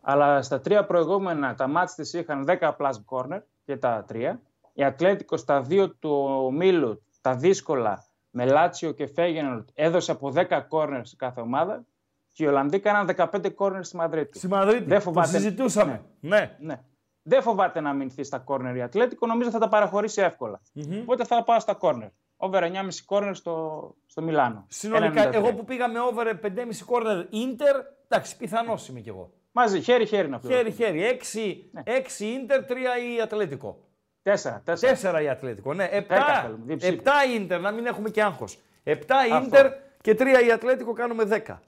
Αλλά 0.00 0.42
στα 0.42 0.60
τρία 0.60 0.84
προηγούμενα 0.84 1.54
τα 1.54 1.66
μάτς 1.66 1.94
της 1.94 2.12
είχαν 2.12 2.44
10 2.48 2.72
plus 2.76 2.92
corner 3.10 3.40
και 3.64 3.76
τα 3.76 4.04
τρία. 4.06 4.40
Η 4.72 4.84
Ατλέτικο 4.84 5.36
στα 5.36 5.62
δύο 5.62 5.90
του 5.90 6.48
Μίλου, 6.52 7.02
τα 7.20 7.34
δύσκολα, 7.34 8.04
με 8.30 8.44
Λάτσιο 8.46 8.92
και 8.92 9.06
Φέγενορτ, 9.06 9.68
έδωσε 9.74 10.10
από 10.10 10.32
10 10.34 10.44
corner 10.70 11.00
σε 11.02 11.16
κάθε 11.16 11.40
ομάδα 11.40 11.84
και 12.32 12.44
οι 12.44 12.46
Ολλανδοί 12.46 12.80
κάναν 12.80 13.10
15 13.16 13.46
corner 13.56 13.78
στη 13.80 13.96
Μαδρίτη. 13.96 14.38
Στη 14.38 14.48
Μαδρίτη, 14.48 14.84
Δεν 14.84 14.98
το 14.98 15.04
φοβάται... 15.04 15.28
συζητούσαμε. 15.28 16.02
Ναι. 16.20 16.56
ναι. 16.60 16.80
Δεν 17.22 17.42
φοβάται 17.42 17.80
να 17.80 17.92
μηνθεί 17.92 18.22
στα 18.22 18.44
corner 18.46 18.72
η 18.76 18.82
Ατλέτικο, 18.82 19.26
νομίζω 19.26 19.50
θα 19.50 19.58
τα 19.58 19.68
παραχωρήσει 19.68 20.22
εύκολα. 20.22 20.60
Οπότε 21.00 21.24
θα 21.24 21.42
πάω 21.42 21.60
στα 21.60 21.78
corner. 21.80 22.08
Over 22.36 22.62
9,5 22.62 22.70
corner 23.06 23.30
στο, 23.32 23.94
στο 24.06 24.22
Μιλάνο. 24.22 24.64
Συνολικά, 24.68 25.30
1,93. 25.30 25.34
εγώ 25.34 25.54
που 25.54 25.64
πήγα 25.64 25.88
με 25.88 26.00
over 26.00 26.26
5,5 26.42 26.48
corner 26.86 27.26
Ιντερ, 27.30 27.76
εντάξει, 28.08 28.36
πιθανός 28.36 28.88
είμαι 28.88 29.00
κι 29.00 29.08
εγώ. 29.08 29.32
Μαζί, 29.52 29.80
χέρι-χέρι 29.80 30.28
να 30.28 30.38
πούμε. 30.38 30.54
Χέρι-χέρι. 30.54 31.02
6, 31.02 31.70
6 31.84 32.24
Ιντερ, 32.24 32.64
3 32.64 32.72
η 33.16 33.20
Ατλέτικο. 33.20 33.88
Τέσσερα, 34.22 34.62
τέσσερα. 34.64 35.18
4 35.18 35.22
η 35.22 35.28
Ατλέτικο. 35.28 35.74
Ναι, 35.74 35.84
7, 35.84 35.88
Δέκα 35.90 36.40
θέλουμε, 36.42 36.64
διψήφιο. 36.64 37.02
7 37.04 37.10
Ιντερ, 37.34 37.60
να 37.60 37.70
μην 37.70 37.86
έχουμε 37.86 38.10
και 38.10 38.22
άγχος. 38.22 38.58
7 38.84 38.92
Αυτό. 39.32 39.44
Ιντερ 39.44 39.72
και 40.00 40.14
3 40.18 40.46
η 40.46 40.52
Ατλέτικο 40.52 40.92
κάνουμε 40.92 41.24
10. 41.24 41.60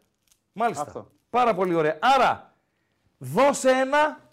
Μάλιστα. 0.52 0.82
Αυτό. 0.82 1.10
Πάρα 1.30 1.54
πολύ 1.54 1.74
ωραία. 1.74 1.98
Άρα, 2.00 2.54
δώσε 3.18 3.70
ένα. 3.70 4.30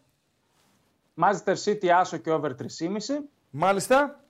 Manchester 1.22 1.56
City 1.66 1.88
άσο 1.88 2.18
και 2.18 2.32
over 2.32 2.52
3,5. 2.56 3.30
Μάλιστα. 3.50 4.24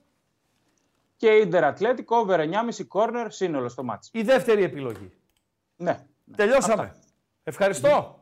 Και 1.16 1.48
Inter 1.50 1.74
Athletic 1.74 2.04
over 2.06 2.38
9,5 2.38 2.86
corner 2.88 3.26
σύνολο 3.28 3.68
στο 3.68 3.82
μάτς. 3.82 4.08
Η 4.12 4.22
δεύτερη 4.22 4.62
επιλογή. 4.62 5.12
Ναι. 5.76 6.06
Τελειώσαμε. 6.36 6.82
Αυτά. 6.82 6.96
Ευχαριστώ. 7.44 8.19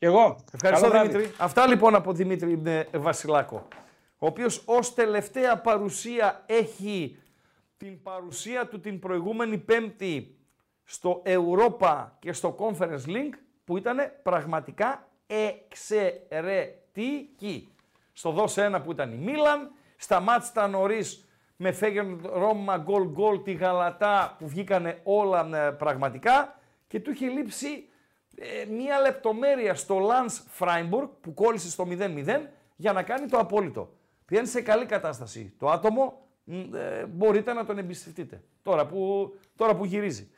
Και 0.00 0.06
εγώ. 0.06 0.36
Ευχαριστώ 0.52 0.88
Καλό 0.88 0.98
βράδυ. 0.98 1.18
Δημήτρη. 1.18 1.34
Αυτά 1.38 1.66
λοιπόν 1.66 1.94
από 1.94 2.12
Δημήτρη 2.12 2.62
ε, 2.64 2.84
Βασιλάκο. 2.92 3.68
Ο 4.18 4.26
οποίος 4.26 4.62
ως 4.66 4.94
τελευταία 4.94 5.60
παρουσία 5.60 6.42
έχει 6.46 7.18
την 7.76 8.02
παρουσία 8.02 8.66
του 8.66 8.80
την 8.80 8.98
προηγούμενη 8.98 9.58
πέμπτη 9.58 10.36
στο 10.84 11.22
Europa 11.26 12.06
και 12.18 12.32
στο 12.32 12.56
Conference 12.58 13.06
Link 13.06 13.30
που 13.64 13.76
ήταν 13.76 13.96
πραγματικά 14.22 15.08
εξαιρετική. 15.26 17.68
Στο 18.12 18.30
δώσε 18.30 18.70
1 18.76 18.80
που 18.84 18.92
ήταν 18.92 19.12
η 19.12 19.16
Μίλαν, 19.16 19.70
στα 19.96 20.20
μάτς 20.20 20.52
τα 20.52 20.68
νωρίς 20.68 21.28
με 21.56 21.72
Φέγεν 21.72 22.20
Ρώμα, 22.32 22.76
γκολ 22.76 23.08
γκολ, 23.08 23.42
τη 23.42 23.52
Γαλατά 23.52 24.36
που 24.38 24.48
βγήκανε 24.48 25.00
όλα 25.02 25.66
ε, 25.66 25.70
πραγματικά 25.70 26.58
και 26.86 27.00
του 27.00 27.10
είχε 27.10 27.26
λείψει 27.26 27.84
ε, 28.42 28.64
μία 28.64 28.98
λεπτομέρεια 29.00 29.74
στο 29.74 29.98
Λανς 29.98 30.42
Φράιμπουργκ 30.48 31.08
που 31.20 31.34
κόλλησε 31.34 31.70
στο 31.70 31.86
0-0 31.90 32.40
για 32.76 32.92
να 32.92 33.02
κάνει 33.02 33.26
το 33.26 33.38
απόλυτο. 33.38 33.92
Πηγαίνει 34.24 34.46
σε 34.46 34.60
καλή 34.60 34.86
κατάσταση. 34.86 35.54
Το 35.58 35.70
άτομο 35.70 36.26
μ, 36.44 36.74
ε, 36.74 37.06
μπορείτε 37.06 37.52
να 37.52 37.64
τον 37.64 37.78
εμπιστευτείτε 37.78 38.42
τώρα 38.62 38.86
που, 38.86 39.32
τώρα 39.56 39.76
που 39.76 39.84
γυρίζει. 39.84 40.30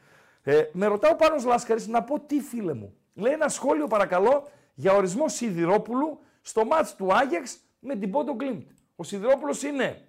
Ε, 0.43 0.65
με 0.73 0.87
ρωτάω 0.87 1.17
πάνω 1.17 1.43
Λάσκαρης 1.47 1.87
να 1.87 2.03
πω 2.03 2.21
τι 2.21 2.41
φίλε 2.41 2.75
μου. 2.75 2.95
Λέει 3.15 3.33
ένα 3.33 3.49
σχόλιο 3.49 3.87
παρακαλώ 3.87 4.49
για 4.75 4.93
ορισμό 4.93 5.29
Σιδηρόπουλου 5.29 6.21
στο 6.41 6.65
μάτς 6.65 6.97
του 6.97 7.15
Άγιαξ 7.15 7.59
με 7.79 7.97
την 7.97 8.11
Μπόντο 8.11 8.35
Γκλιμτ. 8.35 8.71
Ο 8.97 9.03
Σιδηρόπουλος 9.03 9.63
είναι 9.63 10.09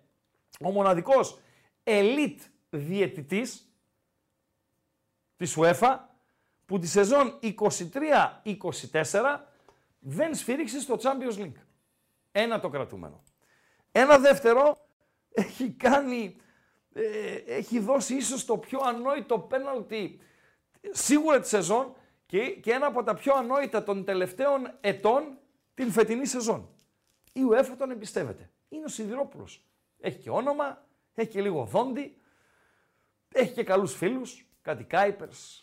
ο 0.60 0.72
μοναδικός 0.72 1.40
elite 1.84 2.40
διαιτητής 2.70 3.74
της 5.38 5.57
UEFA 5.60 5.98
που 6.73 6.79
τη 6.79 6.87
σεζόν 6.87 7.39
23-24 7.41 9.39
δεν 9.99 10.35
σφύριξε 10.35 10.79
στο 10.79 10.97
Champions 11.01 11.37
League. 11.37 11.61
Ένα 12.31 12.59
το 12.59 12.69
κρατούμενο. 12.69 13.23
Ένα 13.91 14.19
δεύτερο 14.19 14.87
έχει 15.31 15.71
κάνει, 15.71 16.35
ε, 16.93 17.35
έχει 17.35 17.79
δώσει 17.79 18.15
ίσως 18.15 18.45
το 18.45 18.57
πιο 18.57 18.79
ανόητο 18.83 19.39
πέναλτι 19.39 20.19
σίγουρα 20.91 21.39
τη 21.39 21.47
σεζόν 21.47 21.95
και, 22.25 22.49
και 22.49 22.71
ένα 22.71 22.85
από 22.85 23.03
τα 23.03 23.13
πιο 23.13 23.33
ανόητα 23.35 23.83
των 23.83 24.03
τελευταίων 24.03 24.77
ετών 24.81 25.37
την 25.73 25.91
φετινή 25.91 26.25
σεζόν. 26.25 26.69
Η 27.33 27.41
UEFA 27.51 27.75
τον 27.77 27.91
εμπιστεύεται. 27.91 28.51
Είναι 28.69 28.85
ο 28.85 28.87
Σιδηρόπουλος. 28.87 29.65
Έχει 29.99 30.19
και 30.19 30.29
όνομα, 30.29 30.85
έχει 31.13 31.29
και 31.29 31.41
λίγο 31.41 31.65
δόντι, 31.65 32.21
έχει 33.33 33.53
και 33.53 33.63
καλούς 33.63 33.95
φίλους, 33.95 34.47
κάτι 34.61 34.83
κάιπερς 34.83 35.57
ε, 35.57 35.62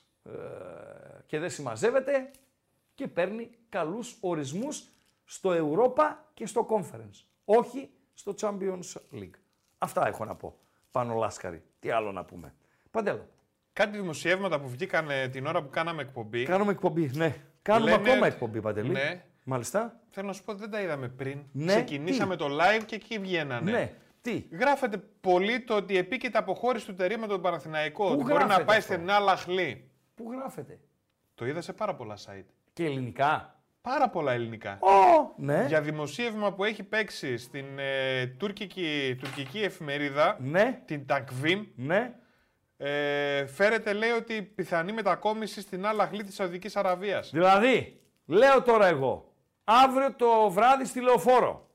και 1.26 1.38
δεν 1.38 1.51
συμμαζεύεται 1.51 2.30
και 2.94 3.06
παίρνει 3.09 3.51
καλούς 3.68 4.16
ορισμούς 4.20 4.84
στο 5.24 5.51
Europa 5.52 6.14
και 6.34 6.47
στο 6.47 6.66
Conference. 6.70 7.24
Όχι 7.44 7.90
στο 8.14 8.34
Champions 8.40 8.97
League. 9.14 9.30
Αυτά 9.78 10.06
έχω 10.06 10.24
να 10.24 10.34
πω. 10.34 10.56
Πάνω 10.90 11.14
Λάσκαρη. 11.14 11.62
Τι 11.78 11.90
άλλο 11.90 12.12
να 12.12 12.24
πούμε. 12.24 12.55
Παντέλο. 12.90 13.28
Κάτι 13.72 13.98
δημοσιεύματα 13.98 14.60
που 14.60 14.68
βγήκαν 14.68 15.10
ε, 15.10 15.28
την 15.28 15.47
ώρα 15.47 15.62
που 15.62 15.70
κάναμε 15.70 16.02
εκπομπή. 16.02 16.44
Κάνουμε 16.44 16.72
εκπομπή, 16.72 17.10
ναι. 17.14 17.36
Κάνουμε 17.62 17.90
Λένε 17.90 18.02
ακόμα 18.02 18.18
ότι- 18.26 18.34
εκπομπή, 18.34 18.60
Παντελή. 18.60 18.90
Ναι. 18.90 19.24
Μάλιστα. 19.44 20.01
Θέλω 20.10 20.26
να 20.26 20.32
σου 20.32 20.44
πω, 20.44 20.55
δεν 20.55 20.70
τα 20.70 20.80
είδαμε 20.80 21.09
πριν. 21.09 21.42
Ναι, 21.52 21.66
Ξεκινήσαμε 21.72 22.36
το 22.36 22.47
live 22.47 22.82
και 22.86 22.94
εκεί 22.94 23.18
βγαίνανε. 23.18 23.70
Ναι. 23.70 23.92
Τι; 24.20 24.44
Γράφεται 24.52 24.97
πολύ 25.20 25.60
το 25.60 25.76
ότι 25.76 25.97
επίκειται 25.97 26.38
αποχώρηση 26.38 26.86
του 26.86 26.94
Τερή 26.94 27.18
με 27.18 27.26
τον 27.26 27.40
Παναθηναϊκό. 27.40 28.05
Πού 28.05 28.12
Ότι 28.12 28.22
μπορεί 28.22 28.34
να 28.34 28.44
γράφεται 28.44 28.64
πάει 28.64 28.78
αυτό; 28.78 28.92
στην 28.92 29.10
άλλα 29.10 29.36
χλή. 30.20 30.24
Πού 30.24 30.32
γράφεται; 30.32 30.80
Το 31.34 31.47
είδα 31.47 31.60
σε 31.60 31.72
πάρα 31.72 31.94
πολλά 31.94 32.16
site. 32.16 32.47
Και 32.72 32.84
ελληνικά; 32.84 33.60
Πάρα 33.82 34.09
πολλά 34.09 34.32
ελληνικά. 34.32 34.78
Ω, 34.80 35.32
ναι. 35.36 35.64
Για 35.68 35.80
δημοσίευμα 35.80 36.52
που 36.52 36.64
έχει 36.64 36.82
παίξει 36.82 37.36
στην 37.36 37.78
ε, 37.78 38.26
τουρκική, 38.26 39.16
τουρκική 39.20 39.59
εφημερίδα, 39.59 40.36
ναι. 40.40 40.82
την 40.84 41.06
Takvim, 41.09 41.66
ναι. 41.74 42.14
ε, 42.76 43.47
φέρεται 43.47 43.92
λέει 43.92 44.10
ότι 44.10 44.42
πιθανή 44.42 44.92
μετακόμιση 44.92 45.60
στην 45.60 45.86
άλλα 45.86 46.06
χλή 46.06 46.24
της 46.24 46.34
Σαουδικής 46.34 46.76
Αραβίας. 46.76 47.30
Δηλαδή, 47.30 48.01
λέω 48.26 48.62
τώρα 48.62 48.86
εγώ, 48.86 49.32
αύριο 49.64 50.14
το 50.14 50.51
βράδυ 50.51 50.84
στη 50.84 51.01
Λεωφόρο, 51.01 51.68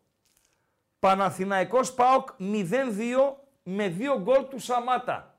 Παναθηναϊκός 0.99 1.93
ΠΑΟΚ 1.93 2.29
0-2 2.39 2.43
με 3.63 3.87
δύο 3.87 4.19
γκολ 4.21 4.47
του 4.47 4.59
Σαμάτα. 4.59 5.34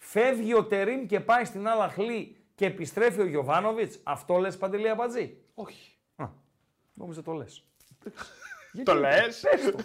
Φεύγει 0.00 0.54
ο 0.54 0.64
Τερίμ 0.64 1.06
και 1.06 1.20
πάει 1.20 1.44
στην 1.44 1.68
άλλα 1.68 1.88
χλή 1.88 2.36
και 2.54 2.66
επιστρέφει 2.66 3.20
ο 3.20 3.26
Γιωβάνοβιτς. 3.26 3.98
Αυτό 4.02 4.36
λες 4.36 4.56
Παντελή 4.56 4.88
Αμπατζή; 4.88 5.36
Όχι. 5.54 5.92
Α, 6.16 6.26
νόμιζα 6.94 7.22
το 7.22 7.32
λες. 7.32 7.64
Το 8.84 8.94
λες; 8.94 9.40
Πες 9.40 9.70
το. 9.70 9.78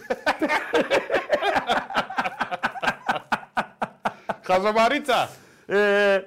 Χαζομαρίτσα. 4.42 5.28
Ε, 5.66 6.22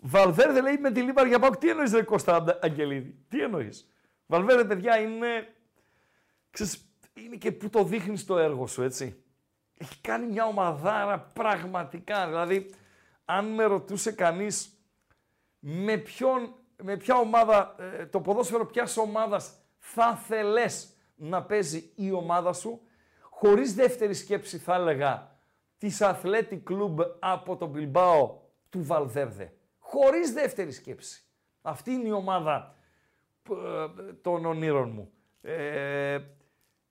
Βαλβέρδε 0.00 0.60
λέει 0.60 0.76
με 0.78 0.90
τη 0.90 1.00
Λίμπαρ 1.02 1.26
για 1.26 1.38
ΠΑΟΚ. 1.38 1.56
Τι 1.56 1.68
εννοείς 1.70 1.92
ρε 1.92 2.02
Κώστα 2.02 2.36
Αντα- 2.36 2.58
Αγγελίδη. 2.62 3.16
Τι 3.28 3.42
εννοείς. 3.42 3.90
Βαλβέρδε 4.26 4.64
παιδιά 4.64 4.98
είναι... 4.98 5.54
Ξέρεις, 6.50 6.88
είναι 7.14 7.36
και 7.36 7.52
που 7.52 7.68
το 7.70 7.84
δείχνεις 7.84 8.24
το 8.24 8.38
έργο 8.38 8.66
σου 8.66 8.82
έτσι. 8.82 9.22
Έχει 9.78 10.00
κάνει 10.00 10.26
μια 10.26 10.44
ομαδάρα 10.44 11.18
πραγματικά. 11.20 12.26
Δηλαδή, 12.26 12.70
αν 13.28 13.46
με 13.46 13.64
ρωτούσε 13.64 14.12
κανείς 14.12 14.80
με, 15.58 15.96
ποιον, 15.96 16.54
με 16.82 16.96
ποια 16.96 17.16
ομάδα, 17.16 17.74
ε, 17.78 18.06
το 18.06 18.20
ποδόσφαιρο 18.20 18.66
ποιας 18.66 18.96
ομάδας 18.96 19.54
θα 19.78 20.16
θέλες 20.16 20.96
να 21.14 21.42
παίζει 21.42 21.92
η 21.94 22.12
ομάδα 22.12 22.52
σου, 22.52 22.80
χωρίς 23.20 23.74
δεύτερη 23.74 24.14
σκέψη 24.14 24.58
θα 24.58 24.74
έλεγα 24.74 25.38
της 25.78 25.98
Athletic 26.00 26.60
Club 26.70 26.94
από 27.18 27.56
το 27.56 27.72
Bilbao 27.74 28.30
του 28.68 28.84
Βαλδέρδε. 28.84 29.52
Χωρίς 29.78 30.32
δεύτερη 30.32 30.72
σκέψη. 30.72 31.24
Αυτή 31.62 31.90
είναι 31.90 32.08
η 32.08 32.12
ομάδα 32.12 32.74
ε, 33.50 34.12
των 34.12 34.44
ονείρων 34.44 34.90
μου. 34.90 35.10
Ε, 35.40 36.18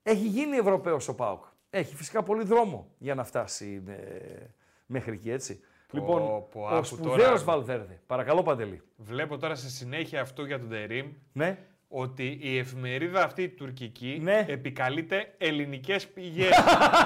έχει 0.04 0.28
γίνει 0.28 0.58
Ευρωπαίος 0.58 1.08
ο 1.08 1.16
ΠΑΟΚ. 1.16 1.46
Έχει 1.70 1.96
φυσικά 1.96 2.24
πολύ 2.24 2.44
δρόμο 2.44 2.94
για 2.98 3.16
να 3.16 3.24
φτάσει 3.24 3.84
ε, 3.88 4.46
μέχρι 4.86 5.12
εκεί, 5.12 5.32
έτσι. 5.32 5.64
Πω, 5.92 5.98
λοιπόν, 5.98 6.22
πω, 6.52 6.62
ο 6.62 6.68
άκου 6.68 6.86
σπουδαίος 6.86 7.18
τώρα. 7.18 7.38
Βαλβέρδε. 7.38 8.00
Παρακαλώ, 8.08 8.44
Παντελή. 8.44 8.82
Βλέπω 8.98 9.38
τώρα 9.38 9.56
σε 9.56 9.70
συνέχεια 9.70 10.22
αυτού 10.22 10.46
για 10.46 10.60
τον 10.60 10.70
Τερίμ 10.70 11.08
Ναι. 11.34 11.58
ότι 11.88 12.38
η 12.42 12.58
εφημερίδα 12.58 13.24
αυτή 13.24 13.42
η 13.44 13.50
τουρκική 13.50 14.20
Ναι. 14.22 14.46
επικαλείται 14.48 15.34
ελληνικές 15.38 16.08
πηγές. 16.08 16.50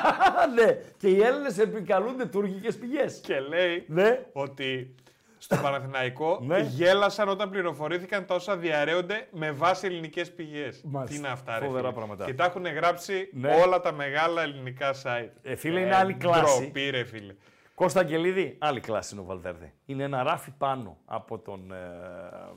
ναι, 0.56 0.78
και 0.98 1.08
οι 1.08 1.22
Έλληνες 1.22 1.58
επικαλούνται 1.58 2.26
τουρκικές 2.26 2.78
πηγές. 2.78 3.20
και 3.24 3.40
λέει 3.40 3.84
Ναι. 3.88 4.26
ότι 4.34 4.96
στο 5.38 5.56
Παναθηναϊκό 5.56 6.40
Ναι. 6.48 6.60
γέλασαν 6.60 7.30
όταν 7.30 7.50
πληροφορήθηκαν 7.50 8.26
τα 8.26 8.36
όσα 8.36 8.58
διαρρέονται 8.58 9.28
με 9.32 9.52
βάση 9.52 9.86
ελληνικές 9.88 10.32
πηγές. 10.32 10.82
Μάλιστα. 10.86 11.14
Τι 11.16 11.20
είναι 11.20 11.32
αυτά, 11.32 11.60
ρε 11.60 11.66
Φοβερά 11.66 11.84
φίλε; 11.84 11.94
πράγματα. 11.94 12.26
Και 12.26 12.34
τα 12.34 12.46
έχουν 12.46 12.66
γράψει 12.66 13.30
Ναι. 13.34 13.56
όλα 13.66 13.80
τα 13.82 13.92
μεγάλα 13.92 14.42
ελληνικά 14.42 14.94
site. 15.04 15.30
Ε, 15.42 15.56
φίλε, 15.56 15.80
είναι 15.80 15.96
άλλη 15.96 16.14
κλάση. 16.14 16.60
Ντροπή, 16.62 16.90
ρε 16.90 17.04
φίλε. 17.04 17.34
Κώστα 17.80 18.00
Αγγελίδη, 18.00 18.56
άλλη 18.60 18.80
κλάση 18.80 19.14
είναι 19.14 19.24
ο 19.24 19.26
Βαλβέρδε. 19.26 19.74
Είναι 19.86 20.04
ένα 20.04 20.24
ράφι 20.24 20.52
πάνω 20.58 20.98
από 21.06 21.40
τον 21.40 21.72
ε, 21.72 21.78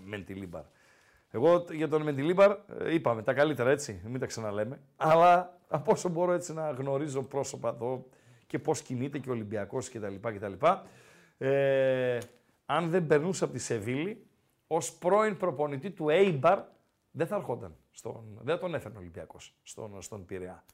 Μεντιλίμπαρ. 0.05 0.62
Εγώ 1.31 1.65
για 1.70 1.89
τον 1.89 2.03
Μεντιλίμπαρ 2.03 2.51
ε, 2.51 2.94
είπαμε 2.94 3.23
τα 3.23 3.32
καλύτερα 3.35 3.70
έτσι, 3.70 4.01
μην 4.05 4.20
τα 4.20 4.27
ξαναλέμε. 4.27 4.81
Αλλά 4.97 5.59
από 5.69 5.93
όσο 5.93 6.09
μπορώ 6.09 6.32
έτσι 6.32 6.53
να 6.53 6.70
γνωρίζω 6.70 7.23
πρόσωπα 7.23 7.69
εδώ 7.69 8.07
και 8.47 8.59
πώς 8.59 8.82
κινείται 8.82 9.19
και 9.19 9.28
ο 9.28 9.32
Ολυμπιακός 9.32 9.90
κτλ. 9.90 10.15
κτλ. 10.20 10.53
Ε, 11.39 12.19
αν 12.66 12.90
δεν 12.90 13.07
περνούσε 13.07 13.44
από 13.44 13.53
τη 13.53 13.59
Σεβίλη, 13.59 14.27
ως 14.66 14.93
πρώην 14.93 15.36
προπονητή 15.36 15.90
του 15.90 16.09
Έιμπαρ, 16.09 16.62
δεν 17.11 17.27
θα 17.27 17.36
ερχόταν. 17.36 17.77
Στον, 17.90 18.39
δεν 18.43 18.55
θα 18.55 18.61
τον 18.61 18.74
έφερνε 18.74 18.97
ο 18.97 19.01
Ολυμπιακός 19.01 19.55
στον, 19.62 20.03
στον 20.03 20.24
Πειραιά. 20.24 20.65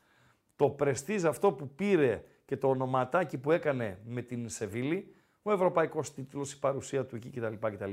Το 0.57 0.71
πρεστίζ 0.71 1.25
αυτό 1.25 1.53
που 1.53 1.69
πήρε 1.69 2.25
και 2.49 2.57
το 2.57 2.69
ονοματάκι 2.69 3.39
που 3.39 3.51
έκανε 3.51 3.99
με 4.05 4.23
την 4.23 4.49
Σεβίλη, 4.49 5.15
ο 5.43 5.53
ευρωπαϊκός 5.53 6.15
τίτλος, 6.15 6.53
η 6.53 6.59
παρουσία 6.59 7.07
του 7.07 7.17
εκεί 7.17 7.31
κτλ. 7.31 7.55
κτλ 7.67 7.93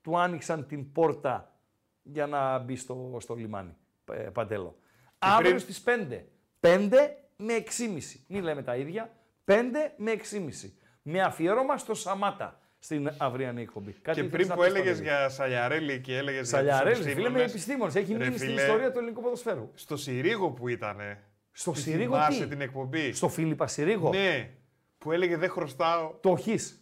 του 0.00 0.18
άνοιξαν 0.18 0.66
την 0.66 0.92
πόρτα 0.92 1.56
για 2.02 2.26
να 2.26 2.58
μπει 2.58 2.76
στο, 2.76 3.16
στο 3.20 3.34
λιμάνι. 3.34 3.76
Ε, 4.12 4.14
Παντέλο. 4.14 4.78
Αύριο 5.18 5.50
πριν- 5.50 5.60
στις 5.62 5.80
5. 5.82 6.24
5 6.60 7.16
με 7.36 7.52
6,5. 7.54 8.24
Μην 8.28 8.42
λέμε 8.42 8.62
τα 8.62 8.76
ίδια. 8.76 9.10
5 9.44 9.92
με 9.96 10.10
6,5. 10.10 10.72
Με 11.02 11.20
αφιέρωμα 11.22 11.76
στο 11.78 11.94
Σαμάτα 11.94 12.60
στην 12.78 13.10
αυριανή 13.18 13.62
εκπομπή. 13.62 13.92
Κάτι 13.92 14.20
Και 14.20 14.26
ήθελες 14.26 14.30
πριν 14.30 14.48
να 14.48 14.54
που 14.54 14.60
πεις, 14.60 14.70
έλεγες 14.70 14.92
Παντελή; 14.98 15.08
για 15.08 15.28
Σαλιαρέλη 15.28 16.00
και 16.00 16.16
έλεγες 16.16 16.48
για 16.48 16.58
Σαλιαρέλη, 16.58 16.94
τους 17.04 17.12
φίλε 17.12 17.28
με 17.28 17.42
επιστήμονες, 17.42 17.50
επιστήμονες. 17.50 17.94
Έχει 17.94 18.12
ρε 18.12 18.18
μείνει 18.18 18.36
στην 18.36 18.48
φίλε, 18.48 18.60
ιστορία 18.60 18.92
του 18.92 18.98
ελληνικού 18.98 19.22
ποδοσφαίρου. 19.22 19.70
Στο 19.74 19.96
Συρίγο 19.96 20.50
που 20.50 20.68
ήτανε. 20.68 21.22
Στο 21.58 21.70
Τι 21.72 21.80
Συρίγο 21.80 22.14
θυμάσαι 22.14 22.42
τι; 22.42 22.46
την 22.46 22.60
εκπομπή; 22.60 23.12
Στο 23.12 23.28
Φίλιππα 23.28 23.66
Συρίγο; 23.66 24.10
Ναι. 24.10 24.50
Που 24.98 25.12
έλεγε 25.12 25.36
δεν 25.36 25.50
χρωστάω. 25.50 26.14
Το 26.20 26.34
έχεις; 26.38 26.80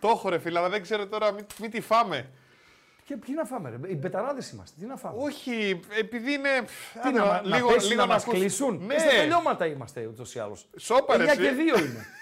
Το 0.00 0.08
έχω 0.08 0.28
ρε 0.28 0.38
φίλε, 0.38 0.58
αλλά 0.58 0.68
δεν 0.68 0.82
ξέρω 0.82 1.06
τώρα, 1.06 1.32
μην, 1.32 1.46
μην 1.60 1.70
τη 1.70 1.80
φάμε. 1.80 2.30
Και 3.04 3.16
ποιοι 3.16 3.34
να 3.38 3.44
φάμε, 3.44 3.70
ρε; 3.70 3.92
Οι 3.92 3.96
μπεταράδες 3.96 4.50
είμαστε. 4.50 4.76
Τι 4.80 4.86
να 4.86 4.96
φάμε; 4.96 5.16
Όχι, 5.22 5.80
επειδή 5.98 6.32
είναι. 6.32 6.48
Τι 6.92 7.08
άντε, 7.08 7.18
να, 7.18 7.24
μα- 7.24 7.42
να, 7.44 7.56
λίγο, 7.56 7.68
πέσει, 7.68 7.94
να, 7.94 8.06
μας 8.06 8.22
ακούς- 8.22 8.38
κλείσουν; 8.38 8.76
Ναι. 8.78 8.94
Ναι. 8.94 8.98
Στα 9.00 9.08
τελειώματα 9.08 9.66
είμαστε 9.66 10.06
ούτως 10.06 10.34
ή 10.34 10.38
άλλως. 10.38 10.68
Σόπα, 10.78 11.16
ρε, 11.16 11.24
9 11.24 11.26
εσύ. 11.28 11.40
και 11.40 11.50
2 11.76 11.80
είναι. 11.80 12.06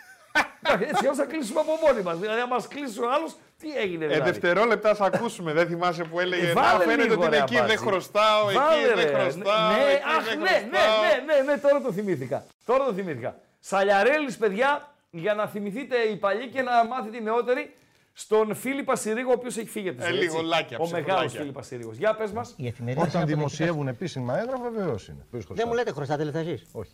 Εντάξει, 0.63 0.87
Έτσι 0.91 1.05
όμως 1.07 1.17
θα 1.19 1.25
κλείσουμε 1.25 1.61
από 1.61 1.73
μόνοι 1.87 2.03
μας. 2.03 2.19
Δηλαδή, 2.19 2.41
αν 2.41 2.49
μας 2.49 2.69
κλείσουν 2.69 3.05
ο 3.05 3.13
άλλος, 3.13 3.37
τι 3.59 3.69
έγινε 3.77 4.05
Ε, 4.05 4.09
δηλαδή; 4.09 4.31
δευτερόλεπτα 4.31 4.95
σε 4.95 5.05
ακούσουμε. 5.05 5.53
Δεν 5.53 5.67
θυμάσαι 5.67 6.05
που 6.05 6.21
έλεγε. 6.21 6.51
Ε, 6.51 6.53
Να 6.53 6.63
βάλε 6.63 6.85
φαίνεται 6.85 7.03
λίγο, 7.03 7.15
ότι 7.15 7.27
είναι 7.27 7.37
ρε, 7.37 7.43
εκεί, 7.43 7.55
δεν 7.55 7.63
Αμπάτζη. 7.65 7.85
χρωστάω. 7.87 8.45
Βάλε, 8.45 8.59
Εκεί 8.89 8.95
δεν 8.95 8.97
ρε. 9.05 9.19
χρωστάω. 9.21 9.71
Ναι, 9.71 9.93
εκεί 9.93 10.03
αχ, 10.17 10.25
δεν 10.25 10.39
ναι, 10.39 10.45
ναι, 10.45 10.79
χρωστάω. 10.79 11.01
ναι, 11.27 11.35
ναι, 11.35 11.53
ναι, 11.53 11.59
τώρα 11.59 11.81
το 11.81 11.93
θυμήθηκα. 11.93 12.45
Τώρα 12.65 12.85
το 12.85 12.93
θυμήθηκα. 12.93 13.39
Σαλιαρέλης, 13.61 14.37
παιδιά, 14.37 14.95
για 15.11 15.35
να 15.35 15.47
θυμηθείτε 15.47 15.97
οι 15.97 16.17
παλιοί 16.17 16.49
και 16.49 16.63
να 16.63 16.87
μάθετε 16.87 17.17
οι 17.17 17.21
νεότεροι, 17.23 17.75
στον 18.13 18.55
Φίλιππα 18.55 18.97
Συρίγο, 18.97 19.31
ο 19.31 19.35
οποίος 19.37 19.57
έχει 19.57 19.69
φύγει 19.69 19.89
από 19.89 19.99
τη 20.01 20.05
Ε, 20.05 20.09
ζωή, 20.09 20.19
λίγο 20.19 20.35
έτσι. 20.35 20.47
λάκια, 20.47 20.77
Ο 20.81 20.83
μεγάλος 20.89 21.05
ψυχολάκια. 21.05 21.41
Φίλιππας 21.41 21.67
Συρίγος. 21.67 21.97
Για 21.97 22.15
πες 22.15 22.33
μας. 22.33 22.55
Η 22.57 22.67
εφημερίδα 22.67 23.03
Όταν 23.07 23.23
είναι 23.23 23.35
δημοσιεύουν 23.35 23.89
επίσημα 23.89 24.39
έγγραφα, 24.39 24.71
βεβαίως 24.71 25.09
είναι. 25.09 25.17
Ποιος 25.31 25.31
Δεν 25.31 25.43
χρωστάει. 25.47 25.67
μου 25.67 25.75
λέτε 25.75 25.93
χρωστάτε 25.93 26.25
λεφτά 26.25 26.39
εσείς. 26.39 26.63
Όχι. 26.73 26.93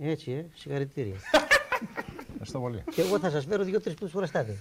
Έτσι, 0.00 0.32
ε, 0.32 0.44
συγχαρητήρια. 0.58 1.16
Ευχαριστώ 2.46 2.58
πολύ. 2.60 2.82
και 2.94 3.02
εγώ 3.02 3.18
θα 3.18 3.30
σας 3.30 3.44
φέρω 3.44 3.62
δύο-τρεις 3.64 3.94
που 3.94 4.04
τους 4.04 4.12
χρωστάτε. 4.12 4.56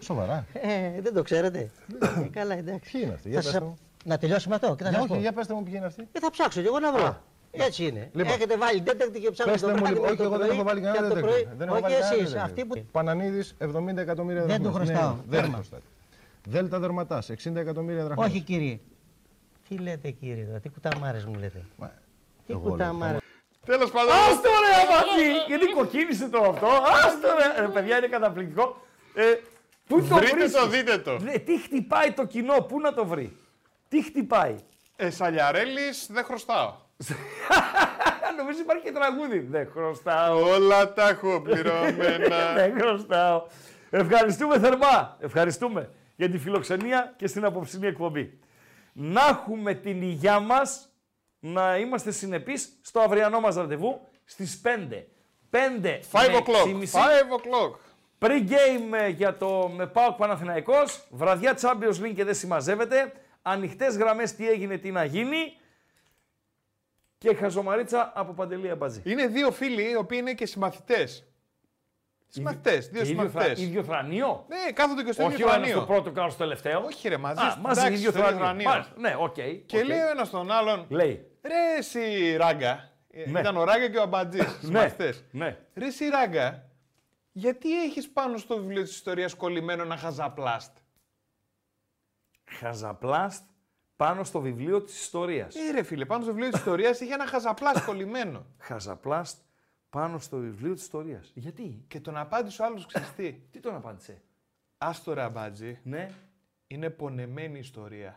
Σοβαρά. 0.00 0.46
Ε, 0.52 1.00
δεν 1.00 1.14
το 1.14 1.22
ξέρετε. 1.22 1.70
ε, 2.22 2.28
καλά, 2.32 2.54
εντάξει. 2.56 2.90
Ποιοι 2.92 3.00
είναι 3.04 3.12
αυτοί, 3.14 3.22
Θα 3.22 3.28
για 3.28 3.42
σας- 3.42 3.52
πέστε 3.52 3.66
μου. 3.66 3.76
Να 4.04 4.18
τελειώσουμε 4.18 4.54
αυτό 4.54 4.74
και 4.76 4.82
θα 4.82 4.88
Για 4.88 4.98
σας 4.98 5.06
όχι, 5.08 5.14
πω. 5.14 5.20
για 5.20 5.32
πέστε 5.32 5.54
μου 5.54 5.62
ποιοι 5.62 5.72
είναι 5.76 5.86
αυτοί. 5.86 6.08
Ε, 6.12 6.18
θα 6.20 6.30
ψάξω 6.30 6.60
και 6.60 6.66
εγώ 6.66 6.78
να 6.78 6.92
βρω. 6.92 7.16
Έτσι 7.50 7.86
είναι. 7.86 8.10
Λοιπόν. 8.12 8.32
Έχετε 8.32 8.56
βάλει 8.56 8.80
τέταρτη 8.82 9.20
και 9.20 9.30
ψάχνετε 9.30 9.50
Πέστε 9.58 9.66
το 9.66 9.72
μου 9.72 9.78
βράδυ 9.78 9.94
λοιπόν, 9.94 10.10
μέχρι 10.10 10.22
όχι, 10.24 10.30
το 10.30 10.34
εγώ 10.34 10.36
δεν 10.38 10.46
πρωί 10.46 10.58
έχω 10.58 10.66
βάλει 10.68 10.80
και 10.80 10.86
κανένα 10.86 11.06
από 11.06 11.14
το 11.14 11.20
πρωί- 11.20 11.34
τέτοιο. 11.42 11.54
Δεν 11.58 11.66
έχω 11.68 11.76
Όχι 11.76 11.82
βάλει 11.82 11.94
κανένα 11.94 12.14
εσείς, 12.14 12.28
τέτοιο. 12.30 12.44
αυτοί 12.44 12.64
που... 12.64 12.84
Πανανίδης, 12.92 13.54
70 13.58 13.96
εκατομμύρια 13.96 14.44
Δεν 14.44 14.48
δραχμές. 14.62 14.68
του 14.68 14.74
χρωστάω. 14.74 15.10
Ναι, 15.10 15.16
δεν 15.28 15.40
Δέρμα. 15.40 15.54
χρωστάτε. 15.54 15.82
Δέλτα 16.48 16.78
Δερματάς, 16.78 17.30
60 17.30 17.60
εκατομμύρια 17.60 18.04
δραχμές. 18.04 18.26
Όχι 18.28 18.40
κύριε. 18.40 18.78
Τι 19.68 19.74
λέτε 19.78 20.10
κύριε 20.10 20.44
τώρα, 20.44 20.60
τι 20.60 20.68
κουταμάρες 20.68 21.24
μου 21.24 21.34
λέτε. 21.34 21.58
Τι 22.46 22.52
εγώ 22.52 22.60
λέω, 22.62 22.70
κουταμάρες. 22.70 23.20
Τέλος 23.64 23.90
πάντων. 23.90 24.12
Άστο 24.12 24.48
ρε 24.48 24.74
Αμπατζή, 24.82 25.30
γιατί 25.46 25.66
κοκκίνησε 25.66 26.28
το 26.28 26.38
αυτό; 26.38 26.66
Άστο 26.66 27.28
ρε, 27.38 27.60
ρε 27.60 27.68
παιδιά 27.68 27.96
είναι 27.96 28.06
καταπληκτικό. 28.06 28.86
Ε, 29.14 29.22
πού 29.86 30.06
το 30.08 30.14
Βρείτε 30.14 30.34
βρίσκεις; 30.34 30.52
το, 30.52 30.66
δείτε 30.66 30.98
το. 30.98 31.18
Ναι, 31.18 31.38
τι 31.38 31.58
χτυπάει 31.58 32.12
το 32.12 32.24
κοινό, 32.24 32.60
πού 32.60 32.80
να 32.80 32.94
το 32.94 33.04
βρει; 33.06 33.36
Τι 33.88 34.02
χτυπάει; 34.02 34.54
Ε, 34.96 35.10
Σαλιαρέλης, 35.10 36.06
δεν 36.10 36.24
χρωστάω. 36.24 36.74
Νομίζω 38.38 38.58
υπάρχει 38.60 38.84
και 38.84 38.92
τραγούδι. 38.92 39.38
Δεν 39.38 39.68
χρωστάω. 39.72 40.50
Όλα 40.50 40.92
τα 40.92 41.08
έχω 41.08 41.40
πληρωμένα. 41.40 42.52
Δεν 42.56 42.74
χρωστάω. 42.80 43.46
Ευχαριστούμε 43.90 44.58
θερμά. 44.58 45.16
Ευχαριστούμε 45.20 45.90
για 46.16 46.30
τη 46.30 46.38
φιλοξενία 46.38 47.14
και 47.16 47.26
στην 47.26 47.44
απόψινή 47.44 47.86
εκπομπή. 47.86 48.38
Να 48.92 49.20
έχουμε 49.26 49.74
την 49.74 50.02
υγειά 50.02 50.40
μας, 50.40 50.88
να 51.46 51.76
είμαστε 51.76 52.10
συνεπείς 52.10 52.68
στο 52.82 53.00
αυριανό 53.00 53.40
μας 53.40 53.54
ραντεβού 53.54 54.00
στις 54.24 54.60
5. 54.64 54.68
5 55.50 56.00
Five 56.12 56.30
με 56.30 56.38
o'clock. 56.44 56.66
6.30. 56.66 56.82
Five 56.82 57.38
o'clock. 57.38 57.76
Pre-game 58.18 58.92
ε, 59.00 59.08
για 59.08 59.36
το 59.36 59.70
με 59.76 59.86
ΠΑΟΚ 59.86 60.16
Παναθηναϊκός, 60.16 61.06
βραδιά 61.10 61.58
Champions 61.60 62.02
League 62.02 62.12
και 62.14 62.24
δεν 62.24 62.34
συμμαζεύεται, 62.34 63.12
ανοιχτές 63.42 63.96
γραμμές 63.96 64.34
τι 64.34 64.48
έγινε, 64.48 64.76
τι 64.78 64.90
να 64.90 65.04
γίνει 65.04 65.56
και 67.18 67.34
χαζομαρίτσα 67.34 68.12
από 68.14 68.32
Παντελή 68.32 68.70
Αμπατζή. 68.70 69.02
Είναι 69.04 69.26
δύο 69.26 69.50
φίλοι 69.50 69.90
οι 69.90 69.94
οποίοι 69.96 70.18
είναι 70.20 70.34
και 70.34 70.46
συμμαθητές. 70.46 71.24
Συμμαθητές, 72.28 72.88
δύο 72.88 73.02
Και 73.02 73.08
ίδιο, 73.10 73.28
θρα, 73.28 73.40
συμμαθητέ. 73.42 73.62
ίδιο 73.62 73.82
θρανίο; 73.84 74.44
Ναι, 74.48 74.72
κάθονται 74.72 75.02
και 75.02 75.12
στο 75.12 75.24
Όχι 75.24 75.32
ίδιο 75.32 75.46
ο 75.46 75.48
ένας 75.48 75.60
θρανείο. 75.60 75.76
στο 75.82 75.92
πρώτο 75.92 76.10
και 76.10 76.18
ο 76.18 76.22
άλλος 76.22 76.34
στο 76.34 76.42
τελευταίο; 76.42 76.82
Όχι, 76.84 77.08
ρε, 77.08 77.16
μαζί. 77.16 77.44
Α, 77.44 77.50
στο- 77.50 77.60
μαζί 77.60 77.80
εντάξει, 77.80 77.98
ίδιο 77.98 78.10
στο 78.10 78.18
ίδιο 78.18 78.30
θρανίο. 78.30 78.44
θρανείο. 78.46 78.68
Μάλιστα. 78.70 78.92
Ναι, 78.96 79.16
οκ. 79.18 79.34
Και 79.66 79.78
οκ. 79.78 79.84
λέει 79.86 79.98
ο 79.98 80.08
ένας 80.10 80.30
τον 80.30 80.50
άλλον. 80.50 80.86
Λέει. 80.88 81.28
Ρε, 81.46 81.76
εσύ 81.78 82.36
ράγκα. 82.36 82.90
Ε, 83.10 83.30
Ναι. 83.30 83.40
Ήταν 83.40 83.56
ο 83.56 83.64
ράγκα 83.64 83.90
και 83.90 83.98
ο 83.98 84.02
αμπατζής. 84.02 84.60
Ναι, 84.70 84.94
ναι. 85.30 85.58
Ρε, 85.74 85.86
εσύ 85.86 86.08
ράγκα, 86.08 86.68
γιατί 87.32 87.82
έχεις 87.84 88.08
πάνω 88.10 88.36
στο 88.36 88.56
βιβλίο 88.56 88.82
της 88.82 88.94
ιστορίας 88.94 89.34
κολλημένο 89.34 89.82
ένα 89.82 89.96
χαζαπλάστ; 89.96 90.78
Χαζαπλάστ 92.44 93.44
πάνω 93.96 94.24
στο 94.24 94.40
βιβλίο 94.40 94.82
της 94.82 95.00
ιστορίας. 95.00 95.54
Ε, 95.54 95.70
ρε 95.70 95.82
φίλε, 95.82 96.04
πάνω 96.04 96.22
στο 96.22 96.32
βιβλίο 96.32 96.50
της 96.50 96.58
ιστορίας 96.58 97.00
είχε 97.00 97.14
ένα 97.14 97.26
χαζαπλάστ 97.26 97.84
κολλημένο. 97.84 98.46
Χαζαπλάστ 98.58 99.38
πάνω 99.90 100.18
στο 100.18 100.36
βιβλίο 100.36 100.74
της 100.74 100.82
ιστορίας. 100.82 101.30
Γιατί; 101.34 101.84
Και 101.88 102.00
τον 102.00 102.16
απάντησε 102.16 102.62
ο 102.62 102.64
άλλος 102.64 102.86
ξεστή. 102.86 103.42
Τι 103.52 103.60
τον 103.60 103.74
απάντησε; 103.74 104.22
Άστο 104.78 105.12
ρε 105.14 105.22
αμπάτζη. 105.22 105.78
Ναι. 105.82 106.10
Είναι 106.66 106.90
πονεμένη 106.90 107.58
ιστορία. 107.58 108.16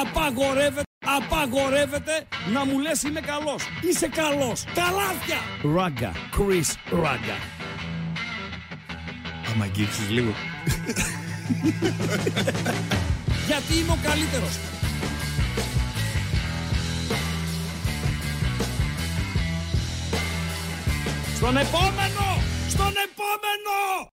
Απαγορεύεται, 0.00 0.82
απαγορεύεται 1.04 2.26
να 2.52 2.64
μου 2.64 2.78
λες 2.78 3.02
είμαι 3.02 3.20
καλός. 3.20 3.62
Είσαι 3.80 4.08
καλός. 4.08 4.64
Τα 4.74 4.90
λάθια. 4.90 5.38
Ράγκα. 5.74 6.12
Chris 6.12 6.74
Ράγκα. 6.90 7.36
Άμα 9.52 9.64
αγγίξεις 9.64 10.10
λίγο. 10.10 10.32
Γιατί 13.48 13.78
είμαι 13.78 13.92
ο 13.92 13.98
καλύτερος. 14.02 14.58
Στον 21.36 21.56
επόμενο! 21.56 22.42
Στον 22.68 22.92
επόμενο! 23.06 24.11